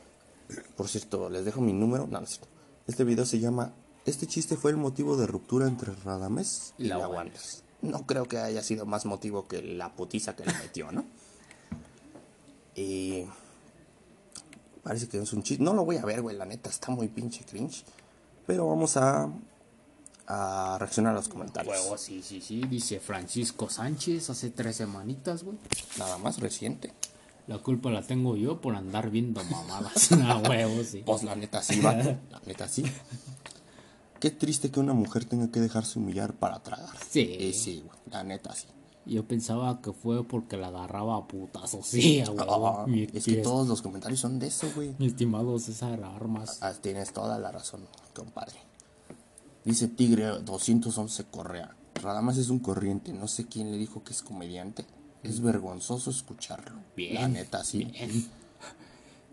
Por 0.77 0.89
cierto, 0.89 1.31
les 1.31 1.45
dejo 1.45 1.61
mi 1.61 1.73
número. 1.73 2.07
No, 2.07 2.19
no 2.19 2.25
es 2.25 2.31
cierto. 2.31 2.58
Este 2.89 3.05
video 3.05 3.26
se 3.26 3.39
llama 3.39 3.74
Este 4.07 4.26
chiste 4.26 4.57
fue 4.57 4.70
el 4.70 4.78
motivo 4.78 5.16
de 5.16 5.26
ruptura 5.26 5.68
entre 5.68 5.95
Radamés 5.95 6.74
y 6.78 6.84
La. 6.84 7.07
Wonders. 7.07 7.62
No 7.82 8.07
creo 8.07 8.24
que 8.24 8.39
haya 8.39 8.62
sido 8.62 8.86
más 8.86 9.05
motivo 9.05 9.47
que 9.47 9.62
la 9.62 9.95
putiza 9.95 10.34
que 10.34 10.45
le 10.45 10.55
metió, 10.55 10.91
¿no? 10.91 11.05
Y 12.74 13.24
parece 14.82 15.07
que 15.07 15.18
es 15.18 15.32
un 15.34 15.43
chiste. 15.43 15.62
No 15.62 15.74
lo 15.74 15.84
voy 15.84 15.99
a 15.99 16.05
ver, 16.05 16.22
güey, 16.22 16.34
la 16.34 16.47
neta 16.47 16.70
está 16.70 16.91
muy 16.91 17.09
pinche 17.09 17.45
cringe. 17.45 17.84
Pero 18.47 18.66
vamos 18.66 18.97
a 18.97 19.30
a 20.30 20.76
reaccionar 20.78 21.12
a 21.12 21.16
los 21.16 21.28
comentarios. 21.28 21.74
Huevo, 21.74 21.97
sí, 21.97 22.22
sí, 22.22 22.41
sí. 22.41 22.62
Dice 22.68 23.01
Francisco 23.01 23.70
Sánchez 23.70 24.28
hace 24.28 24.51
tres 24.51 24.76
semanitas, 24.76 25.43
güey. 25.43 25.57
Nada 25.99 26.18
más 26.18 26.39
reciente. 26.39 26.93
La 27.49 27.59
culpa 27.59 27.90
la 27.90 28.03
tengo 28.03 28.36
yo 28.36 28.61
por 28.61 28.76
andar 28.76 29.11
viendo 29.11 29.42
mamadas. 29.44 30.12
A 30.22 30.38
huevo, 30.38 30.84
sí. 30.84 31.03
Pues 31.05 31.24
la 31.24 31.34
neta 31.34 31.62
sí, 31.62 31.80
vato. 31.80 32.16
La 32.30 32.40
neta 32.46 32.68
sí. 32.68 32.84
Qué 34.20 34.30
triste 34.30 34.70
que 34.70 34.80
una 34.80 34.92
mujer 34.92 35.24
tenga 35.24 35.51
que 35.51 35.61
dejarse 35.61 35.99
humillar 35.99 36.34
para 36.34 36.62
tragar. 36.62 36.94
Sí. 37.09 37.20
Y 37.20 37.53
sí, 37.55 37.82
güey. 37.84 37.99
La 38.11 38.22
neta 38.22 38.55
sí. 38.55 38.66
Yo 39.07 39.26
pensaba 39.26 39.80
que 39.80 39.94
fue 39.94 40.22
porque 40.28 40.59
la 40.59 40.68
agarraba 40.68 41.16
a 41.16 41.26
putazos. 41.26 41.86
Sí, 41.86 42.22
huevo. 42.28 42.66
Ah, 42.80 42.86
es 43.14 43.24
que 43.24 43.36
todos 43.36 43.66
los 43.66 43.80
comentarios 43.80 44.20
son 44.20 44.38
de 44.38 44.49
eso, 44.49 44.68
güey. 44.74 44.94
mi 44.99 45.07
estimado 45.07 45.59
César 45.59 46.05
Armas. 46.05 46.59
Ah, 46.61 46.74
tienes 46.74 47.14
toda 47.14 47.38
la 47.38 47.51
razón, 47.51 47.80
compadre. 48.14 48.57
Dice 49.64 49.88
Tigre 49.88 50.26
211 50.40 51.24
Correa. 51.30 51.74
Radamas 51.94 52.36
es 52.36 52.51
un 52.51 52.59
corriente. 52.59 53.14
No 53.14 53.28
sé 53.28 53.46
quién 53.46 53.70
le 53.70 53.78
dijo 53.78 54.05
que 54.05 54.12
es 54.12 54.22
comediante. 54.22 54.84
Es 55.23 55.41
vergonzoso 55.41 56.11
escucharlo. 56.11 56.79
Bien, 56.97 57.14
La 57.14 57.29
neta 57.29 57.64
sí. 57.64 57.85
Bien. 57.85 58.27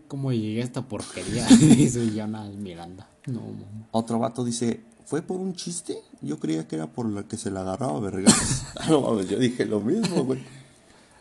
¿Cómo 0.08 0.32
llegué 0.32 0.60
a 0.62 0.64
esta 0.64 0.82
porquería? 0.82 1.46
Dice 1.60 2.10
Jonas 2.14 2.54
Miranda. 2.54 3.08
No, 3.26 3.40
mamá. 3.40 3.88
Otro 3.90 4.18
vato 4.18 4.44
dice, 4.44 4.80
¿fue 5.04 5.22
por 5.22 5.40
un 5.40 5.54
chiste? 5.54 5.98
Yo 6.20 6.38
creía 6.38 6.68
que 6.68 6.76
era 6.76 6.86
por 6.86 7.08
la 7.08 7.24
que 7.24 7.36
se 7.36 7.50
la 7.50 7.60
agarraba 7.60 7.98
vergas. 8.00 8.64
Ah, 8.78 8.86
no 8.90 9.00
mames, 9.00 9.28
yo 9.28 9.38
dije 9.38 9.64
lo 9.64 9.80
mismo, 9.80 10.24
güey. 10.24 10.42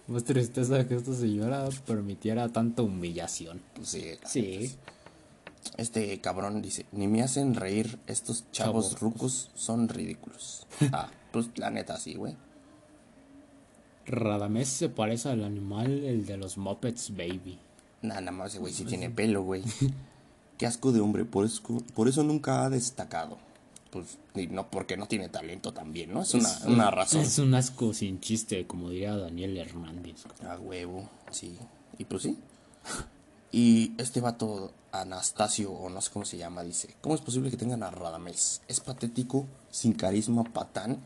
Más 0.07 0.23
tristeza 0.23 0.85
que 0.87 0.95
esta 0.95 1.15
señora 1.15 1.67
permitiera 1.87 2.49
tanta 2.49 2.81
humillación. 2.83 3.61
Pues 3.73 3.89
sí, 3.89 4.03
Sí. 4.25 4.75
Este 5.77 6.21
cabrón 6.21 6.61
dice, 6.61 6.85
ni 6.91 7.07
me 7.07 7.23
hacen 7.23 7.55
reír, 7.55 7.97
estos 8.05 8.43
chavos 8.51 8.89
Chavos 8.91 8.99
rucos 8.99 9.51
son 9.55 9.87
ridículos. 9.89 10.67
Ah, 10.91 11.09
pues 11.31 11.47
la 11.55 11.71
neta 11.71 11.97
sí, 11.97 12.13
güey. 12.15 12.35
Radamés 14.05 14.69
se 14.69 14.89
parece 14.89 15.29
al 15.29 15.43
animal, 15.43 16.03
el 16.03 16.25
de 16.25 16.37
los 16.37 16.57
Muppets 16.57 17.15
Baby. 17.15 17.57
Nada 18.01 18.31
más, 18.31 18.51
ese 18.51 18.59
güey 18.59 18.73
sí 18.73 18.85
tiene 18.85 19.09
pelo, 19.09 19.43
güey. 19.43 19.63
Qué 20.57 20.65
asco 20.65 20.91
de 20.91 21.01
hombre, 21.01 21.25
por 21.25 21.45
eso, 21.45 21.61
por 21.93 22.07
eso 22.07 22.23
nunca 22.23 22.63
ha 22.63 22.69
destacado. 22.69 23.37
Pues, 23.89 24.17
y 24.35 24.47
no, 24.47 24.69
porque 24.69 24.97
no 24.97 25.07
tiene 25.07 25.29
talento 25.29 25.73
también, 25.73 26.13
¿no? 26.13 26.21
Es 26.21 26.33
una, 26.33 26.49
una 26.67 26.91
razón. 26.91 27.21
Es 27.21 27.39
un 27.39 27.53
asco 27.55 27.93
sin 27.93 28.19
chiste, 28.19 28.67
como 28.67 28.89
diría 28.89 29.15
Daniel 29.15 29.57
Hernández. 29.57 30.25
A 30.47 30.57
huevo, 30.57 31.09
sí. 31.31 31.57
Y 31.97 32.05
pues 32.05 32.23
sí. 32.23 32.37
Y 33.51 33.93
este 33.97 34.19
vato, 34.19 34.73
Anastasio, 34.91 35.71
o 35.71 35.89
no 35.89 36.01
sé 36.01 36.11
cómo 36.11 36.25
se 36.25 36.35
llama, 36.35 36.61
dice: 36.61 36.93
¿Cómo 36.99 37.15
es 37.15 37.21
posible 37.21 37.49
que 37.49 37.55
tengan 37.55 37.83
a 37.83 37.89
Radamés? 37.89 38.61
Es 38.67 38.81
patético, 38.81 39.45
sin 39.71 39.93
carisma, 39.93 40.43
patán, 40.43 40.97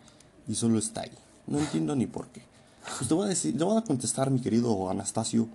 y 0.47 0.56
solo 0.56 0.80
está 0.80 1.02
ahí. 1.02 1.12
No 1.45 1.60
entiendo 1.60 1.95
ni 1.95 2.08
por 2.08 2.30
qué. 2.30 2.41
Pues 2.84 3.07
te 3.07 3.13
voy 3.13 3.25
a 3.25 3.30
decir, 3.30 3.57
te 3.57 3.63
voy 3.63 3.77
a 3.77 3.82
contestar, 3.82 4.30
mi 4.32 4.39
querido 4.39 4.89
Anastasio. 4.89 5.47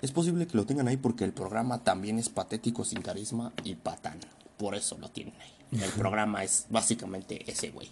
Es 0.00 0.10
posible 0.10 0.46
que 0.46 0.56
lo 0.56 0.66
tengan 0.66 0.88
ahí 0.88 0.96
porque 0.96 1.24
el 1.24 1.32
programa 1.32 1.84
también 1.84 2.18
es 2.18 2.28
patético, 2.28 2.84
sin 2.84 3.02
carisma 3.02 3.52
y 3.64 3.76
patán. 3.76 4.18
Por 4.56 4.74
eso 4.74 4.98
lo 4.98 5.08
tienen 5.10 5.34
ahí. 5.40 5.80
El 5.80 5.90
programa 5.98 6.42
es 6.44 6.66
básicamente 6.70 7.50
ese 7.50 7.70
güey. 7.70 7.88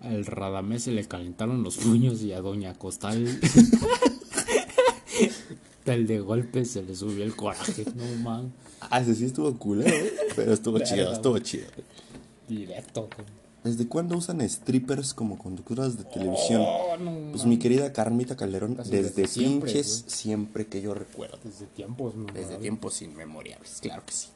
Al 0.00 0.26
Radamés 0.26 0.84
se 0.84 0.92
le 0.92 1.06
calentaron 1.06 1.62
los 1.62 1.76
puños 1.76 2.22
y 2.22 2.32
a 2.32 2.40
Doña 2.40 2.74
Costal. 2.74 3.40
Tal 5.84 6.06
de 6.06 6.20
golpe 6.20 6.64
se 6.64 6.82
le 6.82 6.94
subió 6.94 7.24
el 7.24 7.34
coraje. 7.34 7.84
No 7.94 8.04
man. 8.22 8.52
Ah, 8.80 9.00
ese 9.00 9.14
sí 9.14 9.24
estuvo 9.26 9.56
culero, 9.56 9.90
¿eh? 9.90 10.12
pero 10.34 10.52
estuvo 10.52 10.78
chido, 10.80 11.12
estuvo 11.12 11.38
chido. 11.38 11.66
Directo. 12.48 13.08
¿Desde 13.64 13.86
cuándo 13.86 14.16
usan 14.16 14.40
strippers 14.48 15.14
como 15.14 15.38
conductoras 15.38 15.96
de 15.96 16.04
televisión? 16.04 16.62
Oh, 16.66 16.96
no, 16.96 17.30
Pues 17.30 17.44
mi 17.44 17.58
querida 17.58 17.92
Carmita 17.92 18.36
Calderón, 18.36 18.74
Casi 18.74 18.90
desde, 18.90 19.28
pinches 19.28 20.04
siempre 20.08 20.66
que 20.66 20.82
yo 20.82 20.94
recuerdo. 20.94 21.38
Desde 21.44 21.66
tiempos, 21.66 22.16
no. 22.16 22.32
Desde 22.32 22.56
tiempos 22.56 23.02
inmemoriales, 23.02 23.78
claro 23.80 24.04
que 24.04 24.12
sí. 24.12 24.28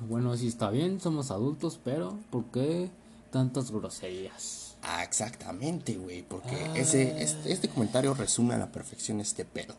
Bueno, 0.00 0.36
sí 0.36 0.48
está 0.48 0.70
bien, 0.70 1.00
somos 1.00 1.30
adultos, 1.30 1.80
pero 1.82 2.18
¿por 2.30 2.44
qué 2.46 2.90
tantas 3.30 3.70
groserías? 3.70 4.74
Ah, 4.82 5.02
exactamente, 5.02 5.94
güey, 5.96 6.22
porque 6.22 6.56
ese, 6.74 7.22
este, 7.22 7.52
este 7.52 7.68
comentario 7.68 8.12
resume 8.12 8.54
a 8.54 8.58
la 8.58 8.70
perfección 8.70 9.20
este 9.20 9.44
pedo. 9.46 9.74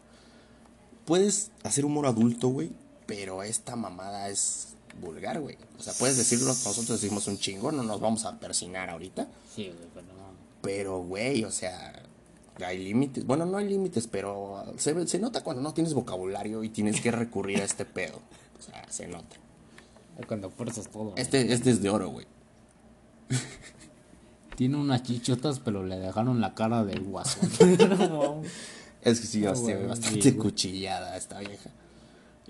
Puedes 1.06 1.52
hacer 1.64 1.86
humor 1.86 2.08
adulto, 2.08 2.48
güey, 2.48 2.72
pero 3.06 3.44
esta 3.44 3.76
mamada 3.76 4.30
es 4.30 4.70
vulgar, 5.02 5.40
güey. 5.40 5.58
O 5.80 5.82
sea, 5.82 5.94
puedes 5.94 6.18
decirlo, 6.18 6.48
nosotros 6.48 7.02
decimos 7.02 7.28
un 7.28 7.38
chingo, 7.38 7.72
no 7.72 7.84
nos 7.84 8.00
vamos 8.00 8.26
a 8.26 8.40
persinar 8.40 8.90
ahorita. 8.90 9.28
Sí, 9.54 9.68
güey, 9.68 9.90
pero 9.94 10.08
no. 10.08 10.24
Pero, 10.62 11.00
güey, 11.00 11.44
o 11.44 11.52
sea, 11.52 12.04
hay 12.66 12.84
límites. 12.84 13.26
Bueno, 13.26 13.46
no 13.46 13.58
hay 13.58 13.68
límites, 13.68 14.08
pero 14.08 14.64
se, 14.78 15.08
se 15.08 15.20
nota 15.20 15.44
cuando 15.44 15.62
no 15.62 15.74
tienes 15.74 15.94
vocabulario 15.94 16.64
y 16.64 16.70
tienes 16.70 17.02
que 17.02 17.12
recurrir 17.12 17.62
a 17.62 17.66
este 17.66 17.86
pedo. 17.86 18.20
O 18.60 18.62
sea, 18.62 18.86
se 18.90 19.08
nota. 19.08 19.36
Cuando 20.28 20.50
fuerzas 20.50 20.88
todo. 20.90 21.14
Este, 21.18 21.52
este 21.54 21.72
es 21.72 21.82
de 21.82 21.90
oro, 21.90 22.10
güey. 22.10 22.28
Tiene 24.56 24.78
unas 24.78 25.02
chichotas, 25.04 25.60
pero 25.60 25.84
le 25.84 25.98
dejaron 25.98 26.40
la 26.40 26.54
cara 26.54 26.84
del 26.84 27.02
guasón. 27.02 27.50
Es 29.04 29.20
que 29.20 29.28
sí, 29.28 29.46
hostia, 29.46 29.78
bastante 29.80 30.22
sí, 30.22 30.32
cuchillada 30.34 31.18
esta 31.18 31.40
vieja. 31.40 31.70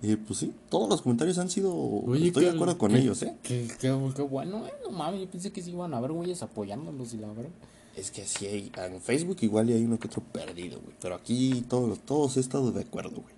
Y 0.02 0.16
pues 0.18 0.39
sí, 0.39 0.54
todos 0.70 0.89
los 0.89 1.02
comentarios 1.02 1.38
han 1.38 1.50
sido. 1.50 1.74
Oye, 1.76 2.28
estoy 2.28 2.46
de 2.46 2.52
acuerdo 2.52 2.78
con 2.78 2.91
qué- 2.91 3.00
ellos, 3.00 3.22
¿eh? 3.24 3.36
Qué, 3.44 3.68
qué, 3.80 3.96
qué 4.16 4.22
bueno, 4.22 4.68
eh. 4.68 4.74
No 4.84 4.91
mames, 4.91 5.22
yo 5.22 5.30
pensé 5.30 5.52
que 5.52 5.62
sí 5.62 5.72
iban 5.72 5.94
a 5.94 5.98
haber 5.98 6.12
güeyes 6.12 6.41
apoyándolos 6.44 7.14
y 7.14 7.18
la 7.18 7.28
verdad. 7.28 7.52
Es 7.96 8.10
que 8.12 8.26
sí 8.26 8.48
hay. 8.48 8.72
En 8.76 9.00
Facebook 9.02 9.38
igual 9.41 9.70
y 9.70 9.74
hay 9.74 9.84
uno 9.86 10.00
que 10.00 10.08
otro 10.08 10.22
perdido, 10.24 10.80
güey. 10.82 10.96
Pero 11.00 11.16
aquí 11.16 11.64
todos, 11.70 12.00
todos 12.00 12.38
he 12.38 12.39
estado 12.39 12.72
de 12.72 12.82
acuerdo, 12.82 13.22
güey. 13.22 13.36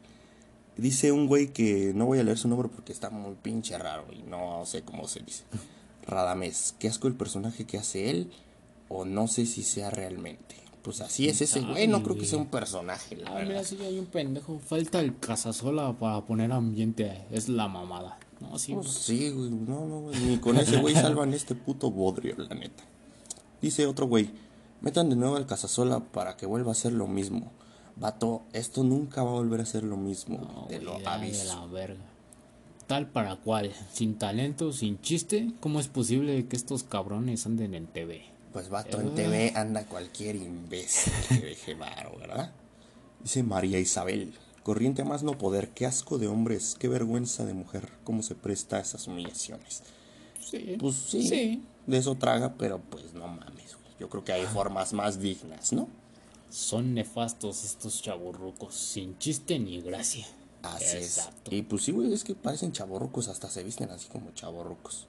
Dice 0.78 1.12
un 1.12 1.28
güey 1.28 1.54
que 1.54 1.94
no 1.94 2.06
voy 2.06 2.20
a 2.20 2.24
leer 2.24 2.38
su 2.38 2.48
nombre 2.48 2.70
porque 2.74 2.92
está 2.94 3.10
muy 3.10 3.36
pinche 3.36 3.78
raro 3.78 4.06
y 4.12 4.24
no 4.24 4.66
sé 4.66 4.82
cómo 4.82 5.08
se 5.08 5.20
dice. 5.22 5.44
Radamés, 6.08 6.76
qué 6.80 6.88
asco 6.88 7.08
el 7.08 7.16
personaje 7.16 7.66
que 7.66 7.78
hace 7.78 8.10
él, 8.10 8.32
o 8.90 9.06
no 9.06 9.28
sé 9.28 9.46
si 9.46 9.64
sea 9.64 9.90
realmente. 9.90 10.56
Pues 10.86 11.02
así 11.02 11.28
es 11.28 11.42
ese 11.42 11.62
güey, 11.62 11.88
no 11.88 12.04
creo 12.04 12.16
que 12.16 12.26
sea 12.26 12.38
un 12.38 12.46
personaje, 12.48 13.16
la 13.18 13.30
Ah, 13.32 13.34
mira, 13.36 13.48
verdad. 13.48 13.64
sí, 13.64 13.78
hay 13.82 13.98
un 14.00 14.06
pendejo. 14.06 14.60
Falta 14.60 15.00
el 15.00 15.18
cazasola 15.20 15.94
para 15.94 16.24
poner 16.26 16.52
ambiente. 16.52 17.26
Es 17.32 17.50
la 17.50 17.68
mamada. 17.68 18.20
No, 18.40 18.58
sí, 18.60 18.74
Pues 18.74 18.86
güey. 18.88 18.98
sí, 18.98 19.30
güey, 19.32 19.50
no, 19.50 19.86
no, 19.88 20.00
güey, 20.02 20.20
ni 20.20 20.38
con 20.38 20.58
ese 20.58 20.78
güey 20.78 20.94
salvan 20.94 21.34
este 21.34 21.56
puto 21.56 21.90
bodrio, 21.90 22.36
la 22.38 22.54
neta. 22.54 22.84
Dice 23.62 23.86
otro 23.88 24.06
güey, 24.08 24.30
metan 24.82 25.10
de 25.10 25.16
nuevo 25.16 25.38
al 25.38 25.48
Casasola 25.48 26.02
para 26.02 26.38
que 26.38 26.46
vuelva 26.46 26.72
a 26.72 26.76
ser 26.76 26.94
lo 26.94 27.08
mismo. 27.08 27.52
Vato, 27.96 28.44
esto 28.54 28.84
nunca 28.84 29.24
va 29.24 29.32
a 29.32 29.34
volver 29.36 29.62
a 29.62 29.66
ser 29.66 29.84
lo 29.84 29.98
mismo, 29.98 30.38
No, 30.38 30.66
te 30.68 30.80
lo 30.82 30.98
aviso. 31.08 31.46
la 31.46 31.66
verga. 31.66 32.02
Tal 32.88 33.08
para 33.10 33.38
cual. 33.38 33.72
Sin 33.92 34.20
talento, 34.20 34.72
sin 34.72 35.02
chiste. 35.02 35.52
¿Cómo 35.62 35.80
es 35.80 35.88
posible 35.88 36.46
que 36.48 36.56
estos 36.56 36.84
cabrones 36.84 37.46
anden 37.48 37.74
en 37.74 37.88
TV? 37.88 38.26
Pues 38.56 38.70
vato, 38.70 39.02
en 39.02 39.14
TV 39.14 39.52
anda 39.54 39.86
cualquier 39.86 40.38
imbécil 40.38 41.12
que 41.28 41.46
deje 41.46 41.74
varo, 41.74 42.18
¿verdad? 42.18 42.54
Dice 43.22 43.44
María 43.44 43.80
Isabel, 43.80 44.34
corriente 44.64 45.04
más 45.04 45.24
no 45.24 45.38
poder, 45.38 45.72
qué 45.72 45.86
asco 45.86 46.18
de 46.18 46.28
hombres, 46.28 46.78
qué 46.80 46.88
vergüenza 46.88 47.44
de 47.46 47.54
mujer, 47.54 47.92
cómo 48.06 48.24
se 48.24 48.34
presta 48.34 48.78
a 48.78 48.80
esas 48.80 49.08
humillaciones. 49.08 49.84
Sí. 50.40 50.78
Pues 50.80 50.96
sí, 50.96 51.28
Sí. 51.28 51.64
de 51.86 51.98
eso 51.98 52.16
traga, 52.16 52.54
pero 52.58 52.80
pues 52.80 53.14
no 53.14 53.28
mames, 53.28 53.76
güey. 53.76 53.94
Yo 54.00 54.08
creo 54.08 54.24
que 54.24 54.32
hay 54.32 54.46
formas 54.46 54.94
más 54.94 55.20
dignas, 55.20 55.74
¿no? 55.74 55.90
Son 56.50 56.94
nefastos 56.94 57.66
estos 57.66 58.02
chaburrucos. 58.02 58.74
Sin 58.74 59.18
chiste 59.18 59.60
ni 59.60 59.82
gracia. 59.82 60.26
Así 60.62 60.96
Exacto. 60.96 61.52
es. 61.52 61.58
Y 61.58 61.62
pues 61.64 61.84
sí, 61.84 61.92
güey, 61.92 62.14
es 62.14 62.24
que 62.24 62.36
parecen 62.36 62.72
chavorrucos, 62.72 63.28
hasta 63.28 63.50
se 63.50 63.66
visten 63.66 63.90
así 63.92 64.08
como 64.08 64.32
chavorrucos. 64.32 65.08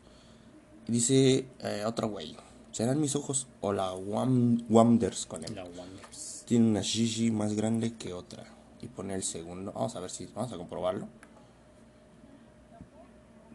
Dice 0.89 1.47
eh, 1.60 1.85
otro 1.86 2.09
güey, 2.09 2.36
¿serán 2.77 3.01
mis 3.01 3.16
ojos 3.16 3.47
o 3.62 3.73
la 3.73 3.93
Wam 3.94 4.62
Wanders 4.69 5.24
con 5.27 5.43
él? 5.44 5.55
La 5.55 5.65
Wonders. 5.65 6.43
Tiene 6.47 6.66
una 6.69 6.82
shishi 6.82 7.31
más 7.31 7.55
grande 7.55 7.94
que 7.94 8.12
otra. 8.12 8.44
Y 8.82 8.89
pone 8.89 9.15
el 9.15 9.23
segundo. 9.23 9.73
Vamos 9.73 9.97
a 9.97 10.01
ver 10.01 10.11
si, 10.11 10.27
vamos 10.27 10.53
a 10.53 10.57
comprobarlo. 10.59 11.09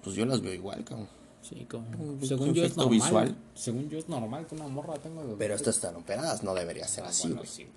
Pues 0.04 0.16
yo 0.16 0.26
las 0.26 0.42
veo 0.42 0.54
igual, 0.54 0.84
cabrón. 0.84 1.08
Sí, 1.42 1.66
como. 1.70 1.86
Un 2.00 2.20
Según 2.26 2.54
yo 2.54 2.64
es 2.66 2.76
normal. 2.78 2.94
visual. 2.96 3.36
Según 3.56 3.90
yo 3.90 3.98
es 4.00 4.10
normal 4.10 4.48
que 4.48 4.56
una 4.56 4.68
morra 4.68 4.96
tenga. 4.96 5.24
los- 5.24 5.38
Pero 5.38 5.54
estas 5.56 5.76
están 5.76 5.96
operadas, 5.96 6.44
no 6.44 6.54
debería 6.54 6.88
ser 6.88 7.04
Ah, 7.04 7.10
así, 7.10 7.28
bueno, 7.28 7.42
güey. 7.42 7.50
sí. 7.50 7.68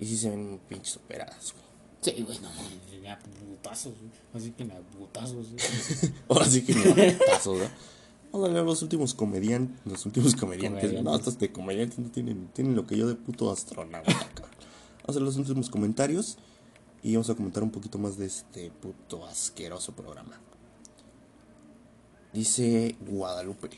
Y 0.00 0.06
sí 0.06 0.16
se 0.18 0.30
ven 0.30 0.60
pinches 0.68 0.96
operadas, 0.98 1.52
güey. 1.54 1.64
Sí, 2.16 2.22
güey, 2.22 2.38
no, 2.40 2.48
a 3.10 3.18
putazos, 3.18 3.94
güey. 3.98 4.10
Así 4.34 4.50
que 4.52 4.64
a 4.64 4.78
putazos, 4.96 5.46
güey. 5.50 5.56
Ahora 6.28 6.44
sí 6.44 6.62
que 6.64 6.74
me 6.74 7.12
putazos, 7.12 7.58
¿no? 7.58 7.64
Vamos 8.36 8.50
a 8.50 8.52
leer 8.52 8.66
los 8.66 8.82
últimos 8.82 9.14
comediantes. 9.14 9.80
Los 9.86 10.04
últimos 10.04 10.36
comediantes. 10.36 10.82
Comediantes. 10.82 11.04
No, 11.04 11.16
estos 11.16 11.38
de 11.38 11.50
comediantes 11.50 11.98
no 11.98 12.10
tienen, 12.10 12.48
tienen 12.48 12.76
lo 12.76 12.86
que 12.86 12.94
yo 12.94 13.08
de 13.08 13.14
puto 13.14 13.50
astronauta. 13.50 14.12
Vamos 14.12 15.08
a 15.08 15.12
leer 15.12 15.22
los 15.22 15.36
últimos 15.38 15.70
comentarios. 15.70 16.36
Y 17.02 17.14
vamos 17.14 17.30
a 17.30 17.34
comentar 17.34 17.62
un 17.62 17.70
poquito 17.70 17.96
más 17.96 18.18
de 18.18 18.26
este 18.26 18.70
puto 18.70 19.24
asqueroso 19.24 19.92
programa. 19.92 20.38
Dice 22.34 22.96
Guadalupe. 23.08 23.70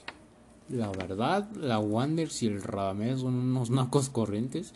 La 0.70 0.88
verdad, 0.88 1.48
la 1.54 1.78
Wanders 1.78 2.42
y 2.42 2.48
el 2.48 2.60
Radamés 2.60 3.20
son 3.20 3.34
unos 3.34 3.70
nacos 3.70 4.08
corrientes. 4.08 4.72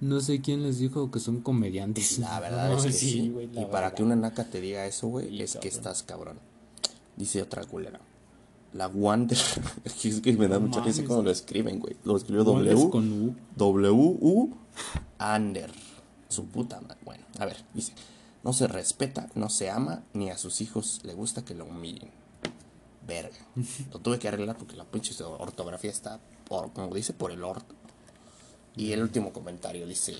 No 0.00 0.20
sé 0.20 0.40
quién 0.40 0.62
les 0.62 0.78
dijo 0.78 1.10
que 1.10 1.18
son 1.18 1.40
comediantes. 1.40 2.20
La 2.20 2.38
verdad 2.40 2.72
es 2.78 2.84
que 2.84 2.92
sí. 2.92 3.34
y 3.52 3.64
para 3.64 3.92
que 3.92 4.04
una 4.04 4.14
naca 4.14 4.44
te 4.44 4.60
diga 4.60 4.86
eso, 4.86 5.08
güey, 5.08 5.42
es 5.42 5.56
que 5.56 5.66
estás 5.66 6.04
cabrón. 6.04 6.38
Dice 7.16 7.42
otra 7.42 7.64
culera. 7.64 8.00
La 8.72 8.88
Wander. 8.88 9.38
es 9.84 9.92
que- 9.94 10.08
es 10.30 10.38
me 10.38 10.48
da 10.48 10.58
No 10.58 10.66
mucha 10.68 10.80
risa 10.82 11.04
cuando 11.04 11.24
lo 11.24 11.30
escriben, 11.30 11.78
güey. 11.80 11.96
Lo 12.04 12.16
escribió 12.16 12.44
W. 12.44 12.90
con 12.90 13.12
U. 13.28 13.34
W-U. 13.56 14.50
Ander. 15.18 15.70
Su 16.28 16.46
puta 16.46 16.80
madre. 16.80 16.98
Bueno, 17.04 17.24
a 17.38 17.46
ver, 17.46 17.56
dice. 17.74 17.92
No 18.44 18.52
se 18.52 18.68
respeta, 18.68 19.28
no 19.34 19.48
se 19.48 19.70
ama, 19.70 20.04
ni 20.12 20.30
a 20.30 20.38
sus 20.38 20.60
hijos 20.60 21.00
le 21.04 21.14
gusta 21.14 21.44
que 21.44 21.54
lo 21.54 21.64
humillen. 21.64 22.10
Verga. 23.06 23.36
Lo 23.92 24.00
tuve 24.00 24.18
que 24.18 24.28
arreglar 24.28 24.56
porque 24.58 24.76
la 24.76 24.84
pinche 24.84 25.14
ortografía 25.22 25.90
está, 25.90 26.20
por, 26.48 26.72
como 26.72 26.92
dice, 26.94 27.12
por 27.12 27.30
el 27.30 27.44
orto. 27.44 27.74
Y 28.76 28.92
el 28.92 29.00
último 29.02 29.32
comentario 29.32 29.86
dice. 29.86 30.14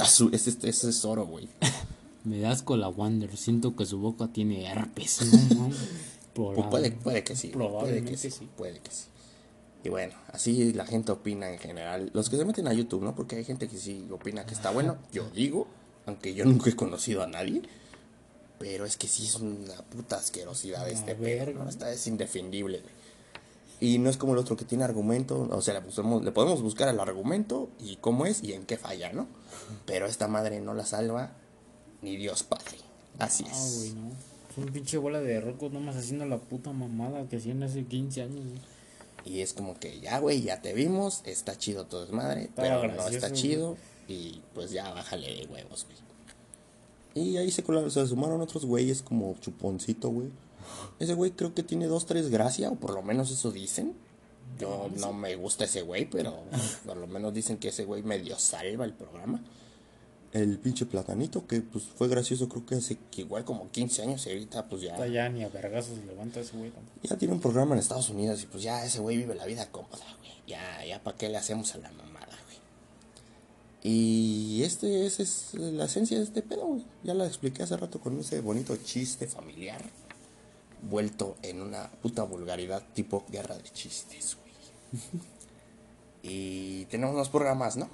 "Ah, 0.00 0.04
su- 0.04 0.28
Ese, 0.32 0.50
ese, 0.50 0.68
ese 0.68 0.90
es 0.90 1.04
oro, 1.04 1.24
güey. 1.26 1.48
Me 2.24 2.40
das 2.40 2.62
con 2.62 2.80
la 2.80 2.88
Wander. 2.88 3.36
Siento 3.36 3.74
que 3.76 3.86
su 3.86 3.98
boca 3.98 4.28
tiene 4.28 4.66
herpes. 4.66 5.20
No, 5.56 5.70
Pues 6.46 6.66
puede, 6.68 6.90
puede 6.92 7.24
que 7.24 7.36
sí. 7.36 7.48
Puede 7.48 7.68
Probablemente 7.68 8.10
que 8.12 8.16
sí, 8.18 8.30
sí. 8.30 8.48
Puede 8.56 8.80
que 8.80 8.90
sí. 8.90 9.04
Y 9.84 9.88
bueno, 9.90 10.14
así 10.32 10.72
la 10.72 10.84
gente 10.86 11.12
opina 11.12 11.50
en 11.50 11.58
general. 11.58 12.10
Los 12.12 12.28
que 12.30 12.36
se 12.36 12.44
meten 12.44 12.66
a 12.68 12.72
YouTube, 12.72 13.02
¿no? 13.02 13.14
Porque 13.14 13.36
hay 13.36 13.44
gente 13.44 13.68
que 13.68 13.78
sí 13.78 14.06
opina 14.10 14.44
que 14.44 14.54
está 14.54 14.70
bueno. 14.70 14.96
Yo 15.12 15.28
digo, 15.30 15.66
aunque 16.06 16.34
yo 16.34 16.44
nunca 16.44 16.70
he 16.70 16.76
conocido 16.76 17.22
a 17.22 17.26
nadie. 17.26 17.62
Pero 18.58 18.84
es 18.84 18.96
que 18.96 19.06
sí 19.06 19.24
es 19.24 19.36
una 19.36 19.76
puta 19.88 20.16
asquerosidad 20.16 20.88
este 20.88 21.14
pedo, 21.14 21.46
verga. 21.46 21.62
¿no? 21.64 21.70
Está, 21.70 21.92
es 21.92 22.06
indefendible, 22.08 22.80
güey. 22.80 22.92
Y 23.80 23.98
no 24.00 24.10
es 24.10 24.16
como 24.16 24.32
el 24.32 24.38
otro 24.40 24.56
que 24.56 24.64
tiene 24.64 24.82
argumento. 24.82 25.46
O 25.52 25.62
sea, 25.62 25.74
le, 25.74 25.80
podemos- 25.82 26.24
le 26.24 26.32
podemos 26.32 26.60
buscar 26.60 26.88
el 26.88 26.98
argumento 26.98 27.68
y 27.78 27.96
cómo 27.96 28.26
es 28.26 28.42
y 28.42 28.54
en 28.54 28.66
qué 28.66 28.76
falla, 28.76 29.12
¿no? 29.12 29.28
Pero 29.86 30.06
esta 30.06 30.26
madre 30.26 30.58
no 30.60 30.74
la 30.74 30.84
salva 30.84 31.30
ni 32.02 32.16
Dios 32.16 32.42
Padre. 32.42 32.78
Así 33.20 33.44
Ah, 33.46 33.52
es. 33.52 33.76
güey, 33.78 33.92
no. 33.92 34.10
Un 34.58 34.66
pinche 34.72 34.98
bola 34.98 35.20
de 35.20 35.40
rocos 35.40 35.72
nomás 35.72 35.96
haciendo 35.96 36.26
la 36.26 36.38
puta 36.38 36.72
mamada 36.72 37.28
que 37.28 37.36
hacían 37.36 37.62
hace 37.62 37.84
15 37.84 38.22
años. 38.22 38.44
Y 39.24 39.40
es 39.40 39.52
como 39.52 39.78
que 39.78 40.00
ya, 40.00 40.18
güey, 40.20 40.42
ya 40.42 40.62
te 40.62 40.72
vimos, 40.72 41.22
está 41.24 41.56
chido 41.56 41.86
todo 41.86 42.04
es 42.04 42.10
madre, 42.10 42.44
Estaba 42.44 42.80
pero 42.80 42.94
no 42.94 43.08
está 43.08 43.32
chido 43.32 43.76
y 44.08 44.40
pues 44.54 44.70
ya 44.70 44.90
bájale 44.92 45.26
de 45.34 45.46
huevos, 45.46 45.86
güey. 45.86 45.98
Y 47.26 47.36
ahí 47.36 47.50
se, 47.50 47.62
colaron- 47.64 47.90
se 47.90 48.06
sumaron 48.06 48.40
otros 48.40 48.64
güeyes 48.64 49.02
como 49.02 49.34
Chuponcito, 49.40 50.08
güey. 50.08 50.28
Ese 50.98 51.14
güey 51.14 51.32
creo 51.32 51.54
que 51.54 51.62
tiene 51.62 51.86
dos, 51.86 52.06
tres 52.06 52.30
gracia, 52.30 52.70
o 52.70 52.74
por 52.76 52.94
lo 52.94 53.02
menos 53.02 53.30
eso 53.30 53.50
dicen. 53.50 53.94
Yo 54.58 54.88
no 54.98 55.12
me 55.12 55.36
gusta 55.36 55.64
ese 55.64 55.82
güey, 55.82 56.08
pero 56.08 56.34
por 56.86 56.96
lo 56.96 57.06
menos 57.06 57.34
dicen 57.34 57.58
que 57.58 57.68
ese 57.68 57.84
güey 57.84 58.02
medio 58.02 58.38
salva 58.38 58.84
el 58.84 58.92
programa. 58.92 59.42
El 60.32 60.58
pinche 60.58 60.84
platanito, 60.84 61.46
que 61.46 61.62
pues 61.62 61.84
fue 61.84 62.06
gracioso 62.06 62.48
creo 62.48 62.66
que 62.66 62.74
hace 62.74 62.98
que 63.10 63.22
igual 63.22 63.44
como 63.44 63.70
15 63.70 64.02
años 64.02 64.26
y 64.26 64.30
ahorita 64.30 64.68
pues 64.68 64.82
ya... 64.82 64.92
Está 64.92 65.06
ya 65.06 65.28
ni 65.30 65.42
a 65.42 65.48
vergazos 65.48 65.96
levanta 66.04 66.40
ese 66.40 66.56
güey. 66.56 66.70
tampoco. 66.70 66.98
Ya 67.02 67.16
tiene 67.16 67.34
un 67.34 67.40
programa 67.40 67.74
en 67.74 67.80
Estados 67.80 68.10
Unidos 68.10 68.42
y 68.42 68.46
pues 68.46 68.62
ya 68.62 68.84
ese 68.84 69.00
güey 69.00 69.16
vive 69.16 69.34
la 69.34 69.46
vida 69.46 69.70
cómoda, 69.70 70.04
güey. 70.18 70.32
Ya, 70.46 70.84
ya 70.84 71.02
para 71.02 71.16
qué 71.16 71.30
le 71.30 71.38
hacemos 71.38 71.74
a 71.74 71.78
la 71.78 71.90
mamada, 71.92 72.36
güey. 72.44 72.58
Y 73.82 74.62
este, 74.64 75.06
esa 75.06 75.22
es 75.22 75.54
la 75.54 75.86
esencia 75.86 76.18
de 76.18 76.24
este 76.24 76.42
pedo, 76.42 76.66
güey. 76.66 76.84
Ya 77.04 77.14
la 77.14 77.26
expliqué 77.26 77.62
hace 77.62 77.76
rato 77.78 77.98
con 77.98 78.18
ese 78.20 78.40
bonito 78.40 78.76
chiste 78.76 79.26
familiar. 79.28 79.82
Vuelto 80.82 81.36
en 81.42 81.62
una 81.62 81.90
puta 81.90 82.22
vulgaridad 82.24 82.82
tipo 82.92 83.24
guerra 83.30 83.56
de 83.56 83.64
chistes, 83.70 84.36
güey. 84.36 85.22
y 86.22 86.84
tenemos 86.86 87.14
unos 87.14 87.30
programas, 87.30 87.78
¿no? 87.78 87.88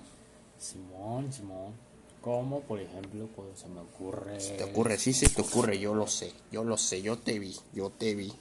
Simón, 0.59 1.33
Simón. 1.33 1.94
Como 2.25 2.63
por 2.63 2.81
ejemplo, 2.81 3.29
cuando 3.37 3.55
se 3.55 3.69
me 3.69 3.81
ocurre. 3.81 4.41
Se 4.41 4.55
te 4.55 4.65
ocurre, 4.65 4.97
sí 4.97 5.13
se 5.13 5.29
te 5.29 5.43
ocurre, 5.43 5.79
yo 5.79 5.95
lo 5.95 6.07
sé. 6.07 6.33
Yo 6.51 6.65
lo 6.65 6.79
sé, 6.79 7.03
yo 7.03 7.19
te 7.19 7.39
vi, 7.39 7.55
yo 7.75 7.91
te 7.91 8.15
vi. 8.15 8.33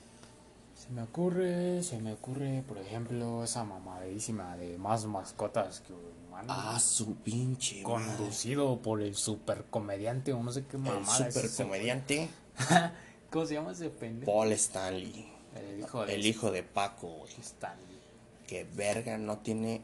Se 0.74 0.90
me 0.90 1.02
ocurre, 1.02 1.84
se 1.84 2.00
me 2.00 2.14
ocurre, 2.14 2.64
por 2.66 2.78
ejemplo, 2.78 3.44
esa 3.44 3.66
mamadísima 3.66 4.56
de 4.56 4.78
más 4.78 5.06
mascotas 5.06 5.82
que 5.82 5.92
humanos. 5.92 6.56
Ah, 6.58 6.80
su 6.80 7.16
pinche. 7.16 7.84
madre. 7.84 8.06
conducido 8.16 8.78
por 8.82 9.02
el 9.02 9.16
super 9.16 9.66
comediante 9.70 10.32
o 10.32 10.42
no 10.42 10.54
sé 10.54 10.64
qué 10.66 10.78
El 10.78 10.84
mamada. 10.84 11.28
es 11.28 11.34
super 11.34 11.46
ese, 11.50 11.64
comediante. 11.64 12.16
güey. 12.70 12.80
¿Cómo 13.32 13.46
se 13.46 13.54
llama 13.56 13.72
ese 13.74 13.90
pendejo? 13.90 14.32
Paul 14.32 14.54
Stanley. 14.54 15.30
El 15.56 15.80
hijo 15.82 16.06
de 16.06 16.16
El 16.16 16.26
hijo 16.26 16.52
de 16.52 16.64
Paco, 16.64 17.08
güey. 17.10 17.34
Stanley. 17.42 18.00
Que 18.48 18.64
verga 18.64 19.18
no 19.18 19.40
tiene 19.40 19.82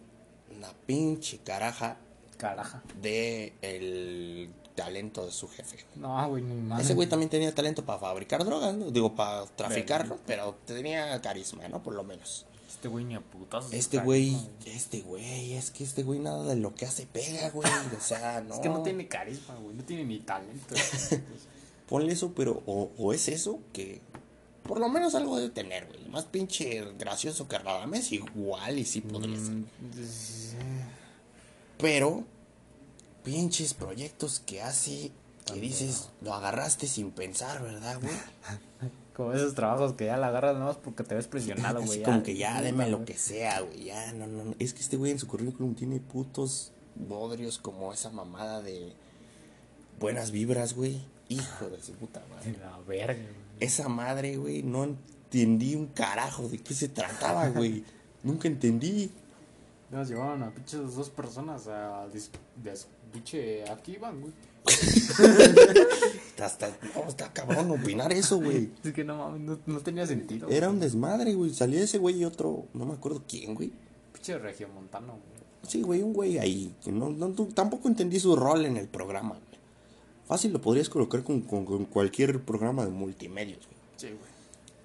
una 0.55 0.71
pinche 0.85 1.39
caraja 1.39 1.97
Caraja. 2.39 2.81
de 3.01 3.53
el 3.61 4.49
talento 4.75 5.25
de 5.25 5.31
su 5.31 5.49
jefe. 5.49 5.77
No, 5.97 6.29
güey, 6.29 6.41
ni 6.41 6.55
más. 6.55 6.81
Ese 6.81 6.93
güey 6.93 7.09
también 7.09 7.29
tenía 7.29 7.53
talento 7.53 7.83
para 7.83 7.99
fabricar 7.99 8.45
drogas, 8.45 8.73
¿no? 8.73 8.91
Digo, 8.91 9.13
para 9.13 9.45
traficarlo, 9.45 10.17
pero 10.25 10.55
tenía 10.65 11.21
carisma, 11.21 11.67
¿no? 11.67 11.83
Por 11.83 11.95
lo 11.95 12.03
menos. 12.03 12.45
Este 12.69 12.87
güey 12.87 13.03
ni 13.03 13.15
a 13.15 13.19
putazos. 13.19 13.73
Este 13.73 13.97
es 13.97 14.03
güey, 14.05 14.31
carisma, 14.31 14.51
este 14.67 15.01
güey, 15.01 15.53
es 15.53 15.71
que 15.71 15.83
este 15.83 16.03
güey 16.03 16.19
nada 16.19 16.43
de 16.45 16.55
lo 16.55 16.73
que 16.75 16.85
hace 16.85 17.05
pega, 17.05 17.49
güey. 17.49 17.69
O 17.97 18.01
sea, 18.01 18.41
no. 18.47 18.55
Es 18.55 18.61
que 18.61 18.69
no 18.69 18.81
tiene 18.81 19.07
carisma, 19.09 19.55
güey. 19.55 19.75
No 19.75 19.83
tiene 19.83 20.05
ni 20.05 20.19
talento. 20.19 20.75
Ponle 21.89 22.13
eso, 22.13 22.31
pero 22.33 22.63
o, 22.65 22.89
o 22.97 23.11
es 23.11 23.27
eso 23.27 23.59
que 23.73 23.99
por 24.69 24.79
lo 24.79 24.87
menos 24.87 25.15
algo 25.15 25.35
debe 25.35 25.49
tener, 25.49 25.87
güey. 25.87 26.07
Más 26.09 26.25
pinche 26.25 26.85
gracioso 26.99 27.47
que 27.47 27.57
Radamés, 27.57 28.11
igual 28.11 28.77
y 28.77 28.85
sí 28.85 29.01
podría 29.01 29.35
ser. 29.35 29.55
Mm, 29.55 29.65
pues, 29.93 30.55
Pero, 31.79 32.23
pinches 33.23 33.73
proyectos 33.73 34.39
que 34.39 34.61
hace 34.61 35.11
que 35.45 35.59
dices, 35.59 36.09
lo 36.21 36.33
agarraste 36.33 36.87
sin 36.87 37.11
pensar, 37.11 37.61
¿verdad, 37.61 37.99
güey? 38.01 38.13
Como 39.15 39.33
esos 39.33 39.53
trabajos 39.53 39.93
que 39.93 40.05
ya 40.05 40.17
la 40.17 40.27
agarras 40.27 40.57
nomás 40.57 40.77
porque 40.77 41.03
te 41.03 41.15
ves 41.15 41.27
presionado, 41.27 41.81
güey. 41.85 42.03
como 42.03 42.23
que 42.23 42.37
ya, 42.37 42.61
deme 42.61 42.89
lo 42.89 43.03
que 43.03 43.15
sea, 43.17 43.59
güey. 43.59 43.83
Ya, 43.83 44.13
no, 44.13 44.27
no, 44.27 44.45
no. 44.45 44.55
Es 44.59 44.73
que 44.73 44.79
este 44.79 44.95
güey 44.95 45.11
en 45.11 45.19
su 45.19 45.27
currículum 45.27 45.75
tiene 45.75 45.99
putos 45.99 46.71
bodrios 46.95 47.57
como 47.57 47.91
esa 47.91 48.11
mamada 48.11 48.61
de 48.61 48.93
buenas 49.99 50.31
vibras, 50.31 50.73
güey. 50.73 51.01
Hijo 51.27 51.69
de 51.69 51.81
su 51.81 51.91
puta 51.93 52.21
madre. 52.29 52.55
La 52.61 52.79
verga, 52.87 53.21
güey. 53.21 53.35
Esa 53.59 53.89
madre, 53.89 54.37
güey, 54.37 54.63
no 54.63 54.85
entendí 54.85 55.75
un 55.75 55.87
carajo 55.87 56.47
de 56.47 56.59
qué 56.59 56.73
se 56.73 56.87
trataba, 56.87 57.49
güey. 57.49 57.83
Nunca 58.23 58.47
entendí. 58.47 59.11
Nos 59.91 60.07
llevaban 60.09 60.43
a 60.43 60.51
pinches 60.51 60.95
dos 60.95 61.09
personas 61.09 61.67
a 61.67 62.07
pinche 63.11 63.67
aquí 63.69 63.97
van, 63.97 64.21
güey. 64.21 64.33
Hasta, 66.41 66.69
no, 66.95 67.07
está 67.07 67.31
cabrón 67.33 67.71
opinar 67.71 68.11
eso, 68.13 68.37
güey. 68.39 68.69
Es 68.83 68.93
que 68.93 69.03
no 69.03 69.17
mames, 69.17 69.41
no, 69.41 69.59
no 69.65 69.79
tenía 69.81 70.05
sentido. 70.07 70.47
Era 70.49 70.69
un 70.69 70.79
desmadre, 70.79 71.33
güey. 71.33 71.53
Salía 71.53 71.81
ese 71.83 71.97
güey 71.97 72.19
y 72.21 72.25
otro, 72.25 72.65
no 72.73 72.85
me 72.85 72.93
acuerdo 72.93 73.23
quién, 73.27 73.55
güey. 73.55 73.71
pinche 74.13 74.37
regiomontano, 74.37 75.07
güey. 75.13 75.39
Sí, 75.67 75.81
güey, 75.81 76.01
un 76.01 76.13
güey 76.13 76.37
ahí. 76.39 76.73
que 76.83 76.91
No, 76.91 77.09
no, 77.09 77.29
tampoco 77.53 77.87
entendí 77.89 78.19
su 78.19 78.35
rol 78.35 78.65
en 78.65 78.77
el 78.77 78.87
programa, 78.87 79.31
güey. 79.31 79.59
Fácil 80.25 80.53
lo 80.53 80.61
podrías 80.61 80.87
colocar 80.89 81.23
con, 81.23 81.41
con- 81.41 81.65
con 81.65 81.85
cualquier 81.85 82.41
programa 82.43 82.85
de 82.85 82.91
multimedios, 82.91 83.65
güey. 83.65 83.77
Sí, 83.97 84.07
güey. 84.07 84.29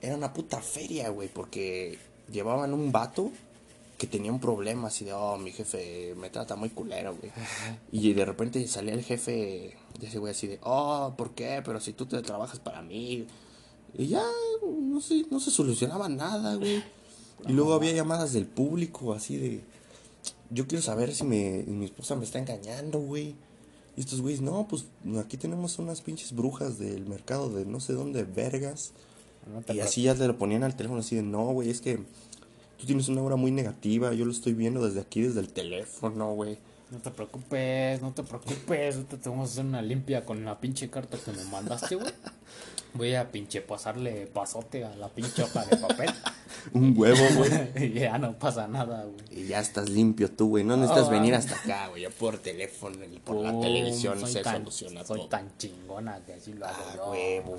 Era 0.01 0.17
una 0.17 0.33
puta 0.33 0.61
feria, 0.61 1.09
güey, 1.11 1.29
porque 1.29 1.99
llevaban 2.31 2.75
un 2.75 2.91
vato 2.91 3.31
que 3.99 4.07
tenía 4.07 4.33
un 4.33 4.41
problema 4.41 4.89
así 4.89 5.05
de, 5.05 5.13
oh, 5.13 5.39
mi 5.39 5.53
jefe 5.53 6.15
me 6.17 6.31
trata 6.31 6.57
muy 6.57 6.71
culero, 6.71 7.17
güey. 7.17 7.33
Y 7.93 8.13
de 8.13 8.25
repente 8.25 8.67
salía 8.67 8.95
el 8.95 9.05
jefe 9.05 9.77
de 9.99 10.07
ese 10.07 10.19
güey 10.19 10.33
así 10.33 10.47
de, 10.47 10.59
oh, 10.63 11.15
¿por 11.17 11.35
qué? 11.35 11.63
Pero 11.65 11.81
si 11.81 11.93
tú 11.93 12.07
te 12.07 12.21
trabajas 12.23 12.59
para 12.59 12.83
mí. 12.83 13.27
Y 13.97 14.09
ya, 14.09 14.23
no 14.63 15.01
sé, 15.01 15.25
no 15.31 15.39
se 15.39 15.51
solucionaba 15.51 16.09
nada, 16.09 16.57
güey. 16.57 16.83
Y 17.47 17.53
luego 17.53 17.75
había 17.75 17.93
llamadas 17.93 18.33
del 18.33 18.47
público 18.47 19.13
así 19.13 19.37
de, 19.37 19.65
yo 20.51 20.67
quiero 20.67 20.83
saber 20.83 21.15
si 21.15 21.25
me, 21.25 21.65
mi 21.67 21.85
esposa 21.85 22.17
me 22.17 22.25
está 22.25 22.39
engañando, 22.39 22.99
güey. 22.99 23.35
Y 23.97 24.01
estos 24.01 24.21
güeyes, 24.21 24.41
no, 24.41 24.67
pues 24.69 24.87
aquí 25.21 25.37
tenemos 25.37 25.79
unas 25.79 26.01
pinches 26.01 26.33
brujas 26.35 26.79
del 26.79 27.07
mercado 27.07 27.51
de 27.51 27.65
no 27.65 27.79
sé 27.79 27.93
dónde, 27.93 28.25
vergas. 28.25 28.93
No 29.47 29.75
Y 29.75 29.81
así 29.81 30.03
ya 30.03 30.15
te 30.15 30.27
lo 30.27 30.37
ponían 30.39 30.65
al 30.65 30.75
teléfono 30.75 31.01
así 31.01 31.17
de, 31.17 31.23
no, 31.23 31.45
güey, 31.53 31.71
es 31.71 31.81
que 31.81 32.01
tú 32.79 32.87
tienes 32.87 33.09
una 33.09 33.21
aura 33.21 33.37
muy 33.37 33.51
negativa, 33.51 34.13
yo 34.13 34.25
lo 34.25 34.33
estoy 34.33 34.55
viendo 34.55 34.85
desde 34.87 35.01
aquí, 35.01 35.23
desde 35.23 35.41
el 35.41 35.49
teléfono, 35.53 36.33
güey. 36.35 36.59
No 36.91 36.99
te 36.99 37.11
preocupes, 37.11 38.01
no 38.03 38.13
te 38.13 38.23
preocupes. 38.23 38.95
Ahorita 38.97 39.17
te 39.17 39.29
vamos 39.29 39.49
a 39.49 39.53
hacer 39.53 39.65
una 39.65 39.83
limpia 39.83 40.25
con 40.25 40.45
la 40.45 40.61
pinche 40.61 40.91
carta 40.91 41.19
que 41.19 41.33
me 41.33 41.43
mandaste, 41.45 41.97
güey. 41.97 42.13
Voy 42.93 43.15
a 43.17 43.33
pinche 43.33 43.61
pasarle 43.63 44.27
pasote 44.29 44.85
a 44.85 44.95
la 44.95 45.09
pinche 45.09 45.43
hoja 45.43 45.65
de 45.65 45.77
papel. 45.79 46.11
Un 46.73 46.95
huevo, 46.97 47.25
güey. 47.37 47.51
y 47.87 47.93
ya 48.01 48.17
no 48.19 48.39
pasa 48.39 48.69
nada, 48.69 49.05
güey. 49.05 49.43
Y 49.45 49.49
ya 49.49 49.59
estás 49.61 49.89
limpio 49.89 50.31
tú, 50.31 50.51
güey. 50.51 50.63
No 50.63 50.77
necesitas 50.77 51.09
Oh, 51.09 51.11
venir 51.11 51.35
ah. 51.35 51.39
hasta 51.39 51.57
acá, 51.57 51.89
güey. 51.89 52.03
Ya 52.03 52.11
por 52.11 52.39
teléfono 52.39 52.99
y 53.05 53.19
por 53.19 53.37
la 53.37 53.59
televisión 53.61 54.21
soy 54.21 54.31
se 54.33 54.43
tan- 54.43 54.59
soluciona 54.59 55.05
Soy 55.05 55.19
todo. 55.21 55.29
tan 55.29 55.57
chingona 55.59 56.21
que 56.25 56.35
así 56.35 56.53
lo 56.53 56.67
hago 56.67 56.77
Ah, 56.79 56.95
yo. 56.97 57.11
huevo. 57.11 57.57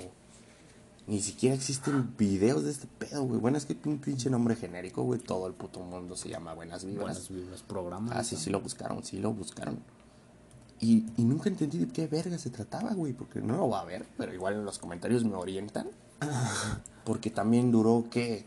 Ni 1.06 1.20
siquiera 1.20 1.54
existen 1.54 2.16
videos 2.18 2.64
de 2.64 2.72
este 2.72 2.88
pedo, 2.98 3.22
güey. 3.22 3.40
Bueno, 3.40 3.58
es 3.58 3.64
que 3.64 3.76
un 3.84 3.98
pinche 3.98 4.28
nombre 4.28 4.56
genérico, 4.56 5.04
güey. 5.04 5.20
Todo 5.20 5.46
el 5.46 5.54
puto 5.54 5.80
mundo 5.80 6.16
se 6.16 6.28
llama 6.28 6.52
Buenas 6.54 6.84
Vibras. 6.84 7.04
Buenos 7.04 7.28
vibras 7.28 7.62
programas. 7.62 8.16
Ah, 8.16 8.24
sí, 8.24 8.36
sí 8.36 8.50
lo 8.50 8.60
buscaron, 8.60 9.04
sí 9.04 9.18
lo 9.18 9.32
buscaron. 9.32 9.78
Y, 10.80 11.06
y 11.16 11.24
nunca 11.24 11.48
entendí 11.48 11.78
de 11.78 11.88
qué 11.88 12.08
verga 12.08 12.36
se 12.38 12.50
trataba, 12.50 12.92
güey, 12.92 13.12
porque 13.12 13.40
no 13.40 13.56
lo 13.56 13.68
va 13.68 13.80
a 13.80 13.84
ver, 13.84 14.04
pero 14.18 14.34
igual 14.34 14.54
en 14.54 14.64
los 14.64 14.78
comentarios 14.78 15.24
me 15.24 15.34
orientan. 15.34 15.88
Porque 17.04 17.30
también 17.30 17.70
duró, 17.70 18.04
¿qué? 18.10 18.44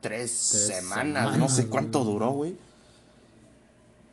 Tres, 0.00 0.30
semanas, 0.30 1.36
no 1.36 1.48
sé 1.48 1.66
cuánto 1.66 2.04
duró, 2.04 2.30
güey. 2.30 2.56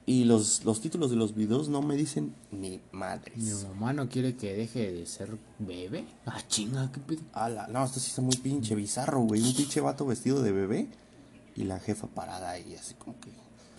Y 0.05 0.25
los, 0.25 0.65
los 0.65 0.81
títulos 0.81 1.11
de 1.11 1.15
los 1.15 1.33
videos 1.33 1.69
no 1.69 1.81
me 1.81 1.95
dicen 1.95 2.35
ni 2.51 2.71
Mi 2.71 2.81
madres. 2.91 3.65
mamá 3.69 3.93
no 3.93 4.09
quiere 4.09 4.35
que 4.35 4.53
deje 4.53 4.91
de 4.91 5.05
ser 5.05 5.37
bebé. 5.59 6.05
Ah, 6.25 6.41
chinga, 6.47 6.91
qué 6.91 6.99
pedo. 6.99 7.21
Ala, 7.31 7.67
no, 7.67 7.83
esto 7.85 7.99
sí 8.01 8.09
está 8.09 8.21
muy 8.21 8.35
pinche 8.35 8.75
bizarro, 8.75 9.21
güey. 9.21 9.41
Un 9.41 9.53
pinche 9.55 9.79
vato 9.79 10.05
vestido 10.05 10.41
de 10.41 10.51
bebé 10.51 10.89
y 11.55 11.63
la 11.63 11.79
jefa 11.79 12.07
parada 12.07 12.49
ahí, 12.51 12.75
así 12.75 12.95
como 12.95 13.17
que. 13.21 13.29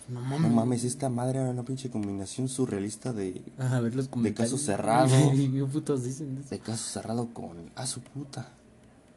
No 0.09 0.19
No 0.21 0.25
mames. 0.27 0.51
mames, 0.51 0.83
esta 0.83 1.09
madre 1.09 1.39
era 1.41 1.49
una 1.49 1.63
pinche 1.63 1.89
combinación 1.91 2.47
surrealista 2.49 3.11
de, 3.13 3.43
A 3.59 3.79
ver 3.79 3.95
los 3.95 4.07
comentarios. 4.07 4.51
caso 4.53 4.63
cerrado. 4.65 5.09
¿Qué 5.31 5.65
putos 5.71 6.03
dicen? 6.03 6.35
de 6.35 6.41
eso? 6.41 6.49
de 6.49 6.59
caso 6.59 6.83
cerrado 6.89 7.33
con 7.33 7.69
a 7.75 7.85
su 7.85 8.01
puta. 8.01 8.51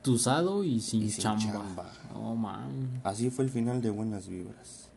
Tusado 0.02 0.62
y 0.64 0.80
sin, 0.80 1.02
Y 1.04 1.10
sin 1.10 1.22
chamba. 1.22 1.42
chamba. 1.42 1.92
Oh, 2.14 2.34
man. 2.34 3.00
Así 3.02 3.30
fue 3.30 3.44
el 3.46 3.50
final 3.50 3.80
de 3.82 3.90
Buenas 3.90 4.28
Vibras. 4.28 4.87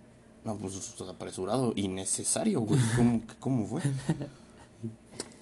No, 0.44 0.58
pues 0.58 0.96
apresurado, 1.08 1.74
innecesario, 1.76 2.62
güey. 2.62 2.80
¿Cómo, 2.96 3.22
cómo 3.40 3.68
fue? 3.68 3.82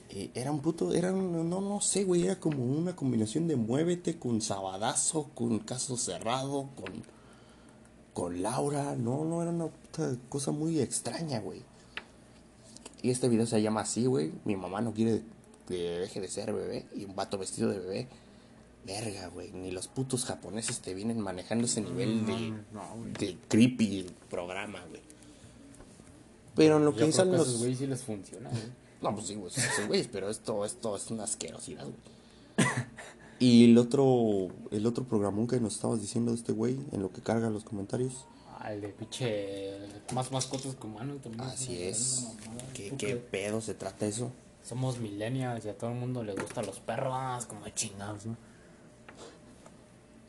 Eh, 0.09 0.31
era 0.33 0.51
un 0.51 0.59
puto, 0.59 0.93
era 0.93 1.13
un, 1.13 1.49
no, 1.49 1.61
no 1.61 1.81
sé, 1.81 2.03
güey, 2.03 2.25
era 2.25 2.39
como 2.39 2.63
una 2.63 2.95
combinación 2.95 3.47
de 3.47 3.55
Muévete 3.55 4.17
con 4.17 4.41
Sabadazo, 4.41 5.29
con 5.35 5.59
Caso 5.59 5.97
Cerrado, 5.97 6.69
con, 6.75 7.03
con 8.13 8.41
Laura. 8.41 8.95
No, 8.95 9.23
no, 9.23 9.41
era 9.41 9.51
una 9.51 9.67
puta 9.67 10.15
cosa 10.27 10.51
muy 10.51 10.79
extraña, 10.79 11.39
güey. 11.39 11.61
Y 13.01 13.11
este 13.11 13.29
video 13.29 13.45
se 13.45 13.61
llama 13.61 13.81
así, 13.81 14.05
güey. 14.07 14.33
Mi 14.45 14.55
mamá 14.55 14.81
no 14.81 14.93
quiere 14.93 15.21
que 15.67 15.99
deje 15.99 16.19
de 16.19 16.27
ser 16.27 16.51
bebé. 16.53 16.87
Y 16.95 17.05
un 17.05 17.15
vato 17.15 17.37
vestido 17.37 17.69
de 17.69 17.79
bebé. 17.79 18.07
Verga, 18.85 19.27
güey. 19.27 19.51
Ni 19.51 19.71
los 19.71 19.87
putos 19.87 20.25
japoneses 20.25 20.79
te 20.79 20.93
vienen 20.93 21.19
manejando 21.19 21.65
ese 21.65 21.81
nivel 21.81 22.25
de, 22.25 22.53
de 23.19 23.37
creepy 23.47 24.07
programa, 24.29 24.83
güey. 24.89 25.01
Pero 26.55 26.77
en 26.77 26.85
lo 26.85 26.95
Yo 26.95 27.09
que 27.09 27.21
a 27.21 27.25
los. 27.25 27.59
güeyes 27.59 27.77
sí 27.77 27.87
les 27.87 28.01
funciona, 28.03 28.49
güey. 28.49 28.63
No, 29.01 29.13
pues 29.13 29.27
sí, 29.27 29.35
güey, 29.35 29.51
sí, 29.51 29.61
sí, 29.61 29.83
güey, 29.87 30.03
pero 30.11 30.29
esto, 30.29 30.65
esto 30.65 30.95
es 30.95 31.09
una 31.09 31.23
asquerosidad, 31.23 31.85
güey. 31.85 32.67
Y 33.39 33.71
el 33.71 33.77
otro, 33.77 34.49
el 34.69 34.85
otro 34.85 35.05
programón 35.05 35.47
que 35.47 35.61
nos 35.61 35.75
estabas 35.75 36.01
diciendo 36.01 36.31
de 36.31 36.37
este 36.37 36.51
güey, 36.51 36.77
en 36.91 37.01
lo 37.01 37.09
que 37.13 37.21
carga 37.21 37.49
los 37.49 37.63
comentarios. 37.63 38.25
Ah, 38.59 38.73
el 38.73 38.81
de 38.81 38.89
pinche. 38.89 39.77
Más 40.13 40.29
mascotas 40.33 40.75
que 40.75 40.85
humanos 40.85 41.21
también. 41.21 41.43
Así 41.45 41.81
es. 41.81 42.27
¿Qué, 42.73 43.15
pedo 43.15 43.61
se 43.61 43.73
trata 43.75 44.05
eso? 44.05 44.29
Somos 44.61 44.99
millennials 44.99 45.63
y 45.63 45.69
a 45.69 45.77
todo 45.77 45.91
el 45.91 45.95
mundo 45.95 46.21
le 46.21 46.33
gustan 46.33 46.65
los 46.65 46.81
perros, 46.81 47.45
como 47.45 47.67
chingados, 47.69 48.25
¿no? 48.25 48.35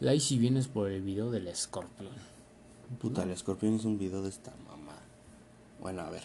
Ahí 0.09 0.19
si 0.19 0.39
vienes 0.39 0.67
por 0.69 0.91
el 0.91 1.03
video 1.03 1.31
del 1.31 1.47
escorpión. 1.49 2.11
Puta, 3.01 3.23
el 3.23 3.31
escorpión 3.31 3.75
es 3.75 3.85
un 3.85 3.99
video 3.99 4.23
de 4.23 4.31
esta 4.31 4.53
mamá. 4.67 4.97
Bueno, 5.81 6.03
a 6.03 6.11
ver. 6.11 6.23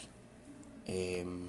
Em, 0.85 1.47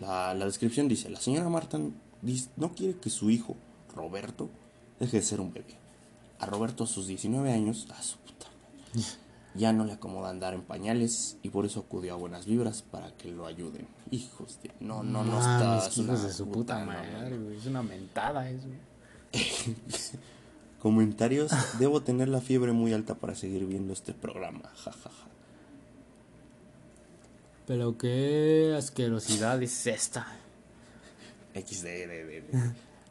la, 0.00 0.34
la 0.34 0.44
descripción 0.46 0.88
dice, 0.88 1.10
la 1.10 1.20
señora 1.20 1.48
Marta 1.48 1.78
no 1.78 2.74
quiere 2.74 2.96
que 2.98 3.10
su 3.10 3.30
hijo, 3.30 3.54
Roberto, 3.94 4.48
deje 4.98 5.18
de 5.18 5.22
ser 5.22 5.40
un 5.40 5.52
bebé. 5.52 5.76
A 6.38 6.46
Roberto 6.46 6.84
a 6.84 6.86
sus 6.86 7.06
19 7.06 7.52
años, 7.52 7.86
a 7.90 8.02
su 8.02 8.16
puta 8.18 8.46
madre, 8.46 9.04
ya 9.54 9.74
no 9.74 9.84
le 9.84 9.92
acomoda 9.92 10.30
andar 10.30 10.54
en 10.54 10.62
pañales 10.62 11.36
y 11.42 11.50
por 11.50 11.66
eso 11.66 11.80
acudió 11.80 12.14
a 12.14 12.16
Buenas 12.16 12.46
Vibras 12.46 12.80
para 12.82 13.14
que 13.16 13.30
lo 13.30 13.44
ayuden. 13.46 13.86
Hijos 14.10 14.58
de... 14.62 14.70
No, 14.80 15.02
no, 15.02 15.22
no 15.22 15.38
Mames, 15.38 15.86
está... 15.88 16.00
hijos 16.00 16.22
de 16.22 16.32
su 16.32 16.48
puta 16.48 16.82
madre. 16.84 17.56
Es 17.56 17.66
una 17.66 17.82
mentada 17.82 18.48
eso. 18.48 18.68
Comentarios, 20.80 21.52
debo 21.78 22.00
tener 22.00 22.28
la 22.28 22.40
fiebre 22.40 22.72
muy 22.72 22.94
alta 22.94 23.14
para 23.14 23.34
seguir 23.34 23.66
viendo 23.66 23.92
este 23.92 24.14
programa. 24.14 24.62
Ja, 24.76 24.92
ja, 24.92 25.10
ja. 25.10 25.28
Pero 27.66 27.98
qué 27.98 28.74
asquerosidad 28.76 29.62
es 29.62 29.86
esta. 29.86 30.26
XD. 31.54 31.86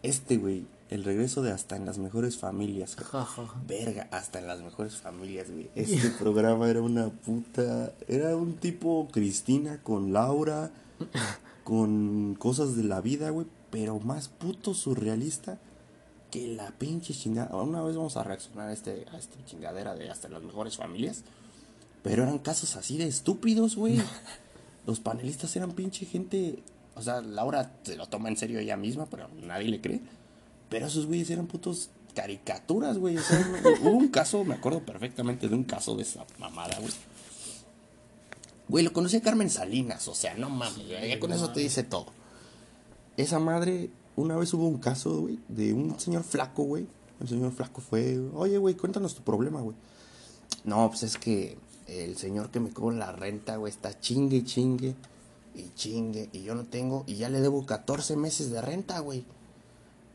Este, 0.01 0.37
güey, 0.37 0.65
el 0.89 1.03
regreso 1.03 1.43
de 1.43 1.51
hasta 1.51 1.75
en 1.75 1.85
las 1.85 1.99
mejores 1.99 2.37
familias. 2.37 2.95
ja. 2.95 3.27
Verga, 3.67 4.07
hasta 4.11 4.39
en 4.39 4.47
las 4.47 4.61
mejores 4.61 4.97
familias, 4.97 5.51
güey. 5.51 5.69
Este 5.75 6.09
programa 6.09 6.67
era 6.69 6.81
una 6.81 7.09
puta. 7.09 7.93
Era 8.07 8.35
un 8.35 8.55
tipo 8.55 9.07
Cristina 9.11 9.79
con 9.83 10.11
Laura, 10.11 10.71
con 11.63 12.33
cosas 12.33 12.75
de 12.75 12.83
la 12.83 12.99
vida, 12.99 13.29
güey. 13.29 13.45
Pero 13.69 13.99
más 13.99 14.27
puto 14.27 14.73
surrealista 14.73 15.59
que 16.29 16.47
la 16.47 16.71
pinche 16.71 17.13
chingada. 17.13 17.55
Una 17.55 17.81
vez 17.81 17.95
vamos 17.95 18.17
a 18.17 18.23
reaccionar 18.23 18.69
a, 18.69 18.73
este, 18.73 19.05
a 19.11 19.17
esta 19.17 19.43
chingadera 19.45 19.95
de 19.95 20.09
hasta 20.09 20.29
las 20.29 20.43
mejores 20.43 20.77
familias. 20.77 21.23
Pero 22.03 22.23
eran 22.23 22.39
casos 22.39 22.75
así 22.75 22.97
de 22.97 23.07
estúpidos, 23.07 23.75
güey. 23.75 24.01
Los 24.85 24.99
panelistas 24.99 25.55
eran 25.55 25.73
pinche 25.73 26.05
gente. 26.05 26.63
O 26.95 27.01
sea, 27.01 27.21
Laura 27.21 27.71
se 27.83 27.95
lo 27.95 28.07
toma 28.07 28.29
en 28.29 28.37
serio 28.37 28.59
ella 28.59 28.77
misma, 28.77 29.05
pero 29.05 29.29
nadie 29.41 29.69
le 29.69 29.81
cree. 29.81 30.01
Pero 30.69 30.87
esos 30.87 31.05
güeyes 31.05 31.29
eran 31.29 31.47
putos 31.47 31.89
caricaturas, 32.13 32.97
güey. 32.97 33.17
O 33.17 33.21
sea, 33.21 33.39
hubo 33.81 33.91
un 33.91 34.09
caso, 34.09 34.43
me 34.43 34.55
acuerdo 34.55 34.81
perfectamente 34.81 35.47
de 35.47 35.55
un 35.55 35.63
caso 35.63 35.95
de 35.95 36.03
esa 36.03 36.25
mamada, 36.37 36.77
güey. 36.79 36.93
Güey, 38.67 38.85
lo 38.85 38.93
conocí 38.93 39.17
a 39.17 39.21
Carmen 39.21 39.49
Salinas, 39.49 40.07
o 40.07 40.13
sea, 40.13 40.35
no 40.35 40.47
mames, 40.49 40.87
ya 40.87 41.19
con 41.19 41.33
eso 41.33 41.49
te 41.49 41.59
dice 41.59 41.81
todo. 41.81 42.07
Esa 43.17 43.39
madre, 43.39 43.89
una 44.19 44.37
vez 44.37 44.53
hubo 44.53 44.67
un 44.67 44.77
caso, 44.79 45.21
güey, 45.21 45.39
de 45.47 45.73
un 45.73 45.99
señor 45.99 46.23
flaco, 46.23 46.63
güey. 46.63 46.87
El 47.19 47.27
señor 47.27 47.51
flaco 47.51 47.81
fue, 47.81 48.17
oye, 48.33 48.57
güey, 48.57 48.75
cuéntanos 48.75 49.13
tu 49.15 49.21
problema, 49.23 49.61
güey. 49.61 49.75
No, 50.63 50.87
pues 50.89 51.03
es 51.03 51.17
que 51.17 51.57
el 51.87 52.15
señor 52.17 52.49
que 52.51 52.59
me 52.59 52.69
cobra 52.71 52.95
la 52.97 53.11
renta, 53.11 53.57
güey, 53.57 53.71
está 53.73 53.99
chingue 53.99 54.37
y 54.37 54.43
chingue 54.43 54.95
y 55.55 55.69
chingue 55.75 56.29
y 56.31 56.43
yo 56.43 56.55
no 56.55 56.63
tengo 56.65 57.03
y 57.07 57.15
ya 57.15 57.27
le 57.29 57.41
debo 57.41 57.65
14 57.65 58.15
meses 58.15 58.51
de 58.51 58.61
renta, 58.61 58.99
güey. 58.99 59.25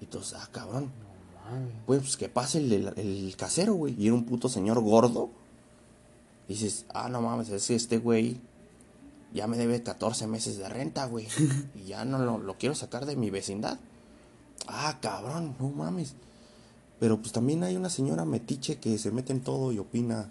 Y 0.01 0.05
entonces, 0.05 0.35
ah, 0.40 0.48
cabrón. 0.51 0.90
Güey, 1.86 2.01
pues 2.01 2.16
que 2.16 2.28
pase 2.31 2.59
el, 2.59 2.72
el- 2.72 2.93
el 2.97 3.36
casero, 3.36 3.74
güey. 3.74 3.94
Y 4.01 4.06
era 4.06 4.14
un 4.14 4.24
puto 4.24 4.48
señor 4.48 4.81
gordo. 4.81 5.28
Y 6.48 6.55
dices, 6.55 6.86
ah, 6.94 7.09
no 7.09 7.20
mames, 7.20 7.48
es 7.51 7.66
que 7.66 7.74
este 7.74 7.98
güey 7.98 8.39
ya 9.35 9.47
me 9.47 9.56
debe 9.59 9.82
14 9.82 10.26
meses 10.26 10.56
de 10.56 10.68
renta, 10.68 11.05
güey. 11.06 11.26
Y 11.74 11.89
ya 11.89 12.05
no 12.06 12.18
lo, 12.18 12.39
lo 12.39 12.56
quiero 12.56 12.74
sacar 12.74 13.05
de 13.05 13.16
mi 13.16 13.28
vecindad. 13.31 13.78
Ah, 14.66 14.99
cabrón, 15.01 15.55
no 15.59 15.69
mames. 15.69 16.15
Pero 17.01 17.19
pues 17.19 17.32
también 17.32 17.65
hay 17.65 17.77
una 17.77 17.91
señora 17.91 18.24
metiche 18.24 18.78
que 18.78 18.99
se 18.99 19.11
mete 19.11 19.32
en 19.32 19.41
todo 19.41 19.73
y 19.73 19.78
opina 19.78 20.31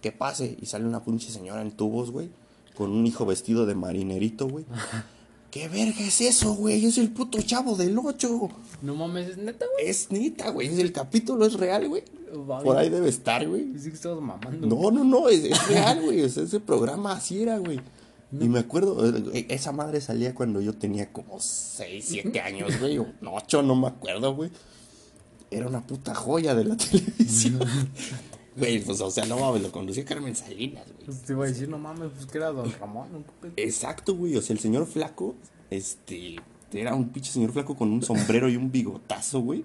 que 0.00 0.12
pase. 0.12 0.56
Y 0.60 0.66
sale 0.66 0.86
una 0.86 1.04
pinche 1.04 1.30
señora 1.30 1.62
en 1.62 1.72
tubos, 1.72 2.10
güey. 2.10 2.30
Con 2.76 2.90
un 2.90 3.06
hijo 3.06 3.26
vestido 3.26 3.66
de 3.66 3.74
marinerito, 3.74 4.48
güey. 4.48 4.64
¿Qué 5.50 5.68
verga 5.68 6.00
es 6.00 6.20
eso, 6.20 6.54
güey? 6.54 6.84
Es 6.84 6.98
el 6.98 7.10
puto 7.10 7.40
chavo 7.40 7.76
del 7.76 7.96
8. 7.96 8.48
No 8.82 8.96
mames, 8.96 9.28
es 9.28 9.36
neta, 9.38 9.66
güey. 9.72 9.88
Es 9.88 10.10
neta, 10.10 10.50
güey. 10.50 10.66
Es 10.66 10.78
el 10.78 10.90
capítulo, 10.90 11.46
es 11.46 11.54
real, 11.54 11.88
güey. 11.88 12.02
Vale. 12.34 12.64
Por 12.64 12.76
ahí 12.76 12.90
debe 12.90 13.08
estar, 13.08 13.46
güey. 13.46 13.78
Sí 13.78 13.90
que 13.90 13.94
estabas 13.94 14.20
mamando. 14.20 14.66
No, 14.66 14.90
no, 14.90 15.04
no, 15.04 15.28
es, 15.28 15.44
es 15.44 15.68
real, 15.68 16.02
güey. 16.02 16.22
O 16.22 16.28
sea, 16.28 16.42
ese 16.42 16.58
programa 16.58 17.12
así 17.12 17.40
era, 17.40 17.58
güey. 17.58 17.78
Y 18.40 18.48
me 18.48 18.58
acuerdo, 18.58 19.32
eh, 19.32 19.46
esa 19.48 19.72
madre 19.72 20.00
salía 20.00 20.34
cuando 20.34 20.60
yo 20.60 20.74
tenía 20.74 21.12
como 21.12 21.38
6, 21.40 22.04
7 22.06 22.40
años, 22.40 22.80
güey. 22.80 22.98
O 22.98 23.06
8, 23.24 23.62
no 23.62 23.76
me 23.76 23.88
acuerdo, 23.88 24.34
güey. 24.34 24.50
Era 25.50 25.68
una 25.68 25.86
puta 25.86 26.14
joya 26.14 26.54
de 26.54 26.64
la 26.64 26.76
televisión. 26.76 27.60
Güey, 28.56 28.80
pues, 28.80 29.00
o 29.00 29.10
sea, 29.10 29.24
no 29.26 29.38
mames, 29.38 29.62
lo 29.62 29.70
conducía 29.70 30.04
Carmen 30.04 30.34
Salinas, 30.34 30.84
güey. 30.86 31.06
Pues 31.06 31.22
te 31.22 31.32
iba 31.32 31.44
a 31.44 31.48
decir, 31.48 31.68
no 31.68 31.78
mames, 31.78 32.10
pues 32.14 32.26
que 32.26 32.38
era 32.38 32.50
Don 32.50 32.72
Ramón. 32.72 33.24
Exacto, 33.56 34.14
güey. 34.14 34.36
O 34.36 34.42
sea, 34.42 34.54
el 34.54 34.60
señor 34.60 34.86
flaco, 34.86 35.34
este, 35.70 36.36
era 36.72 36.94
un 36.94 37.10
pinche 37.10 37.30
señor 37.30 37.52
flaco 37.52 37.76
con 37.76 37.92
un 37.92 38.02
sombrero 38.02 38.48
y 38.48 38.56
un 38.56 38.72
bigotazo, 38.72 39.40
güey. 39.40 39.64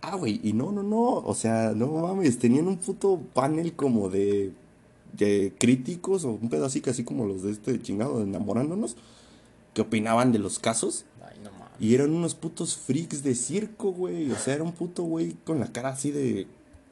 Ah, 0.00 0.16
güey, 0.16 0.40
y 0.42 0.52
no, 0.52 0.72
no, 0.72 0.82
no. 0.82 1.00
O 1.00 1.34
sea, 1.34 1.72
no 1.74 1.86
mames, 1.88 2.38
tenían 2.38 2.66
un 2.66 2.76
puto 2.76 3.20
panel 3.32 3.74
como 3.74 4.08
de 4.08 4.52
de 5.12 5.52
críticos 5.58 6.24
o 6.24 6.30
un 6.30 6.48
pedo 6.48 6.66
así, 6.66 6.80
como 7.04 7.26
los 7.26 7.42
de 7.42 7.52
este 7.52 7.80
chingado 7.80 8.18
de 8.18 8.24
enamorándonos, 8.24 8.96
que 9.74 9.82
opinaban 9.82 10.32
de 10.32 10.38
los 10.38 10.58
casos. 10.58 11.04
Ay, 11.22 11.38
no 11.42 11.50
mames. 11.52 11.68
Y 11.80 11.94
eran 11.94 12.10
unos 12.10 12.34
putos 12.34 12.76
freaks 12.76 13.22
de 13.22 13.34
circo, 13.34 13.92
güey. 13.92 14.30
O 14.30 14.36
sea, 14.36 14.54
era 14.54 14.64
un 14.64 14.72
puto 14.72 15.02
güey 15.02 15.36
con 15.44 15.60
la 15.60 15.72
cara 15.72 15.90
así 15.90 16.10
de. 16.10 16.46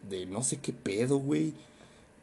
de 0.08 0.26
no 0.26 0.42
sé 0.42 0.58
qué 0.58 0.72
pedo, 0.72 1.18
güey. 1.18 1.54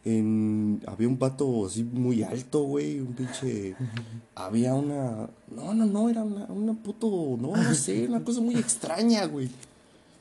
En, 0.05 0.81
había 0.85 1.07
un 1.07 1.17
pato 1.17 1.65
así 1.65 1.83
muy 1.83 2.23
alto, 2.23 2.63
güey. 2.63 2.99
Un 2.99 3.13
pinche. 3.13 3.75
había 4.35 4.73
una. 4.73 5.29
No, 5.49 5.73
no, 5.73 5.85
no, 5.85 6.09
era 6.09 6.23
una, 6.23 6.45
una 6.45 6.73
puto. 6.73 7.37
No, 7.39 7.55
no 7.55 7.73
sé, 7.73 8.07
una 8.07 8.23
cosa 8.23 8.41
muy 8.41 8.55
extraña, 8.55 9.25
güey. 9.25 9.49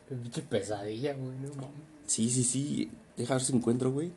Pinche 0.09 0.43
pesadilla, 0.43 1.15
güey, 1.15 1.37
no 1.39 1.49
mames. 1.55 1.71
Sí, 2.07 2.31
sí, 2.31 2.45
sí. 2.45 2.91
Deja 3.17 3.35
ver 3.35 3.43
si 3.43 3.55
encuentro, 3.55 3.93
güey. 3.93 4.13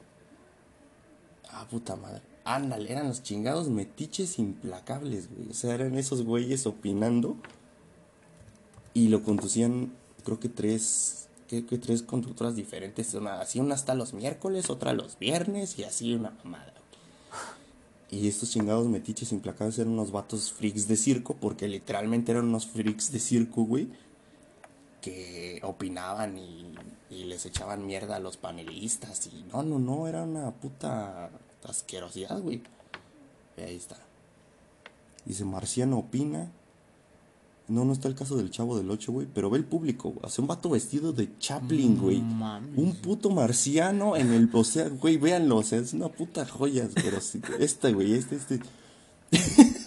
Ah, 1.60 1.68
puta 1.68 1.98
madre. 1.98 2.22
Ándale, 2.46 2.90
eran 2.90 3.10
los 3.10 3.22
chingados 3.22 3.68
metiches 3.68 4.40
implacables, 4.40 5.30
güey. 5.30 5.50
O 5.50 5.54
sea, 5.54 5.76
eran 5.76 5.98
esos 5.98 6.24
güeyes 6.24 6.66
opinando. 6.66 7.36
Y 8.94 9.10
lo 9.10 9.24
conducían, 9.24 9.92
creo 10.24 10.40
que 10.40 10.48
tres. 10.48 11.28
Que, 11.50 11.66
que 11.66 11.78
tres 11.78 12.02
conductoras 12.02 12.56
diferentes. 12.56 13.14
Una, 13.14 13.42
así 13.42 13.60
una 13.60 13.76
hasta 13.76 13.94
los 13.94 14.14
miércoles, 14.14 14.70
otra 14.70 14.94
los 14.94 15.20
viernes 15.20 15.78
y 15.78 15.84
así 15.84 16.14
una 16.14 16.32
mamada. 16.44 16.74
Y 18.10 18.28
estos 18.28 18.52
chingados 18.52 18.88
metiches 18.88 19.34
implacables 19.34 19.78
eran 19.78 19.94
unos 19.94 20.12
vatos 20.12 20.54
freaks 20.54 20.88
de 20.88 20.96
circo, 20.96 21.36
porque 21.36 21.68
literalmente 21.68 22.32
eran 22.32 22.46
unos 22.46 22.68
freaks 22.68 23.12
de 23.12 23.20
circo, 23.20 23.64
güey 23.64 23.90
que 25.02 25.62
opinaban 25.64 26.38
y, 26.38 26.74
y 27.10 27.24
les 27.24 27.46
echaban 27.46 27.86
mierda 27.86 28.18
a 28.18 28.20
los 28.20 28.36
panelistas 28.36 29.28
y 29.28 29.46
no, 29.52 29.64
no, 29.64 29.80
no, 29.80 30.08
era 30.10 30.24
una 30.24 30.52
puta 30.52 31.30
asquerosidad, 31.64 32.40
güey. 32.42 32.62
Y 33.58 33.62
ahí 33.62 33.76
está. 33.76 33.98
Dice, 35.26 35.46
Marciano 35.46 36.00
opina. 36.00 36.52
No, 37.68 37.86
no 37.86 37.94
está 37.94 38.08
el 38.08 38.16
caso 38.16 38.36
del 38.36 38.50
chavo 38.50 38.76
del 38.76 38.90
8, 38.90 39.12
güey, 39.12 39.28
pero 39.32 39.52
ve 39.52 39.60
el 39.60 39.64
público. 39.64 40.16
Hace 40.24 40.42
un 40.42 40.48
vato 40.48 40.72
vestido 40.72 41.14
de 41.14 41.38
Chaplin, 41.38 42.00
güey. 42.00 42.18
Un 42.18 42.96
puto 43.00 43.30
marciano 43.30 44.18
en 44.18 44.34
el, 44.34 44.50
o 44.52 44.64
sea, 44.64 44.90
güey, 44.90 45.18
véanlo, 45.18 45.58
o 45.58 45.64
sea, 45.64 45.78
es 45.78 45.94
una 45.94 46.08
puta 46.08 46.48
joya, 46.48 46.90
pero 46.96 47.22
sí, 47.22 47.40
este, 47.60 47.94
güey, 47.94 48.14
este, 48.14 48.38
este. 48.38 48.60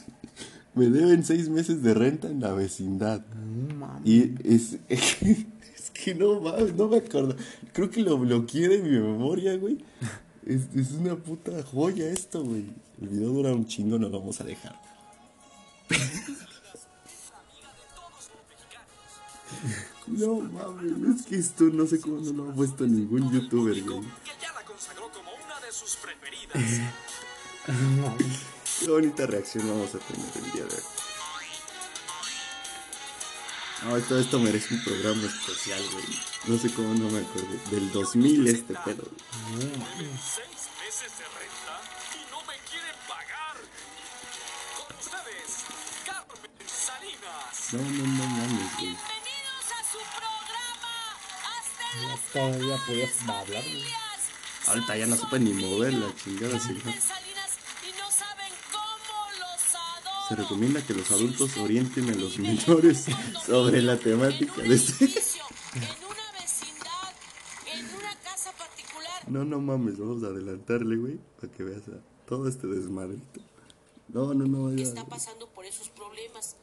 Me 0.74 0.86
deben 0.86 1.24
seis 1.24 1.48
meses 1.48 1.82
de 1.82 1.92
renta 1.92 2.28
en 2.28 2.40
la 2.40 2.52
vecindad. 2.52 3.26
No. 3.26 4.00
Y 4.04 4.32
es, 4.44 4.78
es 4.88 5.90
que 5.92 6.14
no 6.14 6.40
mames, 6.40 6.74
no 6.76 6.86
me 6.86 6.98
acuerdo. 6.98 7.34
Creo 7.72 7.90
que 7.90 8.00
lo 8.00 8.16
bloqueé 8.16 8.68
de 8.68 8.78
mi 8.78 8.90
memoria, 8.90 9.56
güey. 9.56 9.78
Es, 10.46 10.62
es 10.74 10.92
una 10.92 11.14
puta 11.16 11.62
joya 11.62 12.08
esto, 12.10 12.42
güey. 12.42 12.64
El 13.00 13.08
video 13.08 13.28
dura 13.30 13.52
un 13.52 13.66
chingo, 13.66 13.98
no 13.98 14.08
lo 14.08 14.20
vamos 14.20 14.40
a 14.40 14.44
dejar. 14.44 14.80
No 20.06 20.40
mames, 20.40 21.20
es 21.20 21.26
que 21.26 21.36
esto 21.36 21.64
no 21.64 21.86
sé 21.86 22.00
cómo 22.00 22.20
no 22.20 22.32
lo 22.32 22.50
ha 22.50 22.54
puesto 22.54 22.86
ningún 22.86 23.30
youtuber, 23.32 23.80
güey. 23.82 24.02
Qué 28.80 28.90
bonita 28.90 29.26
reacción 29.26 29.68
vamos 29.68 29.94
a 29.94 29.98
tener 29.98 30.26
el 30.36 30.52
día 30.52 30.64
de 30.64 30.74
hoy. 30.74 31.01
No, 33.84 33.98
todo 34.02 34.20
esto 34.20 34.38
merece 34.38 34.74
un 34.74 34.84
programa 34.84 35.22
especial, 35.26 35.82
güey. 35.92 36.04
No 36.46 36.58
sé 36.58 36.72
cómo 36.72 36.94
no 36.94 37.10
me 37.10 37.18
acuerdo. 37.20 37.48
Del 37.70 37.90
2000 37.90 38.46
este 38.48 38.74
pedo. 38.74 39.04
güey. 39.50 39.66
No 39.66 39.78
mames. 39.78 40.20
Seis 40.22 40.68
meses 40.78 41.10
de 41.18 41.24
renta 41.34 41.74
y 42.14 42.30
no 42.30 42.40
me 42.44 42.54
quieren 42.70 42.96
pagar. 43.08 43.56
Con 44.78 44.96
ustedes, 44.98 45.50
Carmen 46.06 46.68
Salinas. 46.68 47.72
No, 47.72 47.78
no, 47.82 48.06
no 48.06 48.26
mames, 48.26 48.72
güey. 48.76 48.86
Bienvenidos 48.86 49.66
a 49.74 49.82
su 49.90 49.98
programa. 50.14 50.94
Hasta 51.58 52.06
las 52.06 52.20
todavía 52.32 52.76
podías 52.86 53.20
hablar, 53.22 53.44
güey. 53.46 53.62
familias. 53.62 54.20
Ahorita 54.68 54.96
ya 54.96 55.06
no 55.06 55.16
supe 55.16 55.38
ni 55.40 55.52
mover 55.54 55.92
la 55.94 56.14
chingada, 56.14 56.60
sí. 56.60 56.80
Se 60.32 60.36
recomienda 60.36 60.80
que 60.80 60.94
los 60.94 61.10
adultos 61.10 61.58
orienten 61.58 62.08
a 62.08 62.14
los 62.14 62.38
menores 62.38 63.04
sobre 63.46 63.82
la 63.82 63.98
temática 63.98 64.62
de 64.62 64.74
este. 64.74 65.10
No, 69.26 69.44
no 69.44 69.60
mames, 69.60 69.98
vamos 69.98 70.22
a 70.24 70.28
adelantarle, 70.28 70.96
güey, 70.96 71.18
para 71.38 71.52
que 71.52 71.62
veas 71.62 71.86
a 71.88 72.00
todo 72.26 72.48
este 72.48 72.66
desmadrito. 72.66 73.42
No, 74.08 74.32
no, 74.32 74.46
no, 74.46 74.74
ya. 74.74 74.82
está 74.82 75.04
pasando 75.04 75.50
por 75.50 75.66
esos 75.66 75.90
problemas. 75.90 76.56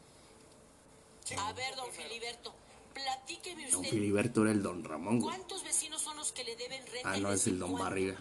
A 1.37 1.53
ver, 1.53 1.75
don 1.75 1.91
Filiberto, 1.91 2.51
platíqueme 2.95 3.69
Don 3.69 3.81
usted. 3.81 3.91
Filiberto 3.91 4.41
era 4.41 4.51
el 4.51 4.63
don 4.63 4.83
Ramón, 4.83 5.19
güey. 5.19 5.35
¿Cuántos 5.35 5.63
vecinos 5.63 6.01
son 6.01 6.17
los 6.17 6.31
que 6.31 6.43
le 6.43 6.55
deben 6.55 6.81
renta? 6.87 7.11
Ah, 7.11 7.17
no, 7.17 7.31
es 7.31 7.45
el 7.45 7.59
don? 7.59 7.77
Barriga. 7.77 8.17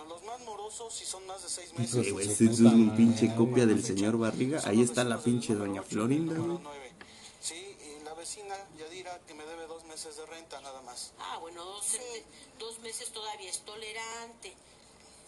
Bueno, 0.00 0.14
los 0.14 0.24
más 0.24 0.40
morosos 0.46 0.94
si 0.94 1.04
son 1.04 1.26
más 1.26 1.42
de 1.42 1.48
seis 1.48 1.72
meses. 1.76 2.04
Sí, 2.06 2.10
güey, 2.10 2.26
ese 2.30 2.46
es 2.46 2.60
un 2.60 2.96
pinche 2.96 3.34
copia 3.34 3.66
del 3.66 3.84
señor 3.84 4.16
Barriga. 4.16 4.60
Ahí 4.64 4.80
está 4.80 5.04
la 5.04 5.18
pinche 5.18 5.54
doña 5.54 5.82
Florinda, 5.82 6.34
güey. 6.34 6.58
Sí, 7.40 7.54
y 7.54 8.04
la 8.04 8.14
vecina 8.14 8.54
Yadira 8.78 9.18
que 9.26 9.34
me 9.34 9.44
debe 9.44 9.66
dos 9.66 9.84
meses 9.84 10.16
de 10.16 10.24
renta 10.26 10.60
nada 10.62 10.80
más. 10.82 11.12
Ah, 11.18 11.38
bueno, 11.40 11.64
dos, 11.64 11.98
dos 12.58 12.78
meses 12.80 13.10
todavía 13.10 13.50
es 13.50 13.60
tolerante. 13.60 14.54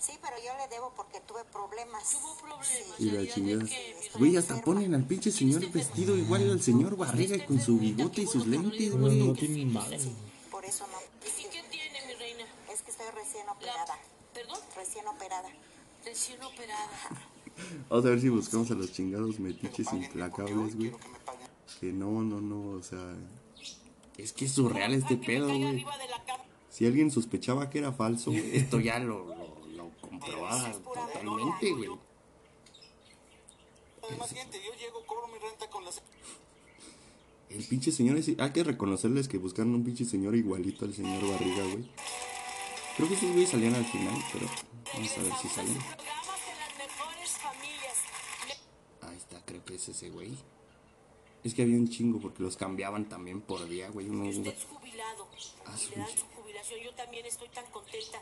Sí, 0.00 0.12
pero 0.20 0.36
yo 0.38 0.56
le 0.56 0.68
debo 0.74 0.92
porque 0.96 1.20
tuve 1.20 1.44
problemas. 1.44 2.10
Tuvo 2.10 2.34
problemas. 2.36 2.68
Y 2.98 3.10
la 3.10 3.22
¿ya 3.22 3.34
chingada. 3.34 3.64
Güey, 4.18 4.36
hasta 4.36 4.60
ponen 4.62 4.94
al 4.94 5.04
pinche 5.04 5.30
señor 5.30 5.68
vestido 5.70 6.16
igual 6.16 6.50
al 6.50 6.62
señor 6.62 6.96
Barriga 6.96 7.44
con 7.46 7.60
su 7.60 7.78
bigote 7.78 8.22
y 8.22 8.26
sus 8.26 8.46
lentes, 8.46 8.94
No, 8.94 9.00
güey. 9.06 9.18
no 9.18 9.32
tiene 9.34 9.56
ni 9.56 9.66
madre. 9.66 10.00
Por 10.50 10.64
eso 10.64 10.86
no. 10.86 10.98
¿Y 11.28 11.44
qué 11.50 11.62
tiene, 11.70 12.06
mi 12.06 12.14
reina? 12.14 12.44
Es 12.72 12.82
que 12.82 12.90
estoy 12.90 13.06
recién 13.14 13.48
operada. 13.48 13.98
¿Perdón? 14.34 14.58
Recién 14.76 15.06
operada. 15.06 15.48
Recién 16.04 16.42
operada. 16.42 16.90
Vamos 17.88 18.06
a 18.06 18.08
ver 18.08 18.20
si 18.20 18.28
buscamos 18.28 18.70
a 18.70 18.74
los 18.74 18.92
chingados 18.92 19.38
metiches 19.38 19.92
implacables, 19.92 20.76
güey. 20.76 20.92
que 21.80 21.92
no, 21.92 22.22
no, 22.22 22.40
no, 22.40 22.78
o 22.78 22.82
sea. 22.82 23.14
Es 24.16 24.32
que 24.32 24.46
es 24.46 24.52
surreal 24.52 24.94
este 24.94 25.16
pedo, 25.16 25.48
Caiga 25.48 25.70
güey. 25.70 25.86
Si 26.70 26.86
alguien 26.86 27.10
sospechaba 27.10 27.68
que 27.68 27.78
era 27.78 27.92
falso, 27.92 28.30
güey, 28.30 28.56
esto 28.56 28.80
ya 28.80 28.98
lo, 28.98 29.26
lo, 29.26 29.66
lo 29.76 29.90
comprobaba 30.00 30.72
totalmente, 30.72 31.72
güey. 31.72 31.90
Además, 34.08 34.32
gente, 34.32 34.58
yo 34.64 34.74
llego, 34.78 35.04
cobro 35.06 35.28
mi 35.28 35.38
renta 35.38 35.68
con 35.70 35.84
las... 35.84 36.02
El 37.50 37.64
pinche 37.64 37.92
señor 37.92 38.16
ese, 38.16 38.36
hay 38.38 38.50
que 38.50 38.64
reconocerles 38.64 39.28
que 39.28 39.36
buscaron 39.38 39.74
un 39.74 39.84
pinche 39.84 40.04
señor 40.06 40.34
igualito 40.34 40.86
al 40.86 40.94
señor 40.94 41.28
Barriga, 41.28 41.62
güey. 41.64 41.84
Creo 42.96 43.08
que 43.08 43.14
esos 43.14 43.30
güeyes 43.30 43.50
salían 43.50 43.74
al 43.74 43.84
final, 43.84 44.14
pero 44.32 44.46
vamos 44.94 45.18
a 45.18 45.22
ver 45.22 45.32
si 45.40 45.48
salen. 45.48 45.78
Ahí 49.02 49.16
está, 49.16 49.40
creo 49.44 49.64
que 49.64 49.74
es 49.76 49.88
ese 49.88 50.10
güey. 50.10 50.36
Es 51.42 51.54
que 51.54 51.62
había 51.62 51.76
un 51.76 51.88
chingo 51.88 52.20
porque 52.20 52.42
los 52.42 52.56
cambiaban 52.56 53.08
también 53.08 53.40
por 53.40 53.66
día, 53.68 53.88
güey. 53.90 54.08
Uno, 54.08 54.28
Usted 54.28 54.46
es 54.54 54.64
jubilado. 54.64 55.28
Ah, 55.66 55.76
su 55.76 55.90
jubilación. 56.36 56.80
Yo 56.84 56.94
también 56.94 57.26
estoy 57.26 57.48
tan 57.48 57.64
contenta. 57.66 58.20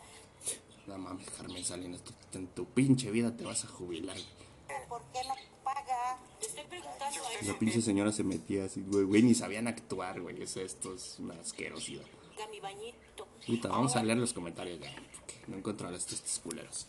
no 0.87 0.99
mames, 0.99 1.29
Carmen 1.31 1.65
Salinas, 1.65 2.01
tú- 2.03 2.15
en 2.39 2.47
tu 2.49 2.65
pinche 2.67 3.11
vida 3.11 3.37
te 3.37 3.45
vas 3.45 3.65
a 3.65 3.69
jubilar. 3.69 4.17
güey. 4.17 4.89
¿Por 4.89 5.03
qué 5.13 5.21
no 5.29 5.35
paga? 5.63 6.19
Le 6.41 6.47
estoy 6.47 6.65
preguntando 6.65 7.21
a 7.27 7.45
La 7.45 7.59
pinche 7.59 7.83
señora 7.83 8.13
se 8.13 8.25
metía 8.25 8.65
así, 8.65 8.81
güey, 8.87 9.05
güey, 9.05 9.23
ni 9.23 9.35
sabían 9.35 9.69
actuar, 9.69 10.21
güey. 10.21 10.43
Eso, 10.43 10.61
esto 10.61 10.95
es 10.95 11.17
una 11.19 11.35
asquerosidad. 11.35 12.05
mi 12.51 12.61
bañito. 12.61 13.29
Puta, 13.47 13.69
vamos 13.69 13.97
a 13.97 14.03
leer 14.03 14.19
los 14.19 14.33
comentarios 14.33 14.79
porque 14.79 15.35
no 15.49 15.57
encuentro 15.57 15.89
a 15.89 15.95
estos, 15.95 16.15
estos 16.19 16.39
culeros. 16.41 16.87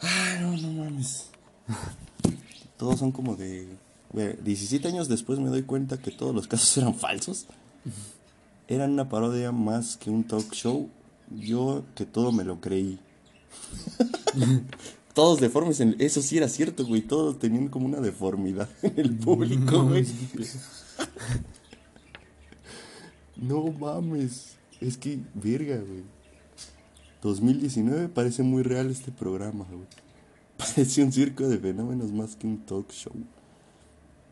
Ah, 0.00 0.38
no, 0.40 0.56
no 0.56 0.72
mames. 0.84 1.26
Todos 2.76 2.98
son 2.98 3.12
como 3.12 3.36
de... 3.36 3.68
güey, 4.10 4.36
17 4.42 4.88
años 4.88 5.08
después 5.08 5.38
me 5.38 5.48
doy 5.48 5.62
cuenta 5.62 5.98
que 5.98 6.10
todos 6.10 6.34
los 6.34 6.48
casos 6.48 6.76
eran 6.78 6.94
falsos. 6.94 7.46
Eran 8.66 8.92
una 8.92 9.08
parodia 9.08 9.52
más 9.52 9.96
que 9.96 10.10
un 10.10 10.24
talk 10.24 10.50
show. 10.52 10.88
Yo 11.30 11.84
que 11.94 12.04
todo 12.04 12.32
me 12.32 12.42
lo 12.44 12.60
creí. 12.60 12.98
todos 15.14 15.38
deformes, 15.40 15.78
en- 15.80 15.94
eso 16.00 16.20
sí 16.22 16.38
era 16.38 16.48
cierto, 16.48 16.84
güey. 16.84 17.02
Todos 17.02 17.38
tenían 17.38 17.68
como 17.68 17.86
una 17.86 18.00
deformidad 18.00 18.68
en 18.82 18.98
el 18.98 19.16
público, 19.16 19.84
güey. 19.84 20.04
No 23.36 23.64
mames. 23.72 24.51
Es 24.82 24.98
que, 24.98 25.20
verga, 25.34 25.76
güey. 25.76 26.02
2019 27.22 28.08
parece 28.08 28.42
muy 28.42 28.64
real 28.64 28.90
este 28.90 29.12
programa, 29.12 29.64
güey. 29.70 29.86
Parece 30.58 31.02
un 31.02 31.12
circo 31.12 31.48
de 31.48 31.58
fenómenos 31.58 32.12
más 32.12 32.36
que 32.36 32.46
un 32.46 32.58
talk 32.66 32.90
show. 32.92 33.12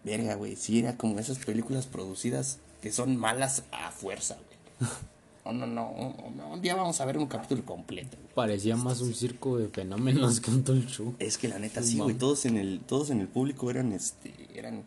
Verga, 0.04 0.34
güey. 0.34 0.56
Sí, 0.56 0.80
era 0.80 0.96
como 0.96 1.18
esas 1.18 1.38
películas 1.38 1.86
producidas 1.86 2.58
que 2.82 2.92
son 2.92 3.16
malas 3.16 3.64
a 3.72 3.90
fuerza, 3.90 4.36
güey. 4.36 4.90
no, 5.44 5.66
no, 5.66 5.66
no, 5.66 6.30
no, 6.36 6.52
un 6.52 6.60
día 6.60 6.74
vamos 6.74 7.00
a 7.00 7.04
ver 7.04 7.16
un 7.18 7.26
capítulo 7.26 7.64
completo. 7.64 8.16
Parecía 8.34 8.76
más 8.76 9.00
un 9.00 9.14
circo 9.14 9.56
de 9.56 9.68
fenómenos 9.68 10.40
que 10.40 10.50
un 10.50 10.64
talk 10.64 10.86
show. 10.86 11.14
Es 11.18 11.38
que 11.38 11.48
la 11.48 11.58
neta 11.58 11.82
sí, 11.82 11.98
güey, 11.98 12.16
todos 12.16 12.44
en 12.46 12.56
el, 12.56 12.80
todos 12.80 13.10
en 13.10 13.20
el 13.20 13.28
público 13.28 13.70
eran, 13.70 13.92
este, 13.92 14.34
eran, 14.54 14.84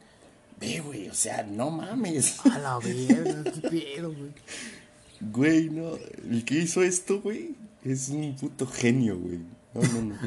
ve, 0.59 0.81
güey, 0.81 1.09
o 1.09 1.13
sea, 1.13 1.43
no 1.43 1.71
mames. 1.71 2.45
A 2.45 2.59
la 2.59 2.79
verga, 2.79 3.43
qué 3.43 3.69
pedo, 3.69 4.13
güey. 4.13 4.31
Güey, 5.31 5.69
no, 5.69 5.95
el 6.29 6.43
que 6.45 6.55
hizo 6.55 6.81
esto, 6.81 7.21
güey, 7.21 7.55
es 7.83 8.09
un 8.09 8.35
puto 8.35 8.65
genio, 8.67 9.17
güey. 9.17 9.39
No, 9.73 9.81
no, 9.81 10.01
no. 10.01 10.19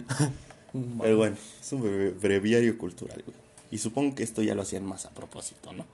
Pero 1.03 1.17
bueno, 1.17 1.37
es 1.61 1.73
un 1.73 2.15
breviario 2.21 2.77
cultural, 2.77 3.23
güey. 3.25 3.37
Y 3.71 3.79
supongo 3.79 4.15
que 4.15 4.23
esto 4.23 4.43
ya 4.43 4.55
lo 4.55 4.63
hacían 4.63 4.85
más 4.85 5.07
a 5.07 5.11
propósito, 5.11 5.73
¿no? 5.73 5.85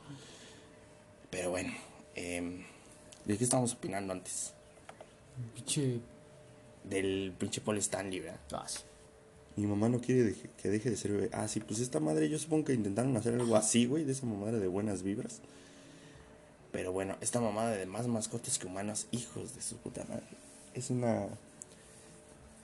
Pero 1.30 1.50
bueno, 1.50 1.72
em, 2.14 2.62
¿de 3.24 3.38
qué 3.38 3.44
estábamos 3.44 3.72
opinando 3.72 4.12
antes? 4.12 4.52
Pinche. 5.54 6.00
Del 6.84 7.32
pinche 7.38 7.60
Paul 7.60 7.78
Stanley, 7.78 8.20
¿verdad? 8.20 8.40
Ah, 8.52 8.66
sí. 8.68 8.80
Mi 9.56 9.66
mamá 9.66 9.88
no 9.88 10.00
quiere 10.00 10.34
que 10.60 10.68
deje 10.68 10.90
de 10.90 10.96
ser 10.96 11.12
bebé. 11.12 11.30
Ah, 11.32 11.46
sí, 11.46 11.60
pues 11.60 11.80
esta 11.80 12.00
madre, 12.00 12.28
yo 12.28 12.38
supongo 12.38 12.66
que 12.66 12.74
intentaron 12.74 13.16
hacer 13.16 13.34
algo 13.34 13.56
así, 13.56 13.86
güey, 13.86 14.04
de 14.04 14.12
esa 14.12 14.26
mamada 14.26 14.58
de 14.58 14.66
buenas 14.66 15.02
vibras. 15.02 15.40
Pero 16.72 16.90
bueno, 16.92 17.16
esta 17.20 17.40
mamada 17.40 17.70
de 17.72 17.86
más 17.86 18.06
mascotas 18.08 18.58
que 18.58 18.66
humanos, 18.66 19.06
hijos 19.12 19.54
de 19.54 19.62
su 19.62 19.76
puta 19.76 20.04
madre. 20.08 20.24
Es 20.74 20.90
una. 20.90 21.26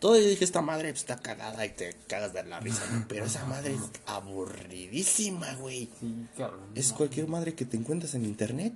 Todo 0.01 0.17
yo 0.17 0.27
dije, 0.29 0.45
esta 0.45 0.63
madre 0.63 0.89
está 0.91 1.19
cagada 1.19 1.67
y 1.67 1.71
te 1.71 1.95
cagas 2.07 2.33
de 2.33 2.43
la 2.45 2.61
risa. 2.61 2.83
Pero 3.09 3.25
esa 3.27 3.45
madre 3.47 3.75
es 3.75 3.81
aburridísima, 4.07 5.53
güey. 5.57 5.89
Sí, 6.01 6.27
cabrón. 6.37 6.61
Es 6.75 6.93
cualquier 6.93 7.27
madre 7.29 7.55
que 7.55 7.65
te 7.65 7.77
encuentras 7.77 8.15
en 8.15 8.25
internet. 8.25 8.73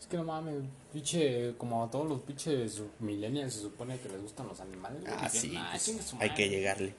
Es 0.00 0.06
que 0.06 0.16
no 0.16 0.24
mames, 0.24 0.56
pinche, 0.92 1.54
como 1.58 1.82
a 1.84 1.90
todos 1.90 2.08
los 2.08 2.20
pinches 2.22 2.80
millennials 3.00 3.54
se 3.54 3.60
supone 3.60 3.98
que 3.98 4.08
les 4.08 4.22
gustan 4.22 4.46
los 4.46 4.60
animales. 4.60 5.00
güey, 5.02 5.12
Ah, 5.14 5.28
dicen, 5.32 5.50
sí, 5.50 5.56
"Ah, 5.56 5.68
pues, 5.72 5.88
hay 6.12 6.18
madre". 6.18 6.34
que 6.34 6.48
llegarle. 6.48 6.94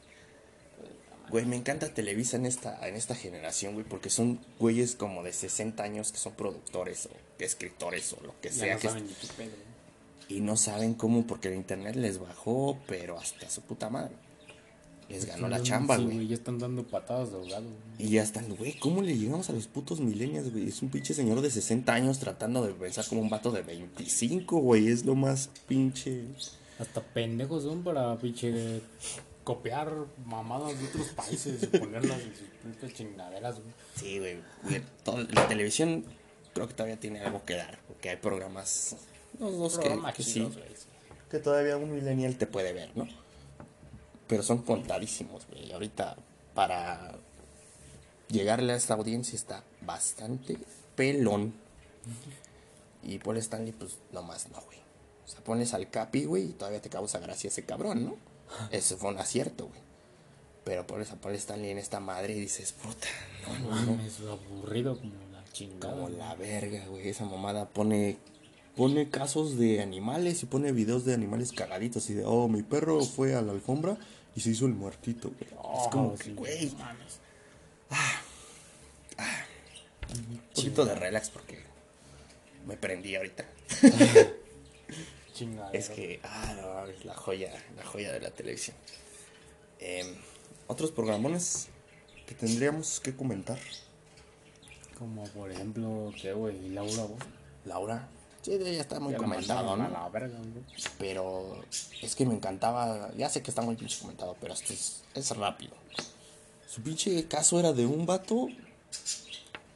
Güey, 1.29 1.45
me 1.45 1.55
encanta 1.55 1.93
Televisa 1.93 2.37
en 2.37 2.45
esta, 2.45 2.87
en 2.87 2.95
esta 2.95 3.15
generación, 3.15 3.73
güey, 3.73 3.85
porque 3.85 4.09
son 4.09 4.39
güeyes 4.59 4.95
como 4.95 5.23
de 5.23 5.33
60 5.33 5.81
años 5.83 6.11
que 6.11 6.17
son 6.17 6.33
productores 6.33 7.07
o 7.07 7.43
escritores 7.43 8.13
o 8.13 8.21
lo 8.23 8.39
que 8.41 8.49
Ya 8.49 8.55
sea. 8.55 8.73
no 8.75 8.79
que 8.79 8.87
saben 8.87 9.03
güey. 9.37 9.49
y 10.29 10.39
no 10.41 10.55
saben 10.57 10.93
cómo, 10.93 11.25
porque 11.27 11.47
el 11.49 11.55
internet 11.55 11.95
les 11.95 12.19
bajó, 12.19 12.77
pero 12.87 13.17
hasta 13.19 13.49
su 13.49 13.61
puta 13.61 13.89
madre. 13.89 14.15
Les 15.07 15.25
ganó 15.25 15.47
la 15.47 15.59
Sí, 15.59 15.65
chamba, 15.65 15.97
sí, 15.97 16.03
güey. 16.03 16.27
Ya 16.27 16.33
están 16.33 16.57
dando 16.57 16.83
patadas 16.83 17.29
de 17.31 17.37
ahogado. 17.37 17.63
güey. 17.63 18.07
Y 18.07 18.09
ya 18.13 18.23
están, 18.23 18.47
güey, 18.55 18.73
¿cómo 18.79 19.03
le 19.03 19.15
llegamos 19.15 19.49
a 19.51 19.53
los 19.53 19.67
putos 19.67 19.99
millennials, 19.99 20.51
güey? 20.51 20.67
Es 20.67 20.81
un 20.81 20.89
pinche 20.89 21.13
señor 21.13 21.41
de 21.41 21.51
60 21.51 21.93
años 21.93 22.17
tratando 22.19 22.65
de 22.65 22.73
pensar 22.73 23.05
como 23.07 23.21
un 23.21 23.29
vato 23.29 23.51
de 23.51 23.61
25, 23.61 24.57
güey. 24.59 24.87
Es 24.87 25.05
lo 25.05 25.13
más 25.15 25.49
pinche... 25.67 26.23
Hasta 26.79 27.01
pendejos 27.01 27.63
son 27.63 27.83
para 27.83 28.17
pinche 28.17 28.81
copiar 29.45 29.93
mamadas 30.25 30.77
de 30.77 30.87
otros 30.87 31.07
países 31.09 31.63
y 31.63 31.67
ponerlas 31.67 32.19
en 32.19 32.35
sus 32.35 32.47
propias 32.61 32.93
chingaderas, 32.93 33.55
güey. 33.61 33.73
Sí, 33.95 34.19
güey. 34.19 34.37
güey, 34.63 34.81
todo- 35.03 35.23
La 35.31 35.47
televisión 35.47 36.03
creo 36.53 36.67
que 36.67 36.73
todavía 36.73 36.99
tiene 36.99 37.21
algo 37.21 37.45
que 37.45 37.55
dar, 37.55 37.79
porque 37.87 38.09
hay 38.09 38.17
programas... 38.17 38.97
Los 39.39 39.57
dos 39.57 39.73
que, 39.77 39.85
Programas 39.85 40.15
que 40.15 40.23
sí, 40.23 40.41
güey. 40.41 40.65
que 41.29 41.39
todavía 41.39 41.77
un 41.77 41.93
millennial 41.93 42.35
te 42.37 42.47
puede 42.47 42.73
ver, 42.73 42.91
¿no? 42.97 43.07
Pero 44.27 44.41
son 44.43 44.63
contadísimos, 44.63 45.45
güey. 45.47 45.71
Ahorita 45.71 46.17
para 46.53 47.15
llegarle 48.29 48.73
a 48.73 48.75
esta 48.75 48.95
audiencia 48.95 49.35
está 49.35 49.63
bastante 49.81 50.57
pelón. 50.95 51.53
Y 53.03 53.19
Paul 53.19 53.37
Stanley, 53.37 53.73
pues 53.73 53.99
nomás 54.11 54.47
no, 54.49 54.59
güey. 54.61 54.79
O 55.25 55.27
sea, 55.27 55.41
pones 55.41 55.73
al 55.73 55.89
Capi, 55.91 56.25
güey, 56.25 56.45
y 56.45 56.53
todavía 56.53 56.81
te 56.81 56.89
causa 56.89 57.19
gracia 57.19 57.49
ese 57.49 57.63
cabrón, 57.65 58.05
¿no? 58.05 58.15
Ese 58.71 58.95
fue 58.97 59.09
un 59.11 59.17
acierto, 59.19 59.67
güey. 59.67 59.79
Pero 60.63 60.87
pones 60.87 61.11
a 61.11 61.15
Paul 61.15 61.35
Stanley 61.35 61.69
en 61.71 61.77
esta 61.77 61.99
madre 61.99 62.33
y 62.35 62.39
dices, 62.39 62.71
puta, 62.71 63.07
no, 63.47 63.75
no, 63.75 63.95
no. 63.97 64.03
Es 64.03 64.19
aburrido 64.21 64.97
como 64.97 65.13
la 65.31 65.43
chingada. 65.53 65.93
Como 65.93 66.09
la 66.09 66.33
verga, 66.35 66.85
güey. 66.87 67.07
Esa 67.09 67.25
mamada 67.25 67.69
pone, 67.69 68.17
pone 68.75 69.09
casos 69.09 69.57
de 69.59 69.81
animales 69.81 70.41
y 70.41 70.47
pone 70.47 70.71
videos 70.71 71.05
de 71.05 71.13
animales 71.13 71.51
cagaditos. 71.51 72.09
Y 72.09 72.15
de, 72.15 72.23
oh, 72.25 72.47
mi 72.47 72.63
perro 72.63 73.03
fue 73.03 73.35
a 73.35 73.41
la 73.43 73.51
alfombra 73.51 73.97
y 74.35 74.41
se 74.41 74.49
hizo 74.49 74.65
el 74.65 74.73
muertito, 74.73 75.29
güey. 75.29 75.43
es 75.51 75.57
Oh, 75.61 75.89
como 75.91 76.15
que, 76.15 76.33
güey, 76.33 76.65
no 76.71 76.77
mames. 76.79 77.19
un 80.17 80.37
poquito 80.55 80.85
de 80.85 80.95
relax 80.95 81.29
porque 81.29 81.59
me 82.65 82.75
prendí 82.77 83.15
ahorita. 83.15 83.45
Es 85.73 85.89
que, 85.89 86.19
ah, 86.23 86.53
no, 86.61 86.73
mames, 86.73 87.03
la 87.03 87.13
joya, 87.13 87.51
la 87.75 87.83
joya 87.83 88.13
de 88.13 88.21
la 88.21 88.31
televisión. 88.31 88.75
Em, 89.79 90.15
otros 90.67 90.91
programones 90.91 91.67
que 92.25 92.35
tendríamos 92.35 92.99
que 93.01 93.15
comentar. 93.15 93.59
Como 94.97 95.25
por 95.25 95.51
ejemplo, 95.51 96.13
¿qué, 96.21 96.31
güey? 96.31 96.69
Laura, 96.69 97.03
güey. 97.03 97.19
Laura. 97.65 98.07
Sí, 98.41 98.57
ya 98.59 98.81
está 98.81 98.99
muy 98.99 99.11
Ya 99.11 99.17
comentado, 99.17 99.75
¿no? 99.75 99.89
La 99.89 100.07
verga. 100.07 100.37
Pero 100.97 101.63
es 102.01 102.15
que 102.15 102.25
me 102.25 102.35
encantaba. 102.35 103.11
Ya 103.17 103.27
sé 103.29 103.41
que 103.41 103.51
está 103.51 103.61
muy 103.61 103.75
pinche 103.75 103.99
comentado, 103.99 104.37
pero 104.39 104.53
esto 104.53 104.71
es, 104.71 105.03
es 105.13 105.35
rápido. 105.35 105.73
Su 106.67 106.81
pinche 106.81 107.27
caso 107.27 107.59
era 107.59 107.73
de 107.73 107.85
un 107.85 108.05
vato 108.05 108.47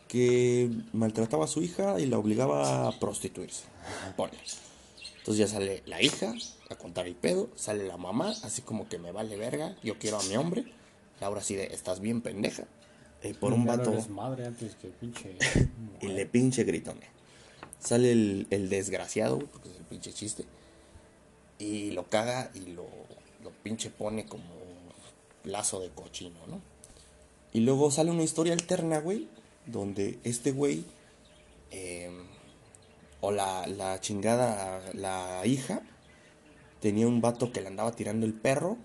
que 0.08 0.70
maltrataba 0.94 1.46
a 1.46 1.48
su 1.48 1.62
hija 1.62 2.00
y 2.00 2.06
la 2.06 2.18
obligaba 2.18 2.88
a 2.88 3.00
prostituirse. 3.00 3.64
Pone. 4.16 4.38
Entonces 5.20 5.38
ya 5.38 5.48
sale 5.48 5.84
la 5.86 6.02
hija 6.02 6.34
a 6.70 6.76
contar 6.76 7.08
el 7.08 7.16
pedo, 7.16 7.50
sale 7.56 7.86
la 7.86 7.98
mamá, 7.98 8.34
así 8.44 8.62
como 8.62 8.88
que 8.90 8.98
me 8.98 9.12
vale 9.12 9.38
verga, 9.38 9.76
yo 9.84 9.98
quiero 9.98 10.20
a 10.20 10.24
mi 10.24 10.36
hombre. 10.38 10.66
Laura 11.20 11.42
así 11.42 11.56
de, 11.56 11.66
estás 11.66 12.00
bien 12.00 12.22
pendeja. 12.22 12.66
Y 13.24 13.34
por 13.34 13.54
un 13.54 13.66
vato. 13.66 13.92
eres 13.92 14.10
madre 14.10 14.46
antes 14.46 14.76
que 14.76 14.88
pinche. 14.88 15.36
Y 16.02 16.08
le 16.08 16.26
pinche 16.26 16.64
gritone. 16.64 17.08
Sale 17.80 18.12
el, 18.12 18.48
el 18.50 18.70
desgraciado, 18.70 19.40
porque 19.40 19.70
es 19.70 19.76
el 19.76 19.84
pinche 19.84 20.14
chiste. 20.14 20.46
Y 21.58 21.92
lo 21.92 22.08
caga 22.08 22.52
y 22.54 22.72
lo, 22.72 22.88
lo 23.44 23.52
pinche 23.64 23.90
pone 23.90 24.26
como 24.26 24.46
lazo 25.44 25.82
de 25.82 25.90
cochino, 25.90 26.40
¿no? 26.48 26.62
Y 27.52 27.62
luego 27.62 27.92
sale 27.92 28.12
una 28.12 28.24
historia 28.24 28.54
alterna, 28.54 29.00
güey, 29.00 29.28
donde 29.66 30.20
este 30.24 30.52
güey, 30.52 30.86
eh, 31.72 32.12
o 33.22 33.32
la, 33.32 33.68
la 33.68 34.00
chingada, 34.00 34.82
la 34.94 35.46
hija, 35.46 35.82
tenía 36.80 37.08
un 37.08 37.22
vato 37.22 37.52
que 37.52 37.62
le 37.62 37.68
andaba 37.68 37.92
tirando 37.92 38.26
el 38.26 38.34
perro 38.34 38.78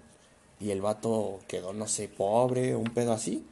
y 0.60 0.70
el 0.70 0.80
vato 0.80 1.40
quedó, 1.46 1.72
no 1.72 1.86
sé, 1.86 2.08
pobre 2.08 2.74
o 2.74 2.78
un 2.78 2.92
pedo 2.92 3.12
así. 3.12 3.44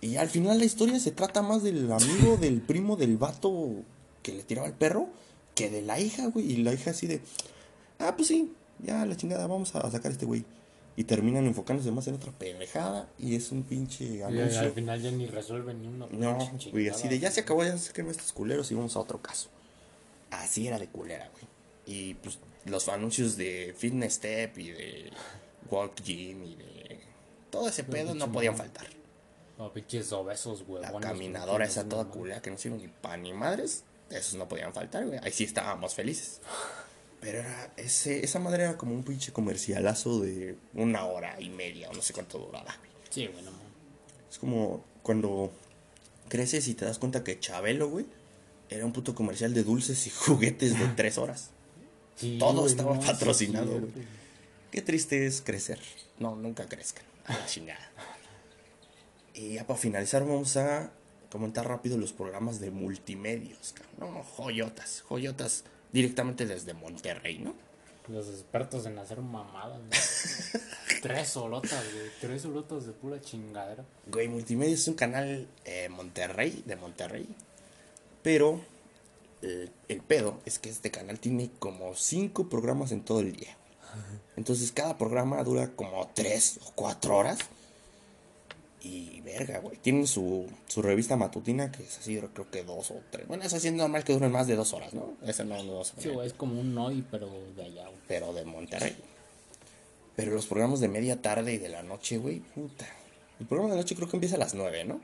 Y 0.00 0.16
al 0.16 0.28
final 0.28 0.58
la 0.58 0.64
historia 0.64 0.98
se 0.98 1.12
trata 1.12 1.42
más 1.42 1.62
del 1.62 1.90
amigo, 1.90 2.36
del 2.40 2.60
primo 2.60 2.96
del 2.96 3.16
vato 3.16 3.76
que 4.22 4.32
le 4.32 4.42
tiraba 4.42 4.66
el 4.68 4.74
perro, 4.74 5.08
que 5.54 5.70
de 5.70 5.82
la 5.82 6.00
hija, 6.00 6.26
güey. 6.26 6.52
Y 6.52 6.56
la 6.58 6.72
hija 6.72 6.90
así 6.90 7.06
de, 7.06 7.20
ah, 7.98 8.14
pues 8.16 8.28
sí, 8.28 8.52
ya 8.80 9.04
la 9.06 9.16
chingada, 9.16 9.46
vamos 9.46 9.74
a 9.74 9.90
sacar 9.90 10.10
a 10.10 10.14
este 10.14 10.26
güey. 10.26 10.44
Y 10.94 11.04
terminan 11.04 11.46
enfocándose 11.46 11.90
más 11.90 12.06
en 12.08 12.14
otra 12.16 12.32
pendejada 12.32 13.08
y 13.18 13.34
es 13.34 13.50
un 13.50 13.62
pinche 13.62 14.04
Y 14.04 14.20
al 14.20 14.38
anuncio. 14.38 14.72
final 14.74 15.00
ya 15.00 15.10
ni 15.10 15.26
resuelven 15.26 15.80
ni 15.80 15.88
una 15.88 16.06
No, 16.10 16.38
güey, 16.70 16.90
así 16.90 17.08
de 17.08 17.18
ya 17.18 17.30
se 17.30 17.40
acabó, 17.40 17.64
ya 17.64 17.78
se 17.78 17.98
estos 18.10 18.32
culeros 18.34 18.70
y 18.70 18.74
vamos 18.74 18.94
a 18.96 19.00
otro 19.00 19.22
caso. 19.22 19.48
Así 20.32 20.66
era 20.66 20.78
de 20.78 20.88
culera, 20.88 21.30
güey. 21.32 21.44
Y 21.86 22.14
pues 22.14 22.38
los 22.64 22.88
anuncios 22.88 23.36
de 23.36 23.74
Fitness 23.76 24.14
Step 24.14 24.58
y 24.58 24.70
de 24.70 25.12
Walk 25.70 26.02
Gym 26.02 26.44
y 26.44 26.56
de 26.56 27.00
todo 27.50 27.68
ese 27.68 27.84
pedo 27.84 28.14
no 28.14 28.30
podían 28.32 28.56
faltar. 28.56 28.86
No, 29.58 29.72
pinches 29.72 30.10
obesos, 30.12 30.64
güey. 30.64 30.82
La 30.82 30.92
caminadora 30.98 31.64
esa 31.64 31.88
toda 31.88 32.06
culera 32.06 32.40
que 32.40 32.50
no 32.50 32.58
sirve 32.58 32.78
ni 32.78 32.88
pan 32.88 33.22
ni 33.22 33.32
madres, 33.32 33.84
esos 34.10 34.34
no 34.34 34.48
podían 34.48 34.72
faltar, 34.72 35.06
güey. 35.06 35.18
Ahí 35.22 35.32
sí 35.32 35.44
estábamos 35.44 35.94
felices. 35.94 36.40
Pero 37.20 37.38
era 37.38 37.72
ese, 37.76 38.24
esa 38.24 38.38
madre 38.38 38.64
era 38.64 38.76
como 38.76 38.94
un 38.94 39.04
pinche 39.04 39.32
comercialazo 39.32 40.20
de 40.20 40.56
una 40.74 41.04
hora 41.04 41.40
y 41.40 41.50
media 41.50 41.90
o 41.90 41.92
no 41.92 42.02
sé 42.02 42.12
cuánto 42.12 42.38
duraba, 42.38 42.74
güey. 42.78 42.90
Sí, 43.10 43.26
güey, 43.26 43.44
no 43.44 43.50
mames. 43.52 43.66
Es 44.30 44.38
como 44.38 44.82
cuando 45.02 45.52
creces 46.28 46.66
y 46.68 46.74
te 46.74 46.84
das 46.84 46.98
cuenta 46.98 47.22
que 47.22 47.38
Chabelo, 47.38 47.90
güey, 47.90 48.06
era 48.74 48.86
un 48.86 48.92
puto 48.92 49.14
comercial 49.14 49.54
de 49.54 49.62
dulces 49.64 50.06
y 50.06 50.10
juguetes 50.14 50.78
de 50.78 50.86
tres 50.88 51.18
horas. 51.18 51.50
Sí, 52.16 52.36
Todo 52.38 52.60
güey, 52.60 52.66
estaba 52.66 52.94
no, 52.94 53.00
patrocinado, 53.00 53.72
sí, 53.72 53.78
güey. 53.78 54.06
Qué 54.70 54.82
triste 54.82 55.26
es 55.26 55.42
crecer. 55.42 55.78
No, 56.18 56.36
nunca 56.36 56.66
crezcan. 56.68 57.04
A 57.26 57.36
la 57.36 57.46
chingada. 57.46 57.90
Y 59.34 59.54
ya 59.54 59.66
para 59.66 59.78
finalizar 59.78 60.22
vamos 60.22 60.56
a 60.56 60.92
comentar 61.30 61.66
rápido 61.66 61.96
los 61.98 62.12
programas 62.12 62.60
de 62.60 62.70
multimedios. 62.70 63.74
cabrón. 63.74 64.14
No, 64.14 64.22
joyotas, 64.22 65.02
joyotas 65.08 65.64
directamente 65.92 66.46
desde 66.46 66.74
Monterrey, 66.74 67.38
¿no? 67.38 67.54
Los 68.08 68.28
expertos 68.28 68.84
en 68.86 68.98
hacer 68.98 69.20
mamadas, 69.20 69.78
güey. 69.78 70.62
Tres 71.02 71.36
holotas, 71.36 71.84
güey. 71.92 72.10
Tres 72.20 72.44
holotas 72.44 72.86
de 72.86 72.92
pura 72.92 73.20
chingadera. 73.20 73.84
Güey, 74.06 74.28
Multimedia 74.28 74.74
es 74.74 74.86
un 74.88 74.94
canal 74.94 75.46
eh, 75.64 75.88
Monterrey, 75.88 76.62
de 76.66 76.76
Monterrey. 76.76 77.28
Pero 78.22 78.60
el, 79.42 79.70
el 79.88 80.00
pedo 80.00 80.40
es 80.44 80.58
que 80.58 80.70
este 80.70 80.90
canal 80.90 81.18
tiene 81.18 81.50
como 81.58 81.94
cinco 81.94 82.48
programas 82.48 82.92
en 82.92 83.02
todo 83.04 83.20
el 83.20 83.34
día. 83.34 83.56
Entonces 84.36 84.72
cada 84.72 84.96
programa 84.96 85.42
dura 85.44 85.68
como 85.68 86.08
tres 86.14 86.58
o 86.64 86.72
cuatro 86.74 87.16
horas. 87.16 87.38
Y 88.84 89.20
verga, 89.20 89.58
güey. 89.60 89.76
Tienen 89.76 90.08
su, 90.08 90.46
su 90.66 90.82
revista 90.82 91.16
matutina 91.16 91.70
que 91.70 91.84
es 91.84 91.98
así, 91.98 92.20
creo 92.34 92.50
que 92.50 92.64
dos 92.64 92.90
o 92.90 93.00
tres. 93.10 93.28
Bueno, 93.28 93.44
eso 93.44 93.60
sí 93.60 93.68
es 93.68 93.74
normal 93.74 94.02
que 94.02 94.12
duren 94.12 94.32
más 94.32 94.48
de 94.48 94.56
dos 94.56 94.72
horas, 94.72 94.92
¿no? 94.92 95.14
Ese 95.22 95.44
no, 95.44 95.62
no 95.62 95.84
Sí, 95.84 96.08
güey, 96.08 96.26
es 96.26 96.32
como 96.32 96.58
un 96.60 96.76
hoy, 96.78 97.04
pero 97.08 97.28
de 97.54 97.64
allá, 97.64 97.84
güey. 97.86 98.00
pero 98.08 98.32
de 98.32 98.44
Monterrey. 98.44 98.96
Pero 100.16 100.32
los 100.32 100.46
programas 100.46 100.80
de 100.80 100.88
media 100.88 101.22
tarde 101.22 101.52
y 101.52 101.58
de 101.58 101.68
la 101.68 101.82
noche, 101.84 102.18
güey, 102.18 102.40
puta. 102.40 102.86
El 103.38 103.46
programa 103.46 103.70
de 103.70 103.76
la 103.76 103.82
noche 103.82 103.94
creo 103.94 104.08
que 104.08 104.16
empieza 104.16 104.34
a 104.34 104.40
las 104.40 104.54
nueve, 104.54 104.84
¿no? 104.84 105.00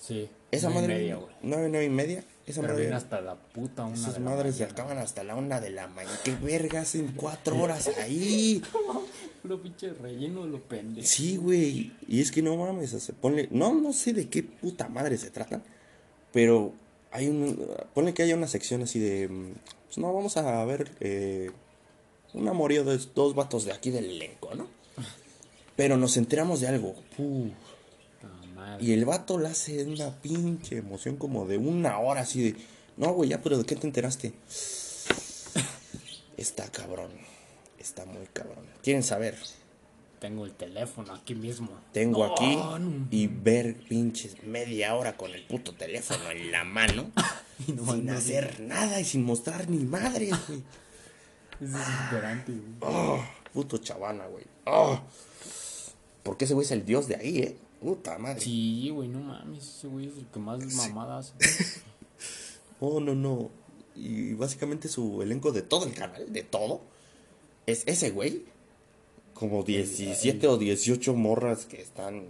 Sí. 0.00 0.28
Esa 0.50 0.68
nueve 0.70 0.80
y 0.84 0.88
madre. 0.88 0.98
media, 0.98 1.16
güey. 1.16 1.28
nueve, 1.42 1.68
nueve 1.70 1.84
y 1.86 1.90
media. 1.90 2.24
Esa 2.46 2.62
Pero 2.62 2.72
madre. 2.72 2.84
viene 2.86 2.96
hasta 2.96 3.20
la 3.20 3.36
puta 3.36 3.84
una 3.84 3.94
Esas 3.94 4.14
de 4.14 4.20
madres 4.20 4.56
se 4.56 4.64
acaban 4.64 4.98
hasta 4.98 5.22
la 5.22 5.36
una 5.36 5.60
de 5.60 5.70
la 5.70 5.86
mañana. 5.86 6.18
¿Qué 6.24 6.34
vergas 6.34 6.94
en 6.96 7.12
cuatro 7.12 7.56
horas 7.62 7.88
ahí? 7.98 8.60
Puro 9.42 9.62
pinche 9.62 9.92
relleno 9.92 10.46
lo 10.46 10.60
pendejo. 10.60 11.06
Sí, 11.06 11.36
güey. 11.36 11.92
Y 12.08 12.20
es 12.20 12.32
que 12.32 12.42
no 12.42 12.56
mames, 12.56 12.92
o 12.94 12.98
sea, 13.00 13.14
ponle. 13.14 13.46
No, 13.52 13.72
no 13.74 13.92
sé 13.92 14.12
de 14.12 14.28
qué 14.28 14.42
puta 14.42 14.88
madre 14.88 15.16
se 15.16 15.30
trata. 15.30 15.62
Pero 16.32 16.72
hay 17.12 17.28
un. 17.28 17.64
Ponle 17.94 18.12
que 18.14 18.22
haya 18.22 18.34
una 18.36 18.48
sección 18.48 18.82
así 18.82 18.98
de. 18.98 19.28
mm, 19.28 19.52
Pues 19.86 19.98
no, 19.98 20.12
vamos 20.12 20.36
a 20.36 20.64
ver. 20.64 20.90
Eh, 21.00 21.50
un 22.34 22.48
amorío 22.48 22.84
de 22.84 22.98
dos 23.14 23.34
vatos 23.34 23.64
de 23.64 23.72
aquí 23.72 23.90
del 23.90 24.06
elenco, 24.10 24.54
¿no? 24.54 24.66
Pero 25.76 25.96
nos 25.96 26.16
enteramos 26.16 26.60
de 26.60 26.68
algo. 26.68 26.94
Puh. 27.16 27.50
Madre. 28.60 28.84
Y 28.84 28.92
el 28.92 29.04
vato 29.06 29.38
le 29.38 29.48
hace 29.48 29.82
una 29.84 30.10
pinche 30.20 30.76
emoción 30.76 31.16
como 31.16 31.46
de 31.46 31.56
una 31.56 31.98
hora 31.98 32.20
así 32.20 32.42
de. 32.52 32.56
No, 32.98 33.12
güey, 33.14 33.30
ya, 33.30 33.40
pero 33.40 33.56
¿de 33.56 33.64
qué 33.64 33.74
te 33.76 33.86
enteraste? 33.86 34.32
Está 36.36 36.68
cabrón. 36.70 37.10
Está 37.78 38.04
muy 38.04 38.26
cabrón. 38.32 38.64
¿Quieren 38.82 39.02
saber? 39.02 39.36
Tengo 40.18 40.44
el 40.44 40.52
teléfono 40.52 41.14
aquí 41.14 41.34
mismo. 41.34 41.70
Tengo 41.92 42.26
No, 42.26 42.32
aquí 42.34 42.54
no. 42.56 43.06
y 43.10 43.26
ver 43.26 43.76
pinches 43.88 44.42
media 44.44 44.94
hora 44.94 45.16
con 45.16 45.30
el 45.32 45.42
puto 45.46 45.72
teléfono 45.74 46.30
en 46.30 46.52
la 46.52 46.64
mano. 46.64 47.10
Y 47.68 47.72
no 47.72 47.92
sin 47.92 48.08
hacer 48.08 48.58
nada 48.60 48.98
y 49.00 49.04
sin 49.04 49.22
mostrar 49.22 49.68
ni 49.68 49.84
madre, 49.84 50.30
güey. 50.30 50.62
Es 51.60 51.72
desesperante, 51.74 52.52
güey. 52.52 52.72
Oh, 52.80 53.22
puto 53.52 53.76
chavana, 53.76 54.24
güey. 54.28 54.44
Oh. 54.64 54.98
Porque 56.22 56.46
ese 56.46 56.54
güey 56.54 56.64
es 56.64 56.70
el 56.70 56.86
dios 56.86 57.06
de 57.06 57.16
ahí, 57.16 57.38
eh. 57.40 57.56
Puta 57.80 58.18
madre. 58.18 58.40
Sí, 58.40 58.90
güey, 58.90 59.08
no 59.08 59.20
mames. 59.20 59.64
Ese 59.64 59.86
güey 59.88 60.06
es 60.06 60.16
el 60.18 60.26
que 60.26 60.38
más 60.38 60.60
mamadas. 60.74 61.34
Oh, 62.82 62.98
no, 62.98 63.14
no. 63.14 63.50
Y 63.94 64.32
básicamente 64.32 64.88
su 64.88 65.20
elenco 65.20 65.52
de 65.52 65.60
todo 65.60 65.84
el 65.84 65.92
canal, 65.92 66.32
de 66.32 66.42
todo, 66.42 66.80
es 67.66 67.84
ese 67.86 68.10
güey. 68.10 68.44
Como 69.34 69.62
17 69.62 70.48
o 70.48 70.56
18 70.56 71.14
morras 71.14 71.66
que 71.66 71.80
están, 71.80 72.28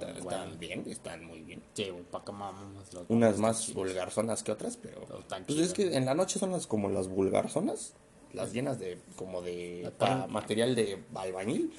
están 0.00 0.22
bueno. 0.24 0.56
bien, 0.58 0.84
están 0.88 1.24
muy 1.24 1.42
bien. 1.42 1.62
Sí, 1.74 1.90
güey, 1.90 2.02
pa' 2.02 2.24
que 2.24 2.32
mamamos 2.32 2.88
Unas 3.08 3.38
más 3.38 3.72
vulgarzonas 3.72 4.42
que 4.42 4.52
otras, 4.52 4.76
pero... 4.76 5.04
Pues 5.46 5.58
es 5.58 5.72
que 5.72 5.96
en 5.96 6.04
la 6.04 6.14
noche 6.14 6.38
son 6.38 6.52
las 6.52 6.66
como 6.66 6.88
las 6.88 7.08
vulgarzonas, 7.08 7.94
las 8.32 8.52
llenas 8.52 8.78
de 8.78 8.98
como 9.16 9.42
de 9.42 9.92
material 10.28 10.74
de 10.74 11.02
albañil. 11.14 11.72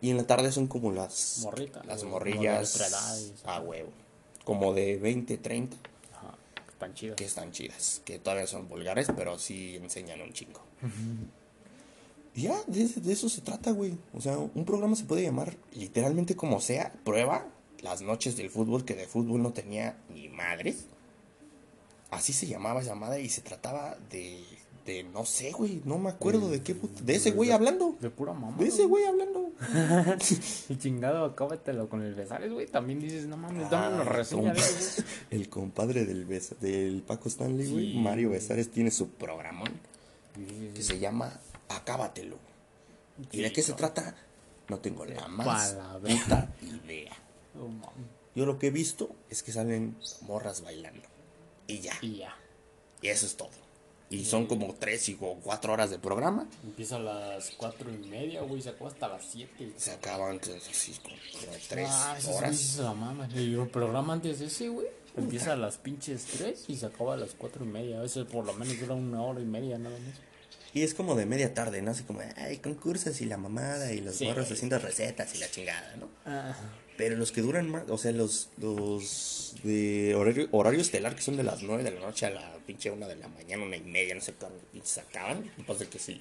Y 0.00 0.10
en 0.10 0.16
la 0.16 0.26
tarde 0.26 0.50
son 0.52 0.66
como 0.66 0.92
las 0.92 1.40
Morritas, 1.42 1.84
las 1.86 2.04
morrillas 2.04 2.72
como 2.72 2.84
de 2.84 2.88
edad 2.88 3.56
a 3.56 3.60
huevo. 3.60 3.90
Como 4.44 4.72
de 4.72 4.96
20, 4.96 5.36
30, 5.36 5.76
Ajá, 6.16 6.34
están 6.70 6.94
chidas. 6.94 7.16
que 7.16 7.24
están 7.24 7.52
chidas, 7.52 8.00
que 8.04 8.18
todavía 8.18 8.46
son 8.46 8.68
vulgares, 8.68 9.08
pero 9.14 9.38
sí 9.38 9.76
enseñan 9.76 10.20
un 10.22 10.32
chingo. 10.32 10.60
Y 12.34 12.42
ya, 12.42 12.56
de, 12.66 12.86
de 12.86 13.12
eso 13.12 13.28
se 13.28 13.42
trata, 13.42 13.72
güey. 13.72 13.98
O 14.14 14.20
sea, 14.20 14.38
un 14.38 14.64
programa 14.64 14.96
se 14.96 15.04
puede 15.04 15.22
llamar 15.22 15.56
literalmente 15.72 16.34
como 16.34 16.60
sea, 16.60 16.92
prueba 17.04 17.46
las 17.82 18.02
noches 18.02 18.36
del 18.36 18.50
fútbol, 18.50 18.84
que 18.84 18.94
de 18.94 19.06
fútbol 19.06 19.42
no 19.42 19.52
tenía 19.52 19.98
ni 20.08 20.28
madres. 20.28 20.86
Así 22.10 22.32
se 22.32 22.46
llamaba 22.46 22.80
esa 22.80 22.94
madre 22.94 23.22
y 23.22 23.28
se 23.28 23.42
trataba 23.42 23.96
de, 24.10 24.42
de 24.86 25.02
no 25.04 25.24
sé, 25.26 25.52
güey, 25.52 25.82
no 25.84 25.98
me 25.98 26.08
acuerdo 26.10 26.48
de 26.48 26.62
qué 26.62 26.74
puta, 26.74 27.00
de 27.02 27.14
ese 27.14 27.30
güey 27.32 27.50
hablando. 27.50 27.96
De 28.00 28.10
pura 28.10 28.32
mamá. 28.32 28.56
De 28.58 28.66
ese 28.68 28.84
güey 28.86 29.04
hablando. 29.04 29.50
Y 30.68 30.76
chingado, 30.78 31.24
acábatelo 31.24 31.88
con 31.88 32.02
el 32.02 32.14
besares, 32.14 32.50
güey. 32.52 32.66
También 32.66 32.98
dices, 33.00 33.26
no 33.26 33.36
mames, 33.36 33.68
dame 33.70 33.94
una 33.96 34.02
Ah, 34.04 34.14
reseña 34.14 34.54
compa- 34.54 34.58
eso, 34.58 35.02
El 35.30 35.48
compadre 35.48 36.04
del, 36.06 36.26
Bes- 36.26 36.56
del 36.60 37.02
Paco 37.02 37.28
Stanley, 37.28 37.70
güey, 37.70 37.92
Sí. 37.92 37.98
Mario 37.98 38.30
Besares, 38.30 38.70
tiene 38.70 38.90
su 38.90 39.10
programón 39.10 39.68
que 40.74 40.82
se 40.82 40.98
llama 40.98 41.32
Acábatelo. 41.68 42.36
¿Y 43.32 43.42
de 43.42 43.52
qué 43.52 43.62
se 43.62 43.74
trata? 43.74 44.14
No 44.68 44.78
tengo 44.78 45.04
la 45.04 45.28
más 45.28 45.72
Palabra. 45.74 45.98
puta 46.22 46.54
idea. 46.62 47.12
Yo 48.34 48.46
lo 48.46 48.58
que 48.58 48.68
he 48.68 48.70
visto 48.70 49.10
es 49.28 49.42
que 49.42 49.52
salen 49.52 49.96
morras 50.22 50.62
bailando. 50.62 51.02
Y 51.66 51.80
ya. 51.80 51.92
Y 52.00 52.16
ya. 52.18 52.34
Y 53.02 53.08
eso 53.08 53.26
es 53.26 53.36
todo. 53.36 53.50
Y 54.10 54.24
son 54.24 54.46
como 54.46 54.74
tres 54.74 55.08
y 55.08 55.16
o 55.20 55.36
cuatro 55.36 55.72
horas 55.72 55.90
de 55.90 55.98
programa. 55.98 56.48
Empieza 56.64 56.96
a 56.96 56.98
las 56.98 57.50
cuatro 57.50 57.88
y 57.92 58.08
media, 58.08 58.42
güey. 58.42 58.60
Se 58.60 58.70
acaba 58.70 58.90
hasta 58.90 59.06
las 59.08 59.24
siete. 59.24 59.72
Se 59.76 59.92
acaban 59.92 60.32
entonces, 60.32 60.68
así 60.68 60.92
como 61.00 61.14
como 61.40 61.56
tres 61.68 61.88
Ah, 61.92 62.18
horas. 62.34 62.56
se 62.58 62.82
la 62.82 62.92
maman. 62.92 63.30
Y 63.38 63.54
el 63.54 63.68
programa 63.68 64.12
antes 64.14 64.40
de 64.40 64.46
ese, 64.46 64.68
güey, 64.68 64.88
empieza 65.16 65.52
a 65.52 65.56
las 65.56 65.78
pinches 65.78 66.24
3 66.24 66.64
y 66.68 66.76
se 66.76 66.86
acaba 66.86 67.14
a 67.14 67.16
las 67.18 67.30
cuatro 67.34 67.64
y 67.64 67.68
media. 67.68 67.98
A 68.00 68.02
veces 68.02 68.24
por 68.26 68.44
lo 68.44 68.52
menos 68.54 68.78
dura 68.80 68.94
una 68.94 69.22
hora 69.22 69.40
y 69.40 69.44
media 69.44 69.78
nada 69.78 69.96
más. 69.98 70.14
Y 70.74 70.82
es 70.82 70.94
como 70.94 71.14
de 71.16 71.26
media 71.26 71.52
tarde, 71.54 71.80
¿no? 71.82 71.90
Así 71.92 72.02
como, 72.04 72.20
ay, 72.36 72.58
concursos 72.58 73.20
y 73.20 73.26
la 73.26 73.36
mamada 73.36 73.92
y 73.92 74.00
los 74.00 74.16
Sí. 74.16 74.24
morros 74.26 74.50
haciendo 74.50 74.78
recetas 74.78 75.34
y 75.34 75.38
la 75.38 75.50
chingada, 75.50 75.96
¿no? 75.96 76.08
Ah, 76.26 76.54
Pero 77.00 77.16
los 77.16 77.32
que 77.32 77.40
duran 77.40 77.70
más, 77.70 77.84
o 77.88 77.96
sea, 77.96 78.12
los, 78.12 78.50
los 78.58 79.54
de 79.62 80.14
horario, 80.14 80.82
estelar 80.82 81.16
que 81.16 81.22
son 81.22 81.38
de 81.38 81.42
las 81.42 81.62
9 81.62 81.82
de 81.82 81.92
la 81.92 82.00
noche 82.00 82.26
a 82.26 82.30
la 82.30 82.58
pinche 82.66 82.90
una 82.90 83.08
de 83.08 83.16
la 83.16 83.26
mañana, 83.26 83.64
una 83.64 83.76
y 83.76 83.80
media, 83.80 84.14
no 84.14 84.20
sé 84.20 84.34
cuándo 84.34 84.58
pinches 84.70 84.98
acaban. 84.98 85.50
Pasa 85.66 85.86
que 85.86 85.98
si 85.98 86.20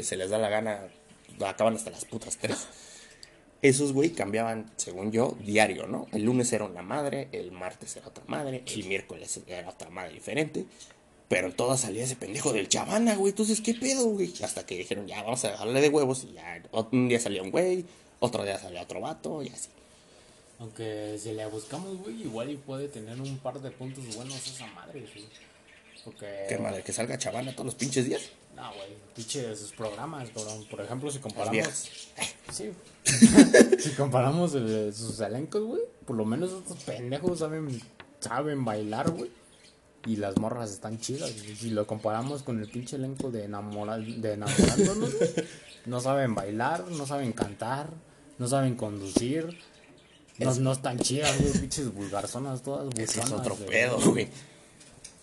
se 0.00 0.16
les 0.16 0.30
da 0.30 0.38
la 0.38 0.48
gana, 0.50 0.86
acaban 1.44 1.74
hasta 1.74 1.90
las 1.90 2.04
putas 2.04 2.36
3. 2.36 2.56
Esos, 3.62 3.92
güey, 3.92 4.10
cambiaban, 4.10 4.70
según 4.76 5.10
yo, 5.10 5.36
diario, 5.44 5.88
¿no? 5.88 6.06
El 6.12 6.22
lunes 6.22 6.52
era 6.52 6.64
una 6.64 6.82
madre, 6.82 7.26
el 7.32 7.50
martes 7.50 7.96
era 7.96 8.06
otra 8.06 8.22
madre, 8.28 8.62
el 8.64 8.84
miércoles 8.84 9.40
era 9.48 9.68
otra 9.68 9.90
madre 9.90 10.12
diferente. 10.12 10.64
Pero 11.26 11.48
en 11.48 11.54
todas 11.54 11.80
salía 11.80 12.04
ese 12.04 12.14
pendejo 12.14 12.52
del 12.52 12.68
chavana, 12.68 13.16
güey. 13.16 13.30
Entonces, 13.30 13.60
¿qué 13.60 13.74
pedo, 13.74 14.04
güey? 14.10 14.32
Hasta 14.44 14.64
que 14.64 14.76
dijeron, 14.76 15.08
ya, 15.08 15.24
vamos 15.24 15.44
a 15.44 15.50
dejarle 15.50 15.80
de 15.80 15.88
huevos. 15.88 16.22
Y 16.22 16.34
ya, 16.34 16.62
un 16.92 17.08
día 17.08 17.18
salía 17.18 17.42
un 17.42 17.50
güey, 17.50 17.84
otro 18.20 18.44
día 18.44 18.60
salía 18.60 18.80
otro 18.80 19.00
vato, 19.00 19.42
y 19.42 19.48
así. 19.48 19.70
Aunque 20.58 21.18
si 21.20 21.32
le 21.32 21.46
buscamos, 21.46 21.98
güey, 21.98 22.22
igual 22.22 22.50
y 22.50 22.56
puede 22.56 22.88
tener 22.88 23.20
un 23.20 23.38
par 23.38 23.60
de 23.60 23.70
puntos 23.70 24.14
buenos 24.16 24.36
esa 24.46 24.66
madre, 24.68 25.00
güey. 25.14 25.26
Porque. 26.04 26.46
¿Qué 26.48 26.58
madre? 26.58 26.82
¿Que 26.82 26.92
salga 26.92 27.16
chavana 27.18 27.52
todos 27.52 27.66
los 27.66 27.74
pinches 27.74 28.04
días? 28.06 28.22
No, 28.54 28.72
güey, 28.74 28.88
pinche 29.16 29.56
sus 29.56 29.72
programas, 29.72 30.28
cabrón. 30.30 30.64
Por 30.70 30.80
ejemplo, 30.80 31.10
si 31.10 31.18
comparamos. 31.18 31.88
Sí. 32.52 32.70
si 33.78 33.90
comparamos 33.96 34.52
sus 34.52 35.20
elencos, 35.20 35.62
güey, 35.62 35.82
por 36.06 36.16
lo 36.16 36.24
menos 36.24 36.52
estos 36.52 36.82
pendejos 36.84 37.38
saben, 37.40 37.80
saben 38.20 38.64
bailar, 38.64 39.10
güey. 39.10 39.30
Y 40.06 40.16
las 40.16 40.36
morras 40.36 40.70
están 40.70 41.00
chidas. 41.00 41.32
güey. 41.32 41.56
Si 41.56 41.70
lo 41.70 41.86
comparamos 41.86 42.42
con 42.42 42.60
el 42.60 42.68
pinche 42.70 42.96
elenco 42.96 43.30
de, 43.30 43.48
enamora- 43.48 43.96
de 43.98 44.32
enamorándonos, 44.34 45.14
güey, 45.18 45.30
no 45.86 46.00
saben 46.00 46.34
bailar, 46.34 46.86
no 46.90 47.06
saben 47.06 47.32
cantar, 47.32 47.88
no 48.38 48.46
saben 48.46 48.76
conducir. 48.76 49.58
No, 50.38 50.54
no 50.54 50.72
están 50.72 50.98
chidas, 50.98 51.38
güey, 51.40 51.52
pinches 51.52 51.94
vulgarzonas 51.94 52.62
todas. 52.62 52.92
Ese 52.98 53.20
es 53.20 53.30
otro 53.30 53.56
güey. 53.56 53.68
pedo, 53.68 54.00
güey. 54.00 54.28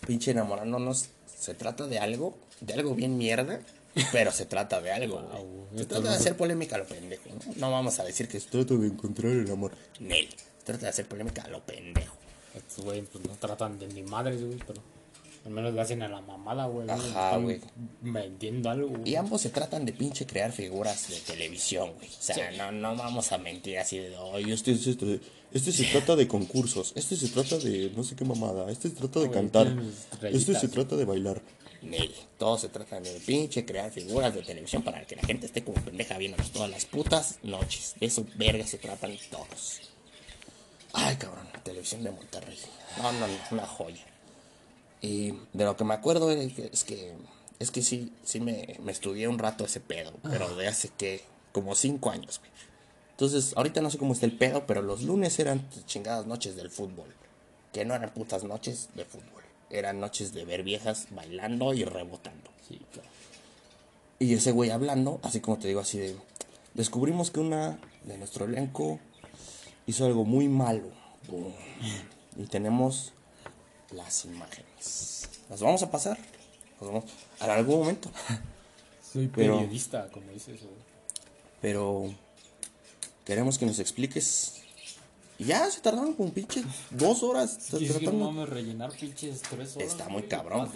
Pinche 0.06 0.30
enamorándonos. 0.30 1.08
Se 1.38 1.54
trata 1.54 1.86
de 1.86 1.98
algo, 1.98 2.36
de 2.60 2.74
algo 2.74 2.94
bien 2.94 3.18
mierda, 3.18 3.60
pero 4.12 4.32
se 4.32 4.46
trata 4.46 4.80
de 4.80 4.92
algo, 4.92 5.20
güey. 5.20 5.26
Ah, 5.32 5.38
güey. 5.40 5.78
Se 5.78 5.86
trata 5.86 6.10
de 6.10 6.16
hacer 6.16 6.36
polémica 6.36 6.76
a 6.76 6.78
lo 6.78 6.86
pendejo, 6.86 7.28
¿no? 7.28 7.54
No 7.56 7.70
vamos 7.72 7.98
a 7.98 8.04
decir 8.04 8.28
que 8.28 8.40
se 8.40 8.48
trata 8.48 8.74
de 8.74 8.86
encontrar 8.86 9.32
el 9.32 9.50
amor. 9.50 9.72
Nel. 10.00 10.28
Se 10.28 10.64
trata 10.64 10.82
de 10.82 10.88
hacer 10.88 11.06
polémica 11.06 11.42
a 11.42 11.48
lo 11.48 11.60
pendejo. 11.60 12.14
Estos 12.54 12.84
güey 12.84 13.02
pues 13.02 13.24
no 13.24 13.34
tratan 13.34 13.78
de 13.78 13.88
ni 13.88 14.02
madres, 14.02 14.42
güey, 14.44 14.58
pero 14.66 14.80
al 15.44 15.50
menos 15.50 15.74
le 15.74 15.80
hacen 15.80 16.02
a 16.02 16.08
la 16.08 16.20
mamada, 16.20 16.66
güey. 16.66 16.88
Ajá, 16.88 17.36
güey. 17.38 17.60
Vendiendo 18.00 18.70
algo, 18.70 18.88
güey. 18.90 19.08
Y 19.10 19.16
ambos 19.16 19.40
se 19.40 19.50
tratan 19.50 19.84
de 19.84 19.92
pinche 19.92 20.24
crear 20.26 20.52
figuras 20.52 21.08
de 21.08 21.16
televisión, 21.20 21.92
güey. 21.94 22.08
O 22.08 22.22
sea, 22.22 22.34
Sí. 22.36 22.56
no, 22.56 22.70
no 22.72 22.94
vamos 22.96 23.32
a 23.32 23.38
mentir 23.38 23.78
así 23.78 23.98
de, 23.98 24.16
ay, 24.34 24.52
este, 24.52 24.72
es 24.72 24.86
este, 24.86 25.20
este 25.52 25.72
se 25.72 25.84
trata 25.86 26.14
de 26.16 26.28
concursos, 26.28 26.92
este 26.94 27.16
se 27.16 27.28
trata 27.28 27.58
de 27.58 27.90
no 27.96 28.04
sé 28.04 28.14
qué 28.16 28.24
mamada, 28.24 28.70
este 28.70 28.88
se 28.88 28.94
trata 28.94 29.20
de 29.20 29.26
Güey, 29.26 29.38
cantar, 29.40 29.76
este 30.22 30.54
se 30.54 30.68
trata 30.68 30.96
de 30.96 31.04
bailar. 31.04 31.42
Nel, 31.82 32.14
todos 32.38 32.60
se 32.60 32.68
tratan 32.68 33.02
de 33.02 33.10
pinche 33.26 33.64
crear 33.64 33.90
figuras 33.90 34.32
de 34.32 34.42
televisión 34.42 34.82
para 34.82 35.04
que 35.04 35.16
la 35.16 35.22
gente 35.22 35.46
esté 35.46 35.64
como 35.64 35.82
pendeja 35.82 36.16
viéndonos 36.16 36.52
todas 36.52 36.70
las 36.70 36.84
putas 36.84 37.40
noches. 37.42 37.96
De 37.98 38.06
eso, 38.06 38.24
verga, 38.36 38.64
se 38.64 38.78
tratan 38.78 39.16
todos. 39.32 39.80
Ay, 40.92 41.16
cabrón, 41.16 41.48
la 41.52 41.60
televisión 41.64 42.04
de 42.04 42.12
Monterrey. 42.12 42.56
No, 42.98 43.10
no, 43.12 43.26
no, 43.26 43.34
una 43.50 43.66
joya. 43.66 44.04
Y 45.02 45.32
de 45.52 45.64
lo 45.64 45.76
que 45.76 45.84
me 45.84 45.94
acuerdo 45.94 46.30
es 46.30 46.54
que, 46.84 47.14
es 47.58 47.70
que, 47.70 47.82
sí, 47.82 48.12
sí 48.22 48.40
me, 48.40 48.78
me 48.82 48.92
estudié 48.92 49.28
un 49.28 49.38
rato 49.38 49.64
ese 49.64 49.80
pedo, 49.80 50.12
pero 50.22 50.54
de 50.54 50.68
hace 50.68 50.88
que, 50.96 51.22
como 51.52 51.74
cinco 51.74 52.10
años, 52.10 52.38
güey. 52.38 52.52
Entonces, 53.10 53.52
ahorita 53.56 53.80
no 53.82 53.90
sé 53.90 53.98
cómo 53.98 54.14
está 54.14 54.26
el 54.26 54.36
pedo, 54.36 54.66
pero 54.66 54.80
los 54.80 55.02
lunes 55.02 55.38
eran 55.38 55.68
chingadas 55.86 56.26
noches 56.26 56.56
del 56.56 56.70
fútbol. 56.70 57.06
Que 57.72 57.84
no 57.84 57.94
eran 57.94 58.10
putas 58.10 58.42
noches 58.42 58.88
de 58.94 59.04
fútbol. 59.04 59.42
Eran 59.70 60.00
noches 60.00 60.32
de 60.32 60.44
ver 60.44 60.62
viejas 60.62 61.08
bailando 61.10 61.72
y 61.74 61.84
rebotando. 61.84 62.50
Sí, 62.66 62.80
claro. 62.92 63.08
Y 64.18 64.34
ese 64.34 64.52
güey 64.52 64.70
hablando, 64.70 65.20
así 65.22 65.40
como 65.40 65.58
te 65.58 65.68
digo, 65.68 65.80
así 65.80 65.98
de... 65.98 66.16
Descubrimos 66.74 67.30
que 67.30 67.40
una 67.40 67.78
de 68.04 68.18
nuestro 68.18 68.44
elenco 68.44 68.98
hizo 69.86 70.06
algo 70.06 70.24
muy 70.24 70.48
malo. 70.48 70.88
Y 72.36 72.44
tenemos 72.46 73.12
las 73.92 74.24
imágenes. 74.24 75.28
¿Las 75.48 75.60
vamos 75.60 75.82
a 75.82 75.90
pasar? 75.90 76.18
Las 76.80 76.90
vamos- 76.90 77.04
En 77.40 77.50
algún 77.50 77.80
momento. 77.80 78.10
Soy 79.12 79.28
Pero- 79.28 79.58
periodista, 79.58 80.08
como 80.10 80.30
dices. 80.32 80.60
Pero 81.60 82.12
queremos 83.24 83.58
que 83.58 83.66
nos 83.66 83.78
expliques. 83.78 84.54
Y 85.38 85.46
ya 85.46 85.68
se 85.70 85.80
tardaron 85.80 86.14
como 86.14 86.32
pinche 86.32 86.62
dos 86.90 87.22
horas. 87.22 87.72
Es 87.72 87.96
que 87.98 88.06
no 88.06 88.46
rellenar 88.46 88.92
pinches 88.92 89.42
tres 89.42 89.76
horas. 89.76 89.88
Está 89.88 90.08
muy 90.08 90.22
cabrón. 90.24 90.62
horas. 90.62 90.72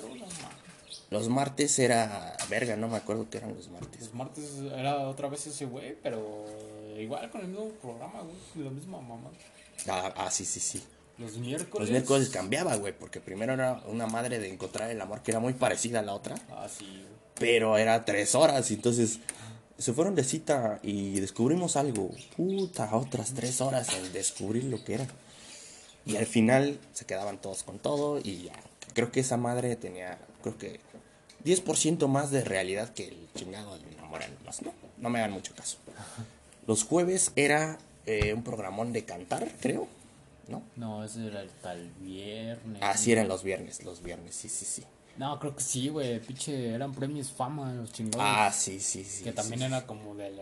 Los 1.10 1.28
martes 1.28 1.78
era. 1.78 2.36
Verga, 2.48 2.76
no 2.76 2.88
me 2.88 2.96
acuerdo 2.96 3.28
qué 3.30 3.38
eran 3.38 3.54
los 3.54 3.68
martes. 3.68 4.00
Los 4.00 4.14
martes 4.14 4.44
era 4.76 5.08
otra 5.08 5.28
vez 5.28 5.46
ese 5.46 5.64
güey, 5.66 5.96
pero 6.02 6.44
igual 6.98 7.30
con 7.30 7.42
el 7.42 7.48
mismo 7.48 7.68
programa, 7.80 8.20
güey. 8.22 8.64
La 8.64 8.70
misma 8.70 9.00
mamá. 9.00 9.30
Ah, 9.88 10.12
ah, 10.16 10.30
sí, 10.30 10.44
sí, 10.44 10.58
sí. 10.58 10.82
Los 11.18 11.36
miércoles. 11.38 11.80
Los 11.88 11.90
miércoles 11.90 12.28
cambiaba, 12.28 12.76
güey, 12.76 12.92
porque 12.96 13.20
primero 13.20 13.54
era 13.54 13.82
una 13.86 14.06
madre 14.06 14.38
de 14.38 14.52
encontrar 14.52 14.90
el 14.90 15.00
amor 15.00 15.22
que 15.22 15.30
era 15.30 15.40
muy 15.40 15.54
parecida 15.54 16.00
a 16.00 16.02
la 16.02 16.12
otra, 16.14 16.34
Ah, 16.50 16.68
sí, 16.68 16.84
güey. 16.84 17.04
pero 17.38 17.78
era 17.78 18.04
tres 18.04 18.34
horas, 18.34 18.70
entonces 18.70 19.18
se 19.78 19.92
fueron 19.92 20.14
de 20.14 20.24
cita 20.24 20.78
y 20.82 21.20
descubrimos 21.20 21.76
algo. 21.76 22.10
Puta, 22.36 22.94
otras 22.94 23.32
tres 23.34 23.60
horas 23.60 23.88
en 23.94 24.12
descubrir 24.12 24.64
lo 24.64 24.82
que 24.84 24.94
era. 24.94 25.06
Y 26.04 26.16
al 26.16 26.26
final 26.26 26.78
se 26.92 27.04
quedaban 27.04 27.38
todos 27.40 27.62
con 27.62 27.78
todo 27.78 28.18
y 28.22 28.44
ya. 28.44 28.52
Creo 28.94 29.10
que 29.10 29.20
esa 29.20 29.36
madre 29.36 29.74
tenía, 29.76 30.18
creo 30.42 30.56
que 30.56 30.80
10% 31.44 32.06
más 32.08 32.30
de 32.30 32.44
realidad 32.44 32.92
que 32.94 33.08
el 33.08 33.28
chingado 33.34 33.76
de 33.78 33.92
enamorarnos, 33.92 34.62
¿no? 34.62 34.72
No 34.98 35.10
me 35.10 35.18
hagan 35.18 35.32
mucho 35.32 35.54
caso. 35.54 35.78
Los 36.66 36.84
jueves 36.84 37.32
era 37.36 37.78
eh, 38.06 38.32
un 38.34 38.42
programón 38.42 38.92
de 38.92 39.04
cantar, 39.04 39.48
creo, 39.60 39.88
¿no? 40.48 40.62
No, 40.76 41.04
ese 41.04 41.26
era 41.26 41.42
el 41.42 41.50
tal 41.50 41.90
viernes. 42.00 42.82
Así 42.82 43.12
eran 43.12 43.28
los 43.28 43.42
viernes, 43.42 43.84
los 43.84 44.02
viernes, 44.02 44.34
sí, 44.34 44.48
sí, 44.48 44.64
sí. 44.64 44.84
No, 45.18 45.38
creo 45.40 45.56
que 45.56 45.62
sí, 45.62 45.88
güey. 45.88 46.20
Pinche, 46.20 46.74
eran 46.74 46.92
premios 46.92 47.30
fama, 47.30 47.72
los 47.72 47.92
chingados. 47.92 48.26
Ah, 48.28 48.52
sí, 48.52 48.80
sí, 48.80 49.04
sí. 49.04 49.24
que 49.24 49.30
sí, 49.30 49.36
también 49.36 49.60
sí. 49.60 49.66
era 49.66 49.86
como 49.86 50.14
del, 50.14 50.40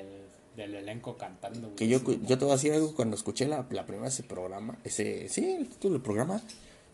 del 0.56 0.74
elenco 0.74 1.16
cantando, 1.16 1.68
güey. 1.68 1.76
Que 1.76 1.88
yo, 1.88 2.00
yo 2.02 2.38
te 2.38 2.44
voy 2.44 2.52
a 2.52 2.56
decir 2.56 2.72
algo, 2.72 2.94
cuando 2.94 3.16
escuché 3.16 3.46
la, 3.46 3.66
la 3.70 3.86
primera 3.86 4.08
ese 4.08 4.22
programa, 4.22 4.76
ese, 4.84 5.28
sí, 5.28 5.52
el 5.52 5.68
título 5.68 5.94
del 5.94 6.02
programa, 6.02 6.42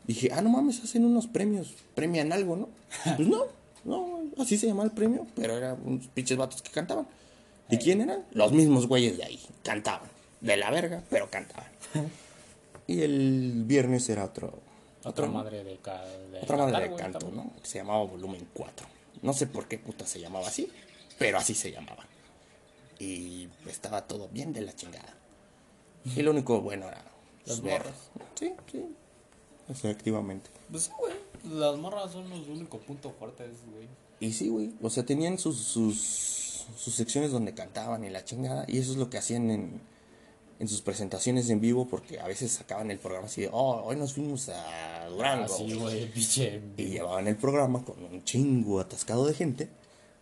dije, 0.06 0.30
ah, 0.32 0.42
no 0.42 0.50
mames, 0.50 0.82
hacen 0.82 1.04
unos 1.04 1.26
premios, 1.26 1.74
premian 1.94 2.32
algo, 2.32 2.56
¿no? 2.56 2.68
Pues 3.16 3.28
no, 3.28 3.44
no, 3.84 4.20
así 4.38 4.58
se 4.58 4.66
llamaba 4.66 4.84
el 4.84 4.92
premio, 4.92 5.26
pero 5.34 5.56
eran 5.56 5.78
unos 5.84 6.06
pinches 6.08 6.36
vatos 6.36 6.62
que 6.62 6.70
cantaban. 6.70 7.06
¿Y 7.70 7.78
quién 7.78 8.00
eran? 8.00 8.24
Los 8.32 8.52
mismos 8.52 8.88
güeyes 8.88 9.16
de 9.16 9.24
ahí, 9.24 9.40
cantaban, 9.62 10.10
de 10.40 10.56
la 10.56 10.70
verga, 10.70 11.02
pero 11.08 11.30
cantaban. 11.30 11.70
Y 12.90 13.02
el 13.02 13.62
viernes 13.66 14.08
era 14.08 14.24
otro, 14.24 14.48
Otra 15.04 15.10
otro, 15.10 15.28
madre 15.28 15.62
de, 15.62 15.76
ca 15.78 16.04
de 16.04 16.40
otra 16.40 16.56
madre 16.56 16.88
de 16.88 16.96
canto. 16.96 17.30
¿no? 17.30 17.52
Se 17.62 17.78
llamaba 17.78 18.02
Volumen 18.04 18.48
4. 18.52 18.84
No 19.22 19.32
sé 19.32 19.46
por 19.46 19.68
qué 19.68 19.78
puta 19.78 20.04
se 20.08 20.18
llamaba 20.18 20.48
así, 20.48 20.68
pero 21.16 21.38
así 21.38 21.54
se 21.54 21.70
llamaba. 21.70 22.04
Y 22.98 23.48
estaba 23.68 24.08
todo 24.08 24.28
bien 24.32 24.52
de 24.52 24.62
la 24.62 24.74
chingada. 24.74 25.14
Y 26.16 26.20
lo 26.22 26.32
único 26.32 26.60
bueno 26.62 26.88
era 26.88 27.04
Las 27.46 27.60
ver. 27.60 27.78
morras. 27.78 28.10
Sí, 28.34 28.54
sí. 28.72 28.84
Efectivamente. 29.68 30.50
Pues 30.68 30.84
sí, 30.84 30.90
güey. 30.98 31.14
Las 31.60 31.76
morras 31.76 32.10
son 32.10 32.28
los 32.28 32.48
únicos 32.48 32.80
puntos 32.82 33.12
fuertes, 33.20 33.50
güey. 33.72 33.86
Y 34.18 34.32
sí, 34.32 34.48
güey. 34.48 34.72
O 34.82 34.90
sea, 34.90 35.06
tenían 35.06 35.38
sus, 35.38 35.58
sus, 35.58 36.66
sus 36.76 36.92
secciones 36.92 37.30
donde 37.30 37.54
cantaban 37.54 38.02
y 38.02 38.10
la 38.10 38.24
chingada. 38.24 38.64
Y 38.66 38.78
eso 38.78 38.90
es 38.90 38.98
lo 38.98 39.10
que 39.10 39.18
hacían 39.18 39.48
en, 39.52 39.80
en 40.60 40.68
sus 40.68 40.80
presentaciones 40.82 41.50
en 41.50 41.60
vivo. 41.60 41.88
Porque 41.88 42.20
a 42.20 42.28
veces 42.28 42.52
sacaban 42.52 42.90
el 42.92 42.98
programa 43.00 43.26
así 43.26 43.40
de, 43.40 43.48
oh, 43.52 43.82
hoy 43.84 43.96
nos 43.96 44.12
fuimos 44.14 44.48
a 44.50 45.06
Durango. 45.08 45.46
Así, 45.52 45.64
güey". 45.64 45.78
güey, 45.78 46.10
pinche. 46.12 46.60
Y 46.76 46.84
llevaban 46.84 47.26
el 47.26 47.34
programa 47.36 47.84
con 47.84 48.02
un 48.04 48.22
chingo 48.22 48.78
atascado 48.78 49.26
de 49.26 49.34
gente. 49.34 49.68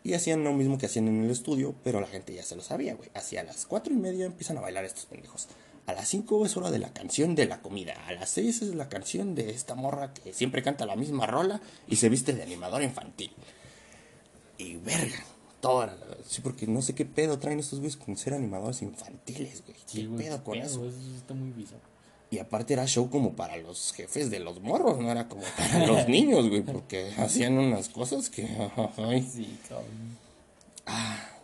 Y 0.04 0.14
hacían 0.14 0.44
lo 0.44 0.52
mismo 0.54 0.78
que 0.78 0.86
hacían 0.86 1.08
en 1.08 1.24
el 1.24 1.30
estudio, 1.30 1.74
pero 1.84 2.00
la 2.00 2.06
gente 2.06 2.32
ya 2.32 2.42
se 2.42 2.56
lo 2.56 2.62
sabía, 2.62 2.94
güey. 2.94 3.10
Hacia 3.14 3.42
las 3.42 3.66
cuatro 3.66 3.92
y 3.92 3.96
media 3.96 4.24
empiezan 4.26 4.56
a 4.56 4.60
bailar 4.60 4.84
estos 4.84 5.04
pendejos. 5.06 5.48
A 5.86 5.92
las 5.92 6.06
cinco 6.08 6.46
es 6.46 6.56
hora 6.56 6.70
de 6.70 6.78
la 6.78 6.92
canción 6.92 7.34
de 7.34 7.46
la 7.46 7.60
comida. 7.60 7.94
A 8.06 8.12
las 8.12 8.30
seis 8.30 8.62
es 8.62 8.74
la 8.74 8.88
canción 8.88 9.34
de 9.34 9.50
esta 9.50 9.74
morra 9.74 10.14
que 10.14 10.32
siempre 10.32 10.62
canta 10.62 10.86
la 10.86 10.96
misma 10.96 11.26
rola 11.26 11.60
y 11.88 11.96
se 11.96 12.08
viste 12.08 12.32
de 12.32 12.42
animadora 12.42 12.84
infantil. 12.84 13.32
Y 14.56 14.76
verga, 14.76 15.24
toda 15.60 15.86
la- 15.86 16.07
Sí, 16.28 16.42
porque 16.42 16.66
no 16.66 16.82
sé 16.82 16.94
qué 16.94 17.06
pedo 17.06 17.38
traen 17.38 17.58
estos 17.58 17.78
güeyes 17.80 17.96
con 17.96 18.14
ser 18.18 18.34
animadores 18.34 18.82
infantiles, 18.82 19.62
güey. 19.64 19.76
Sí, 19.86 20.00
¿Qué 20.02 20.06
güey. 20.08 20.24
pedo 20.26 20.44
con 20.44 20.52
pedo, 20.58 20.66
eso? 20.66 20.86
Eso 20.86 21.16
está 21.16 21.32
muy 21.32 21.50
bizarro. 21.52 21.80
Y 22.30 22.38
aparte 22.38 22.74
era 22.74 22.86
show 22.86 23.08
como 23.08 23.32
para 23.34 23.56
los 23.56 23.94
jefes 23.94 24.28
de 24.30 24.38
los 24.38 24.60
morros, 24.60 24.98
no 24.98 25.10
era 25.10 25.26
como 25.26 25.40
para 25.56 25.86
los 25.86 26.06
niños, 26.08 26.46
güey, 26.50 26.60
porque 26.62 27.10
hacían 27.16 27.56
unas 27.56 27.88
cosas 27.88 28.28
que... 28.28 28.46
ay, 28.98 29.22
Sí, 29.26 29.58
cabrón. 29.66 30.18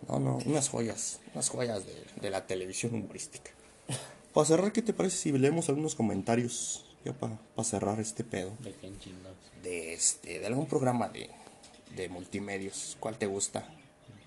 no, 0.09 0.19
no, 0.21 0.39
unas 0.45 0.69
joyas, 0.69 1.21
unas 1.33 1.49
joyas 1.49 1.87
de, 1.87 2.05
de 2.21 2.29
la 2.31 2.47
televisión 2.47 2.95
humorística. 2.95 3.51
Para 4.35 4.47
cerrar, 4.47 4.73
¿qué 4.73 4.83
te 4.83 4.93
parece 4.93 5.17
si 5.17 5.33
leemos 5.33 5.71
algunos 5.71 5.95
comentarios? 5.95 6.85
Ya 7.07 7.15
para 7.15 7.39
cerrar 7.65 8.01
este 8.01 8.23
pedo. 8.25 8.51
De 8.61 8.75
chingados. 8.99 9.37
De, 9.63 9.95
este, 9.95 10.41
de 10.41 10.47
algún 10.47 10.67
programa 10.67 11.09
de, 11.09 11.31
de 11.97 12.09
multimedios. 12.11 12.97
¿Cuál 13.01 13.17
te 13.17 13.27
gusta? 13.27 13.67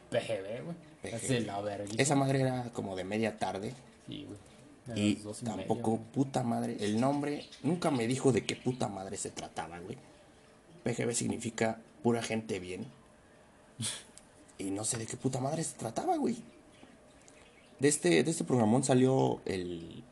PGB, 0.10 0.64
güey. 0.64 0.76
Es 1.04 1.46
la. 1.46 1.86
Esa 1.98 2.16
madre 2.16 2.42
era 2.42 2.72
como 2.74 2.96
de 2.96 3.04
media 3.04 3.38
tarde. 3.38 3.74
Sí, 4.08 4.26
güey. 4.26 4.48
Y 4.96 5.16
media, 5.16 5.34
tampoco, 5.44 6.00
puta 6.14 6.44
madre, 6.44 6.78
el 6.80 7.00
nombre 7.00 7.46
nunca 7.62 7.92
me 7.92 8.08
dijo 8.08 8.32
de 8.32 8.46
qué 8.46 8.56
puta 8.56 8.88
madre 8.88 9.18
se 9.18 9.30
trataba, 9.32 9.80
güey. 9.80 9.98
PGB 10.84 11.14
significa 11.14 11.82
pura 12.04 12.24
gente 12.24 12.60
bien. 12.60 12.86
Y 14.58 14.72
no 14.72 14.86
sé 14.86 14.98
de 14.98 15.06
qué 15.06 15.18
puta 15.18 15.40
madre 15.40 15.64
se 15.64 15.76
trataba, 15.76 16.18
güey. 16.18 16.38
De 17.80 17.88
este, 17.90 18.24
de 18.24 18.32
este 18.32 18.44
programón 18.44 18.84
salió 18.84 19.42
el, 19.46 20.04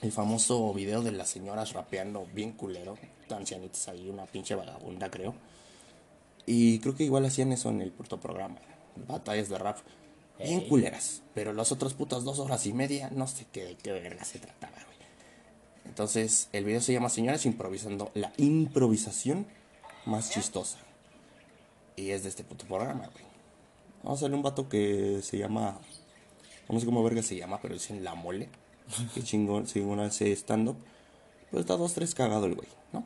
el 0.00 0.12
famoso 0.12 0.72
video 0.72 1.02
de 1.02 1.12
las 1.12 1.28
señoras 1.28 1.72
rapeando 1.72 2.26
bien 2.32 2.52
culero. 2.52 2.96
Ancianitas 3.28 3.88
ahí, 3.88 4.08
una 4.08 4.26
pinche 4.26 4.54
vagabunda, 4.54 5.10
creo. 5.10 5.34
Y 6.46 6.78
creo 6.78 6.94
que 6.94 7.02
igual 7.02 7.26
hacían 7.26 7.52
eso 7.52 7.68
en 7.70 7.82
el 7.82 7.90
puto 7.90 8.20
programa. 8.20 8.56
Batallas 9.08 9.48
de 9.48 9.58
rap. 9.58 9.78
Bien 10.38 10.68
culeras. 10.68 11.22
Pero 11.34 11.52
las 11.52 11.72
otras 11.72 11.94
putas 11.94 12.24
dos 12.24 12.38
horas 12.38 12.66
y 12.66 12.72
media, 12.72 13.10
no 13.10 13.26
sé 13.26 13.46
qué 13.52 13.64
de 13.64 13.76
qué 13.76 13.92
verga 13.92 14.24
se 14.24 14.38
trataba, 14.38 14.74
güey. 14.74 14.96
Entonces, 15.86 16.48
el 16.52 16.64
video 16.64 16.80
se 16.80 16.92
llama 16.92 17.08
Señoras 17.08 17.46
Improvisando. 17.46 18.10
La 18.14 18.32
improvisación 18.36 19.46
más 20.04 20.30
chistosa. 20.30 20.78
Y 21.96 22.10
es 22.10 22.22
de 22.22 22.28
este 22.28 22.44
puto 22.44 22.66
programa, 22.66 23.06
güey. 23.06 23.24
Vamos 24.02 24.20
a 24.20 24.22
darle 24.22 24.36
un 24.36 24.42
vato 24.42 24.68
que 24.68 25.20
se 25.22 25.38
llama. 25.38 25.78
No 26.68 26.80
sé 26.80 26.86
cómo 26.86 27.02
verga 27.02 27.22
se 27.22 27.36
llama, 27.36 27.60
pero 27.60 27.74
dicen 27.74 28.04
La 28.04 28.14
Mole. 28.14 28.48
Que 29.14 29.22
chingón, 29.22 29.66
chingón 29.66 30.00
hace 30.00 30.32
stand-up. 30.32 30.76
Pero 31.50 31.60
está 31.60 31.76
dos, 31.76 31.94
tres 31.94 32.14
cagado 32.14 32.46
el 32.46 32.54
güey, 32.54 32.68
¿no? 32.92 33.04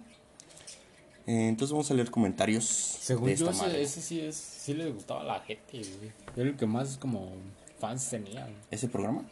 Eh, 1.27 1.49
entonces 1.49 1.73
vamos 1.73 1.91
a 1.91 1.95
leer 1.95 2.11
comentarios 2.11 2.65
Según 2.65 3.27
de 3.27 3.37
yo, 3.37 3.51
esta 3.51 3.57
ese, 3.57 3.67
madre. 3.67 3.83
ese 3.83 4.01
sí 4.03 4.21
es. 4.21 4.37
Sí 4.37 4.75
le 4.75 4.91
gustaba 4.91 5.21
a 5.21 5.25
la 5.25 5.41
gente, 5.41 5.73
güey. 5.73 6.13
Era 6.37 6.49
el 6.51 6.57
que 6.57 6.67
más 6.67 6.97
como 6.97 7.31
fans 7.79 8.09
tenía. 8.09 8.43
güey. 8.43 8.55
ese 8.71 8.89
programa. 8.89 9.25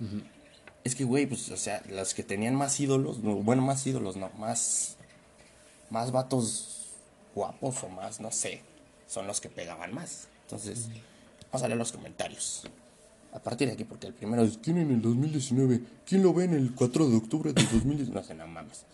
Es 0.84 0.94
que, 0.94 1.04
güey, 1.04 1.26
pues, 1.26 1.50
o 1.50 1.56
sea, 1.56 1.82
los 1.90 2.14
que 2.14 2.22
tenían 2.22 2.54
más 2.54 2.78
ídolos, 2.80 3.18
no, 3.18 3.36
bueno, 3.36 3.62
más 3.62 3.86
ídolos, 3.86 4.16
no, 4.16 4.30
más, 4.38 4.96
más 5.90 6.12
vatos 6.12 6.86
guapos 7.34 7.82
o 7.84 7.88
más, 7.88 8.20
no 8.20 8.30
sé, 8.30 8.62
son 9.06 9.26
los 9.26 9.40
que 9.40 9.48
pegaban 9.48 9.92
más. 9.92 10.28
Entonces, 10.44 10.88
vamos 11.50 11.62
a 11.62 11.68
leer 11.68 11.78
los 11.78 11.92
comentarios. 11.92 12.62
A 13.32 13.38
partir 13.40 13.68
de 13.68 13.74
aquí, 13.74 13.84
porque 13.84 14.06
el 14.06 14.14
primero 14.14 14.42
es, 14.42 14.56
¿Quién 14.58 14.78
en 14.78 14.90
el 14.90 15.02
2019? 15.02 15.80
¿Quién 16.06 16.22
lo 16.22 16.32
ve 16.32 16.44
en 16.44 16.54
el 16.54 16.74
4 16.74 17.08
de 17.10 17.16
octubre 17.16 17.52
del 17.52 17.68
2019? 17.70 18.14
no 18.14 18.24
sé, 18.26 18.34
no 18.34 18.46
mames. 18.46 18.84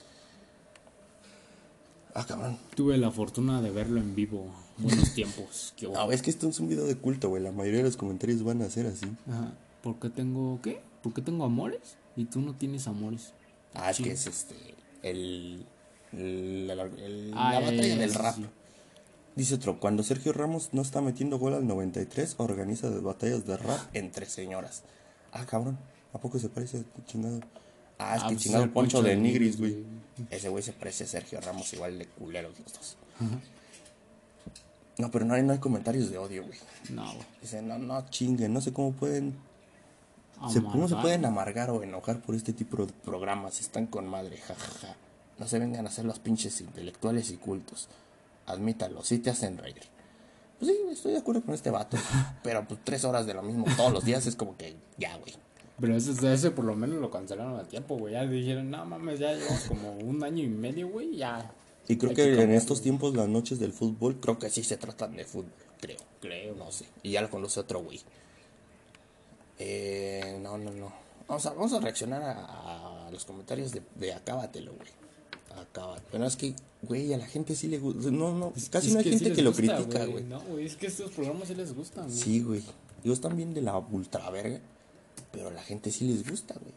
Ah, 2.15 2.25
cabrón. 2.27 2.59
Tuve 2.77 2.97
la 2.97 3.11
fortuna 3.11 3.61
de 3.61 3.71
verlo 3.71 3.99
en 4.01 4.15
vivo. 4.15 4.47
Buenos 4.79 5.15
tiempos. 5.15 5.73
Qué 5.77 5.89
No, 5.89 6.11
es 6.13 6.23
que 6.23 6.31
esto 6.31 6.49
es 6.49 6.61
un 6.61 6.69
video 6.69 6.85
de 6.87 6.97
culto, 6.97 7.29
güey. 7.29 7.43
La 7.43 7.51
mayoría 7.53 7.79
de 7.79 7.85
los 7.85 7.97
comentarios 7.97 8.43
van 8.45 8.63
a 8.63 8.71
ser 8.71 8.87
así. 8.87 9.07
Ajá. 9.29 9.53
¿Por 9.83 9.99
qué 9.99 10.09
tengo 10.11 10.61
qué? 10.63 10.81
¿Por 11.03 11.13
qué 11.13 11.21
tengo 11.23 11.45
amores? 11.45 11.97
Y 12.17 12.25
tú 12.27 12.41
no 12.41 12.55
tienes 12.55 12.87
amores. 12.87 13.33
Ah, 13.75 13.91
es 13.91 13.99
que 13.99 14.13
es 14.13 14.27
este, 14.27 14.55
el, 15.03 15.67
El- 16.13 16.67
la, 16.69 16.75
el- 16.85 17.33
Ah, 17.35 17.55
la 17.55 17.61
batalla 17.61 17.87
ya, 17.89 17.97
del 17.97 18.15
rap. 18.15 18.37
sí. 18.37 18.47
Dice 19.37 19.57
otro, 19.57 19.81
cuando 19.81 20.05
Sergio 20.05 20.33
Ramos 20.33 20.69
no 20.73 20.81
está 20.81 21.01
metiendo 21.01 21.39
gol 21.41 21.55
al 21.55 21.67
93, 21.67 22.37
organiza 22.39 22.89
batallas 23.01 23.45
de 23.45 23.57
rap. 23.57 23.81
Entre 23.93 24.27
señoras. 24.27 24.85
Ah, 25.33 25.45
cabrón. 25.45 25.77
¿A 26.13 26.19
poco 26.21 26.39
se 26.39 26.49
parece 26.49 26.85
chingado? 27.07 27.41
Ah, 27.99 28.15
es 28.17 28.23
Ah, 28.23 28.29
que 28.29 28.35
pues 28.35 28.45
chingado 28.45 28.63
el 28.65 28.71
Poncho, 28.71 28.99
Poncho 28.99 29.09
de 29.09 29.17
Nigris, 29.17 29.59
güey. 29.59 29.85
Ese 30.31 30.49
güey 30.49 30.63
se 30.63 30.73
parece 30.73 31.05
a 31.05 31.07
Sergio 31.07 31.41
Ramos, 31.41 31.73
igual 31.73 31.99
de 31.99 32.07
culeros 32.07 32.59
los 32.61 32.73
dos. 32.73 32.97
No, 34.99 35.11
pero 35.11 35.25
no 35.25 35.35
hay, 35.35 35.43
no 35.43 35.53
hay 35.53 35.59
comentarios 35.59 36.11
de 36.11 36.19
odio, 36.19 36.45
güey. 36.47 36.59
No, 36.91 37.05
güey. 37.15 37.27
Dicen, 37.43 37.67
no, 37.67 37.79
no, 37.79 38.09
Chingue, 38.11 38.49
no 38.49 38.61
sé 38.61 38.73
cómo 38.73 38.93
pueden... 38.93 39.35
se- 40.53 40.63
¿Cómo 40.63 40.87
se 40.89 40.95
pueden 40.97 41.25
amargar 41.25 41.71
o 41.71 41.83
enojar 41.83 42.21
por 42.21 42.35
este 42.37 42.53
tipo 42.53 42.85
de 42.87 42.93
programas? 42.93 43.61
Están 43.61 43.87
con 43.87 44.07
madre, 44.07 44.37
jajaja. 44.39 44.95
No 45.39 45.49
se 45.49 45.59
vengan 45.59 45.87
a 45.87 45.89
hacer 45.89 46.05
los 46.05 46.21
pinches 46.21 46.61
intelectuales 46.61 47.31
y 47.31 47.37
cultos. 47.39 47.89
Admítalo, 48.47 49.03
sí 49.03 49.19
te 49.19 49.31
hacen 49.31 49.59
reír. 49.59 49.83
Pues 50.61 50.71
sí, 50.71 50.79
estoy 50.93 51.13
de 51.13 51.19
acuerdo 51.19 51.43
con 51.43 51.55
este 51.55 51.71
vato. 51.71 51.97
pero 52.45 52.65
pues 52.69 52.79
tres 52.85 53.05
horas 53.05 53.27
de 53.27 53.35
lo 53.35 53.43
mismo 53.43 53.65
todos 53.77 53.93
los 53.93 54.05
días 54.05 54.27
es 54.27 54.37
como 54.37 54.57
que 54.57 54.77
ya, 54.97 55.17
güey. 55.17 55.35
Pero 55.81 55.97
ese, 55.97 56.33
ese 56.33 56.51
por 56.53 56.65
lo 56.65 56.77
menos 56.77 57.01
lo 57.01 57.11
cancelaron 57.11 57.59
a 57.59 57.65
tiempo, 57.65 57.97
güey. 57.97 58.15
Ya 58.15 58.27
dijeron, 58.27 58.71
no 58.71 58.85
mames, 58.85 59.19
ya 59.19 59.35
llevamos 59.35 59.63
como 59.65 59.93
un 59.97 60.23
año 60.23 60.45
y 60.45 60.49
medio, 60.49 60.89
güey. 60.89 61.17
Ya. 61.17 61.53
Y 61.89 61.97
creo 61.97 62.11
Hay 62.11 62.17
que 62.17 62.23
que 62.23 62.43
en 62.43 62.53
estos 62.53 62.81
tiempos 62.81 63.15
las 63.15 63.29
noches 63.29 63.59
del 63.59 63.73
fútbol... 63.73 64.17
Creo 64.21 64.39
que 64.39 64.49
sí 64.51 64.63
se 64.63 64.77
tratan 64.77 65.17
de 65.17 65.25
fútbol, 65.25 65.53
creo. 65.81 65.99
Creo, 66.21 66.55
no 66.55 66.71
sé. 66.71 66.87
Y 67.03 67.11
ya 67.11 67.23
lo 67.23 67.29
conoce 67.29 67.61
otro 67.61 67.83
güey. 67.83 68.01
Eh, 69.59 70.39
no, 70.41 70.57
no, 70.59 70.71
no. 70.71 70.93
Vamos 71.29 71.47
a, 71.47 71.51
vamos 71.51 71.73
a 71.73 71.81
reaccionar 71.81 72.23
a, 72.23 73.07
a 73.07 73.11
los 73.11 73.25
comentarios 73.25 73.73
de, 73.73 73.83
de 73.97 74.13
Acábatelo, 74.15 74.73
güey. 74.75 74.91
Acábatelo. 75.61 76.09
Pero 76.11 76.27
es 76.27 76.37
que, 76.37 76.55
güey, 76.83 77.13
a 77.13 77.19
la 77.19 77.27
gente 77.27 77.55
sí 77.55 77.69
le 77.69 77.79
gusta. 77.79 78.11
No, 78.11 78.35
no, 78.35 78.53
casi 78.71 78.89
Es 78.89 78.93
no 78.95 79.01
hay 79.01 79.05
gente 79.05 79.33
que 79.33 79.43
lo 79.43 79.53
critica, 79.53 80.05
güey. 80.07 80.25
No, 80.25 80.41
güey, 80.41 80.67
es 80.67 80.77
que 80.77 80.87
estos 80.87 81.11
programas 81.11 81.49
sí 81.49 81.55
les 81.55 81.75
gustan. 81.75 82.11
Sí, 82.11 82.43
güey. 82.43 82.63
Ellos 83.05 83.21
también 83.21 83.53
de 83.53 83.63
la 83.63 83.77
ultraverga. 83.79 84.61
Pero 85.35 85.49
a 85.49 85.53
la 85.53 85.63
gente 85.63 85.91
sí 85.91 86.07
les 86.07 86.29
gusta, 86.29 86.55
güey. 86.55 86.73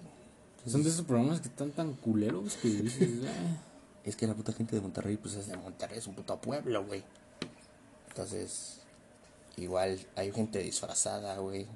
Son 0.69 0.83
de 0.83 0.89
esos 0.89 1.05
programas 1.05 1.39
que 1.39 1.47
están 1.47 1.71
tan 1.71 1.93
culeros 1.93 2.55
que 2.55 2.67
dices, 2.67 3.09
"Ah". 3.25 3.63
Es 4.03 4.15
que 4.15 4.25
la 4.27 4.33
puta 4.33 4.51
gente 4.51 4.75
de 4.75 4.81
Monterrey, 4.81 5.17
pues 5.17 5.35
es 5.35 5.47
de 5.47 5.55
Monterrey, 5.57 5.99
es 5.99 6.07
un 6.07 6.15
puto 6.15 6.35
pueblo, 6.41 6.85
güey. 6.85 7.03
Entonces, 8.09 8.79
igual 9.57 9.99
hay 10.15 10.31
gente 10.31 10.59
disfrazada, 10.59 11.37
güey. 11.37 11.67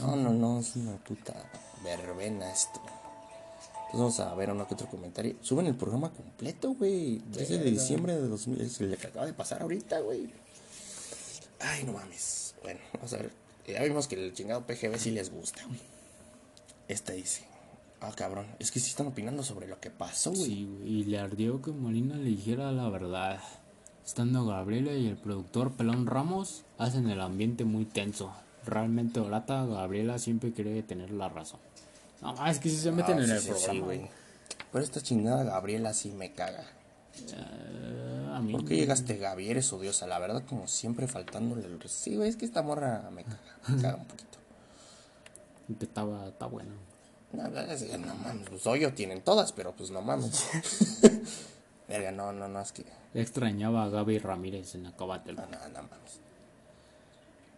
No, 0.00 0.16
no, 0.16 0.30
no, 0.32 0.58
es 0.60 0.74
una 0.76 0.96
puta 0.96 1.34
verbena 1.82 2.50
esto. 2.50 2.80
Entonces 3.92 4.18
vamos 4.18 4.20
a 4.20 4.34
ver 4.34 4.50
uno 4.50 4.66
que 4.66 4.74
otro 4.74 4.88
comentario. 4.88 5.36
Suben 5.40 5.66
el 5.66 5.76
programa 5.76 6.10
completo, 6.10 6.74
güey. 6.74 7.18
13 7.32 7.58
de 7.58 7.70
diciembre 7.70 8.14
de 8.14 8.26
2000. 8.26 8.60
Es 8.60 8.80
el 8.80 8.96
que 8.96 9.06
acaba 9.06 9.26
de 9.26 9.32
pasar 9.34 9.62
ahorita, 9.62 10.00
güey. 10.00 10.28
Ay, 11.60 11.84
no 11.84 11.92
mames. 11.92 12.54
Bueno, 12.62 12.80
vamos 12.94 13.12
a 13.12 13.18
ver. 13.18 13.43
Ya 13.66 13.82
vimos 13.82 14.08
que 14.08 14.16
el 14.16 14.32
chingado 14.34 14.66
PGB 14.66 14.98
sí 14.98 15.10
les 15.10 15.30
gusta, 15.30 15.64
güey. 15.66 15.80
Esta 16.88 17.12
dice. 17.12 17.44
Ah, 18.00 18.12
cabrón. 18.14 18.46
Es 18.58 18.70
que 18.70 18.80
sí 18.80 18.90
están 18.90 19.06
opinando 19.06 19.42
sobre 19.42 19.66
lo 19.66 19.80
que 19.80 19.90
pasó, 19.90 20.30
güey. 20.32 20.44
Sí, 20.44 20.64
güey, 20.70 20.88
y 21.00 21.04
le 21.04 21.18
ardió 21.18 21.62
que 21.62 21.70
Molina 21.70 22.16
le 22.16 22.24
dijera 22.24 22.70
la 22.72 22.88
verdad. 22.90 23.40
Estando 24.04 24.44
Gabriela 24.44 24.92
y 24.92 25.06
el 25.06 25.16
productor 25.16 25.72
Pelón 25.72 26.06
Ramos 26.06 26.64
hacen 26.76 27.08
el 27.08 27.20
ambiente 27.22 27.64
muy 27.64 27.86
tenso. 27.86 28.30
Realmente 28.66 29.20
Orata, 29.20 29.64
Gabriela 29.64 30.18
siempre 30.18 30.52
quiere 30.52 30.82
tener 30.82 31.10
la 31.10 31.30
razón. 31.30 31.60
No, 32.20 32.46
es 32.46 32.58
que 32.58 32.68
si 32.68 32.76
se 32.76 32.92
meten 32.92 33.18
Ah, 33.18 33.22
en 33.22 33.26
sí, 33.28 33.32
el 33.32 33.40
sí, 33.40 33.48
programa. 33.48 33.72
sí, 33.72 33.80
güey. 33.80 34.00
Pero 34.72 34.84
esta 34.84 35.00
chingada 35.00 35.42
Gabriela 35.44 35.94
sí 35.94 36.10
me 36.10 36.32
caga. 36.32 36.64
Eh, 37.32 38.13
a 38.36 38.40
mí 38.40 38.52
¿Por 38.52 38.64
qué 38.64 38.76
llegaste, 38.76 39.16
Gaby? 39.16 39.48
Eres 39.50 39.72
odiosa. 39.72 40.06
La 40.06 40.18
verdad, 40.18 40.42
como 40.46 40.66
siempre, 40.66 41.06
faltándole 41.06 41.66
el... 41.66 41.80
Sí, 41.88 42.16
güey, 42.16 42.28
es 42.28 42.36
que 42.36 42.44
esta 42.44 42.62
morra 42.62 43.10
me 43.12 43.24
caga. 43.24 43.40
Me 43.68 43.82
caga 43.82 43.96
un 43.96 44.06
poquito. 44.06 44.38
estaba, 45.80 46.28
está 46.28 46.46
bueno. 46.46 46.72
No, 47.32 47.48
no, 47.48 47.60
es- 47.60 47.98
no 47.98 48.14
mames, 48.14 48.48
pues 48.48 48.66
hoyo 48.66 48.92
tienen 48.94 49.22
todas, 49.22 49.52
pero 49.52 49.72
pues 49.72 49.90
no 49.90 50.02
mames. 50.02 50.46
Verga, 51.88 52.12
no, 52.12 52.32
no, 52.32 52.48
no, 52.48 52.60
es 52.60 52.72
que... 52.72 52.84
Extrañaba 53.14 53.84
a 53.84 53.88
Gaby 53.88 54.18
Ramírez 54.18 54.74
en 54.74 54.86
Acabátelo. 54.86 55.42
No, 55.42 55.48
no, 55.48 55.68
no 55.68 55.82
mames. 55.82 56.20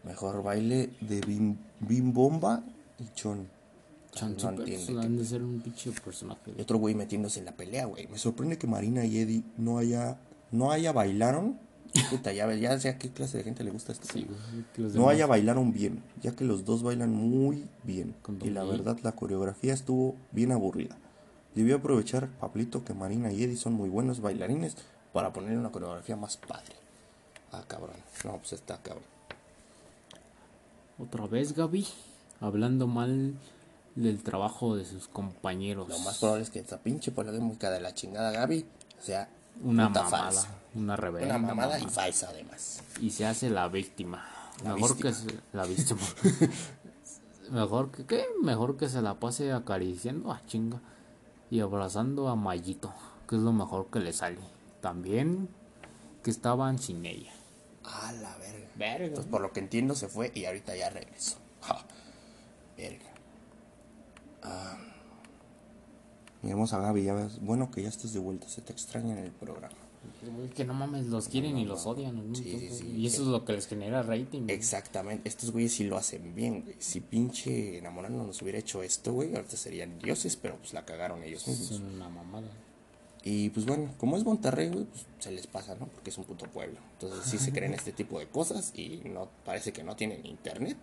Mejor 0.04 0.42
baile 0.42 0.90
de 1.00 1.20
Bim, 1.20 1.56
Bim 1.80 2.12
Bomba 2.12 2.62
y 2.98 3.08
Chon. 3.14 3.48
Chan 4.12 4.36
no 4.40 4.50
entiende 4.50 4.92
pues, 4.92 5.04
han 5.04 5.16
de 5.18 5.24
ser 5.24 5.42
un 5.42 5.60
pinche 5.60 5.90
personaje. 5.92 6.54
Y 6.56 6.60
otro 6.62 6.78
güey 6.78 6.94
metiéndose 6.94 7.40
en 7.40 7.44
la 7.44 7.52
pelea, 7.52 7.84
güey. 7.84 8.06
Me 8.06 8.16
sorprende 8.18 8.56
que 8.56 8.66
Marina 8.66 9.04
y 9.04 9.18
Eddie 9.18 9.42
no 9.58 9.78
haya, 9.78 10.16
no 10.50 10.70
haya 10.70 10.92
bailaron, 10.92 11.58
Puta, 12.10 12.32
ya 12.32 12.52
ya 12.54 12.78
sé 12.78 12.90
a 12.90 12.98
qué 12.98 13.10
clase 13.10 13.38
de 13.38 13.44
gente 13.44 13.64
le 13.64 13.70
gusta 13.70 13.92
esto. 13.92 14.06
Sí, 14.12 14.26
no 14.76 15.08
haya 15.08 15.26
bailaron 15.26 15.72
bien, 15.72 16.02
ya 16.20 16.32
que 16.32 16.44
los 16.44 16.64
dos 16.64 16.82
bailan 16.82 17.10
muy 17.10 17.66
bien. 17.84 18.14
Y 18.42 18.50
la 18.50 18.64
verdad 18.64 18.98
la 19.02 19.12
coreografía 19.12 19.72
estuvo 19.72 20.14
bien 20.32 20.52
aburrida. 20.52 20.96
Debió 21.54 21.76
aprovechar 21.76 22.28
Pablito 22.38 22.84
que 22.84 22.92
Marina 22.92 23.32
y 23.32 23.42
Eddie 23.42 23.56
son 23.56 23.72
muy 23.72 23.88
buenos 23.88 24.20
bailarines. 24.20 24.76
Para 25.12 25.32
poner 25.32 25.56
una 25.56 25.72
coreografía 25.72 26.14
más 26.14 26.36
padre. 26.36 26.74
Ah, 27.50 27.64
cabrón. 27.66 27.96
No, 28.24 28.36
pues 28.36 28.52
está 28.52 28.76
cabrón. 28.82 29.04
Otra 30.98 31.26
vez 31.26 31.54
Gaby, 31.54 31.86
hablando 32.40 32.86
mal 32.86 33.34
del 33.94 34.22
trabajo 34.22 34.76
de 34.76 34.84
sus 34.84 35.08
compañeros. 35.08 35.88
Lo 35.88 35.98
más 36.00 36.18
probable 36.18 36.42
es 36.42 36.50
que 36.50 36.58
esa 36.58 36.78
pinche 36.78 37.12
polémica 37.12 37.70
de 37.70 37.80
la 37.80 37.94
chingada 37.94 38.30
Gaby 38.30 38.66
sea 39.00 39.30
una 39.62 39.88
puta 39.88 40.02
mamada, 40.04 40.24
falsa. 40.32 40.48
una 40.74 40.96
reverenda 40.96 41.36
Una 41.36 41.46
mamada 41.48 41.78
y 41.78 41.86
falsa 41.86 42.28
además. 42.30 42.82
y 43.00 43.10
se 43.10 43.26
hace 43.26 43.50
la 43.50 43.68
víctima. 43.68 44.24
La 44.64 44.74
Mejor 44.74 44.90
víctima. 44.96 45.10
que 45.10 45.16
se, 45.16 45.40
la 45.52 45.64
víctima. 45.66 46.00
Mejor 47.50 47.90
que 47.92 48.06
qué? 48.06 48.24
Mejor 48.42 48.76
que 48.76 48.88
se 48.88 49.02
la 49.02 49.14
pase 49.20 49.52
acariciando 49.52 50.32
a 50.32 50.44
chinga 50.46 50.80
y 51.50 51.60
abrazando 51.60 52.28
a 52.28 52.34
Mayito, 52.36 52.92
que 53.28 53.36
es 53.36 53.42
lo 53.42 53.52
mejor 53.52 53.86
que 53.90 54.00
le 54.00 54.12
sale. 54.12 54.40
También 54.80 55.48
que 56.24 56.30
estaban 56.30 56.78
sin 56.78 57.06
ella. 57.06 57.32
Ah, 57.84 58.12
la 58.20 58.36
verga. 58.38 58.66
Verga. 58.76 59.04
Entonces, 59.06 59.30
por 59.30 59.40
lo 59.42 59.52
que 59.52 59.60
entiendo, 59.60 59.94
se 59.94 60.08
fue 60.08 60.32
y 60.34 60.44
ahorita 60.46 60.74
ya 60.74 60.90
regresó. 60.90 61.36
Ja. 61.60 61.84
Verga. 62.76 63.06
Mi 66.46 66.52
hermosa 66.52 66.78
Gaby, 66.78 67.02
ya 67.02 67.12
ves, 67.12 67.40
bueno 67.40 67.72
que 67.72 67.82
ya 67.82 67.88
estés 67.88 68.12
de 68.12 68.20
vuelta, 68.20 68.48
se 68.48 68.62
te 68.62 68.72
extraña 68.72 69.18
en 69.18 69.24
el 69.24 69.32
programa. 69.32 69.74
Güey, 70.22 70.48
Que 70.50 70.64
no 70.64 70.74
mames, 70.74 71.08
los 71.08 71.26
quieren 71.26 71.58
y 71.58 71.64
los 71.64 71.86
odian. 71.86 72.36
sí, 72.36 72.68
sí. 72.70 72.86
y 72.96 73.04
eso 73.04 73.22
es 73.22 73.28
lo 73.28 73.44
que 73.44 73.54
les 73.54 73.66
genera 73.66 74.04
rating. 74.04 74.44
Exactamente. 74.46 75.28
Estos 75.28 75.50
güeyes 75.50 75.72
sí 75.72 75.82
lo 75.82 75.96
hacen 75.96 76.36
bien, 76.36 76.62
güey. 76.62 76.76
Si 76.78 77.00
pinche 77.00 77.78
enamorando 77.78 78.24
nos 78.24 78.40
hubiera 78.42 78.60
hecho 78.60 78.84
esto, 78.84 79.12
güey, 79.12 79.34
ahorita 79.34 79.56
serían 79.56 79.98
dioses, 79.98 80.36
pero 80.36 80.56
pues 80.58 80.72
la 80.72 80.84
cagaron 80.84 81.24
ellos 81.24 81.48
mismos. 81.48 81.66
Son 81.66 81.94
una 81.94 82.08
mamada. 82.08 82.46
Y 83.24 83.50
pues 83.50 83.66
bueno, 83.66 83.92
como 83.98 84.16
es 84.16 84.22
Monterrey, 84.22 84.68
güey, 84.68 84.84
pues 84.84 85.04
se 85.18 85.32
les 85.32 85.48
pasa, 85.48 85.74
¿no? 85.74 85.86
Porque 85.88 86.10
es 86.10 86.18
un 86.18 86.22
puto 86.22 86.46
pueblo. 86.46 86.78
Entonces 86.92 87.28
sí 87.28 87.38
se 87.38 87.50
creen 87.50 87.74
este 87.74 87.90
tipo 87.90 88.20
de 88.20 88.28
cosas 88.28 88.72
y 88.72 89.02
no 89.04 89.28
parece 89.44 89.72
que 89.72 89.82
no 89.82 89.96
tienen 89.96 90.24
internet. 90.24 90.76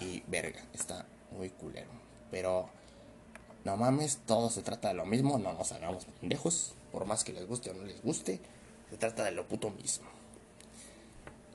Y 0.00 0.22
verga, 0.28 0.60
está 0.72 1.04
muy 1.36 1.50
culero. 1.50 1.90
Pero 2.30 2.70
no 3.68 3.76
mames, 3.76 4.20
todo 4.24 4.48
se 4.48 4.62
trata 4.62 4.88
de 4.88 4.94
lo 4.94 5.04
mismo, 5.04 5.38
no 5.38 5.52
nos 5.52 5.72
hagamos 5.72 6.06
pendejos, 6.20 6.72
por 6.90 7.04
más 7.04 7.22
que 7.22 7.34
les 7.34 7.46
guste 7.46 7.70
o 7.70 7.74
no 7.74 7.84
les 7.84 8.02
guste, 8.02 8.40
se 8.88 8.96
trata 8.96 9.24
de 9.24 9.32
lo 9.32 9.46
puto 9.46 9.68
mismo. 9.68 10.08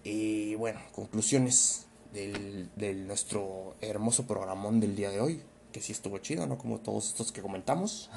Y 0.03 0.53
bueno, 0.55 0.79
conclusiones 0.91 1.87
del, 2.13 2.69
de 2.75 2.93
nuestro 2.93 3.75
hermoso 3.81 4.27
programón 4.27 4.79
del 4.79 4.95
día 4.95 5.09
de 5.09 5.21
hoy, 5.21 5.41
que 5.71 5.81
sí 5.81 5.91
estuvo 5.91 6.19
chido, 6.19 6.45
¿no? 6.45 6.59
Como 6.59 6.79
todos 6.79 7.07
estos 7.07 7.31
que 7.31 7.41
comentamos. 7.41 8.11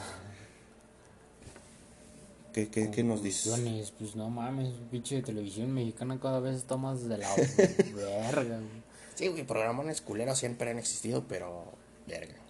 ¿Qué, 2.53 2.69
qué, 2.69 2.91
qué 2.91 3.03
nos 3.03 3.23
dices? 3.23 3.93
Pues 3.99 4.15
no 4.15 4.29
mames, 4.29 4.75
pinche 4.91 5.23
televisión 5.23 5.73
mexicana 5.73 6.21
cada 6.21 6.41
vez 6.41 6.57
está 6.57 6.77
más 6.77 7.09
de 7.09 7.17
la 7.17 7.35
verga, 7.95 8.59
güey. 8.59 8.83
Sí, 9.15 9.29
güey, 9.29 9.47
programones 9.47 10.03
culeros 10.03 10.39
siempre 10.39 10.71
han 10.71 10.79
existido, 10.79 11.25
pero 11.27 11.65
verga. 12.07 12.46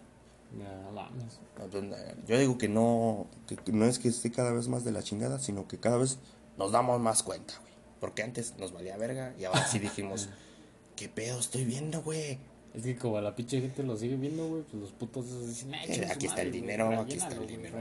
Yo 2.27 2.39
digo 2.39 2.59
que 2.59 2.69
no, 2.69 3.27
que 3.47 3.73
no 3.73 3.85
es 3.85 3.99
que 3.99 4.09
esté 4.09 4.31
cada 4.31 4.53
vez 4.53 4.69
más 4.69 4.85
de 4.85 4.93
la 4.93 5.03
chingada, 5.03 5.39
sino 5.39 5.67
que 5.69 5.79
cada 5.79 5.97
vez 5.99 6.19
Nos 6.57 6.73
damos 6.73 7.01
más 7.01 7.23
cuenta, 7.23 7.55
güey. 7.61 7.73
Porque 8.01 8.23
antes 8.23 8.55
nos 8.59 8.73
valía 8.73 8.97
verga 8.97 9.35
y 9.39 9.45
ahora 9.45 9.67
sí 9.67 9.79
dijimos, 9.79 10.29
¿qué 10.97 11.09
pedo 11.09 11.39
estoy 11.39 11.65
viendo, 11.65 12.03
güey? 12.03 12.39
Es 12.75 12.83
que 12.83 12.97
como 12.97 13.21
la 13.21 13.35
pinche 13.35 13.61
gente 13.61 13.83
lo 13.83 13.97
sigue 13.97 14.17
viendo, 14.17 14.47
güey, 14.49 14.63
pues 14.63 14.83
los 14.83 14.93
putos 14.93 15.27
esos 15.27 15.47
dicen, 15.47 15.75
"Ah, 15.75 15.85
Eh, 15.87 16.09
aquí 16.11 16.27
está 16.27 16.43
el 16.43 16.53
dinero, 16.53 16.89
aquí 17.01 17.15
está 17.15 17.35
el 17.35 17.47
dinero". 17.47 17.75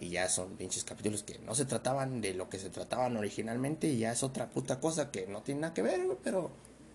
Y 0.00 0.10
ya 0.10 0.28
son 0.28 0.56
pinches 0.56 0.84
capítulos 0.84 1.22
que 1.22 1.38
no 1.38 1.54
se 1.54 1.64
trataban 1.64 2.20
de 2.20 2.34
lo 2.34 2.50
que 2.50 2.58
se 2.58 2.68
trataban 2.68 3.16
originalmente 3.16 3.88
y 3.88 3.98
ya 3.98 4.12
es 4.12 4.22
otra 4.22 4.50
puta 4.50 4.78
cosa 4.80 5.10
que 5.10 5.26
no 5.26 5.42
tiene 5.42 5.62
nada 5.62 5.72
que 5.74 5.80
ver, 5.82 6.04
güey, 6.04 6.18
pero 6.22 6.50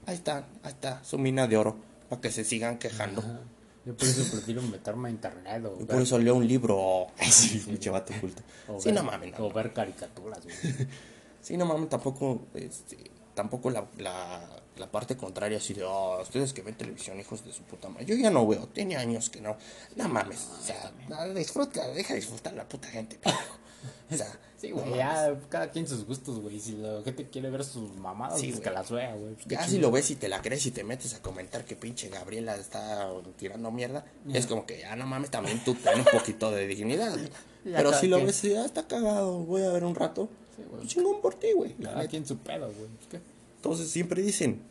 ahí 0.05 0.15
está, 0.15 0.47
ahí 0.61 0.71
está, 0.71 1.03
su 1.03 1.17
mina 1.17 1.47
de 1.47 1.57
oro, 1.57 1.77
para 2.09 2.21
que 2.21 2.31
se 2.31 2.43
sigan 2.43 2.77
quejando. 2.77 3.23
Yo 3.85 3.95
por 3.97 4.07
eso 4.07 4.31
prefiero 4.31 4.61
meterme 4.61 5.09
a 5.09 5.11
internet 5.11 5.65
o 5.65 5.73
Y 5.75 5.79
ver, 5.79 5.87
por 5.87 6.01
eso 6.01 6.19
leo 6.19 6.35
un 6.35 6.47
libro. 6.47 7.07
Sí, 7.31 7.59
pinche 7.65 7.89
vato 7.89 8.13
culto. 8.21 8.41
o 8.67 8.79
Sí, 8.79 8.89
ver- 8.89 8.95
no 8.95 9.03
mames, 9.03 9.37
no. 9.39 9.45
o 9.47 9.51
ver 9.51 9.73
caricaturas, 9.73 10.43
güey. 10.43 10.55
Sí, 11.41 11.57
no 11.57 11.65
mames, 11.65 11.89
tampoco, 11.89 12.41
este, 12.53 13.09
tampoco 13.33 13.71
la, 13.71 13.87
la, 13.97 14.47
la 14.77 14.91
parte 14.91 15.17
contraria 15.17 15.57
así 15.57 15.73
de, 15.73 15.83
oh, 15.83 16.21
ustedes 16.21 16.53
que 16.53 16.61
ven 16.61 16.75
televisión, 16.75 17.19
hijos 17.19 17.43
de 17.43 17.51
su 17.51 17.63
puta 17.63 17.89
madre. 17.89 18.05
Yo 18.05 18.15
ya 18.15 18.29
no 18.29 18.45
veo, 18.45 18.67
tiene 18.67 18.95
años 18.97 19.31
que 19.31 19.41
no. 19.41 19.57
No 19.95 20.07
mames, 20.07 20.47
o 20.59 20.63
sea, 20.63 20.91
no, 21.09 21.33
disfruta, 21.33 21.87
deja 21.87 22.13
disfrutar 22.13 22.53
la 22.53 22.69
puta 22.69 22.87
gente. 22.89 23.17
O 24.11 24.15
sea, 24.15 24.27
Sí, 24.61 24.69
no 24.69 24.75
güey, 24.75 24.97
ya 24.97 25.35
cada 25.49 25.71
quien 25.71 25.87
sus 25.87 26.05
gustos, 26.05 26.39
güey. 26.39 26.59
Si 26.59 26.73
la 26.73 27.01
gente 27.01 27.27
quiere 27.27 27.49
ver 27.49 27.63
sus 27.63 27.95
mamadas, 27.95 28.39
Sí, 28.39 28.49
pues 28.49 28.59
que 28.59 28.69
las 28.69 28.91
vea, 28.91 29.15
güey. 29.15 29.33
Pues, 29.33 29.47
Ya 29.47 29.67
si 29.67 29.79
lo 29.79 29.89
ves 29.89 30.11
y 30.11 30.15
te 30.15 30.29
la 30.29 30.43
crees 30.43 30.63
y 30.67 30.71
te 30.71 30.83
metes 30.83 31.15
a 31.15 31.21
comentar 31.23 31.65
que 31.65 31.75
pinche 31.75 32.09
Gabriela 32.09 32.55
está 32.55 33.11
tirando 33.37 33.71
mierda, 33.71 34.05
es 34.31 34.45
como 34.45 34.67
que 34.67 34.81
ya 34.81 34.95
no 34.95 35.07
mames, 35.07 35.31
también 35.31 35.63
tú 35.63 35.73
ten 35.73 35.97
un 35.99 36.05
poquito 36.05 36.51
de 36.51 36.67
dignidad. 36.67 37.17
Pero 37.63 37.91
si 37.93 38.07
lo 38.07 38.17
quien. 38.17 38.27
ves 38.27 38.43
y 38.43 38.49
ya 38.51 38.63
está 38.63 38.87
cagado, 38.87 39.39
voy 39.39 39.63
a 39.63 39.69
ver 39.69 39.83
un 39.83 39.95
rato, 39.95 40.29
pues 40.69 40.87
chingón 40.87 41.21
por 41.21 41.33
ti, 41.33 41.53
güey. 41.55 41.73
Cada 41.73 42.07
quien 42.07 42.27
su 42.27 42.37
pedo, 42.37 42.65
güey. 42.67 42.87
Pues, 42.97 43.07
¿qué? 43.09 43.19
Entonces 43.55 43.89
siempre 43.89 44.21
dicen, 44.21 44.61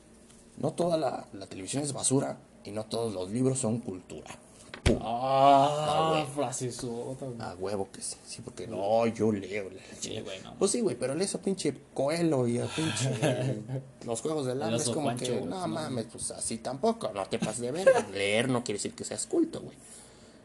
no 0.57 0.73
toda 0.73 0.97
la, 0.99 1.27
la 1.33 1.47
televisión 1.47 1.83
es 1.83 1.93
basura 1.93 2.39
y 2.65 2.71
no 2.71 2.85
todos 2.85 3.13
los 3.13 3.29
libros 3.31 3.59
son 3.59 3.79
cultura. 3.79 4.39
Pum. 4.85 4.99
Ah, 5.03 6.11
güey. 6.13 6.27
frase 6.35 6.73
sota, 6.73 7.27
güey. 7.27 7.41
A 7.41 7.55
huevo 7.55 7.89
que 7.93 8.01
sí, 8.01 8.17
sí, 8.27 8.43
porque 8.43 8.67
no, 8.67 9.07
yo 9.07 9.31
leo. 9.33 9.71
la 9.71 9.81
Sí, 9.95 10.01
chingada. 10.09 10.25
güey, 10.25 10.43
no. 10.43 10.55
Pues 10.59 10.71
sí, 10.71 10.81
güey, 10.81 10.97
pero 10.97 11.15
lees 11.15 11.35
a 11.35 11.43
pinche 11.43 11.75
Coelho 11.95 12.47
y 12.49 12.59
a 12.59 12.67
pinche 12.67 13.63
los 14.05 14.21
juegos 14.21 14.47
del 14.47 14.63
hambre. 14.63 14.79
Es 14.79 14.89
como 14.91 15.07
Pancho, 15.07 15.27
que, 15.27 15.41
no 15.43 15.69
mames, 15.69 16.07
pues 16.11 16.31
así 16.31 16.59
tampoco, 16.59 17.11
no 17.13 17.27
te 17.27 17.39
pases 17.39 17.61
de 17.61 17.73
ver. 17.73 17.89
Leer 18.13 18.49
no 18.49 18.65
quiere 18.65 18.79
decir 18.79 18.95
que 18.95 19.05
seas 19.05 19.27
culto, 19.27 19.61
güey. 19.61 19.77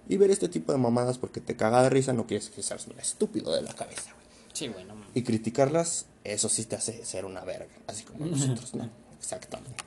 Y 0.08 0.18
ver 0.18 0.30
este 0.30 0.50
tipo 0.50 0.72
de 0.72 0.78
mamadas 0.78 1.18
porque 1.18 1.42
te 1.42 1.56
caga 1.56 1.82
de 1.82 1.90
risa 1.90 2.14
no 2.14 2.28
quiere 2.28 2.42
decir 2.42 2.56
que 2.56 2.62
seas 2.64 2.86
un 2.88 3.00
estúpido 3.00 3.54
de 3.54 3.62
la 3.64 3.74
cabeza, 3.74 4.12
güey. 4.14 4.26
Sí, 4.54 4.68
güey, 4.68 4.84
no 4.86 4.96
mames. 4.96 5.10
Y 5.16 5.24
criticarlas, 5.24 6.06
eso 6.24 6.48
sí 6.50 6.66
te 6.66 6.76
hace 6.76 7.04
ser 7.06 7.26
una 7.26 7.44
verga, 7.44 7.74
así 7.88 8.04
como 8.04 8.26
nosotros, 8.26 8.76
¿no? 8.76 8.90
Exactamente. 9.18 9.84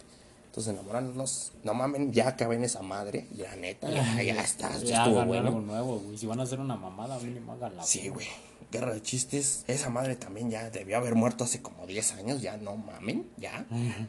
Entonces 0.58 0.74
enamorarnos, 0.74 1.52
no 1.62 1.72
mamen, 1.72 2.12
ya 2.12 2.30
acaben 2.30 2.64
esa 2.64 2.82
madre, 2.82 3.28
ya 3.32 3.54
neta, 3.54 3.88
ya, 3.88 4.20
ya 4.20 4.42
está, 4.42 4.76
ya, 4.78 4.84
Ya 4.84 4.96
estuvo 5.04 5.20
algo 5.20 5.32
bueno. 5.32 5.50
nuevo, 5.60 6.00
güey. 6.00 6.18
Si 6.18 6.26
van 6.26 6.40
a 6.40 6.42
hacer 6.42 6.58
una 6.58 6.74
mamada, 6.74 7.16
mínimo 7.20 7.52
háganla. 7.52 7.84
Sí, 7.84 8.08
güey. 8.08 8.26
Guerra 8.72 8.92
de 8.92 9.00
chistes, 9.00 9.62
esa 9.68 9.88
madre 9.88 10.16
también 10.16 10.50
ya 10.50 10.68
debió 10.70 10.96
haber 10.96 11.14
muerto 11.14 11.44
hace 11.44 11.62
como 11.62 11.86
10 11.86 12.14
años, 12.14 12.42
ya 12.42 12.56
no 12.56 12.76
mamen, 12.76 13.28
ya. 13.36 13.64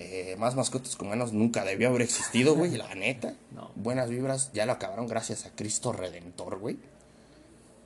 Eh, 0.00 0.36
más 0.38 0.54
mascotas 0.54 0.94
con 0.94 1.08
menos 1.08 1.32
nunca 1.32 1.64
debió 1.64 1.88
haber 1.88 2.02
existido, 2.02 2.54
güey, 2.54 2.76
la 2.76 2.94
neta. 2.94 3.34
No. 3.50 3.72
Buenas 3.74 4.08
vibras, 4.08 4.52
ya 4.52 4.64
lo 4.66 4.70
acabaron 4.70 5.08
gracias 5.08 5.46
a 5.46 5.50
Cristo 5.50 5.92
Redentor, 5.92 6.60
güey. 6.60 6.78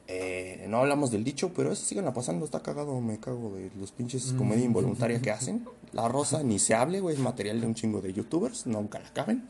Eh, 0.09 0.67
no 0.69 0.79
hablamos 0.79 1.11
del 1.11 1.25
dicho, 1.25 1.53
pero 1.55 1.73
eso 1.73 1.85
síganla 1.85 2.13
pasando, 2.13 2.45
está 2.45 2.61
cagado, 2.61 3.01
me 3.01 3.19
cago 3.19 3.55
de 3.55 3.71
los 3.79 3.93
pinches 3.93 4.35
comedia 4.37 4.65
involuntaria 4.65 5.21
que 5.23 5.31
hacen. 5.31 5.65
La 5.93 6.09
rosa 6.09 6.43
ni 6.43 6.59
se 6.59 6.75
hable, 6.75 7.01
güey, 7.01 7.15
es 7.15 7.21
material 7.21 7.61
de 7.61 7.67
un 7.67 7.75
chingo 7.75 8.01
de 8.01 8.13
youtubers, 8.13 8.67
nunca 8.67 8.99
la 8.99 9.13
caben. 9.13 9.47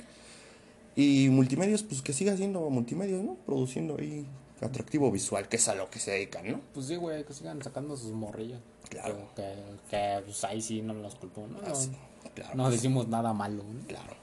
Y 0.95 1.29
multimedios, 1.31 1.83
pues 1.83 2.03
que 2.03 2.13
siga 2.13 2.37
siendo 2.37 2.69
multimedios, 2.69 3.25
¿no? 3.25 3.35
Produciendo 3.47 3.97
ahí 3.99 4.27
atractivo 4.61 5.11
visual, 5.11 5.49
que 5.49 5.57
es 5.57 5.67
a 5.69 5.75
lo 5.75 5.89
que 5.91 5.99
se 5.99 6.13
dedican, 6.13 6.47
¿no? 6.53 6.61
Pues 6.75 6.87
sí, 6.87 6.97
güey, 6.97 7.25
que 7.25 7.33
sigan 7.33 7.61
sacando 7.63 7.97
sus 7.97 8.13
morrillas. 8.13 8.61
Claro. 8.91 9.17
Que, 9.35 9.55
que, 9.91 10.21
pues 10.25 10.45
ahí 10.45 10.61
sí 10.61 10.83
no 10.83 10.93
los 10.95 11.15
culpo. 11.17 11.47
No, 11.49 11.59
Ah, 11.67 11.73
claro. 12.35 12.55
no 12.55 12.71
decimos 12.71 13.09
nada 13.09 13.33
malo. 13.33 13.65
¿no? 13.65 13.87
Claro. 13.89 14.15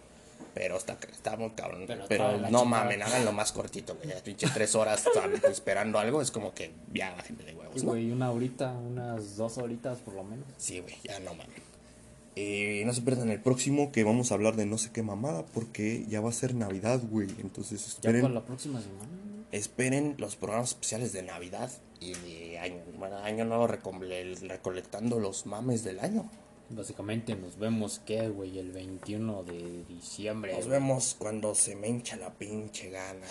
Pero 0.54 0.78
está, 0.78 0.98
está 1.12 1.38
muy 1.38 1.52
cabrón. 1.52 1.84
Pero 1.88 2.06
Pero, 2.08 2.38
no 2.50 2.66
mamen, 2.66 3.02
háganlo 3.02 3.32
más 3.32 3.52
cortito, 3.52 3.96
güey. 3.96 4.10
Ya 4.10 4.24
Pinche 4.24 4.48
tres 4.54 4.76
horas 4.76 5.06
¿sabes? 5.14 5.44
esperando 5.50 6.00
algo, 6.00 6.22
es 6.22 6.32
como 6.32 6.54
que 6.54 6.72
ya 6.94 7.16
la 7.16 7.24
gente 7.24 7.44
de 7.44 7.54
huevos, 7.54 7.76
Sí, 7.80 7.86
¿no? 7.86 7.92
güey, 7.92 8.12
una 8.12 8.32
horita, 8.32 8.72
unas 8.74 9.38
dos 9.38 9.58
horitas 9.58 10.00
por 10.00 10.14
lo 10.16 10.24
menos. 10.24 10.46
Sí, 10.58 10.80
güey, 10.80 10.96
ya 11.04 11.20
no 11.20 11.32
mamen. 11.34 11.70
Eh, 12.36 12.84
no 12.86 12.94
se 12.94 13.02
pierdan 13.02 13.30
el 13.32 13.42
próximo 13.42 13.92
que 13.92 14.04
vamos 14.04 14.32
a 14.32 14.36
hablar 14.36 14.56
de 14.56 14.66
no 14.66 14.78
sé 14.78 14.92
qué 14.92 15.04
mamada 15.04 15.46
porque 15.48 16.06
ya 16.08 16.22
va 16.22 16.30
a 16.30 16.34
ser 16.34 16.56
Navidad, 16.56 17.02
güey. 17.10 17.28
Entonces 17.40 17.82
Ya 17.82 17.88
esperen, 17.90 18.22
para 18.22 18.34
la 18.34 18.46
próxima 18.46 18.80
semana. 18.82 19.10
esperen 19.52 20.16
los 20.20 20.36
programas 20.36 20.70
especiales 20.70 21.12
de 21.12 21.24
Navidad 21.24 21.70
y 22.00 22.14
de 22.14 22.60
año, 22.60 22.78
bueno, 22.98 23.18
año 23.18 23.44
nuevo 23.46 23.68
recolectando 23.68 25.20
los 25.20 25.46
mames 25.46 25.84
del 25.84 26.00
año. 26.00 26.30
Básicamente 26.70 27.36
nos 27.36 27.58
vemos, 27.58 28.00
¿qué, 28.06 28.30
güey? 28.30 28.60
El 28.60 28.72
21 28.72 29.44
de 29.44 29.84
diciembre. 29.88 30.54
Nos 30.54 30.68
güey. 30.68 30.80
vemos 30.80 31.16
cuando 31.18 31.56
se 31.56 31.76
me 31.76 31.88
hincha 31.88 32.16
la 32.16 32.32
pinche 32.32 32.90
gana. 32.90 33.26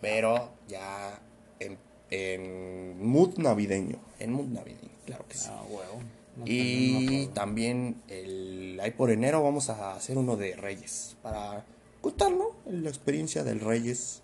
Pero 0.00 0.52
ya 0.68 1.20
en, 1.58 1.76
en 2.10 3.04
mood 3.04 3.36
navideño. 3.38 3.98
En 4.20 4.32
mood 4.32 4.46
navideño, 4.46 4.90
claro 5.06 5.26
que 5.28 5.36
sí. 5.36 5.48
Ah, 5.50 5.64
huevo. 5.68 6.00
No 6.36 6.44
y 6.46 7.28
también 7.34 8.00
el, 8.06 8.78
ahí 8.80 8.92
por 8.92 9.10
enero 9.10 9.42
vamos 9.42 9.70
a 9.70 9.94
hacer 9.94 10.16
uno 10.16 10.36
de 10.36 10.54
Reyes. 10.54 11.16
Para 11.20 11.64
contar, 12.00 12.30
¿no? 12.30 12.50
La 12.66 12.88
experiencia 12.88 13.42
del 13.42 13.58
Reyes. 13.60 14.22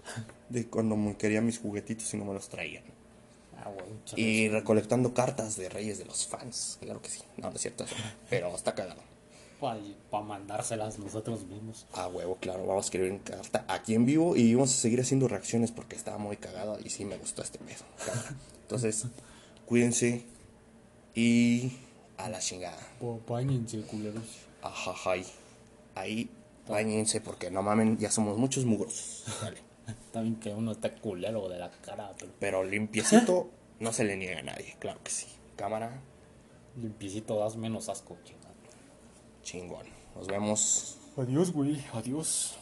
De 0.49 0.67
cuando 0.69 0.95
me 0.97 1.17
quería 1.17 1.41
mis 1.41 1.59
juguetitos 1.59 2.15
y 2.15 2.17
no 2.19 2.25
me 2.25 2.35
los 2.35 2.49
traían. 2.49 2.85
Ah, 3.65 3.71
Y 4.17 4.49
recolectando 4.49 5.15
cartas 5.15 5.57
de 5.57 5.69
Reyes 5.69 5.99
de 5.99 6.05
los 6.05 6.27
fans. 6.27 6.79
Claro 6.81 7.01
que 7.01 7.09
sí. 7.09 7.23
No, 7.37 7.51
no 7.51 7.57
es 7.57 7.63
cierto. 7.63 7.85
Pero 8.29 8.55
está 8.55 8.75
cagado. 8.75 9.01
Para 10.11 10.25
mandárselas 10.25 10.99
nosotros 10.99 11.45
mismos. 11.47 11.87
A 11.95 12.07
huevo, 12.09 12.37
claro, 12.37 12.67
vamos 12.67 12.85
a 12.85 12.87
escribir 12.87 13.11
en 13.11 13.19
carta 13.19 13.65
aquí 13.67 13.95
en 13.95 14.05
vivo 14.05 14.37
y 14.37 14.55
vamos 14.55 14.71
a 14.71 14.77
seguir 14.77 15.01
haciendo 15.01 15.27
reacciones 15.27 15.71
porque 15.71 15.97
estaba 15.97 16.19
muy 16.19 16.37
cagado 16.37 16.79
y 16.85 16.91
sí 16.91 17.07
me 17.07 17.17
gustó 17.17 17.41
este 17.43 17.59
pedo. 17.59 17.85
Entonces, 18.63 19.07
cuídense 19.65 20.27
y 21.15 21.73
a 22.19 22.29
la 22.29 22.41
chingada. 22.41 22.79
Páñense, 23.27 23.81
culeros. 23.83 24.25
Ajajay. 24.61 25.25
Ahí, 25.95 26.29
bañense 26.69 27.21
porque 27.23 27.51
no 27.51 27.63
mamen, 27.63 27.97
ya 27.99 28.11
somos 28.11 28.37
muchos 28.37 28.67
mugrosos. 28.67 29.25
Dale. 29.41 29.59
También 30.13 30.37
que 30.37 30.51
uno 30.51 30.73
está 30.73 30.95
culero 30.95 31.49
de 31.49 31.59
la 31.59 31.71
cara, 31.71 32.13
pero 32.19 32.33
Pero 32.39 32.65
limpiecito 32.65 33.49
no 33.81 33.93
se 33.93 34.05
le 34.05 34.17
niega 34.17 34.41
a 34.41 34.43
nadie, 34.43 34.77
claro 34.79 35.01
que 35.03 35.11
sí. 35.11 35.27
Cámara, 35.57 36.01
limpiecito 36.77 37.39
das 37.39 37.57
menos 37.57 37.89
asco, 37.89 38.17
chingada. 38.25 38.55
chingón. 39.43 39.87
Nos 40.15 40.27
vemos. 40.27 40.99
Adiós, 41.17 41.53
güey. 41.53 41.85
Adiós. 41.93 42.57